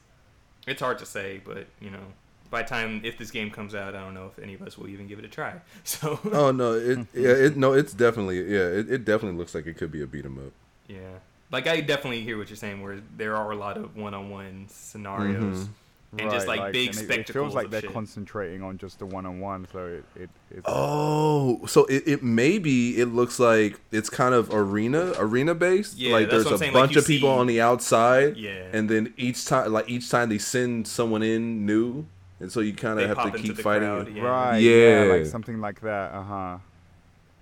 It's 0.66 0.80
hard 0.80 0.98
to 0.98 1.06
say, 1.06 1.40
but 1.44 1.66
you 1.80 1.90
know, 1.90 2.04
by 2.50 2.62
the 2.62 2.68
time 2.68 3.00
if 3.04 3.16
this 3.18 3.30
game 3.30 3.50
comes 3.50 3.74
out, 3.74 3.94
I 3.94 4.00
don't 4.00 4.14
know 4.14 4.26
if 4.26 4.42
any 4.42 4.54
of 4.54 4.62
us 4.62 4.76
will 4.76 4.88
even 4.88 5.06
give 5.06 5.18
it 5.18 5.24
a 5.24 5.28
try. 5.28 5.54
So 5.84 6.18
Oh 6.32 6.50
no, 6.50 6.74
it 6.74 6.98
yeah, 7.14 7.30
it 7.30 7.56
no, 7.56 7.72
it's 7.72 7.92
definitely 7.92 8.38
yeah, 8.38 8.66
it, 8.66 8.90
it 8.90 9.04
definitely 9.04 9.38
looks 9.38 9.54
like 9.54 9.66
it 9.66 9.76
could 9.76 9.90
be 9.90 10.02
a 10.02 10.06
beat 10.06 10.24
'em 10.24 10.38
up. 10.38 10.52
Yeah. 10.88 11.18
Like 11.50 11.66
I 11.66 11.80
definitely 11.80 12.22
hear 12.22 12.38
what 12.38 12.48
you're 12.48 12.56
saying 12.56 12.82
where 12.82 13.00
there 13.16 13.36
are 13.36 13.50
a 13.50 13.56
lot 13.56 13.76
of 13.76 13.96
one-on-one 13.96 14.66
scenarios 14.68 15.58
mm-hmm. 15.58 15.72
And 16.18 16.30
just 16.30 16.46
Right, 16.46 16.58
like, 16.58 16.72
big 16.72 16.88
and 16.90 16.98
it- 16.98 17.04
spectacles 17.04 17.28
It 17.28 17.32
feels 17.32 17.54
like 17.54 17.64
of 17.66 17.70
they're 17.70 17.80
shit. 17.80 17.92
concentrating 17.92 18.62
on 18.62 18.76
just 18.78 18.98
the 18.98 19.06
one 19.06 19.24
on 19.24 19.40
one, 19.40 19.66
so 19.72 19.86
it, 19.86 20.04
it 20.14 20.30
it's 20.50 20.62
Oh, 20.66 21.64
so 21.66 21.86
it, 21.86 22.02
it 22.06 22.22
maybe 22.22 23.00
it 23.00 23.06
looks 23.06 23.38
like 23.38 23.80
it's 23.90 24.10
kind 24.10 24.34
of 24.34 24.52
arena 24.52 25.14
arena 25.18 25.54
based. 25.54 25.96
Yeah, 25.96 26.12
like 26.12 26.30
that's 26.30 26.32
there's 26.32 26.44
what 26.44 26.50
a 26.50 26.54
I'm 26.54 26.58
saying, 26.58 26.72
bunch 26.74 26.92
you 26.94 26.98
of 27.00 27.06
people 27.06 27.34
see- 27.34 27.38
on 27.40 27.46
the 27.46 27.60
outside. 27.62 28.36
Yeah. 28.36 28.66
And 28.72 28.88
then 28.90 29.14
each 29.16 29.46
time 29.46 29.72
like 29.72 29.88
each 29.88 30.10
time 30.10 30.28
they 30.28 30.38
send 30.38 30.86
someone 30.86 31.22
in 31.22 31.64
new, 31.64 32.04
and 32.40 32.52
so 32.52 32.60
you 32.60 32.74
kind 32.74 32.98
They 32.98 33.04
of 33.04 33.16
have 33.16 33.32
to 33.32 33.38
keep 33.38 33.56
fighting. 33.58 33.88
crowd, 33.88 34.14
yeah. 34.14 34.22
right. 34.22 34.58
Yeah. 34.58 35.04
Yeah. 35.06 35.12
like 35.12 35.26
something 35.26 35.60
like 35.60 35.80
that. 35.80 36.12
Uh 36.12 36.22
huh. 36.22 36.58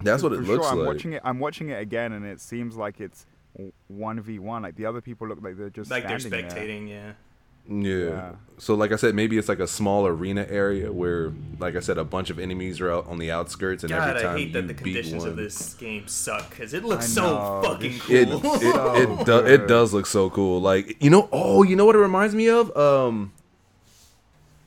That's 0.02 0.22
what 0.22 0.32
it 0.32 0.36
For 0.36 0.42
looks 0.42 0.66
sure, 0.66 0.80
I'm 0.80 0.86
watching 0.86 1.12
it. 1.14 1.22
I'm 1.24 1.38
watching 1.40 1.70
it 1.70 1.80
again, 1.80 2.12
and 2.12 2.24
it 2.24 2.40
seems 2.40 2.76
like 2.76 3.00
it's 3.00 3.26
one 3.88 4.20
v 4.20 4.38
one. 4.38 4.62
Like 4.62 4.76
the 4.76 4.86
other 4.86 5.00
people 5.00 5.26
look 5.26 5.42
like 5.42 5.56
they're 5.58 5.70
just 5.70 5.90
like 5.90 6.06
they're 6.06 6.18
standing 6.20 6.48
there. 6.48 6.50
spectating, 6.66 6.88
yeah. 6.88 7.12
Yeah. 7.68 7.94
Yeah. 7.96 8.32
So 8.60 8.74
like 8.74 8.92
I 8.92 8.96
said, 8.96 9.14
maybe 9.14 9.38
it's 9.38 9.48
like 9.48 9.58
a 9.58 9.66
small 9.66 10.06
arena 10.06 10.46
area 10.48 10.92
where, 10.92 11.32
like 11.58 11.76
I 11.76 11.80
said, 11.80 11.96
a 11.96 12.04
bunch 12.04 12.28
of 12.28 12.38
enemies 12.38 12.78
are 12.82 12.92
out 12.92 13.06
on 13.06 13.18
the 13.18 13.30
outskirts, 13.30 13.84
and 13.84 13.90
God, 13.90 14.10
every 14.10 14.22
time 14.22 14.34
I 14.34 14.38
hate 14.38 14.46
you 14.48 14.52
that 14.52 14.68
the 14.68 14.74
beat 14.74 14.82
conditions 14.82 15.22
one, 15.22 15.30
of 15.30 15.36
this 15.36 15.72
game 15.74 16.06
suck 16.06 16.50
because 16.50 16.74
it 16.74 16.84
looks 16.84 17.06
I 17.06 17.08
so 17.08 17.62
fucking 17.64 17.98
cool. 18.00 18.16
it 18.16 18.28
shit 18.28 18.28
it, 18.28 18.40
So 18.42 18.94
it, 18.96 19.24
do, 19.24 19.46
it 19.46 19.66
does 19.66 19.94
look 19.94 20.04
so 20.04 20.28
cool. 20.28 20.60
Like 20.60 21.02
you 21.02 21.08
know, 21.08 21.30
oh, 21.32 21.62
you 21.62 21.74
know 21.74 21.86
what 21.86 21.94
it 21.94 22.00
reminds 22.00 22.34
me 22.34 22.50
of? 22.50 22.76
Um. 22.76 23.32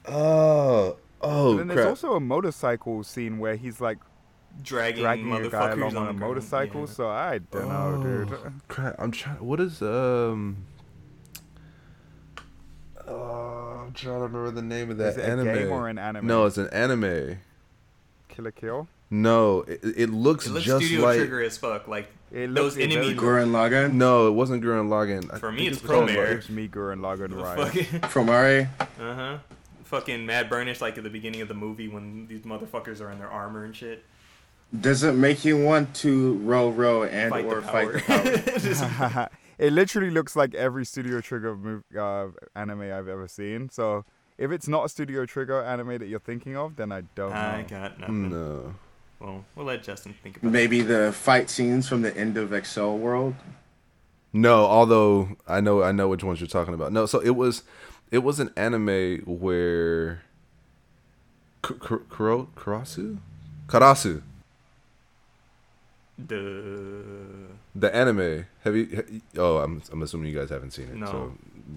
Oh, 0.07 0.97
oh 1.21 1.51
And 1.51 1.59
then 1.59 1.67
there's 1.67 1.85
also 1.85 2.13
a 2.13 2.19
motorcycle 2.19 3.03
scene 3.03 3.37
where 3.37 3.55
he's 3.55 3.79
like 3.79 3.99
dragging, 4.63 5.03
dragging 5.03 5.31
a 5.31 5.49
guy 5.49 5.75
motherfuckers 5.75 5.91
along 5.91 5.97
on, 5.97 6.07
on 6.07 6.09
a 6.09 6.13
motorcycle. 6.13 6.81
yeah. 6.81 6.87
So 6.87 7.09
I 7.09 7.39
don't 7.51 7.69
know, 7.69 8.25
dude. 8.25 8.33
Oh, 8.33 8.51
crap! 8.69 8.95
I'm 8.97 9.11
trying. 9.11 9.37
What 9.37 9.59
is 9.59 9.83
um? 9.83 10.65
Oh, 13.13 13.83
I'm 13.85 13.93
trying 13.93 14.15
to 14.17 14.21
remember 14.23 14.51
the 14.51 14.61
name 14.61 14.89
of 14.91 14.97
that 14.97 15.09
Is 15.09 15.17
it 15.17 15.21
a 15.21 15.27
anime. 15.31 15.53
game 15.53 15.71
or 15.71 15.87
an 15.89 15.97
anime? 15.99 16.25
No, 16.27 16.45
it's 16.45 16.57
an 16.57 16.67
anime. 16.69 17.37
Kill 18.29 18.45
la 18.45 18.51
Kill. 18.51 18.87
No, 19.11 19.61
it, 19.67 19.79
it 19.83 20.09
looks 20.09 20.47
It 20.47 20.51
looks 20.51 20.65
just 20.65 20.85
Studio 20.85 21.05
like. 21.05 21.17
Trigger 21.19 21.43
as 21.43 21.57
fuck. 21.57 21.87
Like 21.87 22.07
It 22.31 22.47
those 22.53 22.75
looks 22.75 22.77
it 22.77 22.91
enemy 22.91 23.13
does- 23.13 23.23
Gurren 23.23 23.51
Lagann 23.51 23.93
No, 23.93 24.27
it 24.27 24.31
wasn't 24.31 24.63
Gurren 24.63 24.87
Lagann. 24.89 25.31
I 25.31 25.37
For 25.37 25.51
me, 25.51 25.59
think 25.59 25.73
it's 25.73 25.81
was 25.83 25.91
called, 25.91 26.09
Promare. 26.09 26.17
like- 26.17 26.29
Gives 26.29 26.49
me 26.49 26.67
Gurren 26.67 26.99
Lagann 26.99 27.39
right. 27.39 27.57
fucking 27.71 27.99
from 28.09 28.29
Ari. 28.29 28.61
uh 28.79 28.85
huh. 28.99 29.37
Fucking 29.83 30.25
Mad 30.25 30.49
Burnish, 30.49 30.81
like 30.81 30.97
at 30.97 31.03
the 31.03 31.09
beginning 31.11 31.41
of 31.41 31.47
the 31.47 31.53
movie 31.53 31.87
when 31.87 32.25
these 32.25 32.41
motherfuckers 32.41 32.99
are 33.01 33.11
in 33.11 33.19
their 33.19 33.29
armor 33.29 33.63
and 33.65 33.75
shit. 33.75 34.03
Does 34.81 35.03
it 35.03 35.13
make 35.13 35.45
you 35.45 35.61
want 35.63 35.93
to 35.97 36.33
row 36.39 36.69
row 36.71 37.03
and 37.03 37.29
Fight 37.29 37.45
or 37.45 37.61
the 37.61 37.67
fight 37.67 37.93
the 37.93 37.99
power? 37.99 39.29
Just- 39.57 39.67
it 39.67 39.73
literally 39.73 40.09
looks 40.09 40.35
like 40.35 40.53
every 40.55 40.85
Studio 40.85 41.21
Trigger 41.21 41.55
move, 41.55 41.83
uh, 41.97 42.27
anime 42.55 42.81
I've 42.81 43.07
ever 43.07 43.27
seen. 43.27 43.69
So 43.69 44.05
if 44.37 44.51
it's 44.51 44.67
not 44.67 44.85
a 44.85 44.89
Studio 44.89 45.25
Trigger 45.25 45.61
anime 45.63 45.97
that 45.99 46.07
you're 46.07 46.19
thinking 46.19 46.55
of, 46.57 46.75
then 46.75 46.91
I 46.91 47.01
don't 47.15 47.31
I 47.33 47.61
know. 47.61 47.67
got 47.67 47.99
nothing. 47.99 48.29
No. 48.31 48.75
Well, 49.19 49.45
we'll 49.55 49.65
let 49.65 49.83
Justin 49.83 50.13
think 50.21 50.37
about 50.37 50.47
it. 50.49 50.51
Maybe 50.51 50.81
the 50.81 51.13
fight 51.13 51.49
scenes 51.49 51.87
from 51.87 52.01
the 52.01 52.15
end 52.17 52.35
of 52.37 52.49
Accel 52.49 52.97
World. 52.97 53.35
No, 54.33 54.65
although 54.65 55.29
I 55.47 55.61
know 55.61 55.83
I 55.83 55.91
know 55.91 56.07
which 56.09 56.23
ones 56.23 56.41
you're 56.41 56.47
talking 56.47 56.73
about. 56.73 56.91
No, 56.91 57.05
so 57.05 57.19
it 57.19 57.31
was 57.31 57.63
it 58.11 58.17
was 58.19 58.39
an 58.39 58.51
anime 58.57 59.19
where 59.25 60.23
K- 61.63 61.75
K- 61.79 61.95
Kuro- 62.09 62.49
Karasu? 62.55 63.19
Karasu. 63.67 64.17
it. 66.17 66.27
The 66.27 67.03
The 67.75 67.93
anime. 67.95 68.45
Have 68.63 68.75
you 68.75 69.21
Oh, 69.37 69.57
I'm 69.57 69.81
I'm 69.91 70.01
assuming 70.03 70.31
you 70.31 70.37
guys 70.39 70.49
haven't 70.49 70.71
seen 70.71 70.89
it. 70.89 70.95
No. 70.95 71.05
So 71.07 71.33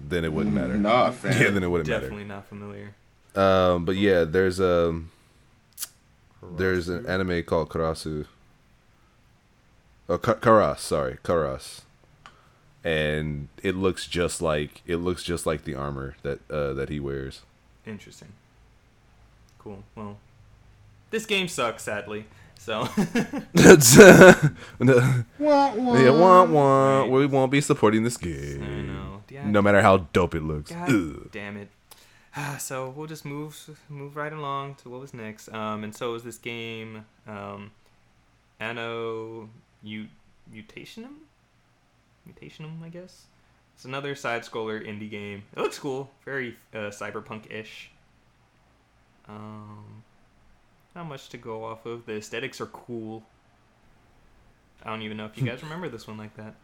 then 0.09 0.23
it 0.25 0.31
wouldn't 0.33 0.53
matter. 0.55 0.75
Nah, 0.77 1.11
fam. 1.11 1.31
Yeah, 1.41 1.49
then 1.49 1.63
it 1.63 1.69
wouldn't 1.69 1.89
matter. 1.89 2.01
definitely 2.01 2.25
not 2.25 2.45
familiar. 2.47 2.93
Um 3.35 3.85
but 3.85 3.95
yeah, 3.95 4.23
there's 4.23 4.59
a 4.59 5.01
there's 6.55 6.87
an 6.87 7.05
anime 7.07 7.43
called 7.43 7.69
Karasu. 7.69 8.25
Oh, 10.09 10.17
Karas, 10.17 10.79
sorry, 10.79 11.17
Karas. 11.23 11.81
And 12.83 13.49
it 13.61 13.75
looks 13.75 14.07
just 14.07 14.41
like 14.41 14.81
it 14.85 14.97
looks 14.97 15.23
just 15.23 15.45
like 15.45 15.63
the 15.65 15.75
armor 15.75 16.15
that 16.21 16.39
uh, 16.49 16.73
that 16.73 16.89
he 16.89 16.99
wears. 16.99 17.41
Interesting. 17.85 18.29
Cool. 19.59 19.83
Well, 19.95 20.17
this 21.11 21.25
game 21.25 21.47
sucks, 21.49 21.83
sadly. 21.83 22.25
So 22.59 22.83
That's 23.53 23.97
uh, 23.97 24.49
no- 24.79 25.23
Wah, 25.39 25.73
wah. 25.75 25.97
yeah, 25.97 26.09
wah, 26.09 26.43
wah. 26.43 26.99
Right. 27.01 27.09
We 27.11 27.25
won't 27.25 27.51
be 27.51 27.61
supporting 27.61 28.03
this 28.03 28.17
I 28.17 28.25
game. 28.25 28.87
know. 28.87 29.21
Yeah. 29.29 29.49
No 29.49 29.61
matter 29.61 29.81
how 29.81 29.97
dope 30.13 30.35
it 30.35 30.43
looks. 30.43 30.71
God 30.71 31.31
damn 31.31 31.57
it. 31.57 31.69
Ah, 32.35 32.57
so 32.59 32.89
we'll 32.89 33.07
just 33.07 33.25
move 33.25 33.79
move 33.89 34.15
right 34.15 34.31
along 34.33 34.75
to 34.75 34.89
what 34.89 35.01
was 35.01 35.13
next. 35.13 35.49
Um, 35.53 35.83
and 35.83 35.95
so 35.95 36.13
is 36.15 36.23
this 36.23 36.37
game, 36.37 37.05
um, 37.27 37.71
Anno 38.59 39.49
Mut- 39.83 40.07
Mutationem? 40.53 41.15
Mutationem, 42.29 42.83
I 42.83 42.89
guess. 42.89 43.25
It's 43.75 43.85
another 43.85 44.13
side 44.15 44.41
scroller 44.43 44.85
indie 44.85 45.09
game. 45.09 45.43
It 45.55 45.59
looks 45.61 45.79
cool, 45.79 46.09
very 46.25 46.57
uh, 46.73 46.89
cyberpunk 46.89 47.49
ish. 47.51 47.91
Um, 49.27 50.03
not 50.97 51.07
much 51.07 51.29
to 51.29 51.37
go 51.37 51.63
off 51.63 51.85
of. 51.85 52.05
The 52.05 52.17
aesthetics 52.17 52.59
are 52.59 52.65
cool. 52.67 53.23
I 54.83 54.89
don't 54.89 55.01
even 55.01 55.17
know 55.17 55.25
if 55.25 55.37
you 55.37 55.45
guys 55.47 55.63
remember 55.63 55.89
this 55.89 56.07
one 56.07 56.17
like 56.17 56.35
that. 56.37 56.55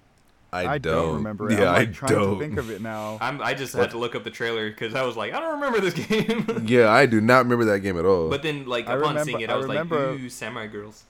I, 0.51 0.73
I 0.73 0.77
don't, 0.77 1.15
remember 1.15 1.49
it. 1.49 1.57
Yeah, 1.57 1.69
I'm 1.71 1.73
like 1.79 1.89
I 1.89 1.91
trying 1.93 2.11
don't. 2.13 2.33
to 2.37 2.39
think 2.39 2.57
of 2.59 2.69
it 2.69 2.79
now. 2.79 3.17
I'm, 3.21 3.41
I 3.41 3.55
just 3.55 3.73
What? 3.73 3.81
had 3.85 3.91
to 3.91 3.97
look 3.97 4.13
up 4.13 4.23
the 4.23 4.29
trailer 4.29 4.69
because 4.69 4.93
I 4.93 5.01
was 5.01 5.17
like, 5.17 5.33
I 5.33 5.39
don't 5.39 5.53
remember 5.53 5.79
this 5.79 5.93
game. 6.07 6.65
Yeah, 6.67 6.91
I 6.91 7.07
do 7.07 7.19
not 7.21 7.39
remember 7.45 7.65
that 7.65 7.79
game 7.79 7.97
at 7.97 8.05
all. 8.05 8.29
But 8.29 8.43
then, 8.43 8.67
like 8.67 8.87
I 8.87 8.91
upon 8.93 9.09
remember- 9.15 9.23
seeing 9.25 9.41
it, 9.41 9.49
I 9.49 9.53
I 9.53 9.57
was 9.57 9.65
remember- 9.65 10.11
like, 10.11 10.19
"Ooh, 10.19 10.29
Samurai 10.29 10.67
Girls." 10.67 11.05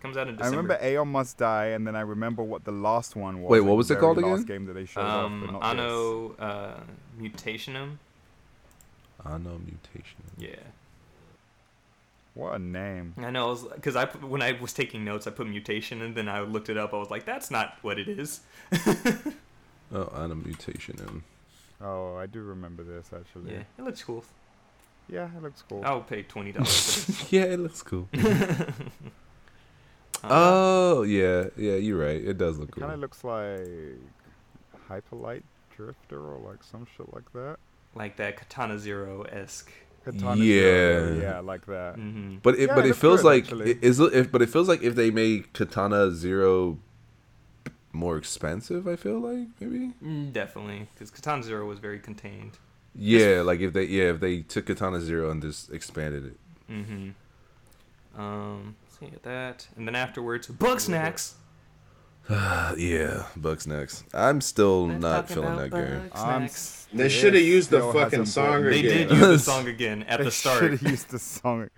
Comes 0.00 0.16
out 0.16 0.28
in 0.28 0.36
December. 0.36 0.44
I 0.44 0.56
remember 0.78 0.78
Aeon 0.86 1.08
Must 1.08 1.36
Die, 1.36 1.66
and 1.66 1.84
then 1.86 1.96
I 1.96 2.00
remember 2.02 2.42
what 2.44 2.64
the 2.64 2.70
last 2.70 3.16
one 3.16 3.42
was. 3.42 3.50
Wait, 3.50 3.60
what 3.60 3.76
was 3.76 3.90
it 3.90 3.94
very 3.94 4.00
called 4.00 4.18
last 4.18 4.42
again? 4.44 4.46
game 4.46 4.66
that 4.66 4.72
they 4.74 4.84
showed 4.86 5.00
off, 5.00 5.24
um, 5.26 5.40
but 5.40 5.52
not 5.52 5.60
this. 5.60 5.68
Anno 5.70 6.34
uh, 6.38 6.80
Mutationem. 7.20 7.96
I 9.26 9.30
know 9.38 9.58
mutation. 9.66 10.22
Yeah, 10.38 10.54
What 12.38 12.54
a 12.54 12.58
name. 12.60 13.14
I 13.18 13.30
know. 13.30 13.56
Because 13.74 13.96
I, 13.96 14.04
put- 14.04 14.22
when 14.22 14.42
I 14.42 14.52
was 14.52 14.72
taking 14.72 15.04
notes, 15.04 15.26
I 15.26 15.32
put 15.32 15.48
mutation, 15.48 16.02
and 16.02 16.14
then 16.14 16.28
I 16.28 16.40
looked 16.42 16.68
it 16.68 16.76
up. 16.78 16.94
I 16.94 16.96
was 16.96 17.10
like, 17.10 17.24
"That's 17.24 17.50
not 17.50 17.76
what 17.82 17.98
it 17.98 18.08
is." 18.08 18.40
Oh, 19.90 20.12
I 20.14 20.26
know 20.26 20.34
mutation. 20.34 20.98
In. 20.98 21.22
Oh, 21.80 22.16
I 22.16 22.26
do 22.26 22.42
remember 22.42 22.82
this 22.84 23.08
actually. 23.10 23.54
Yeah, 23.54 23.62
it 23.78 23.82
looks 23.84 24.02
cool. 24.04 24.22
Yeah, 25.08 25.30
it 25.34 25.42
looks 25.42 25.64
cool. 25.66 25.82
I'll 25.82 26.02
pay 26.02 26.22
twenty 26.24 26.52
dollars 26.52 27.26
yeah, 27.32 27.44
it 27.44 27.58
looks 27.58 27.82
cool. 27.82 28.06
Uh, 30.24 30.28
oh, 30.30 31.02
yeah, 31.02 31.44
yeah, 31.56 31.76
you're 31.76 31.98
right. 31.98 32.22
It 32.22 32.38
does 32.38 32.58
look 32.58 32.70
It 32.76 32.80
Kind 32.80 32.92
of 32.92 32.98
looks 32.98 33.22
like 33.22 33.98
Hyper 34.88 35.16
Light 35.16 35.44
Drifter 35.76 36.18
or 36.20 36.38
like 36.38 36.62
some 36.64 36.86
shit 36.96 37.12
like 37.14 37.32
that. 37.34 37.56
like 37.94 38.16
that 38.16 38.36
Katana 38.36 38.78
Zero 38.78 39.22
esque. 39.22 39.70
Katana 40.12 40.36
Zero, 40.42 41.14
Yeah. 41.14 41.20
yeah, 41.22 41.38
like 41.40 41.66
that. 41.66 41.94
hmm 41.96 42.36
But 42.42 42.54
it, 42.54 42.68
Yeah, 42.68 42.74
but 42.74 42.86
it 42.86 42.90
it 42.90 42.96
feels 42.96 43.20
good, 43.22 43.26
like 43.28 43.44
actually. 43.44 43.70
it 43.72 43.78
is 43.82 44.00
if 44.00 44.30
but 44.32 44.42
it 44.42 44.48
feels 44.50 44.68
like 44.68 44.82
if 44.82 44.94
they 44.94 45.10
made 45.10 45.52
Katana 45.52 46.10
Zero 46.12 46.78
more 47.92 48.16
expensive. 48.16 48.86
I 48.86 48.96
feel 48.96 49.18
like 49.20 49.48
maybe. 49.60 49.92
Mm, 50.04 50.32
Definitely, 50.32 50.88
because 50.94 51.10
Katana 51.10 51.42
Zero 51.42 51.66
was 51.66 51.78
very 51.78 51.98
contained. 51.98 52.58
Yeah, 52.94 53.42
like 53.42 53.60
if 53.60 53.72
they 53.72 53.84
yeah 53.84 54.10
if 54.14 54.20
they 54.20 54.42
took 54.42 54.66
Katana 54.66 55.00
Zero 55.00 55.30
and 55.30 55.40
just 55.42 55.70
expanded 55.72 56.24
it. 56.26 56.36
Mm-hmm. 56.72 58.20
Um, 58.20 58.74
so 58.88 59.04
you 59.04 59.10
get 59.12 59.22
that, 59.22 59.68
and 59.76 59.86
then 59.86 59.94
afterwards, 59.94 60.48
Bugsnax. 60.48 61.34
Uh, 62.28 62.74
yeah, 62.78 63.24
Bugsnax. 63.38 64.04
I'm 64.14 64.40
still 64.40 64.88
Let's 64.88 65.00
not 65.00 65.28
feeling 65.28 65.44
about 65.54 65.70
that 65.70 65.88
game. 65.88 66.08
Bug 66.14 66.50
They 66.92 67.08
should 67.08 67.34
have 67.34 67.42
used 67.42 67.70
the 67.70 67.80
fucking 67.92 68.26
song 68.26 68.62
bought 68.62 68.62
me. 68.64 68.82
They 68.82 69.02
again. 69.02 69.08
did 69.08 69.16
use 69.18 69.20
the 69.20 69.38
song 69.52 69.68
again 69.68 70.02
at 70.04 70.18
They 70.18 70.24
the 70.24 70.30
should 70.30 70.70
have 70.72 70.82
used 70.82 71.10
the 71.10 71.18
song. 71.18 71.68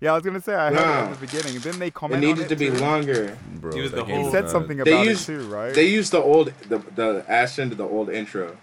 Yeah, 0.00 0.10
I 0.12 0.14
was 0.16 0.24
gonna 0.24 0.40
say 0.40 0.54
I 0.54 0.70
heard 0.70 0.78
it 0.78 0.84
Nah. 0.84 1.04
at 1.12 1.14
the 1.20 1.26
beginning. 1.26 1.60
Didn't 1.60 1.78
they 1.78 1.90
commented. 1.92 2.24
It 2.24 2.32
needed 2.32 2.42
on 2.44 2.48
to 2.48 2.56
be 2.56 2.70
too? 2.70 2.76
longer. 2.78 3.38
Bro, 3.60 3.76
Use 3.76 3.90
that 3.92 3.96
the 3.98 4.04
whole- 4.04 4.24
He 4.24 4.30
said 4.32 4.42
not- 4.44 4.50
something 4.50 4.76
They 4.78 4.90
about 4.92 5.06
used- 5.06 5.28
it 5.28 5.38
too, 5.38 5.48
right? 5.48 5.72
They 5.72 5.86
used 5.86 6.10
the 6.12 6.20
old 6.20 6.52
the 6.68 6.78
the 6.96 7.24
Ashton 7.28 7.70
to 7.70 7.76
the 7.76 7.84
old 7.86 8.10
intro. 8.10 8.56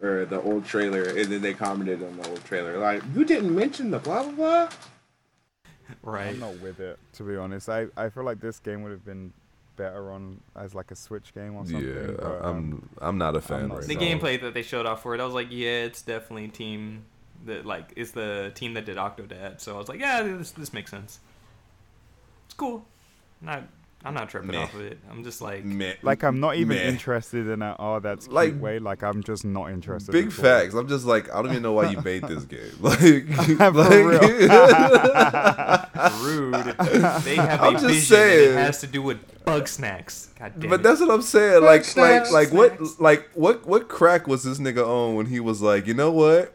Or 0.00 0.24
the 0.26 0.40
old 0.40 0.64
trailer, 0.64 1.02
and 1.02 1.24
then 1.26 1.42
they 1.42 1.54
commented 1.54 2.00
on 2.04 2.16
the 2.18 2.28
old 2.28 2.44
trailer. 2.44 2.78
Like, 2.78 3.02
you 3.16 3.24
didn't 3.24 3.52
mention 3.52 3.90
the 3.90 3.98
blah 3.98 4.22
blah 4.22 4.32
blah. 4.32 4.68
Right. 6.02 6.28
I'm 6.28 6.38
not 6.38 6.58
with 6.60 6.78
it, 6.78 6.98
to 7.14 7.24
be 7.24 7.34
honest. 7.36 7.68
I, 7.68 7.86
I 7.96 8.08
feel 8.08 8.22
like 8.22 8.40
this 8.40 8.60
game 8.60 8.82
would 8.84 8.92
have 8.92 9.04
been 9.04 9.32
better 9.78 10.10
on 10.12 10.42
as 10.54 10.74
like 10.74 10.90
a 10.90 10.94
Switch 10.96 11.32
game 11.34 11.54
or 11.56 11.64
something. 11.64 11.82
Yeah, 11.88 12.12
but, 12.18 12.24
I- 12.26 12.38
um, 12.50 12.90
I'm 13.00 13.08
I'm 13.08 13.18
not 13.18 13.34
a 13.34 13.40
fan 13.40 13.68
not 13.68 13.78
right 13.78 13.86
the 13.86 13.94
now. 13.94 14.00
gameplay 14.02 14.38
that 14.42 14.52
they 14.52 14.62
showed 14.62 14.84
off 14.84 15.02
for 15.02 15.14
it, 15.14 15.20
I 15.22 15.24
was 15.24 15.32
like, 15.32 15.48
yeah, 15.50 15.84
it's 15.84 16.02
definitely 16.02 16.44
a 16.44 16.48
team 16.48 17.06
that 17.46 17.64
like 17.64 17.92
it's 17.96 18.10
the 18.10 18.52
team 18.54 18.74
that 18.74 18.84
did 18.84 18.96
Octodad. 18.98 19.60
So 19.62 19.74
I 19.74 19.78
was 19.78 19.88
like, 19.88 20.00
yeah, 20.00 20.22
this 20.22 20.50
this 20.50 20.72
makes 20.74 20.90
sense. 20.90 21.20
It's 22.46 22.54
cool. 22.54 22.84
Not 23.40 23.62
I'm 24.08 24.14
not 24.14 24.30
tripping 24.30 24.52
Meh. 24.52 24.62
off 24.62 24.72
of 24.72 24.80
it. 24.80 24.98
I'm 25.10 25.22
just 25.22 25.42
like, 25.42 25.66
Meh. 25.66 25.92
like 26.02 26.22
I'm 26.24 26.40
not 26.40 26.56
even 26.56 26.78
Meh. 26.78 26.84
interested 26.84 27.46
in 27.46 27.58
that. 27.58 27.76
Oh, 27.78 28.00
that's 28.00 28.24
cute 28.24 28.34
Like, 28.34 28.58
way. 28.60 28.78
Like 28.78 29.02
I'm 29.02 29.22
just 29.22 29.44
not 29.44 29.70
interested. 29.70 30.12
Big 30.12 30.28
at 30.28 30.32
facts. 30.32 30.74
I'm 30.74 30.88
just 30.88 31.04
like 31.04 31.28
I 31.30 31.42
don't 31.42 31.50
even 31.50 31.62
know 31.62 31.74
why 31.74 31.90
you 31.90 32.00
made 32.02 32.22
this 32.24 32.44
game. 32.44 32.58
Like, 32.80 33.00
like 33.58 33.74
rude. 36.22 36.54
They 37.24 37.36
have 37.36 37.60
I'm 37.62 37.76
a 37.76 37.80
just 37.80 37.84
vision 37.84 38.02
saying. 38.02 38.48
and 38.50 38.58
it 38.58 38.62
has 38.62 38.80
to 38.80 38.86
do 38.86 39.02
with 39.02 39.18
Bugsnax. 39.44 40.34
God 40.38 40.52
damn 40.58 40.70
But 40.70 40.82
that's 40.82 41.00
what 41.00 41.10
I'm 41.10 41.22
saying. 41.22 41.62
Like, 41.62 41.80
like, 41.80 41.84
snacks. 41.84 42.32
like, 42.32 42.52
what, 42.52 42.80
like, 43.00 43.28
what, 43.34 43.66
what 43.66 43.88
crack 43.88 44.26
was 44.26 44.44
this 44.44 44.58
nigga 44.58 44.86
on 44.86 45.14
when 45.16 45.26
he 45.26 45.40
was 45.40 45.60
like, 45.62 45.86
you 45.86 45.94
know 45.94 46.10
what? 46.10 46.54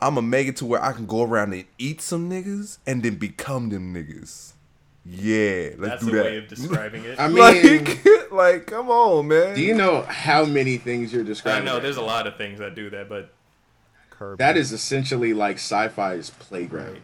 I'm 0.00 0.14
gonna 0.14 0.26
make 0.26 0.46
it 0.46 0.56
to 0.58 0.66
where 0.66 0.82
I 0.82 0.92
can 0.92 1.06
go 1.06 1.24
around 1.24 1.52
and 1.54 1.64
eat 1.76 2.00
some 2.00 2.30
niggas 2.30 2.78
and 2.86 3.02
then 3.02 3.16
become 3.16 3.70
them 3.70 3.92
niggas. 3.92 4.52
Yeah, 5.10 5.70
let's 5.78 6.02
that's 6.02 6.04
do 6.04 6.10
a 6.12 6.16
that. 6.16 6.24
way 6.26 6.36
of 6.38 6.48
describing 6.48 7.04
it. 7.04 7.18
I 7.18 7.24
I, 7.24 7.28
mean, 7.28 7.38
like, 7.38 8.04
like, 8.32 8.66
come 8.66 8.90
on, 8.90 9.28
man. 9.28 9.54
do 9.54 9.62
you 9.62 9.74
know 9.74 10.02
how 10.02 10.44
many 10.44 10.76
things 10.76 11.12
you're 11.12 11.24
describing? 11.24 11.24
I 11.24 11.60
describing? 11.60 11.64
know 11.66 11.72
right 11.74 11.82
there's 11.82 11.96
a 11.96 12.02
lot 12.02 12.26
of 12.26 12.36
things 12.36 12.58
that 12.58 12.74
do 12.74 12.90
that, 12.90 13.08
but 13.08 13.32
Kirby. 14.10 14.36
That 14.38 14.56
is 14.56 14.72
essentially 14.72 15.32
like 15.32 15.56
sci-fi's 15.56 16.30
playground. 16.30 16.92
Right. 16.92 17.02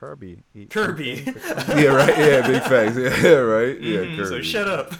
Kirby. 0.00 0.38
eat 0.54 0.70
Kirby. 0.70 1.24
yeah, 1.26 1.86
right. 1.86 2.16
Yeah, 2.18 2.46
big 2.46 2.62
facts. 2.62 2.96
Yeah, 2.96 3.30
right. 3.32 3.80
Yeah, 3.80 3.98
Mhm, 4.00 4.28
so 4.28 4.40
shut 4.42 4.68
up. 4.68 4.92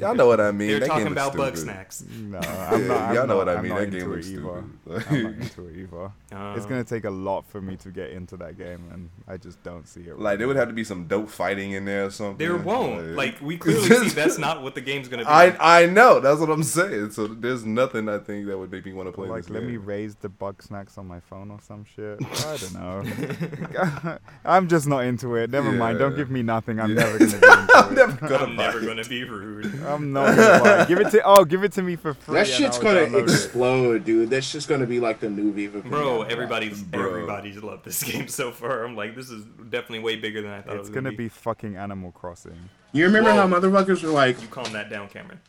Y'all 0.00 0.14
know 0.14 0.26
what 0.26 0.40
I 0.40 0.50
mean. 0.52 0.68
They're 0.68 0.80
That 0.80 0.86
talking 0.88 1.04
game 1.04 1.12
is 1.16 1.22
about 1.24 1.36
bug 1.36 1.56
stupid. 1.56 1.72
snacks. 1.72 2.04
No, 2.10 2.38
I'm 2.38 2.42
not. 2.88 2.96
I'm 3.02 3.14
y'all 3.14 3.26
not, 3.26 3.28
know 3.28 3.36
what 3.36 3.48
I 3.48 3.54
I'm 3.54 3.62
mean. 3.62 3.70
not 3.70 3.78
That 3.78 3.84
into 3.84 3.98
game 3.98 4.06
it 4.06 4.14
looks 4.14 4.28
either. 4.28 4.64
stupid. 4.82 5.04
I'm 5.10 5.22
not 5.22 5.32
into 5.42 5.66
it 5.68 5.76
either. 5.76 6.12
it's 6.56 6.64
Um, 6.64 6.68
gonna 6.70 6.84
take 6.84 7.04
a 7.04 7.10
lot 7.10 7.44
for 7.46 7.60
me 7.60 7.76
to 7.76 7.90
get 7.90 8.10
into 8.10 8.36
that 8.38 8.56
game, 8.58 8.82
and 8.92 9.10
I 9.28 9.36
just 9.36 9.62
don't 9.62 9.86
see 9.86 10.00
it. 10.02 10.18
Like 10.18 10.38
there 10.38 10.46
would 10.48 10.56
have 10.56 10.68
to 10.68 10.74
be 10.74 10.84
some 10.84 11.06
dope 11.06 11.28
fighting 11.28 11.72
in 11.72 11.84
there 11.84 12.06
or 12.06 12.10
something. 12.10 12.38
There 12.38 12.56
won't. 12.56 13.14
Like 13.16 13.40
we 13.40 13.56
clearly 13.58 13.88
Just- 13.88 14.02
see 14.02 14.08
that's 14.10 14.38
not 14.38 14.62
what 14.62 14.74
the 14.74 14.80
game's 14.80 15.08
gonna 15.08 15.24
be. 15.24 15.28
I 15.28 15.82
I 15.82 15.86
know. 15.86 16.20
That's 16.20 16.40
what 16.40 16.50
I'm 16.50 16.62
saying. 16.62 17.10
So 17.12 17.26
there's 17.26 17.64
nothing 17.64 18.08
I 18.08 18.18
think 18.18 18.46
that 18.46 18.56
would 18.58 18.70
make 18.70 18.86
me 18.86 18.92
want 18.92 19.08
to 19.08 19.12
play 19.12 19.28
like 19.28 19.42
this 19.42 19.50
let 19.50 19.64
me 19.64 19.76
raise 19.76 20.14
the 20.16 20.28
bug 20.28 20.62
snacks 20.62 20.96
on 20.98 21.06
my 21.06 21.20
phone 21.20 21.50
or 21.50 21.58
some 21.60 21.84
shit. 21.84 22.18
I 22.24 22.56
don't 22.56 22.74
know. 22.74 24.18
I'm 24.44 24.68
just 24.68 24.86
not 24.86 25.04
into 25.04 25.34
it. 25.36 25.50
Never 25.50 25.72
mind. 25.72 25.98
Don't 25.98 26.16
give 26.16 26.30
me 26.30 26.42
nothing. 26.42 26.80
I'm 26.80 26.90
Yeah. 26.90 26.94
never 27.04 27.18
gonna 27.18 27.30
be 27.30 27.34
into 27.36 27.70
I'm 27.74 27.94
never 27.94 28.12
gonna 28.28 28.44
I'm 28.44 28.56
never 28.56 28.80
gonna 28.80 29.04
be 29.04 29.24
rude. 29.24 29.82
I'm 29.94 30.12
not 30.12 30.36
gonna 30.36 30.64
buy 30.64 30.82
it. 30.82 30.88
Give 30.88 31.00
it 31.00 31.10
to 31.10 31.22
oh, 31.24 31.44
give 31.44 31.64
it 31.64 31.72
to 31.72 31.82
me 31.82 31.96
for 31.96 32.14
free. 32.14 32.34
That 32.34 32.46
shit's 32.46 32.78
gonna 32.78 33.00
download 33.00 33.22
it. 33.22 33.30
explode, 33.30 34.04
dude. 34.04 34.30
That's 34.30 34.50
just 34.50 34.68
gonna 34.68 34.86
be 34.86 35.00
like 35.00 35.20
the 35.20 35.30
new 35.30 35.52
Viva. 35.52 35.80
Bro, 35.80 36.22
everybody's 36.22 36.82
Bro. 36.82 37.08
everybody's 37.08 37.62
loved 37.62 37.84
this 37.84 38.02
game 38.10 38.28
so 38.28 38.52
far. 38.52 38.84
I'm 38.84 38.96
like, 38.96 39.14
this 39.14 39.30
is 39.30 39.44
definitely 39.44 40.00
way 40.00 40.16
bigger 40.16 40.42
than 40.42 40.50
I 40.50 40.62
thought 40.62 40.74
it 40.74 40.80
It's 40.80 40.88
was 40.88 40.90
gonna 40.90 41.12
be 41.12 41.28
fucking 41.28 41.76
Animal 41.76 42.12
Crossing. 42.12 42.70
You 42.92 43.04
remember 43.04 43.30
Whoa. 43.32 43.46
how 43.46 43.46
motherfuckers 43.46 44.02
were 44.02 44.10
like? 44.10 44.40
You 44.40 44.48
calm 44.48 44.72
that 44.72 44.90
down, 44.90 45.08
Cameron. 45.08 45.40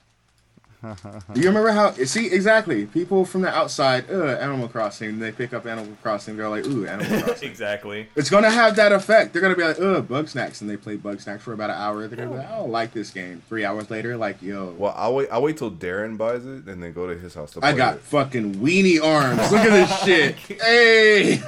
You 1.35 1.43
remember 1.47 1.69
how? 1.71 1.91
See, 1.93 2.27
exactly. 2.31 2.87
People 2.87 3.23
from 3.23 3.41
the 3.41 3.49
outside, 3.55 4.09
uh, 4.09 4.23
Animal 4.39 4.67
Crossing. 4.67 5.19
They 5.19 5.31
pick 5.31 5.53
up 5.53 5.67
Animal 5.67 5.95
Crossing. 6.01 6.37
They're 6.37 6.49
like, 6.49 6.65
ooh, 6.65 6.87
Animal 6.87 7.21
Crossing. 7.23 7.49
exactly. 7.49 8.07
It's 8.15 8.29
gonna 8.31 8.49
have 8.49 8.75
that 8.77 8.91
effect. 8.91 9.31
They're 9.33 9.41
gonna 9.43 9.55
be 9.55 9.63
like, 9.63 9.79
ugh, 9.79 10.07
Bugsnax, 10.07 10.61
and 10.61 10.69
they 10.69 10.77
play 10.77 10.97
Bugsnax 10.97 11.41
for 11.41 11.53
about 11.53 11.69
an 11.69 11.75
hour. 11.77 12.07
They're 12.07 12.17
gonna 12.17 12.31
be 12.31 12.37
like, 12.37 12.49
I 12.51 12.57
don't 12.57 12.71
like 12.71 12.93
this 12.93 13.11
game. 13.11 13.43
Three 13.47 13.63
hours 13.63 13.89
later, 13.91 14.17
like, 14.17 14.41
yo, 14.41 14.73
Well, 14.77 14.93
I'll 14.97 15.13
wait. 15.15 15.29
I'll 15.31 15.41
wait 15.43 15.57
till 15.57 15.71
Darren 15.71 16.17
buys 16.17 16.45
it 16.45 16.65
and 16.65 16.81
then 16.81 16.93
go 16.93 17.05
to 17.05 17.17
his 17.17 17.35
house 17.35 17.51
to 17.51 17.59
play 17.61 17.69
I 17.69 17.73
got 17.73 17.95
it. 17.97 18.01
fucking 18.01 18.55
weenie 18.55 19.01
arms. 19.03 19.51
Look 19.51 19.61
at 19.61 19.69
this 19.69 19.99
shit. 20.03 20.35
Hey. 20.61 21.41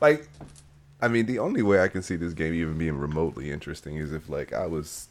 Like, 0.00 0.28
I 1.02 1.08
mean, 1.08 1.26
the 1.26 1.38
only 1.38 1.62
way 1.62 1.80
I 1.82 1.88
can 1.88 2.02
see 2.02 2.16
this 2.16 2.32
game 2.34 2.54
even 2.54 2.78
being 2.78 2.96
remotely 2.98 3.50
interesting 3.50 3.96
is 3.96 4.12
if 4.12 4.28
like 4.28 4.52
I 4.52 4.66
was 4.66 5.08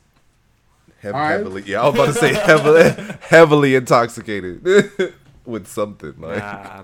hev- 1.01 1.13
Alright. 1.15 1.31
heavily. 1.37 1.63
Yeah, 1.65 1.81
I 1.81 1.85
was 1.89 1.95
about 1.95 2.05
to 2.07 2.13
say 2.13 2.33
heavily, 2.33 3.15
heavily 3.21 3.75
intoxicated 3.75 4.63
with 5.45 5.67
something. 5.67 6.13
Like, 6.19 6.37
Nah. 6.39 6.83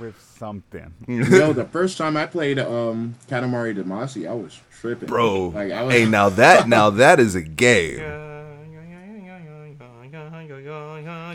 With 0.00 0.18
something. 0.38 0.92
you 1.08 1.24
know, 1.28 1.52
the 1.52 1.64
first 1.66 1.98
time 1.98 2.16
I 2.16 2.24
played 2.26 2.58
um 2.58 3.16
Katamari 3.28 3.76
Damacy, 3.76 4.28
I 4.28 4.32
was 4.32 4.58
tripping, 4.80 5.08
bro. 5.08 5.48
Like 5.48 5.72
I 5.72 5.82
was. 5.82 5.94
hey, 5.94 6.06
now 6.06 6.28
that 6.30 6.68
now 6.68 6.90
that 6.90 7.20
is 7.20 7.34
a 7.34 7.42
game. 7.42 8.00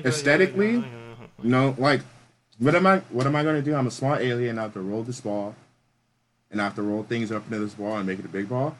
Aesthetically? 0.06 0.84
No, 1.44 1.76
like, 1.78 2.02
what 2.60 2.76
am 2.76 2.88
I? 2.88 3.00
What 3.10 3.28
am 3.28 3.36
I 3.36 3.44
gonna 3.44 3.62
do? 3.62 3.76
I'm 3.76 3.88
a 3.88 3.92
small 3.92 4.16
alien. 4.16 4.58
I 4.58 4.64
have 4.64 4.74
to 4.74 4.82
roll 4.82 5.04
this 5.04 5.22
ball, 5.22 5.56
and 6.52 6.62
I 6.62 6.64
have 6.64 6.76
to 6.76 6.82
roll 6.82 7.04
things 7.04 7.32
up 7.32 7.46
into 7.46 7.60
this 7.60 7.74
ball 7.74 7.98
and 7.98 8.08
make 8.08 8.20
it 8.20 8.26
a 8.26 8.30
big 8.30 8.50
ball, 8.50 8.76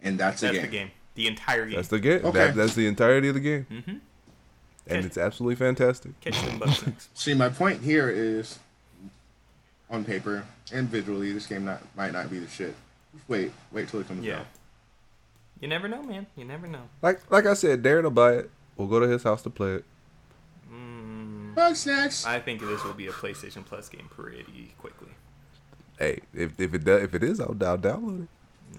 and 0.00 0.18
that's, 0.18 0.40
That's 0.40 0.54
the 0.56 0.62
the 0.62 0.68
game. 0.68 0.90
Game. 1.16 1.24
The 1.24 1.26
entire 1.28 1.66
game. 1.66 1.76
That's 1.76 1.88
the 1.88 1.98
game. 1.98 2.24
Okay. 2.24 2.30
That, 2.38 2.54
that's 2.54 2.74
the 2.74 2.86
entirety 2.86 3.28
of 3.28 3.34
the 3.34 3.40
game, 3.40 3.66
mm-hmm. 3.70 3.90
and 3.90 4.00
Okay. 4.98 5.06
it's 5.06 5.16
absolutely 5.18 5.56
fantastic. 5.56 6.18
Catch 6.20 6.40
them 6.42 6.60
Bugsnax. 6.60 7.08
See, 7.14 7.32
my 7.34 7.48
point 7.48 7.82
here 7.82 8.10
is, 8.10 8.58
on 9.90 10.04
paper 10.04 10.44
and 10.72 10.88
visually, 10.88 11.32
this 11.32 11.46
game 11.46 11.64
not 11.64 11.80
might 11.96 12.12
not 12.12 12.30
be 12.30 12.38
the 12.38 12.48
shit. 12.48 12.74
Wait, 13.28 13.50
wait 13.72 13.88
till 13.88 14.00
it 14.00 14.08
comes 14.08 14.24
Yeah. 14.24 14.40
out. 14.40 14.46
You 15.60 15.68
never 15.68 15.88
know, 15.88 16.02
man. 16.02 16.26
You 16.36 16.44
never 16.44 16.66
know. 16.66 16.82
Like 17.00 17.30
like 17.30 17.46
I 17.46 17.54
said, 17.54 17.82
Darren 17.82 18.02
will 18.02 18.10
buy 18.10 18.32
it. 18.34 18.50
We'll 18.76 18.88
go 18.88 19.00
to 19.00 19.08
his 19.08 19.22
house 19.22 19.40
to 19.42 19.50
play 19.50 19.76
it. 19.76 19.84
Mm, 20.70 21.54
Bugsnax. 21.54 22.26
I 22.26 22.40
think 22.40 22.60
this 22.60 22.84
will 22.84 22.92
be 22.92 23.06
a 23.06 23.12
PlayStation 23.12 23.64
Plus 23.64 23.88
game 23.88 24.08
pretty 24.10 24.74
quickly. 24.78 25.08
Hey, 25.98 26.20
if 26.34 26.60
if 26.60 26.74
it 26.74 26.84
does, 26.84 27.02
if 27.04 27.14
it 27.14 27.22
is, 27.22 27.40
I'll, 27.40 27.56
I'll 27.64 27.78
download 27.78 28.24
it. 28.24 28.28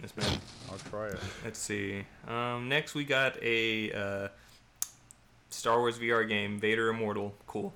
Yes, 0.01 0.15
man. 0.15 0.39
I'll 0.71 0.77
try 0.89 1.07
it. 1.07 1.19
Let's 1.43 1.59
see. 1.59 2.03
Um, 2.27 2.69
next 2.69 2.93
we 2.95 3.03
got 3.05 3.41
a 3.43 3.91
uh, 3.91 4.27
Star 5.49 5.79
Wars 5.79 5.97
VR 5.97 6.27
game, 6.27 6.59
Vader 6.59 6.89
Immortal. 6.89 7.33
Cool. 7.47 7.73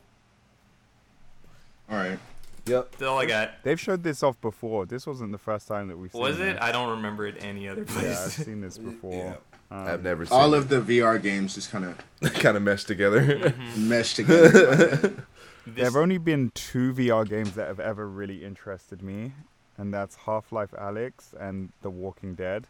All 1.90 1.98
right. 1.98 2.20
Yep. 2.68 2.92
That's 2.92 3.04
all 3.04 3.18
I 3.18 3.26
got. 3.26 3.64
They've 3.64 3.80
showed 3.80 4.04
this 4.04 4.22
off 4.24 4.40
before. 4.40 4.86
This 4.86 5.08
wasn't 5.08 5.32
the 5.32 5.38
first 5.38 5.68
time 5.68 5.88
that 5.88 5.98
we've 5.98 6.12
seen 6.12 6.22
Was 6.22 6.40
it? 6.40 6.54
this. 6.54 6.58
I 6.62 6.72
don't 6.72 6.92
remember 6.92 7.26
it 7.26 7.38
any 7.40 7.68
other 7.68 7.86
Yeah, 8.02 8.12
I've 8.24 8.32
seen 8.32 8.62
this 8.62 8.78
before. 8.78 9.38
Um, 9.72 9.88
I've 9.88 10.04
never 10.04 10.26
seen 10.26 10.38
All 10.38 10.54
of 10.54 10.70
the 10.70 10.80
VR 10.82 11.22
games 11.22 11.56
just 11.56 11.72
kind 11.72 11.86
of 11.86 12.34
kind 12.36 12.56
of 12.56 12.64
meshed 12.64 12.88
together. 12.88 13.22
Mm-hmm. 13.22 13.90
mesh 13.90 14.14
together. 14.16 15.14
This- 15.64 15.76
There 15.76 15.86
have 15.86 15.96
only 15.96 16.18
been 16.18 16.50
two 16.56 16.92
VR 16.92 17.28
games 17.28 17.54
that 17.54 17.68
have 17.68 17.80
ever 17.80 18.10
really 18.10 18.44
interested 18.44 19.04
me, 19.04 19.34
and 19.82 19.92
that's 19.94 20.16
Half-Life 20.16 20.72
Alyx 20.72 21.34
and 21.40 21.70
The 21.82 21.90
Walking 21.90 22.36
Dead. 22.36 22.68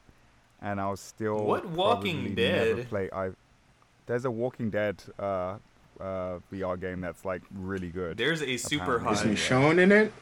And 0.62 0.80
I 0.80 0.90
was 0.90 1.00
still 1.00 1.44
What 1.44 1.68
Walking 1.68 2.34
Dead? 2.36 2.88
Play. 2.90 3.10
I 3.12 3.32
there's 4.08 4.26
a 4.26 4.32
Walking 4.32 4.70
Dead 4.70 5.02
uh, 5.20 5.56
uh, 6.00 6.40
VR 6.52 6.80
game 6.80 7.02
that's 7.02 7.26
like 7.26 7.42
really 7.54 7.90
good. 7.90 8.18
There's 8.18 8.42
a 8.42 8.58
super 8.58 8.96
Apparently. 8.98 9.34
Is 9.34 9.48
hot. 9.50 9.62
Michonne 9.62 9.80
in 9.80 9.92
it? 9.92 10.14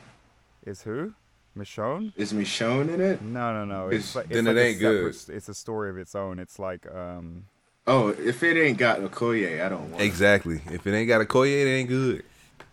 Is 0.65 0.81
who? 0.83 1.13
Michonne? 1.57 2.13
Is 2.15 2.31
Michonne 2.33 2.89
in 2.93 3.01
it? 3.01 3.21
No, 3.21 3.53
no, 3.53 3.65
no. 3.65 3.87
It's- 3.87 4.01
It's, 4.05 4.15
like, 4.15 4.25
it's 4.25 4.33
then 4.35 4.45
like 4.45 4.55
it 4.55 4.59
a 4.59 4.65
ain't 4.65 4.79
good. 4.79 4.97
separate 4.97 5.15
st- 5.15 5.37
It's 5.37 5.49
a 5.49 5.53
story 5.53 5.89
of 5.89 5.97
its 5.97 6.15
own. 6.15 6.39
It's 6.39 6.57
like 6.59 6.85
um, 6.93 7.45
Oh, 7.87 8.09
if 8.09 8.43
it 8.43 8.55
ain't 8.55 8.77
got 8.77 8.99
a 8.99 9.09
Okoye, 9.09 9.63
I 9.65 9.67
don't 9.69 9.89
want. 9.91 10.01
it. 10.01 10.05
exactly. 10.05 10.61
If 10.71 10.85
it 10.87 10.93
ain't 10.93 11.07
got 11.07 11.21
a 11.21 11.25
Koye, 11.25 11.61
it 11.65 11.67
ain't 11.69 11.89
good. 11.89 12.23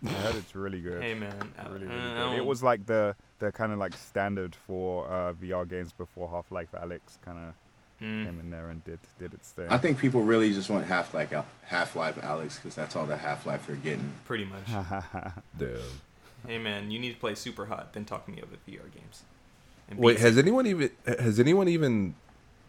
I 0.08 0.12
heard 0.12 0.36
it's 0.36 0.54
really 0.54 0.80
good. 0.80 1.02
Hey 1.02 1.14
man, 1.14 1.34
really, 1.70 1.86
uh, 1.86 1.90
really 1.90 2.30
good. 2.30 2.36
It 2.38 2.46
was 2.46 2.62
like 2.62 2.86
the 2.86 3.14
the 3.38 3.52
kind 3.52 3.72
of 3.72 3.78
like 3.78 3.94
standard 3.94 4.54
for 4.54 5.06
uh, 5.08 5.32
VR 5.34 5.68
games 5.68 5.92
before 5.92 6.28
Half 6.30 6.50
Life 6.50 6.72
Alyx 6.72 7.00
kind 7.24 7.38
of 7.38 7.54
Mm. 8.02 8.26
came 8.26 8.40
in 8.40 8.50
there 8.50 8.68
and 8.68 8.84
did 8.84 8.98
did 9.18 9.32
its 9.32 9.48
thing. 9.52 9.68
I 9.70 9.78
think 9.78 9.98
people 9.98 10.20
really 10.22 10.52
just 10.52 10.68
want 10.68 10.84
Half 10.86 11.14
Life 11.14 11.32
Half 11.62 11.96
Life 11.96 12.16
Alyx 12.16 12.56
because 12.56 12.74
that's 12.74 12.94
all 12.94 13.06
the 13.06 13.16
Half 13.16 13.46
Life 13.46 13.66
they're 13.66 13.76
getting. 13.76 14.12
pretty 14.26 14.44
much. 14.44 14.66
Damn. 15.58 15.78
hey 16.46 16.58
man, 16.58 16.90
you 16.90 16.98
need 16.98 17.14
to 17.14 17.18
play 17.18 17.32
Superhot, 17.32 17.92
then 17.94 18.04
talk 18.04 18.26
to 18.26 18.30
me 18.32 18.40
about 18.42 18.58
VR 18.68 18.92
games. 18.94 19.22
Wait, 19.96 20.18
has 20.18 20.36
anyone 20.36 20.66
even 20.66 20.90
has 21.06 21.40
anyone 21.40 21.68
even 21.68 22.14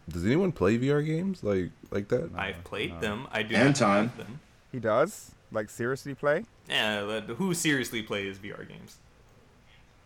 does 0.08 0.24
anyone 0.24 0.50
play 0.50 0.78
VR 0.78 1.04
games 1.04 1.44
like 1.44 1.72
like 1.90 2.08
that? 2.08 2.30
I've 2.34 2.64
played 2.64 2.94
no. 2.94 3.00
them. 3.00 3.26
I 3.30 3.42
do 3.42 3.54
Anton. 3.54 3.88
not 4.06 4.08
have 4.08 4.16
them. 4.16 4.40
he 4.72 4.78
does 4.80 5.32
like 5.52 5.70
seriously 5.70 6.14
play. 6.14 6.44
Yeah, 6.68 7.04
but 7.04 7.24
who 7.36 7.54
seriously 7.54 8.02
plays 8.02 8.38
VR 8.38 8.66
games? 8.68 8.96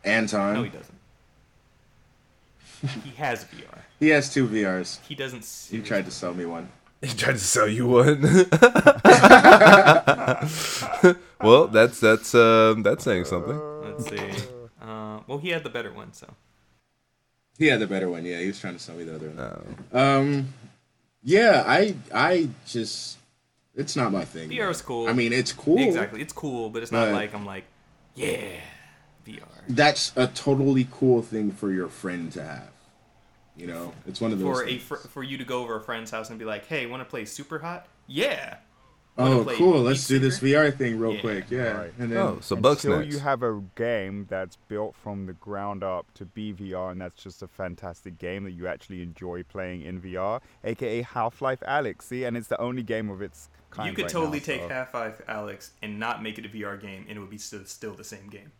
Anton. 0.04 0.54
No, 0.54 0.62
he 0.62 0.70
doesn't. 0.70 0.98
he 3.04 3.10
has 3.16 3.44
VR. 3.44 3.78
He 4.00 4.08
has 4.08 4.32
two 4.34 4.48
VRs. 4.48 4.98
He 5.06 5.14
doesn't. 5.14 5.42
He 5.42 5.46
Seriously. 5.46 5.88
tried 5.88 6.04
to 6.06 6.10
sell 6.10 6.34
me 6.34 6.44
one. 6.44 6.68
He 7.02 7.14
tried 7.16 7.34
to 7.34 7.38
sell 7.38 7.68
you 7.68 7.86
one. 7.86 8.20
well, 11.40 11.68
that's 11.68 12.00
that's 12.00 12.34
um 12.34 12.82
that's 12.82 13.04
saying 13.04 13.26
something. 13.26 13.56
Let's 13.82 14.08
see. 14.08 14.48
Uh, 14.80 15.20
well, 15.28 15.38
he 15.38 15.50
had 15.50 15.62
the 15.62 15.70
better 15.70 15.92
one, 15.92 16.12
so. 16.12 16.26
He 17.58 17.66
had 17.66 17.78
the 17.80 17.86
better 17.86 18.08
one. 18.10 18.24
Yeah, 18.24 18.40
he 18.40 18.46
was 18.48 18.58
trying 18.60 18.72
to 18.74 18.80
sell 18.80 18.96
me 18.96 19.04
the 19.04 19.14
other 19.14 19.28
one. 19.28 19.36
No. 19.92 20.00
Um, 20.00 20.54
yeah, 21.22 21.62
I 21.66 21.94
I 22.12 22.48
just 22.66 23.18
it's 23.74 23.96
not 23.96 24.12
my 24.12 24.24
thing. 24.24 24.50
VR 24.50 24.70
is 24.70 24.82
cool. 24.82 25.08
I 25.08 25.12
mean, 25.12 25.32
it's 25.32 25.52
cool. 25.52 25.78
Exactly, 25.78 26.20
it's 26.20 26.32
cool, 26.32 26.70
but 26.70 26.82
it's 26.82 26.92
not 26.92 27.06
But- 27.06 27.14
like 27.14 27.34
I'm 27.34 27.46
like, 27.46 27.64
yeah, 28.14 28.60
VR. 29.26 29.42
That's 29.68 30.12
a 30.16 30.26
totally 30.28 30.86
cool 30.90 31.22
thing 31.22 31.50
for 31.50 31.70
your 31.72 31.88
friend 31.88 32.30
to 32.32 32.42
have. 32.42 32.68
You 33.56 33.66
know, 33.66 33.92
it's 34.06 34.20
one 34.20 34.32
of 34.32 34.38
those. 34.38 34.56
For 34.58 34.62
a 34.64 34.66
things. 34.66 34.82
fr- 34.82 34.94
for 34.96 35.22
you 35.22 35.36
to 35.38 35.44
go 35.44 35.62
over 35.62 35.76
a 35.76 35.80
friend's 35.80 36.10
house 36.10 36.30
and 36.30 36.38
be 36.38 36.44
like, 36.44 36.66
hey, 36.66 36.86
want 36.86 37.00
to 37.02 37.04
play 37.08 37.22
Superhot? 37.24 37.82
Yeah. 38.06 38.56
Oh, 39.18 39.24
wanna 39.24 39.40
oh, 39.40 39.44
play 39.44 39.56
cool. 39.56 39.80
Let's 39.82 40.08
Beat 40.08 40.14
do 40.14 40.18
this 40.20 40.38
VR 40.40 40.70
thing 40.74 40.98
real 40.98 41.12
Yeah. 41.14 41.20
quick. 41.20 41.50
Yeah, 41.50 41.72
Right. 41.78 41.92
and 41.98 42.10
then 42.10 42.18
Oh, 42.18 42.38
so 42.40 42.56
bug 42.56 42.78
Until 42.78 43.00
snacks. 43.00 43.12
you 43.14 43.20
have 43.20 43.42
a 43.42 43.62
game 43.74 44.26
that's 44.30 44.56
built 44.68 44.94
from 44.96 45.26
the 45.26 45.34
ground 45.34 45.82
up 45.84 46.06
to 46.14 46.24
be 46.24 46.50
VR, 46.52 46.90
and 46.92 47.00
that's 47.00 47.22
just 47.22 47.42
a 47.42 47.46
fantastic 47.46 48.16
game 48.18 48.44
that 48.44 48.52
you 48.52 48.66
actually 48.66 49.02
enjoy 49.02 49.42
playing 49.42 49.82
in 49.82 50.00
VR, 50.00 50.40
aka 50.64 51.02
Half-Life 51.02 51.60
Alyx. 51.68 52.02
See, 52.02 52.24
and 52.24 52.38
it's 52.38 52.48
the 52.48 52.58
only 52.58 52.82
game 52.82 53.10
of 53.10 53.20
its 53.20 53.50
kind. 53.70 53.90
you 53.90 53.94
could 53.94 54.04
right 54.04 54.10
totally 54.12 54.38
now, 54.38 54.44
take 54.46 54.62
so- 54.62 54.68
Half 54.70 54.94
Life 54.94 55.20
Alyx 55.28 55.70
and 55.82 55.98
not 55.98 56.22
make 56.22 56.38
it 56.38 56.46
a 56.46 56.48
VR 56.48 56.78
game, 56.80 57.04
and 57.06 57.18
it 57.18 57.20
would 57.20 57.28
be 57.30 57.38
still, 57.38 57.64
still 57.66 57.94
the 57.94 58.04
same 58.04 58.28
game. 58.30 58.52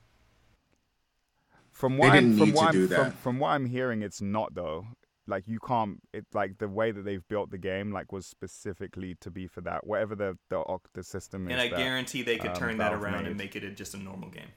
From 1.71 1.95
They 1.95 1.99
what 2.01 2.11
I'm, 2.11 2.15
didn't 2.25 2.39
from 2.39 2.47
need 2.49 2.55
what 2.55 2.63
to 2.63 2.69
I'm, 2.69 2.73
do 2.75 2.89
From, 2.89 3.05
that. 3.05 3.15
from 3.15 3.39
what 3.39 3.49
I'm 3.49 3.67
hearing, 3.67 4.03
it's 4.03 4.21
not 4.21 4.55
though. 4.55 4.87
Like 5.29 5.47
you 5.47 5.61
can't. 5.61 6.01
It 6.13 6.27
like 6.35 6.59
the 6.59 6.69
way 6.69 6.91
that 6.91 7.05
they've 7.05 7.27
built 7.29 7.51
the 7.51 7.59
game, 7.59 7.93
like 7.93 8.11
was 8.13 8.27
specifically 8.27 9.15
to 9.21 9.31
be 9.31 9.47
for 9.47 9.61
that. 9.61 9.87
Whatever 9.87 10.15
the 10.17 10.37
the 10.49 10.59
oc- 10.59 10.89
the 10.95 11.03
system 11.05 11.47
is. 11.47 11.53
And 11.53 11.61
I 11.61 11.69
that- 11.69 11.77
guarantee 11.79 12.23
they 12.23 12.39
could 12.39 12.51
um, 12.51 12.57
turn 12.57 12.79
that 12.79 12.93
around 12.93 13.23
made. 13.23 13.27
and 13.29 13.37
make 13.37 13.55
it 13.55 13.63
a, 13.63 13.71
just 13.71 13.95
a 13.95 13.99
normal 13.99 14.29
game. 14.31 14.49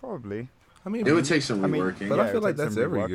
Probably. 0.00 0.48
I 0.86 0.88
mean, 0.88 1.06
it 1.06 1.12
would 1.12 1.24
take 1.24 1.42
some 1.42 1.64
I 1.64 1.68
mean, 1.68 1.82
reworking. 1.82 2.08
but 2.08 2.16
yeah, 2.16 2.22
I 2.24 2.32
feel 2.32 2.40
like 2.42 2.56
that's 2.56 2.76
every 2.76 3.00
reworking. 3.00 3.08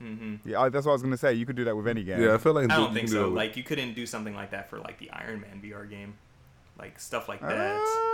game. 0.00 0.40
hmm 0.44 0.48
Yeah, 0.48 0.60
I- 0.60 0.68
that's 0.68 0.84
what 0.86 0.92
I 0.92 0.94
was 0.94 1.02
gonna 1.02 1.16
say. 1.16 1.34
You 1.34 1.46
could 1.46 1.56
do 1.56 1.64
that 1.64 1.76
with 1.76 1.86
any 1.88 2.04
game. 2.04 2.20
Yeah, 2.22 2.34
I 2.34 2.38
feel 2.38 2.52
like 2.54 2.70
I 2.70 2.76
don't 2.76 2.92
think 2.94 3.06
do 3.08 3.12
so. 3.14 3.28
Like 3.28 3.56
you 3.56 3.62
couldn't 3.62 3.94
do 3.94 4.06
something 4.06 4.34
like 4.34 4.50
that 4.52 4.68
for 4.70 4.78
like 4.78 4.98
the 4.98 5.10
Iron 5.10 5.40
Man 5.40 5.60
VR 5.62 5.88
game, 5.88 6.14
like 6.78 6.98
stuff 7.00 7.28
like 7.28 7.42
Uh, 7.42 7.48
that. 7.48 8.13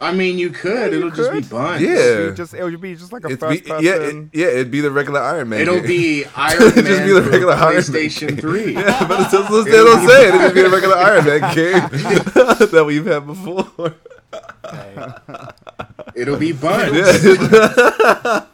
I 0.00 0.12
mean, 0.12 0.38
you 0.38 0.50
could. 0.50 0.92
you 0.92 0.98
It'll 0.98 1.10
just 1.10 1.32
be 1.32 1.40
buns. 1.42 1.82
Yeah. 1.82 1.90
It'd 1.90 2.36
just 2.36 2.54
it 2.54 2.62
would 2.64 2.80
be 2.80 2.94
just 2.94 3.12
like 3.12 3.24
a 3.24 3.28
It's 3.28 3.40
first 3.40 3.64
be, 3.64 3.68
person. 3.68 3.84
yeah, 3.84 3.94
it, 3.96 4.28
yeah, 4.32 4.46
it'd 4.46 4.70
be 4.70 4.80
the 4.80 4.90
regular 4.90 5.20
Iron 5.20 5.48
Man. 5.50 5.60
It'll 5.60 5.76
game. 5.76 5.86
be 5.86 6.24
Iron 6.36 6.58
Man 6.58 6.84
just 6.84 7.04
be 7.04 7.12
the 7.12 7.22
regular 7.30 7.52
Iron 7.54 7.74
Man 7.74 7.82
PlayStation 7.82 8.28
game. 8.28 8.36
3. 8.38 8.74
Yeah, 8.74 9.06
but 9.06 9.20
it's 9.20 9.30
just, 9.32 9.48
that's 9.50 9.50
what 9.50 9.98
I'm 9.98 10.08
saying. 10.08 10.28
It'd 10.28 10.40
just 10.40 10.54
be 10.54 10.62
the 10.62 10.70
regular 10.70 10.96
Iron 10.96 11.24
Man 11.24 11.54
game 11.54 11.88
that 12.70 12.84
we've 12.86 13.04
had 13.06 13.26
before. 13.26 13.94
It'll 16.14 16.36
be 16.38 16.52
buns. 16.52 16.96
Yeah. 16.96 18.44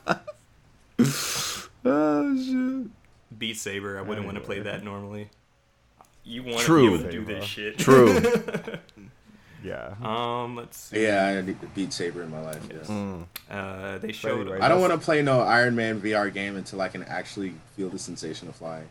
oh 1.85 2.37
shit. 2.45 2.91
Beat 3.39 3.57
Saber, 3.57 3.99
I 3.99 4.03
wouldn't 4.03 4.27
want 4.27 4.39
to 4.39 4.43
play 4.45 4.61
that 4.61 4.83
normally. 4.83 5.29
You 6.25 6.43
want 6.43 6.61
to 6.61 6.77
be 6.81 6.87
able 6.95 6.99
to 7.05 7.11
do 7.13 7.25
this 7.25 7.45
shit. 7.45 7.79
True. 7.79 8.19
Yeah. 9.63 9.95
Um, 10.03 10.57
let's 10.57 10.77
see. 10.79 11.03
Yeah, 11.03 11.27
I 11.27 11.41
need 11.41 11.61
to 11.61 11.67
Beat 11.69 11.93
Saber 11.93 12.23
in 12.23 12.31
my 12.31 12.41
life. 12.41 12.63
Yes. 12.71 12.87
Mm. 12.89 13.27
Uh, 13.51 13.99
they 13.99 14.13
showed. 14.13 14.43
anyway, 14.43 14.61
I 14.61 14.69
don't 14.69 14.81
want 14.81 14.93
to 14.93 14.99
play 14.99 15.23
no 15.23 15.41
Iron 15.41 15.75
Man 15.77 16.01
VR 16.01 16.33
game 16.33 16.57
until 16.57 16.81
I 16.81 16.89
can 16.89 17.03
actually 17.05 17.55
feel 17.77 17.89
the 17.89 17.99
sensation 17.99 18.49
of 18.49 18.57
flying. 18.57 18.89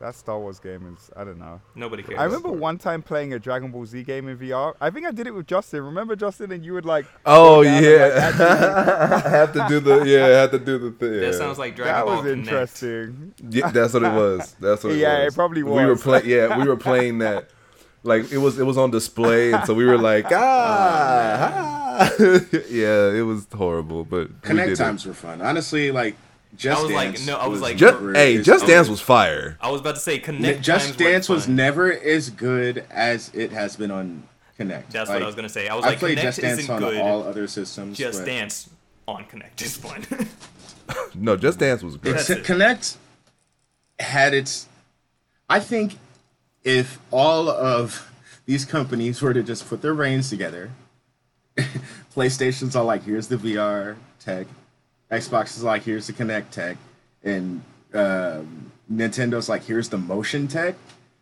That 0.00 0.14
Star 0.14 0.38
Wars 0.38 0.60
game 0.60 0.96
is 0.96 1.10
I 1.16 1.24
don't 1.24 1.40
know. 1.40 1.60
Nobody 1.74 2.04
cares. 2.04 2.20
I 2.20 2.24
remember 2.24 2.52
one 2.52 2.78
time 2.78 3.02
playing 3.02 3.32
a 3.32 3.38
Dragon 3.40 3.72
Ball 3.72 3.84
Z 3.84 4.00
game 4.04 4.28
in 4.28 4.38
VR. 4.38 4.74
I 4.80 4.90
think 4.90 5.06
I 5.06 5.10
did 5.10 5.26
it 5.26 5.34
with 5.34 5.48
Justin. 5.48 5.82
Remember 5.82 6.14
Justin 6.14 6.52
and 6.52 6.64
you 6.64 6.72
would 6.74 6.84
like 6.84 7.04
Oh 7.26 7.64
go 7.64 7.64
down 7.64 7.74
and, 7.74 7.84
like, 7.84 8.38
yeah, 8.38 9.22
I 9.24 9.28
have 9.28 9.52
to 9.54 9.66
do 9.68 9.80
the 9.80 10.04
yeah, 10.04 10.24
I 10.24 10.28
have 10.42 10.50
to 10.52 10.58
do 10.60 10.78
the 10.78 10.92
thing. 10.92 11.20
That 11.20 11.34
sounds 11.34 11.58
like 11.58 11.74
Dragon 11.74 11.94
that 11.94 12.04
Ball 12.04 12.22
was 12.22 12.32
interesting. 12.32 13.34
Yeah, 13.50 13.72
that's 13.72 13.92
what 13.92 14.04
it 14.04 14.12
was. 14.12 14.54
That's 14.60 14.84
what 14.84 14.92
it 14.94 14.98
Yeah, 14.98 15.26
it 15.26 15.34
probably 15.34 15.64
was. 15.64 15.76
We 15.76 15.84
were 15.84 15.96
playing. 15.96 16.28
Yeah, 16.28 16.56
we 16.56 16.68
were 16.68 16.76
playing 16.76 17.18
that. 17.18 17.50
Like 18.04 18.30
it 18.32 18.38
was, 18.38 18.58
it 18.58 18.64
was 18.64 18.78
on 18.78 18.90
display, 18.90 19.52
and 19.52 19.64
so 19.66 19.74
we 19.74 19.84
were 19.84 19.98
like, 19.98 20.26
ah, 20.30 21.98
ah. 22.00 22.10
yeah, 22.70 23.10
it 23.10 23.24
was 23.26 23.46
horrible, 23.52 24.04
but 24.04 24.28
we 24.28 24.34
Kinect 24.48 24.66
did 24.68 24.76
times 24.78 25.04
were 25.06 25.14
fun. 25.14 25.42
Honestly, 25.42 25.90
like 25.90 26.16
Just 26.56 26.78
I 26.80 26.82
was 26.84 26.92
like- 26.92 27.20
no, 27.26 27.36
I 27.36 27.46
was 27.48 27.60
like- 27.60 27.76
Just, 27.76 27.98
hey, 28.14 28.36
as 28.38 28.46
Just 28.46 28.64
good. 28.66 28.72
Dance 28.72 28.88
was 28.88 29.00
fire. 29.00 29.58
I 29.60 29.70
was 29.70 29.80
about 29.80 29.96
to 29.96 30.00
say 30.00 30.20
Kinect. 30.20 30.60
Just 30.62 30.86
times 30.86 30.96
Dance 30.96 31.28
was 31.28 31.46
fun. 31.46 31.56
never 31.56 31.92
as 31.92 32.30
good 32.30 32.84
as 32.90 33.30
it 33.34 33.50
has 33.52 33.74
been 33.76 33.90
on 33.90 34.22
Kinect. 34.58 34.90
That's 34.90 35.08
Like, 35.10 35.16
what 35.16 35.22
I 35.22 35.26
was 35.26 35.34
gonna 35.34 35.48
say. 35.48 35.68
I 35.68 35.74
was 35.74 35.84
I 35.84 35.88
like, 35.90 35.98
played 35.98 36.18
Kinect 36.18 36.22
Just 36.22 36.40
Dance 36.40 36.58
isn't 36.60 36.74
on 36.74 36.80
good. 36.80 37.00
all 37.00 37.24
other 37.24 37.46
systems. 37.48 37.98
Just 37.98 38.20
but 38.20 38.26
Dance 38.26 38.70
on 39.08 39.24
Kinect 39.24 39.60
is 39.62 39.76
fun. 39.76 40.04
No, 41.14 41.36
Just 41.36 41.58
Dance 41.58 41.82
was 41.82 41.96
great. 41.98 42.12
That's 42.14 42.30
It's, 42.30 42.48
it. 42.48 42.52
Kinect 42.56 42.96
had 43.98 44.32
its. 44.32 44.66
I 45.50 45.60
think 45.60 45.96
if 46.68 46.98
all 47.10 47.48
of 47.48 48.10
these 48.44 48.66
companies 48.66 49.22
were 49.22 49.32
to 49.32 49.42
just 49.42 49.66
put 49.68 49.80
their 49.80 49.94
reins 49.94 50.28
together, 50.28 50.70
PlayStation's 52.14 52.76
all 52.76 52.84
like, 52.84 53.04
here's 53.04 53.28
the 53.28 53.36
VR 53.36 53.96
tech, 54.20 54.46
Xbox 55.10 55.56
is 55.56 55.62
like, 55.62 55.82
here's 55.82 56.06
the 56.06 56.12
Kinect 56.12 56.50
tech, 56.50 56.76
and 57.24 57.62
um, 57.94 58.70
Nintendo's 58.92 59.48
like, 59.48 59.64
here's 59.64 59.88
the 59.88 59.96
motion 59.96 60.46
tech. 60.46 60.74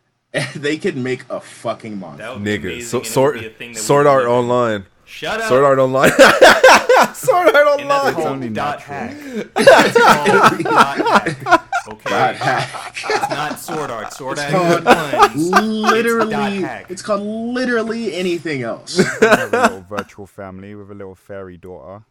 they 0.55 0.77
could 0.77 0.97
make 0.97 1.23
a 1.29 1.39
fucking 1.39 1.97
monster. 1.97 2.23
That 2.23 2.33
would 2.35 2.43
be 2.43 2.59
Nigga, 2.59 2.83
so, 2.83 2.97
and 2.97 2.99
it 2.99 2.99
would 2.99 3.03
be 3.03 3.07
a 3.07 3.11
Sword 3.11 3.57
thing 3.57 3.71
that 3.73 3.79
Sword 3.79 4.05
we 4.05 4.11
Art 4.11 4.25
Online. 4.25 4.85
Shut 5.05 5.39
up. 5.39 5.47
Sword 5.47 5.63
Art 5.63 5.79
Online. 5.79 6.11
Sword 7.13 7.55
Art 7.55 7.79
And 7.79 7.89
that's 7.89 8.05
Online. 8.07 8.13
called 8.13 8.27
only 8.27 8.49
dot 8.49 8.79
natural. 8.79 8.97
hack. 8.97 9.53
That's 9.55 9.97
called 9.97 10.63
dot 10.63 10.97
hack. 10.97 11.66
Okay. 11.89 12.09
God, 12.09 12.35
hack. 12.35 12.95
It's 13.07 13.29
not 13.29 13.59
sword 13.59 13.89
art. 13.91 14.11
Sword 14.13 14.39
art 14.39 14.51
called 14.83 15.35
is 15.35 15.49
literally, 15.63 16.61
hack. 16.61 16.87
it's 16.89 17.01
called 17.01 17.21
literally 17.21 18.13
anything 18.13 18.61
else. 18.61 18.99
I 19.21 19.37
have 19.39 19.53
a 19.53 19.61
little 19.61 19.81
virtual 19.81 20.27
family 20.27 20.75
with 20.75 20.91
a 20.91 20.93
little 20.95 21.15
fairy 21.15 21.55
daughter. 21.57 22.03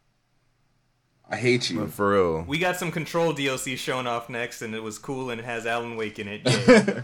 I 1.29 1.35
hate 1.35 1.69
you. 1.69 1.87
For 1.87 2.11
real. 2.13 2.41
We 2.47 2.57
got 2.57 2.77
some 2.77 2.91
Control 2.91 3.33
DLC 3.33 3.77
showing 3.77 4.07
off 4.07 4.29
next, 4.29 4.61
and 4.61 4.73
it 4.73 4.81
was 4.81 4.97
cool, 4.97 5.29
and 5.29 5.39
it 5.39 5.43
has 5.45 5.65
Alan 5.67 5.95
Wake 5.97 6.19
in 6.19 6.27
it. 6.27 6.41
Yeah. 6.67 7.01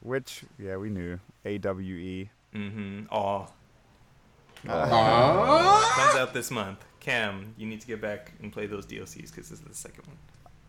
Which, 0.00 0.42
yeah, 0.58 0.76
we 0.78 0.90
knew. 0.90 1.20
E. 1.46 1.60
AWE. 1.62 2.28
mm-hmm. 2.52 3.02
Aw. 3.10 3.46
Aww. 4.66 5.82
Comes 5.82 6.16
out 6.16 6.34
this 6.34 6.50
month. 6.50 6.84
Cam, 6.98 7.54
you 7.56 7.66
need 7.68 7.80
to 7.80 7.86
get 7.86 8.00
back 8.00 8.32
and 8.42 8.52
play 8.52 8.66
those 8.66 8.84
DLCs 8.86 9.30
because 9.30 9.48
this 9.48 9.60
is 9.60 9.60
the 9.60 9.74
second 9.74 10.06
one. 10.08 10.16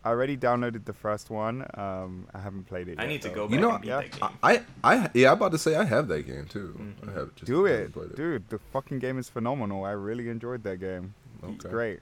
I 0.04 0.10
already 0.10 0.36
downloaded 0.36 0.84
the 0.84 0.92
first 0.92 1.30
one. 1.30 1.66
Um, 1.74 2.26
I 2.34 2.38
haven't 2.38 2.64
played 2.64 2.88
it 2.88 2.98
yet. 2.98 3.00
I 3.00 3.06
need 3.06 3.22
to 3.22 3.28
though. 3.28 3.34
go 3.34 3.46
back 3.46 3.54
You 3.54 3.60
know, 3.60 3.70
and 3.70 3.80
beat 3.80 3.88
yeah, 3.88 4.00
that 4.02 4.20
game. 4.20 4.30
I, 4.42 4.62
I, 4.84 5.10
yeah, 5.14 5.30
I'm 5.30 5.38
about 5.38 5.52
to 5.52 5.58
say 5.58 5.76
I 5.76 5.84
have 5.84 6.08
that 6.08 6.22
game 6.22 6.44
too. 6.44 6.76
Mm-hmm. 6.78 7.08
I 7.08 7.12
have 7.12 7.34
just 7.34 7.46
Do 7.46 7.64
haven't 7.64 7.96
it, 7.96 8.16
dude. 8.16 8.48
The 8.50 8.58
fucking 8.58 8.98
game 8.98 9.18
is 9.18 9.30
phenomenal. 9.30 9.84
I 9.84 9.92
really 9.92 10.28
enjoyed 10.28 10.62
that 10.64 10.78
game. 10.78 11.14
It's 11.48 11.64
great. 11.64 12.00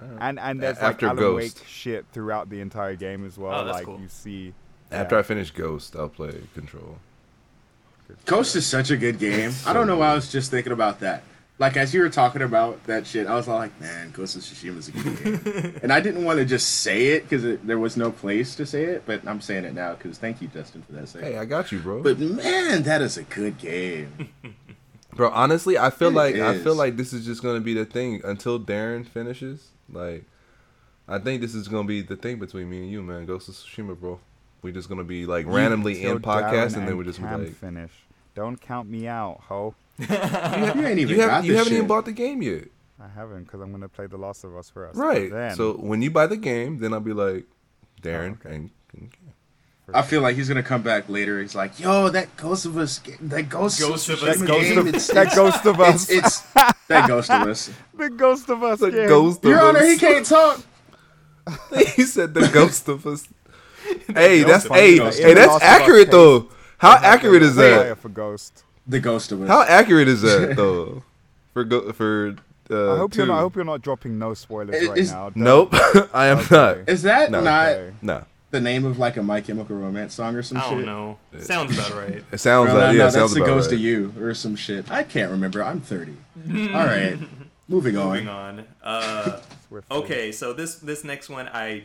Alright. 0.00 0.18
And 0.20 0.38
and 0.38 0.62
there's 0.62 0.78
A- 0.78 0.82
like 0.82 0.92
after 0.94 1.06
Alan 1.06 1.18
Ghost. 1.18 1.58
Wake 1.58 1.66
shit 1.68 2.06
throughout 2.12 2.48
the 2.50 2.60
entire 2.60 2.94
game 2.94 3.26
as 3.26 3.36
well. 3.36 3.60
Oh, 3.60 3.64
that's 3.64 3.78
like 3.78 3.86
cool. 3.86 4.00
you 4.00 4.08
see. 4.08 4.54
After 4.92 5.16
yeah. 5.16 5.20
I 5.20 5.22
finish 5.22 5.50
Ghost, 5.50 5.96
I'll 5.96 6.08
play 6.08 6.34
Control. 6.54 6.98
Ghost 8.26 8.56
is 8.56 8.66
such 8.66 8.90
a 8.90 8.96
good 8.96 9.18
game. 9.18 9.52
I 9.66 9.72
don't 9.72 9.86
know 9.86 9.96
why 9.96 10.10
I 10.10 10.14
was 10.14 10.32
just 10.32 10.50
thinking 10.50 10.72
about 10.72 11.00
that. 11.00 11.22
Like 11.60 11.76
as 11.76 11.92
you 11.92 12.00
were 12.00 12.08
talking 12.08 12.40
about 12.40 12.82
that 12.84 13.06
shit, 13.06 13.26
I 13.26 13.34
was 13.34 13.46
all 13.46 13.58
like, 13.58 13.78
"Man, 13.78 14.12
Ghost 14.12 14.34
of 14.34 14.40
Tsushima 14.40 14.78
is 14.78 14.88
a 14.88 14.92
good 14.92 15.44
game," 15.44 15.78
and 15.82 15.92
I 15.92 16.00
didn't 16.00 16.24
want 16.24 16.38
to 16.38 16.46
just 16.46 16.80
say 16.80 17.08
it 17.08 17.28
because 17.28 17.58
there 17.62 17.78
was 17.78 17.98
no 17.98 18.10
place 18.10 18.56
to 18.56 18.64
say 18.64 18.84
it, 18.84 19.02
but 19.04 19.28
I'm 19.28 19.42
saying 19.42 19.66
it 19.66 19.74
now 19.74 19.92
because 19.92 20.16
thank 20.16 20.40
you, 20.40 20.48
Justin, 20.48 20.82
for 20.82 20.92
that 20.92 21.10
Hey. 21.10 21.36
I 21.36 21.44
got 21.44 21.70
you, 21.70 21.78
bro. 21.78 22.02
But 22.02 22.18
man, 22.18 22.82
that 22.84 23.02
is 23.02 23.18
a 23.18 23.24
good 23.24 23.58
game. 23.58 24.30
Bro, 25.12 25.30
honestly, 25.30 25.76
I 25.76 25.90
feel 25.90 26.08
It 26.08 26.14
like 26.14 26.36
I 26.36 26.58
feel 26.60 26.76
like 26.76 26.96
this 26.96 27.12
is 27.12 27.26
just 27.26 27.42
gonna 27.42 27.60
be 27.60 27.74
the 27.74 27.84
thing 27.84 28.22
until 28.24 28.58
Darren 28.60 29.04
finishes. 29.04 29.68
Like, 29.92 30.24
I 31.08 31.18
think 31.18 31.42
this 31.42 31.54
is 31.54 31.68
gonna 31.68 31.86
be 31.86 32.00
the 32.00 32.16
thing 32.16 32.38
between 32.38 32.70
me 32.70 32.78
and 32.78 32.90
you, 32.90 33.02
man. 33.02 33.26
Ghost 33.26 33.48
of 33.48 33.56
Tsushima, 33.56 33.98
bro. 33.98 34.20
We 34.62 34.70
just 34.72 34.88
gonna 34.88 35.04
be 35.04 35.26
like 35.26 35.46
randomly 35.46 36.04
in 36.04 36.20
podcast, 36.20 36.52
Darren 36.52 36.76
and 36.76 36.88
then 36.88 36.96
we're 36.96 37.04
just 37.04 37.18
Cam 37.18 37.28
gonna 37.28 37.38
be 37.38 37.44
like, 37.46 37.56
finish. 37.56 37.90
Don't 38.34 38.58
count 38.58 38.88
me 38.88 39.08
out, 39.08 39.40
ho. 39.48 39.74
you 40.76 40.86
ain't 40.86 40.98
even 40.98 41.14
you 41.16 41.20
haven't 41.20 41.44
you 41.44 41.56
haven't 41.56 41.72
even 41.72 41.86
bought 41.86 42.04
the 42.06 42.12
game 42.12 42.42
yet, 42.42 42.64
I 43.00 43.08
haven't 43.08 43.44
because 43.44 43.60
I'm 43.60 43.70
gonna 43.72 43.88
play 43.88 44.06
The 44.06 44.16
Last 44.16 44.44
of 44.44 44.56
Us 44.56 44.70
first. 44.70 44.96
right? 44.98 45.30
Then, 45.30 45.54
So 45.56 45.74
when 45.74 46.02
you 46.02 46.10
buy 46.10 46.26
the 46.26 46.36
game, 46.36 46.78
then 46.78 46.92
I'll 46.92 47.00
be 47.00 47.12
like, 47.12 47.44
Darren, 48.02 48.38
Oh, 48.44 48.46
okay. 48.48 48.54
and, 48.56 48.70
and- 48.94 49.10
I 49.92 50.02
feel 50.02 50.22
like 50.22 50.36
he's 50.36 50.46
gonna 50.48 50.62
come 50.62 50.82
back 50.82 51.08
later. 51.08 51.40
He's 51.40 51.56
like, 51.56 51.80
"Yo, 51.80 52.08
that 52.10 52.36
Ghost 52.36 52.64
of 52.64 52.76
Us, 52.78 53.00
that 53.22 53.48
Ghost, 53.48 53.80
Ghost 53.80 54.08
of 54.08 54.22
of 54.22 54.28
Us 54.28 54.36
Tsushima 54.36 54.46
Ghost 54.46 54.68
game, 54.68 54.78
of- 54.78 54.86
it's, 54.94 55.06
that 55.08 55.26
it's, 55.26 55.34
Ghost 55.34 55.66
of 55.66 55.80
Us. 55.80 56.08
it's, 56.08 56.26
it's 56.26 56.40
that 56.88 57.08
Ghost 57.08 57.28
of 57.30 57.48
Us." 57.48 57.70
the 57.94 58.08
Ghost 58.10 58.48
of 58.50 58.62
Us. 58.62 58.78
the 58.78 58.90
game. 58.92 59.08
ghost 59.08 59.44
of 59.44 59.50
Your 59.50 59.60
Honor, 59.60 59.80
us. 59.80 59.90
he 59.90 59.98
can't 59.98 60.24
talk. 60.24 60.62
he 61.96 62.02
said 62.04 62.34
the 62.34 62.46
ghost 62.52 62.86
of 62.88 63.04
us. 63.04 63.26
hey, 64.14 64.44
that's 64.44 64.66
hey, 64.68 64.98
hey, 64.98 64.98
that's 64.98 65.16
Last 65.16 65.40
of 65.40 65.48
Us 65.56 65.62
accurate 65.62 66.10
though. 66.12 66.48
How 66.78 66.96
accurate 66.96 67.42
is 67.42 67.56
that? 67.56 67.98
For 67.98 68.08
Ghost. 68.10 68.62
The 68.90 69.00
Ghost 69.00 69.30
of 69.32 69.42
Us. 69.42 69.48
How 69.48 69.62
accurate 69.62 70.08
is 70.08 70.22
that 70.22 70.54
though? 70.56 71.02
For 71.54 71.64
go 71.64 71.92
for. 71.92 72.36
Uh, 72.70 72.94
I 72.94 72.98
hope 72.98 73.14
you're 73.16 73.26
not. 73.26 73.38
I 73.38 73.40
hope 73.40 73.56
you're 73.56 73.64
not 73.64 73.82
dropping 73.82 74.18
no 74.18 74.34
spoilers 74.34 74.74
It 74.82 74.88
right 74.88 74.98
is- 74.98 75.10
now. 75.12 75.30
Don't- 75.30 75.36
Nope, 75.36 75.74
I 76.14 76.26
am 76.26 76.38
Okay. 76.38 76.54
not. 76.54 76.88
Is 76.88 77.02
that 77.02 77.30
No. 77.30 77.40
not 77.40 77.68
Okay. 77.68 77.94
No, 78.02 78.24
the 78.52 78.60
name 78.60 78.84
of 78.84 78.98
like 78.98 79.16
a 79.16 79.22
My 79.22 79.40
Chemical 79.40 79.76
Romance 79.76 80.14
song 80.14 80.36
or 80.36 80.42
some 80.42 80.58
I 80.58 80.62
shit? 80.62 80.70
don't 80.70 80.86
know. 80.86 81.18
Sounds 81.40 81.76
about 81.76 81.94
right. 81.94 82.22
it 82.32 82.38
sounds 82.38 82.68
No, 82.68 82.74
like 82.74 82.82
no, 82.86 82.90
yeah, 82.92 82.98
no, 83.04 83.10
sounds 83.10 83.14
that's 83.14 83.34
the 83.34 83.40
about 83.42 83.46
Ghost 83.54 83.70
right. 83.70 83.74
of 83.76 83.80
You 83.80 84.14
or 84.20 84.34
some 84.34 84.54
shit. 84.56 84.90
I 84.90 85.02
can't 85.02 85.30
remember. 85.32 85.64
I'm 85.64 85.80
30. 85.80 86.12
All 86.48 86.84
right, 86.86 87.18
moving 87.68 87.96
on. 87.96 88.08
Moving 88.12 88.28
on. 88.28 88.64
Uh, 88.82 89.40
okay, 89.90 90.30
so 90.32 90.52
this 90.52 90.76
this 90.76 91.02
next 91.04 91.28
one, 91.28 91.48
I, 91.52 91.84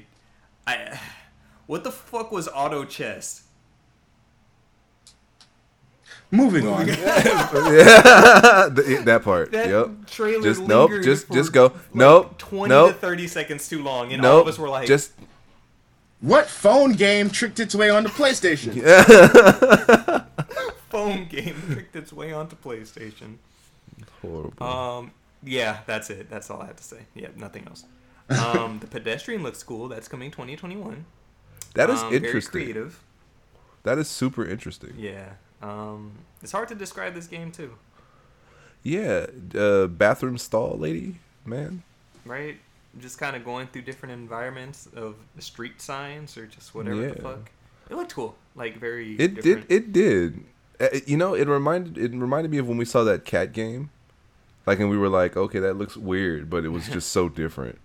I, 0.68 1.00
what 1.66 1.84
the 1.84 1.92
fuck 1.92 2.32
was 2.32 2.48
Auto 2.48 2.86
Chess? 2.86 3.42
Moving 6.32 6.68
on. 6.68 6.88
yeah, 6.98 6.98
that 9.04 9.22
part. 9.24 9.52
That 9.52 9.70
yep. 9.70 9.90
trailer 10.08 10.44
Just 10.44 10.62
nope. 10.62 10.92
Just 11.04 11.28
for, 11.28 11.34
just 11.34 11.54
go. 11.54 11.66
like, 11.66 11.96
nope. 11.96 12.38
Twenty 12.38 12.70
nope. 12.70 12.94
to 12.94 12.98
thirty 12.98 13.28
seconds 13.28 13.70
too 13.70 13.84
long, 13.84 14.12
and 14.12 14.26
all 14.26 14.38
nope. 14.38 14.48
of 14.48 14.54
us 14.54 14.60
were 14.60 14.70
like, 14.70 14.88
just 14.88 15.12
What 16.22 16.48
phone 16.48 16.94
game 16.94 17.30
tricked 17.30 17.60
its 17.60 17.76
way 17.76 17.90
onto 17.90 18.10
PlayStation? 18.10 18.74
phone 20.90 21.26
game 21.28 21.62
tricked 21.72 21.96
its 21.96 22.12
way 22.12 22.34
onto 22.34 22.56
PlayStation. 22.56 23.38
horrible. 24.22 24.66
Um, 24.66 25.12
yeah, 25.44 25.80
that's 25.86 26.10
it. 26.10 26.30
That's 26.30 26.50
all 26.50 26.62
I 26.62 26.68
have 26.68 26.78
to 26.78 26.84
say. 26.84 27.02
Yeah, 27.14 27.28
nothing 27.36 27.68
else. 27.68 27.86
Um, 28.30 28.80
the 28.80 28.88
pedestrian 28.88 29.44
looks 29.44 29.62
cool. 29.62 29.88
That's 29.88 30.08
coming 30.08 30.32
2021. 30.32 31.06
that 31.76 31.92
is 31.92 32.02
um, 32.02 32.10
Very 32.10 32.26
interesting. 32.26 32.52
creative. 32.52 33.04
That 33.84 34.00
is 34.00 34.08
super 34.08 34.44
interesting. 34.44 34.96
Yeah. 34.98 35.34
Um, 35.70 36.12
it's 36.42 36.52
hard 36.52 36.68
to 36.70 36.76
describe 36.76 37.14
this 37.16 37.28
game 37.28 37.52
too, 37.52 37.74
Yeah, 38.84 39.28
uh, 39.58 39.88
bathroom 39.88 40.38
stall 40.38 40.78
lady, 40.78 41.16
man. 41.46 41.84
right? 42.26 42.58
just 42.98 43.18
kind 43.18 43.36
of 43.36 43.44
going 43.44 43.68
through 43.68 43.82
different 43.82 44.14
environments 44.14 44.88
of 44.96 45.16
street 45.40 45.82
signs 45.82 46.38
or 46.38 46.46
just 46.46 46.74
whatever 46.74 47.10
the 47.10 47.22
fuck. 47.22 47.52
It 47.90 47.96
looked 47.96 48.14
cool, 48.14 48.36
like 48.56 48.78
very. 48.80 49.16
It 49.20 49.36
different. 49.36 49.68
did. 49.68 49.76
It 49.84 49.92
did. 49.94 50.44
Uh, 50.80 50.86
it- 50.94 51.08
you 51.08 51.18
know, 51.18 51.34
it 51.34 51.48
reminded 51.48 51.98
it 51.98 52.12
reminded 52.18 52.52
me 52.52 52.58
of 52.58 52.68
when 52.70 52.78
we 52.78 52.86
saw 52.86 53.04
that 53.04 53.26
cat 53.26 53.52
game, 53.52 53.90
like, 54.66 54.80
and 54.80 54.90
we 54.90 54.98
were 54.98 55.10
like, 55.10 55.36
okay, 55.36 55.60
that 55.60 55.74
looks 55.76 55.98
weird, 55.98 56.50
but 56.50 56.64
it 56.64 56.70
was 56.70 56.88
just 56.88 57.10
so 57.12 57.28
different. 57.42 57.80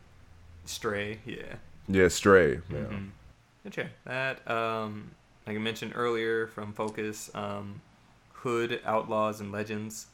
Stray, 0.64 1.18
yeah. 1.26 1.56
Yeah, 1.88 2.06
Stray. 2.08 2.60
Yeah. 2.70 2.78
Mhm. 2.78 3.08
Good 3.64 3.72
check. 3.72 3.86
That, 4.04 4.48
um, 4.48 5.10
like 5.50 5.58
I 5.58 5.60
mentioned 5.60 5.94
earlier 5.96 6.46
from 6.46 6.72
Focus, 6.72 7.28
um, 7.34 7.80
Hood, 8.34 8.80
Outlaws, 8.84 9.40
and 9.40 9.50
Legends. 9.50 10.06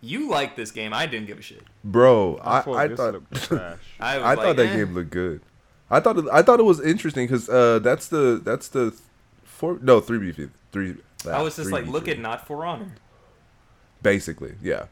You 0.00 0.28
like 0.28 0.56
this 0.56 0.72
game. 0.72 0.92
I 0.92 1.06
didn't 1.06 1.28
give 1.28 1.38
a 1.38 1.42
shit. 1.42 1.62
Bro, 1.84 2.40
I, 2.42 2.62
thought 2.62 2.76
I 2.76 2.88
thought. 2.88 3.22
I, 4.00 4.16
I 4.16 4.34
like, 4.34 4.38
thought 4.40 4.56
that 4.56 4.66
eh. 4.66 4.76
game 4.78 4.94
looked 4.94 5.10
good. 5.10 5.40
I 5.88 6.00
thought 6.00 6.18
it, 6.18 6.24
I 6.32 6.42
thought 6.42 6.58
it 6.58 6.64
was 6.64 6.80
interesting 6.80 7.28
because 7.28 7.48
uh, 7.48 7.78
that's 7.78 8.08
the 8.08 8.40
that's 8.42 8.66
the 8.68 8.92
four 9.44 9.78
no 9.80 10.00
three 10.00 10.32
B 10.32 10.48
three. 10.72 10.96
I 11.30 11.40
was 11.42 11.54
just 11.54 11.70
like, 11.70 11.84
3v3. 11.84 11.88
look 11.92 12.08
at 12.08 12.18
Not 12.18 12.44
For 12.44 12.66
Honor. 12.66 12.96
basically, 14.02 14.54
yeah. 14.60 14.86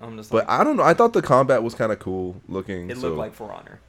I'm 0.00 0.16
just 0.16 0.30
But 0.30 0.46
like, 0.46 0.60
I 0.60 0.62
don't 0.62 0.76
know. 0.76 0.84
I 0.84 0.94
thought 0.94 1.14
the 1.14 1.22
combat 1.22 1.64
was 1.64 1.74
kind 1.74 1.90
of 1.90 1.98
cool 1.98 2.40
looking. 2.46 2.90
it 2.90 2.98
so 2.98 3.08
looked 3.08 3.18
like 3.18 3.34
For 3.34 3.52
Honor. 3.52 3.80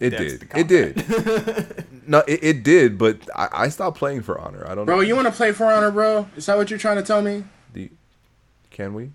It 0.00 0.10
That's 0.10 0.38
did. 0.38 0.40
the 0.50 0.58
It 0.58 0.68
did. 0.68 1.86
No, 2.08 2.18
it, 2.28 2.38
it 2.44 2.62
did. 2.62 2.98
But 2.98 3.18
I, 3.34 3.48
I 3.52 3.68
stopped 3.68 3.98
playing 3.98 4.22
for 4.22 4.38
honor. 4.40 4.64
I 4.68 4.76
don't 4.76 4.86
Bro, 4.86 4.96
know. 4.96 5.00
you 5.00 5.16
want 5.16 5.26
to 5.26 5.32
play 5.34 5.50
For 5.50 5.64
Honor, 5.64 5.90
bro? 5.90 6.28
Is 6.36 6.46
that 6.46 6.56
what 6.56 6.70
you're 6.70 6.78
trying 6.78 6.98
to 6.98 7.02
tell 7.02 7.20
me? 7.20 7.42
The, 7.72 7.90
can 8.70 8.94
we? 8.94 9.10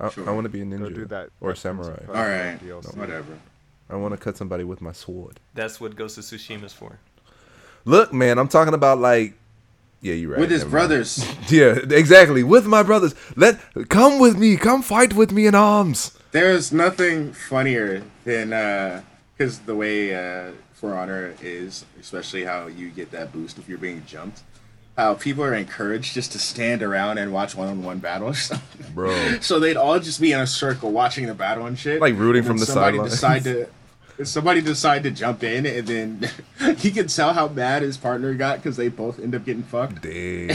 I, 0.00 0.08
Sure. 0.10 0.28
I 0.28 0.32
want 0.32 0.44
to 0.44 0.48
be 0.48 0.60
a 0.62 0.64
Go 0.64 0.76
ninja 0.76 0.94
do 0.94 1.04
that. 1.06 1.30
or 1.40 1.50
a 1.50 1.56
samurai. 1.56 2.00
All 2.08 2.14
right. 2.14 2.58
DLC. 2.64 2.96
Whatever. 2.96 3.36
I 3.90 3.96
want 3.96 4.12
to 4.14 4.18
cut 4.18 4.36
somebody 4.36 4.62
with 4.64 4.80
my 4.80 4.92
sword. 4.92 5.40
That's 5.54 5.80
what 5.80 5.96
Ghost 5.96 6.16
of 6.16 6.24
Tsushima's 6.24 6.72
for. 6.72 6.98
Look, 7.84 8.12
man, 8.12 8.38
I'm 8.38 8.48
talking 8.48 8.74
about 8.74 8.98
like, 9.00 9.34
yeah, 10.00 10.14
you're 10.14 10.30
right. 10.30 10.40
With 10.40 10.50
his 10.52 10.64
brothers. 10.64 11.24
Yeah, 11.48 11.76
exactly. 11.90 12.42
With 12.44 12.66
my 12.66 12.82
brothers. 12.84 13.14
Let 13.36 13.58
come 13.88 14.18
with 14.20 14.38
me. 14.38 14.56
Come 14.56 14.82
fight 14.82 15.14
with 15.14 15.32
me 15.32 15.46
in 15.46 15.54
arms. 15.56 16.16
There's 16.30 16.72
nothing 16.72 17.32
funnier 17.32 18.02
than 18.24 18.52
uh, 18.52 19.02
because 19.42 19.58
the 19.60 19.74
way 19.74 20.14
uh, 20.14 20.52
For 20.72 20.94
Honor 20.96 21.34
is, 21.42 21.84
especially 22.00 22.44
how 22.44 22.68
you 22.68 22.90
get 22.90 23.10
that 23.10 23.32
boost 23.32 23.58
if 23.58 23.68
you're 23.68 23.76
being 23.76 24.04
jumped. 24.06 24.42
How 24.96 25.14
people 25.14 25.42
are 25.42 25.54
encouraged 25.54 26.14
just 26.14 26.30
to 26.32 26.38
stand 26.38 26.80
around 26.82 27.18
and 27.18 27.32
watch 27.32 27.56
one-on-one 27.56 27.98
battles, 27.98 28.52
Bro. 28.94 29.40
so 29.40 29.58
they'd 29.58 29.76
all 29.76 29.98
just 29.98 30.20
be 30.20 30.32
in 30.32 30.38
a 30.38 30.46
circle 30.46 30.92
watching 30.92 31.26
the 31.26 31.34
battle 31.34 31.66
and 31.66 31.76
shit, 31.76 32.00
Like 32.00 32.14
rooting 32.16 32.44
from 32.44 32.58
then 32.58 32.66
the 32.66 32.66
somebody 32.66 32.98
decide 32.98 33.44
to. 33.44 33.68
Somebody 34.24 34.60
decide 34.60 35.02
to 35.04 35.10
jump 35.10 35.42
in, 35.42 35.64
and 35.66 35.88
then 35.88 36.30
he 36.76 36.90
can 36.92 37.08
tell 37.08 37.32
how 37.32 37.48
mad 37.48 37.82
his 37.82 37.96
partner 37.96 38.34
got 38.34 38.58
because 38.58 38.76
they 38.76 38.88
both 38.88 39.18
end 39.18 39.34
up 39.34 39.44
getting 39.44 39.62
fucked. 39.64 40.02
Dang. 40.02 40.48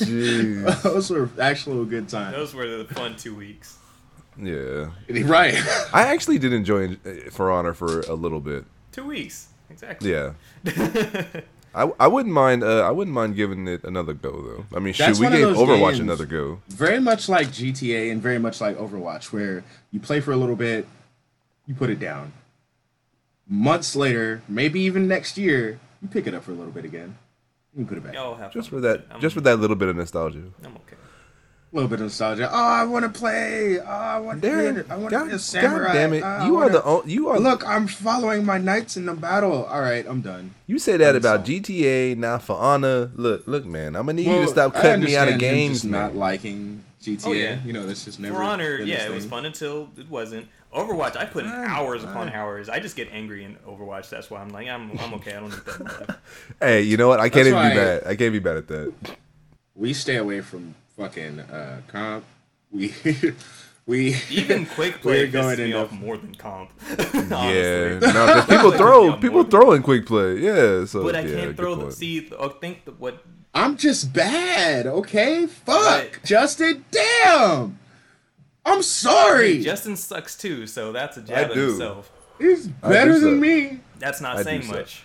Jeez. 0.00 0.82
Those 0.82 1.10
were 1.10 1.28
actually 1.38 1.82
a 1.82 1.84
good 1.84 2.08
time. 2.08 2.32
Those 2.32 2.54
were 2.54 2.66
the 2.66 2.94
fun 2.94 3.16
two 3.16 3.34
weeks. 3.36 3.78
Yeah. 4.40 4.90
Right. 5.24 5.54
I 5.92 6.02
actually 6.08 6.38
did 6.38 6.52
enjoy 6.52 6.96
uh, 7.04 7.30
For 7.30 7.50
Honor 7.50 7.74
for 7.74 8.00
a 8.02 8.14
little 8.14 8.40
bit. 8.40 8.64
Two 8.92 9.04
weeks. 9.06 9.48
Exactly. 9.70 10.10
Yeah. 10.12 10.32
I, 11.74 11.90
I 12.00 12.06
wouldn't 12.08 12.34
mind 12.34 12.64
uh, 12.64 12.80
I 12.80 12.90
wouldn't 12.90 13.14
mind 13.14 13.36
giving 13.36 13.68
it 13.68 13.84
another 13.84 14.14
go 14.14 14.30
though. 14.42 14.76
I 14.76 14.80
mean, 14.80 14.94
That's 14.96 15.18
shoot, 15.18 15.20
we 15.20 15.26
one 15.26 15.32
gave 15.54 15.56
Overwatch 15.56 15.88
games- 15.90 16.00
another 16.00 16.26
go. 16.26 16.60
very 16.68 16.98
much 17.00 17.28
like 17.28 17.48
GTA 17.48 18.10
and 18.10 18.22
very 18.22 18.38
much 18.38 18.60
like 18.60 18.76
Overwatch, 18.78 19.32
where 19.32 19.62
you 19.92 20.00
play 20.00 20.20
for 20.20 20.32
a 20.32 20.36
little 20.36 20.56
bit, 20.56 20.86
you 21.66 21.74
put 21.74 21.90
it 21.90 22.00
down. 22.00 22.32
Months 23.46 23.94
later, 23.94 24.42
maybe 24.48 24.80
even 24.80 25.06
next 25.08 25.36
year, 25.38 25.78
you 26.02 26.08
pick 26.08 26.26
it 26.26 26.34
up 26.34 26.42
for 26.44 26.52
a 26.52 26.54
little 26.54 26.72
bit 26.72 26.84
again. 26.84 27.16
You 27.76 27.84
can 27.84 27.88
put 27.88 27.98
it 27.98 28.12
back. 28.12 28.52
Just 28.52 28.70
for 28.70 28.80
that. 28.80 29.04
I'm, 29.10 29.20
just 29.20 29.34
for 29.34 29.40
that 29.42 29.56
little 29.60 29.76
bit 29.76 29.88
of 29.88 29.96
nostalgia. 29.96 30.44
I'm 30.64 30.74
okay. 30.76 30.96
A 31.70 31.76
little 31.76 31.88
bit 31.90 31.96
of 31.96 32.06
nostalgia. 32.06 32.48
Oh, 32.50 32.56
I 32.56 32.84
want 32.84 33.04
to 33.04 33.10
play. 33.10 33.78
Oh, 33.78 33.84
I 33.84 34.18
want 34.20 34.40
to 34.40 34.48
Darren, 34.48 34.86
play. 34.86 34.94
I 34.94 34.96
want 34.98 35.10
to 35.12 35.24
be 35.26 35.32
a 35.32 35.38
samurai. 35.38 35.86
God 35.88 35.92
damn 35.92 36.12
it. 36.14 36.22
Oh, 36.24 36.46
you 36.46 36.56
are 36.56 36.60
wanna- 36.60 36.72
the 36.72 36.82
o- 36.84 37.02
you 37.04 37.28
are 37.28 37.38
Look, 37.38 37.66
I'm 37.68 37.86
following 37.86 38.46
my 38.46 38.56
knights 38.56 38.96
in 38.96 39.04
the 39.04 39.12
battle. 39.12 39.64
All 39.66 39.82
right, 39.82 40.06
I'm 40.08 40.22
done. 40.22 40.54
You 40.66 40.78
say 40.78 40.96
that 40.96 41.10
I'm 41.10 41.16
about 41.16 41.46
sorry. 41.46 41.60
GTA, 41.60 42.16
not 42.16 42.42
for 42.42 42.56
honor. 42.56 43.10
Look, 43.14 43.46
look, 43.46 43.66
man. 43.66 43.96
I'm 43.96 44.06
gonna 44.06 44.14
need 44.14 44.26
you 44.28 44.40
to 44.40 44.48
stop 44.48 44.74
I 44.76 44.80
cutting 44.80 45.04
me 45.04 45.14
out 45.16 45.28
of 45.28 45.34
understand 45.34 45.42
him 45.56 45.58
games, 45.66 45.76
just 45.82 45.84
not 45.92 46.16
liking 46.16 46.84
GTA. 47.02 47.26
Oh, 47.26 47.32
yeah. 47.32 47.58
You 47.66 47.74
know, 47.74 47.86
that's 47.86 48.02
just 48.04 48.18
never. 48.18 48.36
For 48.36 48.42
Honor, 48.42 48.78
been 48.78 48.86
his 48.88 48.98
yeah, 48.98 49.04
it 49.06 49.14
was 49.14 49.26
fun 49.26 49.44
until 49.44 49.90
it 49.98 50.08
wasn't. 50.08 50.48
Overwatch, 50.74 51.16
I 51.18 51.26
put 51.26 51.44
in 51.44 51.50
hours 51.50 52.02
upon 52.02 52.30
hours. 52.30 52.68
I 52.70 52.78
just 52.80 52.96
get 52.96 53.08
angry 53.12 53.44
in 53.44 53.56
Overwatch. 53.66 54.08
That's 54.10 54.30
why 54.30 54.40
I'm 54.40 54.48
like, 54.50 54.68
I'm, 54.68 54.90
I'm 54.98 55.14
okay. 55.14 55.34
I 55.34 55.40
don't 55.40 55.50
need 55.50 55.64
that. 55.66 55.80
in 55.80 55.84
my 55.86 55.92
life. 55.92 56.16
Hey, 56.60 56.82
you 56.82 56.96
know 56.96 57.08
what? 57.08 57.20
I 57.20 57.28
can't 57.28 57.44
That's 57.44 57.48
even 57.48 57.70
be 57.70 57.74
bad. 57.74 58.06
I 58.06 58.16
can't 58.16 58.32
be 58.32 58.38
bad 58.38 58.56
at 58.58 58.68
that. 58.68 58.92
we 59.74 59.92
stay 59.94 60.16
away 60.16 60.40
from 60.40 60.74
fucking 60.98 61.40
uh, 61.40 61.80
comp. 61.88 62.24
We 62.70 62.92
we 63.86 64.16
Even 64.30 64.66
quick 64.74 64.96
We're 64.96 65.26
play 65.26 65.26
going 65.28 65.56
pisses 65.56 65.58
me 65.58 65.64
into- 65.66 65.78
off 65.78 65.92
more 65.92 66.16
than 66.18 66.34
comp. 66.34 66.70
Yeah, 67.30 67.98
no, 68.00 68.44
people 68.48 68.72
throw 68.72 69.12
people 69.14 69.30
more 69.30 69.42
than- 69.44 69.50
throw 69.50 69.72
in 69.72 69.82
quick 69.82 70.04
play. 70.06 70.38
Yeah, 70.38 70.84
so 70.84 71.02
But 71.02 71.16
I 71.16 71.20
yeah, 71.20 71.34
can't 71.36 71.46
good 71.48 71.56
throw 71.56 71.74
the 71.76 71.82
point. 71.82 71.94
see. 71.94 72.30
I 72.38 72.48
think 72.60 72.84
that 72.84 73.00
what 73.00 73.24
I'm 73.54 73.76
just 73.76 74.12
bad, 74.12 74.86
okay? 74.86 75.46
Fuck, 75.46 75.76
Right. 75.76 76.18
Justin. 76.24 76.84
Damn. 76.90 77.78
I'm 78.66 78.82
sorry. 78.82 79.62
Justin 79.62 79.96
sucks 79.96 80.36
too. 80.36 80.66
So 80.66 80.92
that's 80.92 81.16
a 81.16 81.22
jab 81.22 81.48
at 81.50 81.54
do. 81.54 81.68
himself. 81.68 82.12
He's 82.38 82.66
better 82.68 83.18
than 83.18 83.34
suck. 83.36 83.40
me. 83.40 83.80
That's 83.98 84.20
not 84.20 84.34
I 84.36 84.38
do 84.40 84.44
saying 84.44 84.62
suck. 84.62 84.76
much. 84.76 85.02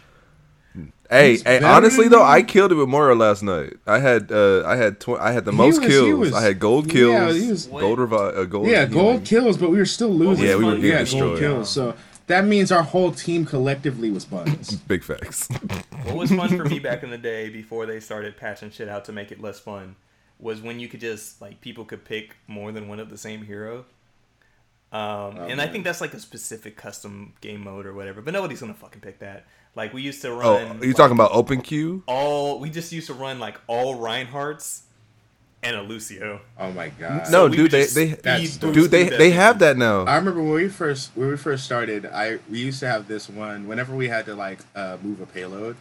Hey, 1.10 1.38
hey, 1.38 1.62
honestly 1.64 2.08
though. 2.08 2.24
I 2.24 2.42
killed 2.42 2.72
it 2.72 2.76
with 2.76 2.88
Moira 2.90 3.14
last 3.16 3.44
night. 3.44 3.74
I 3.86 4.00
had 4.00 4.32
uh 4.32 4.64
I 4.66 4.76
had 4.78 5.00
tw- 5.00 5.20
I 5.20 5.32
had 5.32 5.46
the 5.46 5.52
He 5.52 5.58
most 5.58 5.80
was- 5.80 5.88
kills. 5.90 6.20
was- 6.20 6.34
I 6.34 6.42
had 6.42 6.60
gold 6.60 6.90
kills, 6.90 7.36
he 7.40 7.50
was- 7.52 7.68
gold 7.68 8.00
revive, 8.00 8.36
uh, 8.36 8.46
gold. 8.46 8.68
Yeah, 8.68 8.86
gold 8.86 9.06
healing. 9.06 9.24
kills, 9.26 9.58
but 9.58 9.70
we 9.70 9.78
were 9.78 9.86
still 9.86 10.10
losing. 10.10 10.46
Yeah, 10.46 10.56
we 10.56 10.64
were 10.66 10.76
yeah, 10.76 11.04
getting 11.04 11.20
gold 11.20 11.32
destroyed. 11.36 11.40
kills. 11.40 11.70
So 11.70 11.94
that 12.28 12.46
means 12.46 12.72
our 12.72 12.84
whole 12.84 13.12
team 13.12 13.46
collectively 13.46 14.10
was 14.10 14.26
buns. 14.26 14.72
Big 14.88 15.04
facts. 15.04 15.50
What 16.06 16.16
was 16.16 16.32
fun 16.32 16.50
for 16.58 16.66
me 16.66 16.80
back 16.90 17.04
in 17.04 17.10
the 17.12 17.18
day 17.18 17.50
before 17.50 17.86
they 17.86 18.00
started 18.00 18.38
patching 18.38 18.72
shit 18.72 18.88
out 18.90 19.06
to 19.06 19.12
make 19.12 19.32
it 19.32 19.42
less 19.42 19.60
fun 19.60 19.96
was 20.40 20.62
when 20.62 20.80
you 20.80 20.88
could 20.88 21.00
just 21.02 21.42
like 21.42 21.62
people 21.62 21.86
could 21.86 22.06
pick 22.06 22.38
more 22.48 22.72
than 22.72 22.88
one 22.88 23.00
of 23.00 23.10
the 23.10 23.18
same 23.18 23.44
hero. 23.46 23.86
Um, 24.92 25.38
and 25.38 25.60
I 25.60 25.68
think 25.68 25.84
that's 25.86 26.02
like 26.02 26.14
a 26.14 26.20
specific 26.20 26.78
custom 26.78 27.34
game 27.42 27.64
mode 27.64 27.86
or 27.88 27.94
whatever, 27.94 28.22
but 28.22 28.32
nobody's 28.34 28.60
gonna 28.62 28.74
fucking 28.76 29.02
pick 29.02 29.20
that. 29.20 29.46
Like 29.76 29.94
we 29.94 30.02
used 30.02 30.22
to 30.22 30.32
run. 30.32 30.42
oh, 30.46 30.56
are 30.56 30.74
you 30.86 30.88
like, 30.90 30.96
talking 30.96 31.16
about 31.16 31.32
open 31.32 31.62
queue? 31.62 32.04
all? 32.08 32.60
We 32.60 32.70
just 32.70 32.92
used 32.92 33.08
to 33.08 33.14
run 33.14 33.40
like 33.40 33.58
all 33.68 33.96
Reinhardts 33.98 34.82
and 35.64 35.76
a 35.76 35.82
Lucio. 35.82 36.42
oh 36.60 36.72
my 36.72 36.90
god. 36.90 37.32
No, 37.32 37.48
we 37.48 37.58
dude, 37.58 37.72
they 37.72 37.86
they 37.86 38.06
That's 38.10 38.50
speed 38.50 38.62
dope. 38.62 38.74
boost 38.74 38.76
dude 38.76 38.92
they 38.92 39.08
through 39.08 39.18
they 39.18 39.32
have 39.32 39.60
that 39.60 39.78
now. 39.78 40.04
I 40.04 40.16
remember 40.18 40.42
when 40.44 40.52
we 40.54 40.68
first 40.70 41.12
when 41.16 41.30
we 41.30 41.38
first 41.38 41.64
started, 41.66 42.06
I 42.06 42.38
we 42.52 42.60
used 42.60 42.80
to 42.82 42.88
have 42.88 43.08
this 43.08 43.28
one. 43.30 43.68
Whenever 43.68 43.96
we 43.96 44.08
had 44.10 44.26
to 44.26 44.36
like 44.36 44.60
uh, 44.76 44.98
move 45.02 45.22
a 45.22 45.26
payload, 45.26 45.76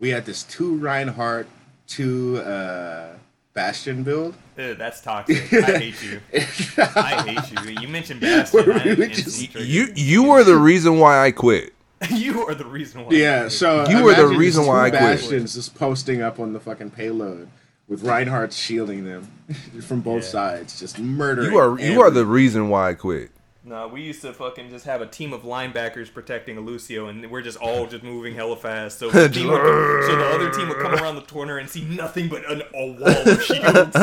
we 0.00 0.08
had 0.10 0.24
this 0.24 0.44
two 0.44 0.76
Reinhardt, 0.78 1.46
two 1.86 2.38
uh, 2.38 3.08
Bastion 3.52 4.04
build. 4.04 4.36
Ugh, 4.58 4.76
that's 4.78 5.00
toxic. 5.02 5.52
I 5.52 5.78
hate 5.78 6.02
you. 6.02 6.20
I 6.78 7.22
hate 7.26 7.68
you. 7.68 7.80
You 7.82 7.88
mentioned 7.88 8.20
Bastion. 8.20 8.64
Where 8.64 8.76
I 8.80 8.84
we 8.84 8.90
am 8.92 8.98
would 9.00 9.10
instantly 9.10 9.48
just- 9.48 9.68
You 9.68 9.88
you 9.94 10.22
were 10.22 10.44
the 10.44 10.56
reason 10.56 10.98
why 10.98 11.18
I 11.22 11.30
quit. 11.30 11.73
you 12.10 12.46
are 12.46 12.54
the 12.54 12.64
reason 12.64 13.04
why. 13.04 13.10
Yeah, 13.12 13.48
so 13.48 13.86
You 13.88 14.02
were 14.04 14.14
the 14.14 14.26
reason 14.28 14.66
why 14.66 14.86
I 14.86 14.90
two 14.90 14.96
quit. 14.98 15.02
Bastions 15.20 15.54
just 15.54 15.74
posting 15.74 16.22
up 16.22 16.38
on 16.40 16.52
the 16.52 16.60
fucking 16.60 16.90
payload 16.90 17.48
with 17.88 18.02
Reinhardt 18.02 18.52
shielding 18.52 19.04
them 19.04 19.30
from 19.82 20.00
both 20.00 20.22
Yeah. 20.24 20.28
sides, 20.30 20.80
just 20.80 20.98
murdering. 20.98 21.52
You 21.52 21.58
are 21.58 21.78
you 21.78 22.00
are 22.02 22.10
the 22.10 22.24
reason 22.26 22.68
why 22.68 22.90
I 22.90 22.94
quit. 22.94 23.30
No, 23.66 23.88
we 23.88 24.02
used 24.02 24.20
to 24.20 24.32
fucking 24.34 24.68
just 24.68 24.84
have 24.84 25.00
a 25.00 25.06
team 25.06 25.32
of 25.32 25.40
linebackers 25.42 26.12
protecting 26.12 26.58
a 26.58 26.60
Lucio, 26.60 27.06
and 27.06 27.30
we're 27.30 27.40
just 27.40 27.56
all 27.58 27.86
just 27.86 28.04
moving 28.04 28.34
hella 28.34 28.56
fast. 28.56 28.98
So 28.98 29.10
the, 29.10 29.26
team 29.28 29.48
would, 29.48 29.60
so 30.04 30.16
the 30.16 30.26
other 30.34 30.50
team 30.50 30.68
would 30.68 30.76
come 30.78 30.94
around 30.94 31.14
the 31.14 31.22
corner 31.22 31.56
and 31.56 31.68
see 31.70 31.82
nothing 31.84 32.28
but 32.28 32.44
an, 32.50 32.62
a 32.74 32.86
wall 32.92 33.28
of 33.28 33.42
shields. 33.42 33.96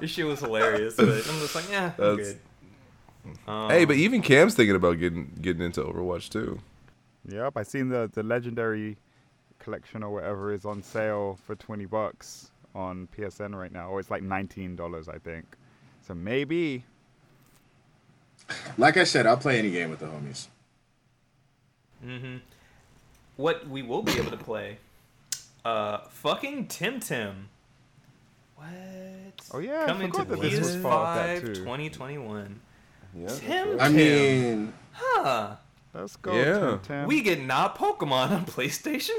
this 0.00 0.10
shit 0.10 0.26
was 0.26 0.40
hilarious, 0.40 0.94
but 0.96 1.08
I'm 1.08 1.22
just 1.40 1.54
like, 1.54 1.70
yeah, 1.70 1.92
I'm 1.98 2.16
That's- 2.16 2.28
good. 2.32 2.38
Um, 3.48 3.70
Hey, 3.70 3.84
but 3.84 3.96
even 3.96 4.22
Cam's 4.22 4.54
thinking 4.54 4.76
about 4.76 4.98
getting 4.98 5.30
getting 5.40 5.62
into 5.62 5.80
Overwatch 5.82 6.28
too. 6.28 6.60
Yep, 7.28 7.56
I 7.56 7.62
seen 7.62 7.88
the 7.88 8.10
the 8.12 8.22
legendary 8.22 8.96
collection 9.58 10.02
or 10.02 10.10
whatever 10.10 10.52
is 10.52 10.64
on 10.64 10.82
sale 10.82 11.38
for 11.44 11.54
twenty 11.56 11.86
bucks 11.86 12.50
on 12.74 13.08
PSN 13.16 13.54
right 13.54 13.72
now, 13.72 13.88
or 13.90 14.00
it's 14.00 14.10
like 14.10 14.22
nineteen 14.22 14.76
dollars, 14.76 15.08
I 15.08 15.18
think. 15.18 15.44
So 16.06 16.14
maybe 16.14 16.84
Like 18.78 18.96
I 18.96 19.04
said, 19.04 19.26
I'll 19.26 19.36
play 19.36 19.58
any 19.58 19.70
game 19.70 19.90
with 19.90 20.00
the 20.00 20.06
homies. 20.06 20.46
hmm 22.02 22.36
What 23.36 23.68
we 23.68 23.82
will 23.82 24.02
be 24.02 24.12
able 24.12 24.30
to 24.30 24.36
play, 24.36 24.78
uh, 25.64 25.98
fucking 26.08 26.68
Tim 26.68 27.00
Tim. 27.00 27.48
What? 28.56 28.66
Oh, 29.52 29.58
yeah, 29.58 29.84
I 29.84 29.86
coming 29.86 30.10
to 30.12 30.24
that 30.24 30.40
this 30.40 30.58
was 30.58 30.76
part 30.76 31.08
of 31.08 31.14
that 31.14 31.42
PS5 31.42 31.46
too. 31.46 31.54
2021. 31.54 32.60
Yeah. 33.14 33.28
Tim, 33.28 33.80
I 33.80 33.88
mean, 33.88 34.72
huh? 34.92 35.56
Let's 35.94 36.16
go. 36.16 36.34
Yeah. 36.34 36.58
Tim 36.58 36.78
Tam. 36.80 37.08
We 37.08 37.22
get 37.22 37.42
not 37.42 37.76
Pokemon 37.76 38.30
on 38.30 38.46
PlayStation. 38.46 39.18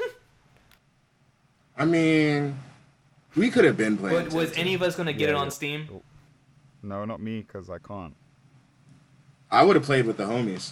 I 1.77 1.85
mean, 1.85 2.57
we 3.35 3.49
could 3.49 3.65
have 3.65 3.77
been 3.77 3.97
playing. 3.97 4.25
But 4.25 4.33
was 4.33 4.51
Temtem. 4.51 4.59
any 4.59 4.73
of 4.73 4.81
us 4.81 4.95
gonna 4.95 5.13
get 5.13 5.29
Yeah, 5.29 5.35
it 5.35 5.35
on 5.35 5.45
yeah. 5.45 5.49
Steam? 5.49 5.89
Oh. 5.93 6.01
No, 6.81 7.03
not 7.05 7.19
me, 7.21 7.41
because 7.41 7.69
I 7.69 7.77
can't. 7.77 8.15
I 9.51 9.63
would 9.63 9.75
have 9.75 9.83
played 9.85 10.05
with 10.05 10.17
the 10.17 10.23
homies. 10.23 10.71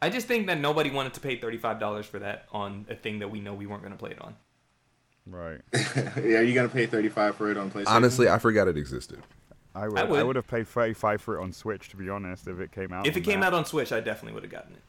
I 0.00 0.10
just 0.10 0.28
think 0.28 0.46
that 0.46 0.60
nobody 0.60 0.90
wanted 0.90 1.14
to 1.14 1.20
pay 1.20 1.36
thirty-five 1.36 1.80
dollars 1.80 2.06
for 2.06 2.18
that 2.20 2.46
on 2.52 2.86
a 2.88 2.94
thing 2.94 3.18
that 3.20 3.30
we 3.30 3.40
know 3.40 3.54
we 3.54 3.66
weren't 3.66 3.82
gonna 3.82 3.96
play 3.96 4.10
it 4.10 4.20
on. 4.20 4.36
Right. 5.26 5.60
yeah, 5.74 6.38
are 6.38 6.42
you 6.42 6.54
gonna 6.54 6.68
pay 6.68 6.86
thirty 6.86 7.08
five 7.08 7.34
for 7.36 7.50
it 7.50 7.56
on 7.56 7.70
PlayStation? 7.70 7.88
Honestly, 7.88 8.28
I 8.28 8.38
forgot 8.38 8.68
it 8.68 8.76
existed. 8.76 9.20
I 9.74 9.86
would. 9.88 9.98
I 9.98 10.04
would. 10.04 10.26
would, 10.26 10.36
have 10.36 10.46
paid 10.48 10.66
35 10.66 11.20
for 11.22 11.38
it 11.38 11.42
on 11.42 11.52
Switch, 11.52 11.88
to 11.90 11.96
be 11.96 12.08
honest, 12.08 12.48
if 12.48 12.58
it 12.60 12.72
came 12.72 12.92
out. 12.92 13.06
If 13.06 13.16
it 13.16 13.20
came 13.20 13.40
that. 13.40 13.48
out 13.48 13.54
on 13.54 13.64
Switch, 13.64 13.92
I 13.92 14.00
definitely 14.00 14.32
would 14.32 14.42
have 14.42 14.50
gotten 14.52 14.72
it. 14.74 14.82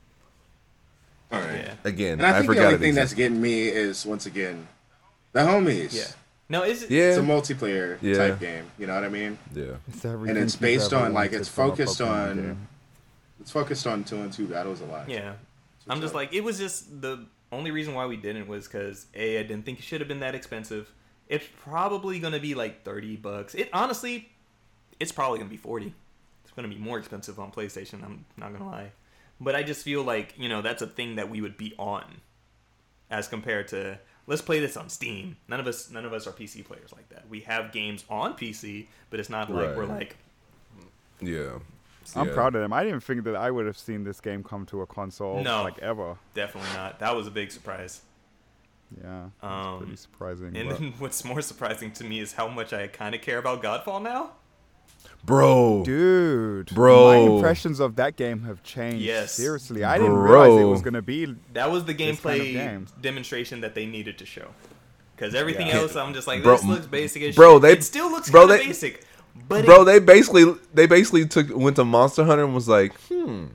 all 1.31 1.39
right. 1.41 1.65
Yeah. 1.65 1.73
Again, 1.83 2.13
And 2.13 2.25
I 2.25 2.37
I, 2.37 2.41
think 2.41 2.53
the 2.53 2.63
only 2.63 2.75
it 2.75 2.79
thing 2.79 2.95
that's 2.95 3.13
getting 3.13 3.39
me 3.41 3.67
is 3.67 4.05
once 4.05 4.25
again, 4.25 4.67
the 5.33 5.41
homies. 5.41 5.93
Yeah. 5.95 6.05
No, 6.51 6.63
is 6.63 6.83
it? 6.83 6.89
Yeah. 6.91 7.09
It's 7.09 7.17
a 7.17 7.21
multiplayer 7.21 7.97
Yeah. 8.01 8.17
type 8.17 8.39
game. 8.39 8.65
You 8.79 8.87
know 8.87 8.95
what 8.95 9.03
I 9.03 9.09
mean? 9.09 9.37
yeah. 9.53 9.73
It's 9.87 10.03
And 10.03 10.37
it's 10.37 10.55
based 10.55 10.91
on 10.93 11.13
like 11.13 11.33
it's 11.33 11.47
focused 11.49 12.01
on 12.01 12.35
game. 12.37 12.67
it's 13.39 13.51
focused 13.51 13.85
on 13.85 14.03
two 14.03 14.15
and 14.17 14.33
two 14.33 14.47
battles 14.47 14.81
a 14.81 14.85
lot. 14.85 15.07
Yeah. 15.07 15.33
So 15.85 15.91
I'm 15.91 15.97
it's 15.97 16.05
just 16.05 16.15
like- 16.15 16.29
like 16.29 16.35
it 16.35 16.43
was 16.43 16.57
just 16.57 17.01
the 17.01 17.25
only 17.51 17.69
reason 17.69 17.93
why 17.93 18.07
we 18.07 18.17
didn't 18.17 18.47
was 18.47 18.67
because 18.67 19.05
a 19.13 19.39
I 19.39 19.43
didn't 19.43 19.65
think 19.65 19.77
it 19.79 19.83
should 19.85 20.01
have 20.01 20.07
been 20.07 20.21
that 20.21 20.33
expensive. 20.33 20.91
It's 21.27 21.45
probably 21.63 22.17
gonna 22.19 22.39
be 22.39 22.55
like 22.55 22.83
thirty 22.83 23.15
bucks. 23.15 23.53
It 23.53 23.69
honestly, 23.71 24.29
it's 24.99 25.11
probably 25.11 25.39
gonna 25.39 25.49
be 25.49 25.57
forty. 25.57 25.93
It's 26.43 26.53
gonna 26.53 26.67
be 26.67 26.77
more 26.77 26.97
expensive 26.97 27.39
on 27.39 27.51
PlayStation. 27.51 28.03
I'm 28.03 28.25
not 28.37 28.51
gonna 28.53 28.69
lie, 28.69 28.91
but 29.39 29.55
I 29.55 29.63
just 29.63 29.83
feel 29.83 30.03
like 30.03 30.33
you 30.37 30.49
know 30.49 30.61
that's 30.61 30.81
a 30.81 30.87
thing 30.87 31.15
that 31.15 31.29
we 31.29 31.41
would 31.41 31.57
be 31.57 31.73
on, 31.77 32.21
as 33.09 33.27
compared 33.27 33.67
to 33.69 33.99
let's 34.27 34.41
play 34.41 34.59
this 34.59 34.75
on 34.77 34.89
Steam. 34.89 35.37
None 35.47 35.59
of 35.59 35.67
us, 35.67 35.89
none 35.89 36.05
of 36.05 36.13
us 36.13 36.27
are 36.27 36.31
PC 36.31 36.63
players 36.65 36.91
like 36.93 37.09
that. 37.09 37.27
We 37.29 37.41
have 37.41 37.71
games 37.71 38.03
on 38.09 38.33
PC, 38.35 38.87
but 39.09 39.19
it's 39.19 39.29
not 39.29 39.49
like 39.51 39.75
we're 39.75 39.85
like 39.85 40.17
Yeah. 41.21 41.59
I'm 42.15 42.27
Yeah. 42.29 42.33
proud 42.33 42.55
of 42.55 42.61
them. 42.61 42.73
I 42.73 42.83
didn't 42.83 43.01
think 43.01 43.23
that 43.25 43.35
I 43.35 43.51
would 43.51 43.67
have 43.67 43.77
seen 43.77 44.03
this 44.03 44.19
game 44.19 44.43
come 44.43 44.65
to 44.67 44.81
a 44.81 44.87
console 44.87 45.43
No. 45.43 45.61
like 45.63 45.77
ever. 45.79 46.17
definitely 46.33 46.71
not. 46.73 46.97
That 46.99 47.15
was 47.15 47.27
a 47.27 47.31
big 47.31 47.51
surprise. 47.51 48.01
Yeah, 48.99 49.25
it's 49.27 49.43
Um, 49.43 49.77
pretty 49.79 49.95
surprising. 49.97 50.55
And 50.57 50.69
but- 50.69 50.79
then 50.79 50.93
what's 50.97 51.23
more 51.23 51.41
surprising 51.43 51.91
to 51.93 52.03
me 52.03 52.19
is 52.19 52.33
how 52.33 52.47
much 52.47 52.73
I 52.73 52.87
kind 52.87 53.13
of 53.13 53.21
care 53.21 53.37
about 53.37 53.61
Godfall 53.61 54.01
now. 54.01 54.31
Bro. 55.25 55.83
Dude, 55.85 56.73
Bro. 56.73 57.07
my 57.07 57.35
impressions 57.35 57.79
of 57.79 57.95
that 57.97 58.15
game 58.15 58.43
have 58.43 58.63
changed. 58.63 59.01
Yes. 59.05 59.33
seriously, 59.33 59.83
I 59.83 59.97
didn't 59.97 60.13
realize 60.17 60.59
it 60.59 60.63
was 60.65 60.81
gonna 60.81 61.01
be. 61.01 61.35
That 61.53 61.69
was 61.69 61.85
the 61.85 61.93
This 61.93 62.19
kind 62.19 62.39
of 62.41 62.47
gameplay 62.47 62.53
game. 62.53 62.87
demonstration 63.01 63.61
that 63.61 63.75
they 63.75 63.85
needed 63.85 64.17
to 64.19 64.25
show. 64.25 64.47
Because 65.15 65.35
everything 65.35 65.67
Yeah. 65.67 65.75
else, 65.81 65.95
I'm 65.95 66.13
just 66.13 66.25
like, 66.27 66.41
Bro, 66.43 66.57
this 66.57 66.65
looks 66.65 66.85
basic 66.87 67.21
as 67.23 67.35
bro, 67.35 67.55
shit. 67.55 67.61
they- 67.63 67.71
it 67.73 67.83
still 67.83 68.09
looks 68.09 68.29
bro, 68.31 68.47
they- 68.47 68.65
basic. 68.65 69.05
But 69.47 69.65
Bro, 69.65 69.83
it, 69.83 69.85
they 69.85 69.99
basically 69.99 70.55
they 70.73 70.85
basically 70.87 71.25
took 71.25 71.55
went 71.55 71.75
to 71.75 71.85
Monster 71.85 72.23
Hunter 72.23 72.43
and 72.45 72.53
was 72.55 72.67
like, 72.67 72.93
hmm. 73.09 73.45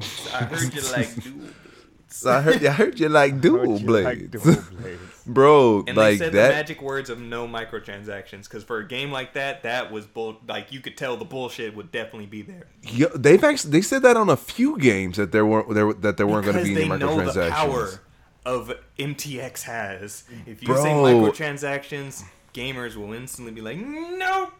I 0.00 0.44
heard 0.44 0.74
you 0.74 0.82
like, 0.92 1.14
dude. 1.22 1.54
So 2.08 2.30
I 2.30 2.40
heard 2.40 2.64
I 2.64 2.72
heard 2.72 2.98
you 2.98 3.08
like 3.10 3.32
Heard 3.34 3.42
dual 3.42 3.78
you 3.78 3.86
blades. 3.86 4.06
like 4.06 4.30
dual 4.30 4.62
blades. 4.80 5.15
Bro, 5.26 5.84
And 5.88 5.96
like 5.96 6.18
they 6.18 6.24
said 6.26 6.32
that 6.34 6.48
the 6.48 6.54
magic 6.54 6.80
words 6.82 7.10
of 7.10 7.20
no 7.20 7.48
microtransactions. 7.48 8.44
Because 8.44 8.62
for 8.64 8.78
a 8.78 8.86
game 8.86 9.10
like 9.10 9.32
that, 9.34 9.62
that 9.64 9.90
was 9.90 10.06
bull. 10.06 10.36
Like 10.46 10.72
you 10.72 10.80
could 10.80 10.96
tell 10.96 11.16
the 11.16 11.24
bullshit 11.24 11.74
would 11.74 11.90
definitely 11.90 12.26
be 12.26 12.42
there. 12.42 12.66
Yo, 12.82 13.08
they've 13.08 13.42
actually 13.42 13.72
they 13.72 13.82
said 13.82 14.02
that 14.02 14.16
on 14.16 14.28
a 14.28 14.36
few 14.36 14.78
games 14.78 15.16
that 15.16 15.32
there 15.32 15.44
weren't 15.44 15.72
there 15.74 15.92
that 15.92 16.16
there 16.16 16.26
weren't 16.26 16.44
going 16.44 16.56
to 16.58 16.62
be 16.62 16.72
any 16.74 16.88
they 16.88 16.98
know 16.98 17.16
the 17.16 17.30
microtransactions. 17.32 17.50
power 17.50 18.00
of 18.44 18.72
MTX 18.98 19.62
has. 19.62 20.24
If 20.46 20.62
you 20.62 20.68
say 20.76 20.92
Bro. 20.94 21.02
microtransactions, 21.04 22.22
gamers 22.54 22.94
will 22.96 23.12
instantly 23.12 23.52
be 23.52 23.60
like, 23.60 23.76
nope. 23.78 24.52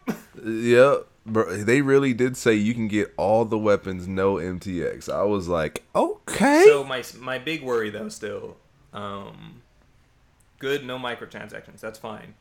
Yeah, 0.45 0.97
bro, 1.25 1.55
they 1.57 1.81
really 1.81 2.13
did 2.13 2.35
say 2.37 2.53
you 2.53 2.73
can 2.73 2.87
get 2.89 3.13
all 3.17 3.45
the 3.45 3.57
weapons, 3.57 4.07
no 4.07 4.35
MTX. 4.35 5.09
I 5.11 5.23
was 5.23 5.47
like, 5.47 5.83
okay. 5.95 6.63
So 6.67 6.83
my 6.83 7.03
my 7.19 7.37
big 7.39 7.63
worry 7.63 7.89
though 7.89 8.09
still, 8.09 8.57
um, 8.93 9.61
good 10.59 10.85
no 10.85 10.97
microtransactions. 10.97 11.79
That's 11.79 11.99
fine, 11.99 12.35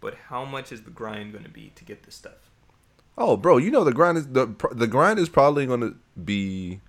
but 0.00 0.14
how 0.28 0.44
much 0.44 0.72
is 0.72 0.82
the 0.82 0.90
grind 0.90 1.32
going 1.32 1.44
to 1.44 1.50
be 1.50 1.72
to 1.76 1.84
get 1.84 2.02
this 2.04 2.14
stuff? 2.14 2.50
oh, 3.18 3.36
bro, 3.36 3.58
you 3.58 3.70
know 3.70 3.84
the 3.84 3.92
grind 3.92 4.16
is 4.16 4.26
the 4.28 4.46
the 4.72 4.86
grind 4.86 5.18
is 5.18 5.28
probably 5.28 5.66
going 5.66 5.80
to 5.80 5.94
be 6.24 6.80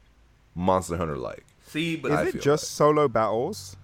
Monster 0.56 0.96
Hunter 0.98 1.18
like. 1.18 1.46
See, 1.68 1.96
but 1.96 2.12
Is 2.12 2.18
I 2.18 2.24
it 2.28 2.32
feel 2.34 2.42
just 2.42 2.72
solo 2.72 3.08
battles? 3.08 3.76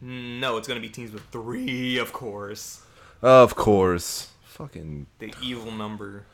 no, 0.00 0.56
it's 0.56 0.68
going 0.68 0.80
to 0.80 0.86
be 0.86 0.92
teams 0.92 1.12
with 1.12 1.24
three, 1.30 1.98
of 1.98 2.12
course. 2.12 2.82
Of 3.20 3.54
course, 3.56 4.28
fucking. 4.44 5.06
The 5.18 5.34
evil 5.42 5.72
number. 5.72 6.24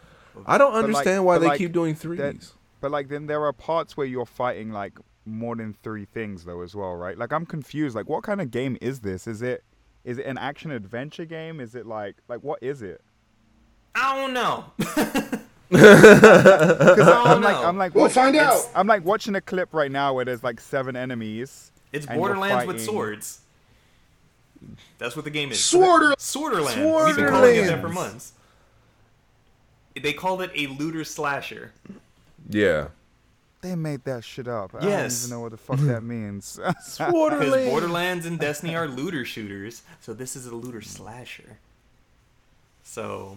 I 0.47 0.59
don't 0.59 0.75
like- 0.75 0.85
understand 0.85 1.25
why 1.25 1.39
they 1.39 1.47
like 1.49 1.59
keep 1.59 1.73
doing 1.73 1.95
threes. 1.95 2.53
But 2.81 2.91
like, 2.91 3.09
then 3.09 3.27
there 3.27 3.45
are 3.45 3.53
parts 3.53 3.97
where 3.97 4.07
you're 4.07 4.27
fighting 4.27 4.71
like 4.71 4.99
more 5.25 5.57
than 5.57 5.75
three 5.83 6.05
things 6.05 6.45
though 6.45 6.61
as 6.61 6.75
well, 6.75 6.95
right? 6.95 7.17
Like, 7.17 7.33
I'm 7.33 7.47
confused. 7.47 7.97
Like, 7.97 8.09
what 8.09 8.23
kind 8.25 8.41
of 8.43 8.51
game 8.51 8.77
is 8.83 9.01
this? 9.01 9.27
Is 9.27 9.41
it 9.41 9.65
is 10.05 10.19
it 10.19 10.27
an 10.27 10.39
action 10.39 10.71
adventure 10.71 11.25
game? 11.25 11.61
Is 11.61 11.75
it 11.75 11.87
like 11.87 12.17
like 12.29 12.41
what 12.43 12.63
is 12.63 12.83
it? 12.83 13.01
I 13.95 14.17
don't 14.21 14.35
know. 14.35 14.65
I'm 15.73 17.43
like. 17.43 17.57
I'm 17.57 17.77
like 17.79 17.95
We'll 17.95 18.05
watch- 18.05 18.13
find 18.13 18.37
out. 18.37 18.69
I'm 18.75 18.87
like 18.87 19.05
watching 19.05 19.35
a 19.35 19.41
clip 19.41 19.73
right 19.73 19.91
now 19.91 20.13
where 20.15 20.25
there's 20.25 20.43
like 20.45 20.61
seven 20.61 20.95
enemies. 20.97 21.73
It's 21.93 22.07
Borderlands 22.07 22.67
with 22.67 22.81
swords. 22.81 23.41
That's 24.99 25.15
what 25.17 25.25
the 25.25 25.31
game 25.31 25.53
is. 25.53 25.59
Sworder. 25.59 26.15
Sworderland. 26.17 27.07
We've 27.07 27.17
been 27.17 27.29
calling 27.29 27.57
it 27.57 27.67
that 27.67 27.81
for 27.81 27.89
months. 27.89 28.33
They 30.01 30.13
called 30.13 30.43
it 30.43 30.51
a 30.55 30.67
looter 30.69 31.05
slasher. 31.05 31.73
yeah, 32.49 32.89
They 33.65 33.75
made 33.75 34.05
that 34.05 34.23
shit 34.25 34.47
up. 34.47 34.75
I 34.75 34.81
don't 34.81 35.11
even 35.11 35.31
know 35.31 35.41
what 35.41 35.51
the 35.53 35.57
fuck 35.57 35.79
that 35.81 36.03
means. 36.17 36.61
Because 36.67 36.99
Borderlands. 37.11 37.71
Borderlands 37.71 38.27
and 38.27 38.39
Destiny 38.39 38.77
are 38.77 38.87
looter 38.87 39.25
shooters, 39.25 39.83
so 40.03 40.13
this 40.13 40.37
is 40.37 40.47
a 40.47 40.55
looter 40.55 40.83
slasher. 40.83 41.57
So 42.83 43.37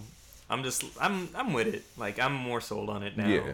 I'm 0.49 0.63
just 0.63 0.83
I'm 0.99 1.29
I'm 1.33 1.53
with 1.53 1.67
it. 1.73 1.83
Like 1.97 2.19
I'm 2.19 2.33
more 2.33 2.59
sold 2.61 2.89
on 2.89 3.03
it 3.03 3.15
now. 3.17 3.27
Yeah, 3.27 3.53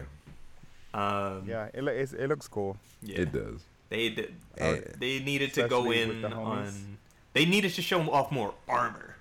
Um, 0.92 1.44
yeah, 1.46 1.68
it, 1.72 1.82
lo- 1.84 1.92
it's, 1.92 2.12
it 2.12 2.26
looks 2.28 2.48
cool. 2.48 2.76
yeah. 3.02 3.20
it 3.22 3.32
does. 3.32 3.60
They 3.88 4.08
did. 4.10 4.34
Eh. 4.58 4.80
They 4.98 5.20
needed 5.20 5.54
to 5.54 5.68
go 5.68 5.92
in 5.92 6.22
the 6.22 6.30
on. 6.32 6.98
They 7.34 7.44
needed 7.44 7.72
to 7.74 7.82
show 7.82 8.00
off 8.10 8.32
more 8.32 8.54
armor. 8.68 9.14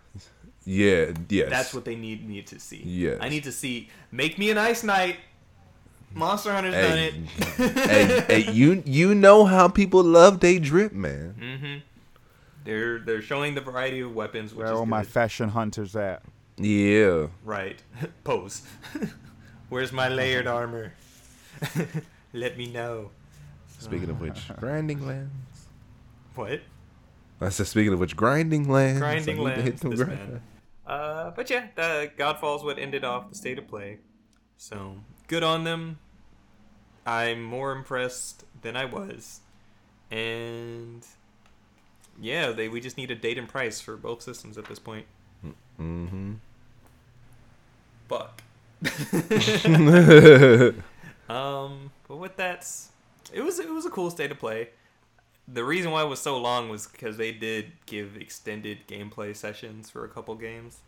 Yeah, 0.66 1.12
yes. 1.30 1.50
That's 1.50 1.74
what 1.74 1.84
they 1.86 1.96
need 1.96 2.28
me 2.28 2.42
to 2.44 2.58
see. 2.60 2.82
Yes. 2.84 3.18
I 3.22 3.30
need 3.30 3.44
to 3.44 3.52
see. 3.52 3.90
Make 4.12 4.40
me 4.40 4.50
an 4.50 4.58
ice 4.58 4.82
knight. 4.84 5.18
Monster 6.14 6.54
Hunter's 6.54 6.74
Hey, 6.76 7.12
done 7.12 7.28
it. 7.60 7.72
hey, 8.28 8.42
hey, 8.44 8.52
you 8.52 8.84
you 8.86 9.16
know 9.16 9.46
how 9.46 9.68
people 9.68 10.04
love 10.04 10.40
they 10.40 10.60
drip, 10.60 10.92
man. 10.94 11.36
hmm 11.40 11.78
They're 12.66 13.00
they're 13.00 13.22
showing 13.22 13.56
the 13.56 13.62
variety 13.62 14.02
of 14.02 14.14
weapons, 14.14 14.52
which 14.54 14.64
Where 14.66 14.74
is 14.74 14.80
are 14.80 14.86
my 14.86 15.02
good. 15.02 15.12
fashion 15.12 15.50
hunters 15.50 15.96
at? 15.96 16.22
Yeah. 16.58 17.28
right. 17.44 17.82
Pose. 18.24 18.62
Where's 19.70 19.92
my 19.92 20.08
layered 20.08 20.46
armor? 20.48 20.94
Let 22.32 22.58
me 22.58 22.68
know. 22.72 23.12
Speaking 23.80 24.10
of 24.10 24.22
which, 24.22 24.50
grinding 24.60 25.06
lands. 25.06 25.32
What? 26.36 26.62
I 27.42 27.50
said, 27.50 27.68
speaking 27.68 27.92
of 27.94 28.00
which, 28.00 28.16
grinding 28.16 28.70
lands. 28.70 29.00
Grinding 29.00 29.40
I 29.46 29.56
hit 29.56 29.66
lands. 29.66 29.82
This 29.82 30.04
grind- 30.04 30.20
man. 30.30 30.42
Uh, 30.86 31.32
but 31.32 31.50
yeah, 31.50 31.68
the 31.76 32.12
Godfall's 32.18 32.64
what 32.64 32.78
ended 32.78 33.04
off 33.04 33.30
the 33.30 33.36
state 33.36 33.58
of 33.58 33.68
play. 33.68 33.98
So 34.58 34.98
good 35.28 35.44
on 35.44 35.64
them. 35.64 35.98
I'm 37.06 37.44
more 37.44 37.72
impressed 37.72 38.44
than 38.62 38.78
I 38.78 38.86
was, 38.86 39.42
and 40.12 41.06
yeah, 42.20 42.52
they 42.52 42.70
we 42.70 42.80
just 42.80 42.98
need 42.98 43.12
a 43.12 43.16
date 43.16 43.38
and 43.38 43.48
price 43.48 43.82
for 43.82 43.98
both 43.98 44.22
systems 44.22 44.58
at 44.58 44.66
this 44.66 44.80
point. 44.80 45.06
Mhm. 45.80 46.38
Fuck. 48.08 48.42
Um, 51.30 51.92
but 52.08 52.18
with 52.18 52.36
that, 52.36 52.70
it 53.32 53.42
was 53.42 53.60
it 53.60 53.70
was 53.70 53.86
a 53.86 53.90
cool 53.90 54.12
state 54.12 54.32
of 54.32 54.40
play. 54.40 54.70
The 55.48 55.64
reason 55.64 55.92
why 55.92 56.04
it 56.04 56.08
was 56.08 56.20
so 56.20 56.38
long 56.38 56.70
was 56.70 56.86
because 56.86 57.18
they 57.18 57.32
did 57.32 57.72
give 57.86 58.18
extended 58.18 58.88
gameplay 58.88 59.36
sessions 59.36 59.90
for 59.90 60.06
a 60.06 60.10
couple 60.10 60.36
games. 60.36 60.80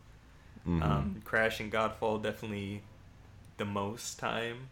Mhm. 0.67 0.83
Um, 0.83 1.21
Crash 1.23 1.59
and 1.59 1.71
Godfall 1.71 2.21
definitely 2.21 2.83
the 3.57 3.65
most 3.65 4.19
time. 4.19 4.69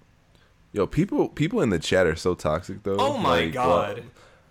Yo, 0.74 0.86
people 0.88 1.30
people 1.30 1.62
in 1.62 1.70
the 1.70 1.80
chat 1.80 2.06
are 2.08 2.16
so 2.16 2.34
toxic 2.36 2.84
though. 2.84 2.98
Oh 2.98 3.18
my 3.18 3.42
Like, 3.46 3.54
god! 3.54 4.04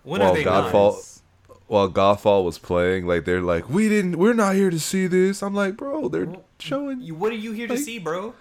when 0.03 0.21
while 0.21 0.31
are 0.31 0.35
they 0.35 0.43
Godfall- 0.43 0.71
not? 0.71 0.71
While, 0.73 1.61
while 1.67 1.89
Godfall 1.89 2.43
was 2.45 2.57
playing, 2.57 3.05
like 3.07 3.25
they're 3.25 3.41
like, 3.41 3.69
we 3.69 3.89
didn't, 3.89 4.17
we're 4.17 4.33
not 4.33 4.55
here 4.55 4.69
to 4.69 4.79
see 4.79 5.07
this. 5.07 5.41
I'm 5.43 5.53
like, 5.53 5.75
bro, 5.77 6.07
they're 6.09 6.25
Well, 6.25 6.45
showing. 6.59 7.01
You, 7.01 7.13
what 7.15 7.31
are 7.31 7.35
you 7.35 7.51
here 7.51 7.67
to 7.67 7.77
see, 7.77 7.99
bro? 7.99 8.33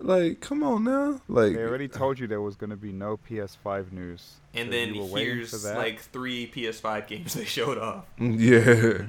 Like, 0.00 0.40
come 0.40 0.62
on 0.62 0.84
now. 0.84 1.20
Like, 1.28 1.54
They 1.54 1.62
already 1.62 1.88
told 1.88 2.18
you 2.18 2.26
there 2.26 2.40
was 2.42 2.56
going 2.56 2.70
to 2.70 2.76
be 2.76 2.92
no 2.92 3.16
PS5 3.16 3.92
news. 3.92 4.34
And 4.52 4.66
So 4.66 4.70
then 4.72 4.94
you 4.94 5.04
were 5.04 5.18
here's 5.18 5.62
that? 5.62 5.76
like 5.78 6.00
three 6.00 6.50
PS5 6.50 7.06
games 7.06 7.34
they 7.34 7.44
showed 7.44 7.78
off. 7.78 8.04
yeah. 8.18 9.02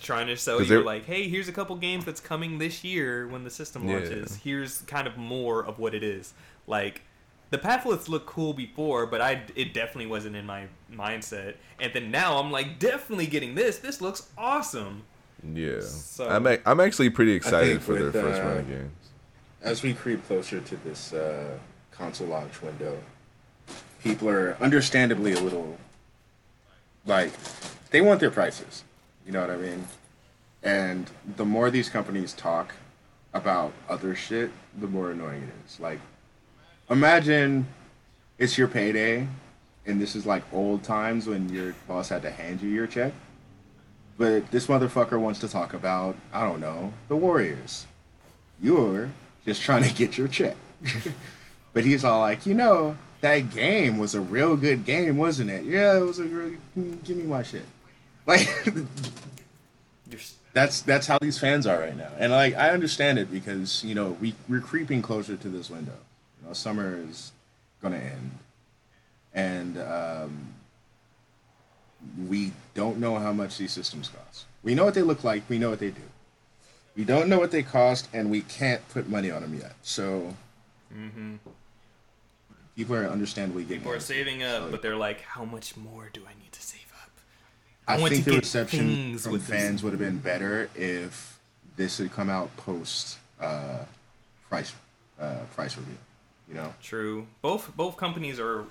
trying 0.00 0.26
to 0.28 0.36
sell 0.36 0.58
'Cause 0.58 0.70
you 0.70 0.82
like, 0.82 1.04
hey, 1.04 1.28
here's 1.28 1.46
a 1.48 1.52
couple 1.52 1.76
games 1.76 2.04
that's 2.06 2.20
coming 2.20 2.58
this 2.58 2.82
year 2.82 3.28
when 3.28 3.44
the 3.44 3.50
system 3.50 3.86
Yeah. 3.86 3.96
launches. 3.96 4.36
Here's 4.42 4.80
kind 4.82 5.06
of 5.06 5.16
more 5.18 5.64
of 5.64 5.78
what 5.78 5.94
it 5.94 6.02
is. 6.02 6.32
Like 6.66 7.02
the 7.50 7.58
pamphlets 7.58 8.08
looked 8.08 8.26
cool 8.26 8.52
before, 8.52 9.06
but 9.06 9.20
I 9.20 9.42
it 9.54 9.74
definitely 9.74 10.06
wasn't 10.06 10.36
in 10.36 10.46
my 10.46 10.66
mindset. 10.92 11.54
And 11.78 11.92
then 11.92 12.10
now 12.10 12.38
I'm 12.38 12.50
like, 12.50 12.78
definitely 12.78 13.26
getting 13.26 13.54
this. 13.54 13.78
This 13.78 14.00
looks 14.00 14.28
awesome. 14.38 15.02
Yeah. 15.54 15.80
So- 15.80 16.28
I'm 16.28 16.46
ac- 16.46 16.62
I'm 16.66 16.80
actually 16.80 17.10
pretty 17.10 17.32
excited 17.32 17.68
think 17.70 17.82
for 17.82 17.94
their 17.94 18.04
with, 18.04 18.14
first 18.14 18.40
uh, 18.40 18.44
run 18.44 18.56
of 18.58 18.68
games. 18.68 18.92
as 19.62 19.82
we 19.82 19.94
creep 19.94 20.26
closer 20.26 20.60
to 20.60 20.76
this 20.78 21.12
uh, 21.12 21.58
console 21.90 22.28
launch 22.28 22.60
window, 22.62 22.98
people 24.02 24.28
are 24.28 24.56
understandably 24.60 25.32
a 25.32 25.40
little 25.40 25.76
like 27.06 27.32
they 27.90 28.00
want 28.00 28.20
their 28.20 28.30
prices. 28.30 28.84
You 29.26 29.32
know 29.32 29.40
what 29.40 29.50
I 29.50 29.56
mean? 29.56 29.86
And 30.62 31.10
the 31.36 31.44
more 31.44 31.70
these 31.70 31.88
companies 31.88 32.32
talk 32.32 32.74
about 33.32 33.72
other 33.88 34.14
shit, 34.14 34.50
the 34.78 34.86
more 34.86 35.10
annoying 35.10 35.42
it 35.42 35.48
is. 35.66 35.80
Like, 35.80 36.00
imagine 36.90 37.66
it's 38.38 38.58
your 38.58 38.68
payday, 38.68 39.26
and 39.86 40.00
this 40.00 40.14
is 40.16 40.26
like 40.26 40.42
old 40.52 40.82
times 40.82 41.26
when 41.26 41.48
your 41.48 41.74
boss 41.88 42.08
had 42.08 42.22
to 42.22 42.30
hand 42.30 42.60
you 42.60 42.68
your 42.68 42.86
check. 42.86 43.12
But 44.18 44.50
this 44.50 44.66
motherfucker 44.66 45.18
wants 45.18 45.40
to 45.40 45.48
talk 45.48 45.72
about, 45.72 46.16
I 46.32 46.42
don't 46.42 46.60
know, 46.60 46.92
the 47.08 47.16
Warriors 47.16 47.86
you're 48.62 49.10
just 49.44 49.62
trying 49.62 49.82
to 49.84 49.94
get 49.94 50.18
your 50.18 50.28
check. 50.28 50.56
but 51.72 51.84
he's 51.84 52.04
all 52.04 52.20
like, 52.20 52.46
you 52.46 52.54
know, 52.54 52.96
that 53.20 53.50
game 53.50 53.98
was 53.98 54.14
a 54.14 54.20
real 54.20 54.56
good 54.56 54.84
game, 54.84 55.16
wasn't 55.16 55.50
it? 55.50 55.64
Yeah, 55.64 55.96
it 55.96 56.00
was 56.00 56.18
a 56.18 56.24
real. 56.24 56.56
Give 57.04 57.16
me 57.16 57.24
my 57.24 57.42
shit. 57.42 57.64
Like 58.26 58.48
that's 60.52 60.82
that's 60.82 61.06
how 61.06 61.18
these 61.18 61.38
fans 61.38 61.66
are 61.66 61.78
right 61.78 61.96
now, 61.96 62.10
and 62.18 62.32
like 62.32 62.54
I 62.54 62.70
understand 62.70 63.18
it 63.18 63.30
because 63.30 63.82
you 63.84 63.94
know 63.94 64.16
we 64.20 64.34
we're 64.48 64.60
creeping 64.60 65.02
closer 65.02 65.36
to 65.36 65.48
this 65.48 65.68
window. 65.70 65.96
You 66.40 66.48
know, 66.48 66.52
summer 66.52 66.98
is 67.08 67.32
gonna 67.82 67.98
end, 67.98 68.30
and 69.34 69.78
um, 69.78 70.54
we 72.28 72.52
don't 72.74 72.98
know 72.98 73.18
how 73.18 73.32
much 73.32 73.58
these 73.58 73.72
systems 73.72 74.08
cost. 74.08 74.46
We 74.62 74.74
know 74.74 74.84
what 74.84 74.94
they 74.94 75.02
look 75.02 75.24
like. 75.24 75.42
We 75.48 75.58
know 75.58 75.70
what 75.70 75.80
they 75.80 75.90
do. 75.90 76.02
We 76.96 77.04
don't 77.04 77.28
know 77.28 77.38
what 77.38 77.50
they 77.50 77.62
cost, 77.62 78.08
and 78.12 78.30
we 78.30 78.42
can't 78.42 78.86
put 78.88 79.08
money 79.08 79.30
on 79.30 79.42
them 79.42 79.54
yet. 79.54 79.74
So 79.82 80.34
people 82.76 82.96
are 82.96 83.06
understandably 83.06 83.64
getting. 83.64 83.78
Mm-hmm. 83.78 83.90
People 83.90 83.96
are 83.96 84.00
saving 84.00 84.42
up, 84.42 84.64
So, 84.64 84.70
but 84.70 84.82
they're 84.82 84.96
like, 84.96 85.20
how 85.22 85.44
much 85.44 85.76
more 85.76 86.10
do 86.12 86.22
I 86.22 86.32
need 86.42 86.52
to 86.52 86.62
save 86.62 86.92
up? 87.02 87.10
I, 87.86 87.98
want 87.98 88.12
think 88.12 88.24
the 88.24 88.32
reception 88.32 89.18
from 89.18 89.32
with 89.32 89.46
this. 89.46 89.60
fans 89.60 89.82
would 89.82 89.92
have 89.92 90.00
been 90.00 90.18
better 90.18 90.70
if 90.74 91.38
this 91.76 91.98
had 91.98 92.12
come 92.12 92.30
out 92.30 92.54
post 92.56 93.18
uh, 93.40 93.84
price 94.48 94.74
uh, 95.20 95.40
price 95.54 95.76
review. 95.76 95.96
You 96.50 96.56
know, 96.56 96.74
True. 96.82 97.26
Both 97.40 97.74
both 97.76 97.96
companies 97.96 98.38
are 98.40 98.64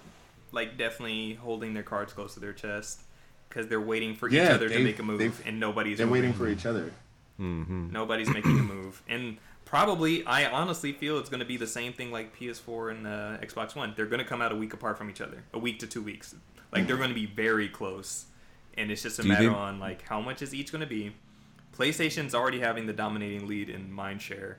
like 0.51 0.77
definitely 0.77 1.35
holding 1.35 1.73
their 1.73 1.83
cards 1.83 2.13
close 2.13 2.33
to 2.35 2.39
their 2.39 2.53
chest 2.53 3.01
because 3.47 3.67
they're 3.67 3.81
waiting 3.81 4.13
for 4.15 4.29
each 4.29 4.37
other 4.39 4.69
to 4.69 4.79
make 4.83 4.99
a 4.99 5.03
move, 5.03 5.41
and 5.45 5.59
nobody's 5.59 5.97
they're 5.97 6.05
moving. 6.07 6.21
waiting 6.23 6.33
for 6.37 6.47
each 6.49 6.65
other. 6.65 6.91
Mm-hmm. 7.39 7.91
Nobody's 7.91 8.29
making 8.29 8.59
a 8.59 8.63
move, 8.63 9.01
and 9.07 9.37
probably 9.63 10.25
I 10.25 10.51
honestly 10.51 10.91
feel 10.91 11.19
it's 11.19 11.29
going 11.29 11.39
to 11.39 11.45
be 11.45 11.55
the 11.57 11.67
same 11.67 11.93
thing 11.93 12.11
like 12.11 12.37
PS4 12.37 12.91
and 12.91 13.07
uh, 13.07 13.37
Xbox 13.41 13.75
One. 13.77 13.93
They're 13.95 14.07
going 14.07 14.19
to 14.19 14.25
come 14.27 14.41
out 14.41 14.51
a 14.51 14.55
week 14.55 14.73
apart 14.73 14.97
from 14.97 15.09
each 15.09 15.21
other, 15.21 15.41
a 15.53 15.59
week 15.59 15.79
to 15.79 15.87
two 15.87 16.01
weeks. 16.01 16.35
Like 16.73 16.85
they're 16.85 16.97
going 16.97 17.09
to 17.09 17.15
be 17.15 17.25
very 17.27 17.69
close, 17.69 18.25
and 18.77 18.91
it's 18.91 19.03
just 19.03 19.19
a 19.19 19.21
Do 19.23 19.29
matter 19.29 19.43
think- 19.45 19.55
on 19.55 19.79
like 19.79 20.01
how 20.01 20.19
much 20.19 20.41
is 20.41 20.53
each 20.53 20.71
going 20.73 20.81
to 20.81 20.87
be. 20.87 21.13
PlayStation's 21.77 22.35
already 22.35 22.59
having 22.59 22.87
the 22.87 22.93
dominating 22.93 23.47
lead 23.47 23.69
in 23.69 23.89
mind 23.89 24.21
share 24.21 24.57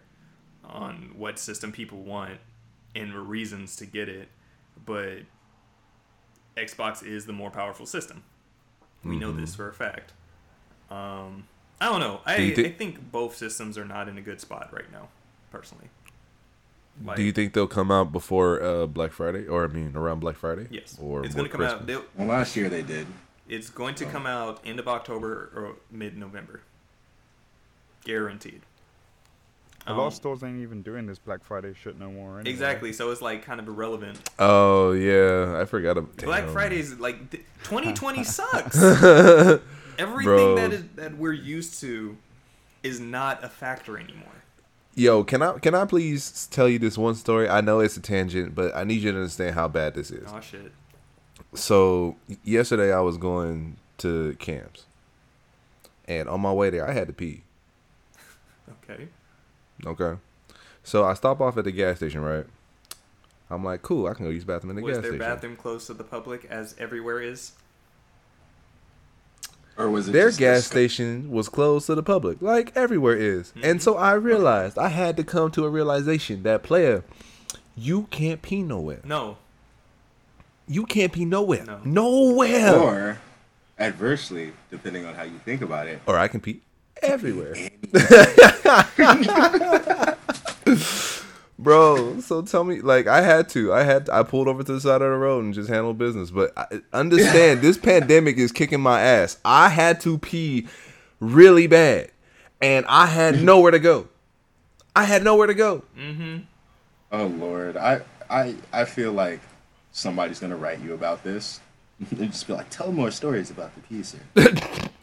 on 0.65 1.13
what 1.17 1.39
system 1.39 1.71
people 1.71 1.99
want 2.03 2.39
and 2.95 3.15
reasons 3.15 3.77
to 3.77 3.87
get 3.87 4.09
it, 4.09 4.29
but 4.85 5.19
Xbox 6.57 7.05
is 7.07 7.27
the 7.27 7.33
more 7.33 7.51
powerful 7.51 7.87
system. 7.87 8.23
We 9.05 9.17
know 9.19 9.33
this 9.33 9.55
for 9.55 9.69
a 9.69 9.73
fact. 9.73 10.13
Um, 10.91 11.45
I 11.81 11.87
don't 11.87 12.01
know. 12.01 12.21
I, 12.27 12.37
Do 12.37 12.43
you 12.45 12.55
thi- 12.57 12.67
I 12.67 12.73
think 12.73 13.11
both 13.13 13.37
systems 13.37 13.79
are 13.79 13.85
not 13.85 14.09
in 14.09 14.19
a 14.19 14.21
good 14.21 14.41
spot 14.41 14.69
right 14.73 14.91
now, 14.93 15.09
personally. 15.51 15.89
Like, 17.03 17.17
Do 17.17 17.23
you 17.23 17.33
think 17.33 17.55
they'll 17.55 17.67
come 17.67 17.91
out 17.91 18.13
before 18.13 18.63
uh, 18.63 18.87
Black 18.87 19.13
Friday, 19.13 19.47
or 19.47 19.65
I 19.65 19.69
mean, 19.69 19.93
around 19.97 20.21
Black 20.21 20.37
Friday? 20.37 20.67
Yes, 20.71 20.99
Or 21.01 21.25
it's 21.25 21.35
more 21.35 21.45
going 21.47 21.51
to 21.51 21.57
come 21.57 21.63
out. 21.63 21.69
Christmas? 21.87 21.87
they'll- 21.87 22.05
Well, 22.19 22.27
last 22.37 22.57
year 22.57 22.69
they 22.69 22.83
did. 22.83 23.07
It's 23.49 23.71
going 23.71 23.95
to 23.97 24.05
come 24.05 24.27
out 24.27 24.61
end 24.65 24.79
of 24.79 24.87
October 24.87 25.51
or 25.57 25.77
mid 25.91 26.17
November. 26.19 26.61
Guaranteed. 28.05 28.63
A 29.87 29.93
Um, 29.93 29.99
lot 29.99 30.07
of 30.09 30.15
stores 30.15 30.43
ain't 30.43 30.61
even 30.61 30.83
doing 30.83 31.07
this 31.07 31.19
Black 31.19 31.43
Friday 31.43 31.73
shit 31.75 31.99
no 31.99 32.11
more. 32.11 32.35
Anyway. 32.41 32.51
Exactly. 32.51 32.93
So 32.93 33.11
it's 33.11 33.23
like 33.23 33.43
kind 33.45 33.59
of 33.61 33.67
irrelevant. 33.69 34.19
Oh 34.39 34.93
yeah, 34.93 35.59
I 35.61 35.65
forgot. 35.65 35.97
About, 35.97 36.17
Black 36.19 36.45
damn. 36.45 36.53
Fridays 36.53 36.95
like 36.99 37.31
th- 37.31 37.45
2020 37.65 38.23
sucks. 38.25 38.77
Everything 39.99 40.25
Bro. 40.25 40.57
that 40.57 40.73
is 40.73 40.85
that 40.97 41.17
we're 41.17 41.33
used 41.33 41.81
to 41.81 42.17
is 42.83 43.01
not 43.01 43.43
a 43.45 43.49
factor 43.49 43.99
anymore. 43.99 44.27
Yo, 44.95 45.25
can 45.25 45.41
I 45.43 45.59
can 45.59 45.75
I 45.75 45.85
please 45.87 46.47
tell 46.51 46.69
you 46.69 46.79
this 46.79 46.99
one 46.99 47.15
story? 47.15 47.49
I 47.49 47.61
know 47.61 47.81
it's 47.81 47.97
a 47.97 48.01
tangent, 48.01 48.55
but 48.55 48.75
I 48.77 48.85
need 48.85 49.01
you 49.03 49.13
to 49.13 49.19
understand 49.19 49.55
how 49.55 49.69
bad 49.69 49.95
this 49.95 50.11
is. 50.11 50.29
Oh 50.33 50.41
shit. 50.41 50.73
So 51.55 52.17
yesterday 52.45 52.93
I 52.93 53.01
was 53.01 53.17
going 53.17 53.77
to 53.99 54.37
camps, 54.39 54.85
and 56.07 56.29
on 56.29 56.41
my 56.41 56.53
way 56.53 56.71
there 56.71 56.87
I 56.89 56.93
had 56.93 57.07
to 57.09 57.13
pee. 57.15 57.45
Okay. 58.89 59.09
Okay, 59.87 60.19
so 60.83 61.05
I 61.05 61.15
stop 61.15 61.41
off 61.41 61.57
at 61.57 61.65
the 61.65 61.73
gas 61.73 61.97
station. 61.99 62.21
Right, 62.23 62.47
I'm 63.51 63.65
like, 63.65 63.83
cool, 63.83 64.07
I 64.07 64.15
can 64.15 64.25
go 64.27 64.31
use 64.31 64.45
bathroom 64.45 64.71
in 64.71 64.77
the 64.77 64.83
gas. 64.83 64.99
Station. 64.99 65.11
Was 65.13 65.19
gas 65.19 65.19
their 65.19 65.27
station. 65.29 65.35
bathroom 65.37 65.57
close 65.57 65.87
to 65.89 65.95
the 65.95 66.05
public 66.05 66.45
as 66.47 66.75
everywhere 66.79 67.21
is? 67.21 67.53
Or 69.79 69.89
was 69.89 70.09
it 70.09 70.13
Their 70.13 70.29
just 70.29 70.39
gas 70.39 70.57
this- 70.59 70.67
station 70.67 71.31
was 71.31 71.49
closed 71.49 71.87
to 71.87 71.95
the 71.95 72.03
public, 72.03 72.43
like 72.43 72.73
everywhere 72.77 73.17
is. 73.17 73.49
Mm-hmm. 73.51 73.65
And 73.65 73.83
so 73.83 73.97
I 73.97 74.13
realized 74.13 74.77
I 74.77 74.89
had 74.89 75.17
to 75.17 75.25
come 75.25 75.51
to 75.53 75.65
a 75.65 75.71
realization 75.71 76.43
that 76.43 76.63
player, 76.63 77.03
you 77.77 78.03
can't 78.11 78.43
pee 78.43 78.63
nowhere. 78.63 79.01
No. 79.05 79.39
You 80.69 80.85
can't 80.85 81.13
pee 81.13 81.25
nowhere. 81.25 81.65
No. 81.65 81.81
Nowhere. 81.85 82.75
Or, 82.77 82.83
Or 83.11 83.19
adversely, 83.79 84.53
depending 84.71 85.07
on 85.07 85.15
how 85.15 85.23
you 85.23 85.39
think 85.45 85.63
about 85.63 85.89
it, 85.89 86.01
Or 86.07 86.19
I 86.19 86.29
can 86.29 86.41
pee 86.41 86.61
everywhere. 87.03 87.57
Bro, 91.59 92.21
so 92.21 92.41
tell 92.41 92.65
me, 92.65 92.81
like, 92.81 93.07
I 93.07 93.21
had 93.21 93.51
to, 93.51 93.75
I 93.75 93.83
had, 93.83 94.09
I 94.09 94.23
pulled 94.23 94.49
over 94.49 94.63
to 94.63 94.73
the 94.73 94.81
side 94.81 95.03
of 95.03 95.11
the 95.11 95.17
road 95.19 95.45
and 95.45 95.53
just 95.53 95.69
handled 95.69 95.99
business. 95.99 96.31
But 96.31 96.57
I, 96.57 96.81
understand, 96.95 97.61
this 97.61 97.77
pandemic 97.79 98.39
is 98.39 98.51
kicking 98.51 98.81
my 98.81 99.03
ass. 99.03 99.37
I 99.45 99.69
had 99.69 100.01
to 100.03 100.17
pee 100.17 100.69
really 101.21 101.67
bad, 101.67 102.13
and 102.63 102.87
I 102.89 103.05
had 103.07 103.43
nowhere 103.43 103.73
to 103.73 103.79
go. 103.79 104.09
I 104.97 105.05
had 105.05 105.23
nowhere 105.23 105.49
to 105.49 105.55
go. 105.55 105.85
Mm-hmm. 105.99 106.39
oh 107.13 107.27
lord, 107.27 107.77
I 107.77 108.01
I 108.29 108.57
I 108.73 108.85
feel 108.87 109.13
like 109.13 109.41
somebody's 109.93 110.41
gonna 110.41 110.57
write 110.57 110.81
you 110.81 110.95
about 110.95 111.23
this. 111.23 111.61
and 112.19 112.33
just 112.33 112.47
be 112.47 112.55
like, 112.55 112.71
tell 112.71 112.91
more 112.91 113.11
stories 113.11 113.51
about 113.51 113.73
the 113.75 113.81
piece 113.83 114.17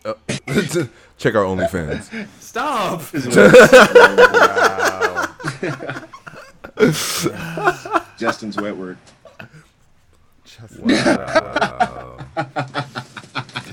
here. 0.04 0.16
Check 1.18 1.36
our 1.36 1.44
OnlyFans. 1.44 2.28
Stop. 2.40 3.02
Justin's 8.18 8.56
wet 8.56 8.78
word. 8.78 8.98
Wow. 10.80 12.18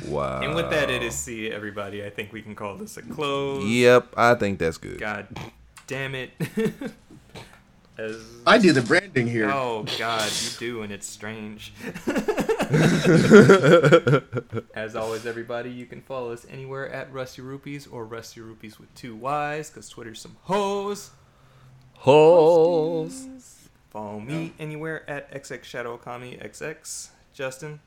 wow. 0.09 0.41
And 0.41 0.57
with 0.57 0.71
that, 0.71 0.91
it 0.91 1.05
is 1.05 1.15
see 1.15 1.49
everybody. 1.51 2.05
I 2.05 2.11
think 2.11 2.33
we 2.33 2.43
can 2.43 2.57
call 2.57 2.77
this 2.77 2.97
a 2.97 3.03
close. 3.03 3.65
Yep, 3.65 4.15
I 4.17 4.35
think 4.35 4.59
that's 4.59 4.79
good. 4.79 4.99
God 4.99 5.29
damn 5.87 6.17
it. 6.17 6.31
As 7.97 8.17
I 8.45 8.59
do 8.59 8.73
the 8.73 8.83
branding 8.83 9.29
here. 9.29 9.49
Oh 9.49 9.87
God, 9.97 10.29
you 10.43 10.51
do, 10.59 10.83
and 10.83 10.93
it's 10.93 11.07
strange. 11.07 11.73
As 14.74 14.97
always, 14.97 15.27
everybody, 15.27 15.70
you 15.70 15.86
can 15.86 16.01
follow 16.03 16.32
us 16.32 16.47
anywhere 16.51 16.89
at 16.91 17.12
Rusty 17.12 17.43
Rupees 17.43 17.86
or 17.86 18.05
Rusty 18.05 18.41
Rupees 18.41 18.78
with 18.78 18.93
two 18.95 19.15
Y's, 19.16 19.70
cause 19.70 19.89
Twitter's 19.89 20.20
some 20.20 20.36
hoes. 20.43 21.11
Holes. 21.95 23.27
Follow 23.91 24.20
me 24.20 24.53
anywhere 24.59 25.09
at 25.09 25.31
XX 25.32 25.65
Shadow 25.65 25.97
Kami 25.97 26.36
XX. 26.43 27.09
Justin, 27.32 27.81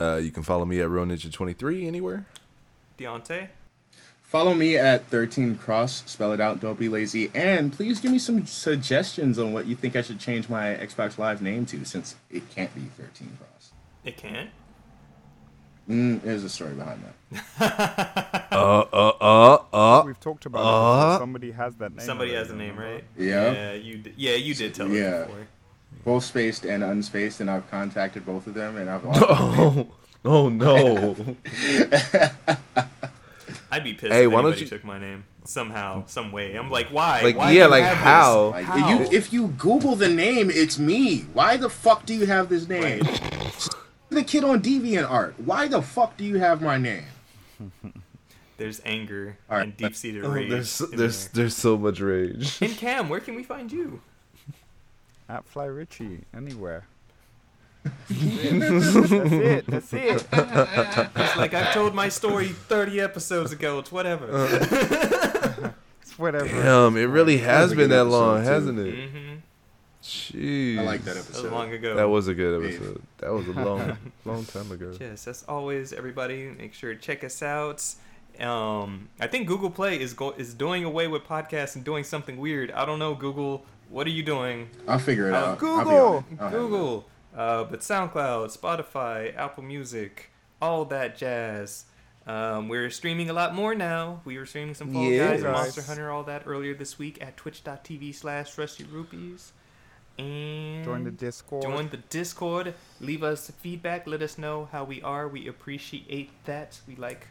Uh, 0.00 0.16
you 0.16 0.30
can 0.30 0.42
follow 0.42 0.64
me 0.64 0.80
at 0.80 0.88
Real 0.88 1.04
Ninja 1.04 1.30
23 1.32 1.86
anywhere. 1.86 2.26
Deontay, 2.98 3.48
Follow 4.22 4.52
me 4.52 4.76
at 4.76 5.06
13 5.06 5.56
Cross, 5.56 6.02
spell 6.06 6.32
it 6.34 6.40
out, 6.40 6.60
don't 6.60 6.78
be 6.78 6.90
lazy, 6.90 7.30
and 7.34 7.72
please 7.72 7.98
give 7.98 8.12
me 8.12 8.18
some 8.18 8.44
suggestions 8.46 9.38
on 9.38 9.54
what 9.54 9.64
you 9.66 9.74
think 9.74 9.96
I 9.96 10.02
should 10.02 10.20
change 10.20 10.50
my 10.50 10.74
Xbox 10.74 11.16
Live 11.16 11.40
name 11.40 11.64
to 11.66 11.82
since 11.86 12.14
it 12.30 12.48
can't 12.50 12.74
be 12.74 12.82
13 12.98 13.38
Cross. 13.38 13.47
It 14.08 14.16
can't. 14.16 14.48
Mm, 15.86 16.22
there's 16.22 16.42
a 16.44 16.48
story 16.48 16.72
behind 16.74 17.02
that. 17.04 17.14
Uh, 18.50 18.84
uh, 18.92 19.12
uh, 19.20 19.58
uh. 19.72 20.02
We've 20.06 20.18
talked 20.18 20.46
about. 20.46 20.60
Uh. 20.60 21.06
Before. 21.12 21.18
Somebody 21.20 21.50
has 21.52 21.74
that 21.76 21.94
name. 21.94 22.04
Somebody 22.06 22.32
has 22.34 22.50
a 22.50 22.56
name, 22.56 22.76
remember? 22.76 22.94
right? 22.94 23.04
Yeah. 23.18 23.52
Yeah, 23.52 23.72
you 23.74 23.98
did. 23.98 24.14
Yeah, 24.16 24.34
you 24.34 24.54
did 24.54 24.74
tell 24.74 24.88
me 24.88 24.98
Yeah. 24.98 25.24
before. 25.24 25.46
Both 26.04 26.24
spaced 26.24 26.64
and 26.64 26.82
unspaced, 26.82 27.40
and 27.40 27.50
I've 27.50 27.70
contacted 27.70 28.24
both 28.24 28.46
of 28.46 28.54
them, 28.54 28.76
and 28.78 28.88
I've 28.90 29.02
Oh, 29.04 29.86
oh 30.24 30.48
no. 30.48 31.14
I'd 33.70 33.84
be 33.84 33.92
pissed 33.94 34.12
Hey, 34.12 34.24
if 34.24 34.32
why 34.32 34.40
don't 34.40 34.46
anybody 34.52 34.62
you- 34.62 34.66
took 34.68 34.84
my 34.84 34.98
name 34.98 35.24
somehow, 35.44 36.04
some 36.06 36.32
way. 36.32 36.54
I'm 36.54 36.70
like, 36.70 36.88
why? 36.88 37.20
Like, 37.22 37.36
Why 37.36 37.50
yeah, 37.52 37.66
like 37.66 37.84
how? 37.84 38.48
Like, 38.48 38.64
How? 38.64 38.88
you, 38.88 39.08
if 39.12 39.32
you 39.32 39.48
Google 39.48 39.94
the 39.94 40.08
name, 40.08 40.50
it's 40.50 40.78
me. 40.78 41.20
Why 41.34 41.56
the 41.58 41.68
fuck 41.70 42.06
do 42.06 42.14
you 42.14 42.26
have 42.26 42.48
this 42.48 42.66
name? 42.68 43.02
The 44.10 44.22
kid 44.24 44.44
on 44.44 44.60
DeviantArt. 44.62 45.34
Why 45.38 45.68
the 45.68 45.82
fuck 45.82 46.16
do 46.16 46.24
you 46.24 46.38
have 46.38 46.60
my 46.62 46.78
name? 46.78 47.04
There's 48.56 48.80
anger 48.84 49.38
All 49.48 49.56
right. 49.58 49.64
and 49.64 49.76
deep-seated 49.76 50.24
Oh, 50.24 50.30
rage. 50.30 50.50
there's 50.50 50.78
there's 50.78 51.26
there. 51.28 51.42
there's 51.44 51.54
so 51.56 51.78
much 51.78 52.00
rage. 52.00 52.58
And 52.60 52.76
Cam, 52.76 53.08
where 53.08 53.20
can 53.20 53.36
we 53.36 53.44
find 53.44 53.70
you? 53.70 54.00
At 55.28 55.44
Fly 55.46 55.66
Richie, 55.66 56.24
anywhere. 56.34 56.86
That's 57.84 58.10
it. 58.10 59.66
That's 59.66 59.92
it. 59.92 60.26
It's 60.32 61.36
like 61.36 61.54
I've 61.54 61.72
told 61.72 61.94
my 61.94 62.08
story 62.08 62.48
30 62.48 63.00
episodes 63.00 63.52
ago. 63.52 63.78
It's 63.78 63.92
whatever. 63.92 64.28
It's 66.02 66.18
whatever. 66.18 66.48
Damn, 66.48 66.96
it 66.96 67.04
really 67.04 67.38
has 67.38 67.72
been 67.74 67.90
that 67.90 68.04
long, 68.06 68.42
hasn't 68.42 68.78
it? 68.80 69.10
hmm 69.10 69.34
Jeez. 70.08 70.78
I 70.78 70.82
like 70.82 71.04
that 71.04 71.14
That 71.16 71.28
was 71.42 71.44
long 71.52 71.72
ago. 71.72 71.94
That 71.94 72.08
was 72.08 72.28
a 72.28 72.34
good 72.34 72.60
Babe. 72.62 72.74
episode. 72.74 73.02
That 73.18 73.32
was 73.32 73.46
a 73.48 73.52
long, 73.52 73.98
long 74.24 74.44
time 74.46 74.70
ago. 74.72 74.92
Yes, 75.00 75.26
as 75.28 75.44
always, 75.48 75.92
everybody, 75.92 76.46
make 76.56 76.72
sure 76.74 76.94
to 76.94 77.00
check 77.00 77.22
us 77.24 77.42
out. 77.42 77.84
Um, 78.40 79.08
I 79.20 79.26
think 79.26 79.46
Google 79.48 79.70
Play 79.70 80.00
is 80.00 80.14
go- 80.14 80.34
is 80.38 80.54
doing 80.54 80.84
away 80.84 81.08
with 81.08 81.24
podcasts 81.24 81.74
and 81.76 81.84
doing 81.84 82.04
something 82.04 82.36
weird. 82.38 82.70
I 82.70 82.84
don't 82.84 82.98
know, 82.98 83.14
Google. 83.14 83.64
What 83.90 84.06
are 84.06 84.10
you 84.10 84.22
doing? 84.22 84.68
I'll 84.86 84.98
figure 84.98 85.28
it 85.28 85.34
Uh, 85.34 85.38
out. 85.52 85.58
Google! 85.58 85.78
on 85.78 86.24
it. 86.30 86.38
I'll 86.40 86.48
have 86.48 86.52
it. 86.54 86.56
Google. 86.56 87.08
Uh, 87.36 87.64
but 87.64 87.80
SoundCloud, 87.80 88.56
Spotify, 88.56 89.36
Apple 89.36 89.62
Music, 89.64 90.30
all 90.62 90.84
that 90.86 91.16
jazz. 91.16 91.84
Um, 92.26 92.68
we're 92.68 92.90
streaming 92.90 93.30
a 93.30 93.32
lot 93.32 93.54
more 93.54 93.74
now. 93.74 94.20
We 94.24 94.36
were 94.38 94.44
streaming 94.46 94.74
some 94.74 94.92
Fall 94.92 95.02
Yeah. 95.04 95.28
Guys 95.30 95.42
Guys. 95.42 95.52
Monster 95.52 95.82
Hunter, 95.82 96.10
all 96.10 96.24
that 96.24 96.42
earlier 96.46 96.74
this 96.74 96.98
week 96.98 97.18
at 97.22 97.36
twitch.tv 97.38 98.14
slash 98.14 98.56
Rusty 98.58 98.84
Rupees. 98.84 99.52
And 100.18 100.84
Join 100.84 101.04
the 101.04 101.10
Discord. 101.10 101.62
Join 101.62 101.88
the 101.90 101.96
Discord. 101.96 102.74
Leave 103.00 103.22
us 103.22 103.50
feedback. 103.58 104.06
Let 104.06 104.22
us 104.22 104.36
know 104.36 104.68
how 104.72 104.84
we 104.84 105.00
are. 105.02 105.28
We 105.28 105.46
appreciate 105.46 106.30
that. 106.44 106.80
We 106.88 106.96
like 106.96 107.28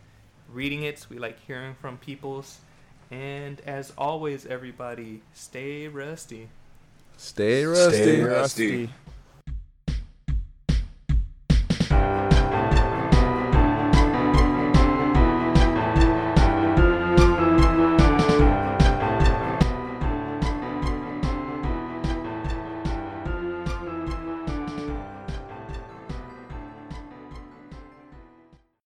reading 0.52 0.84
it. 0.84 1.06
We 1.10 1.20
like 1.20 1.38
hearing 1.46 1.76
from 1.76 1.98
people's. 1.98 2.60
And 3.12 3.62
as 3.66 3.94
always, 3.98 4.46
everybody, 4.46 5.22
stay 5.34 5.88
rusty. 5.88 6.50
Stay 7.18 7.66
rusty. 7.66 7.98
Stay 7.98 8.22
Rusty. 8.22 8.86
rusty. 8.86 8.90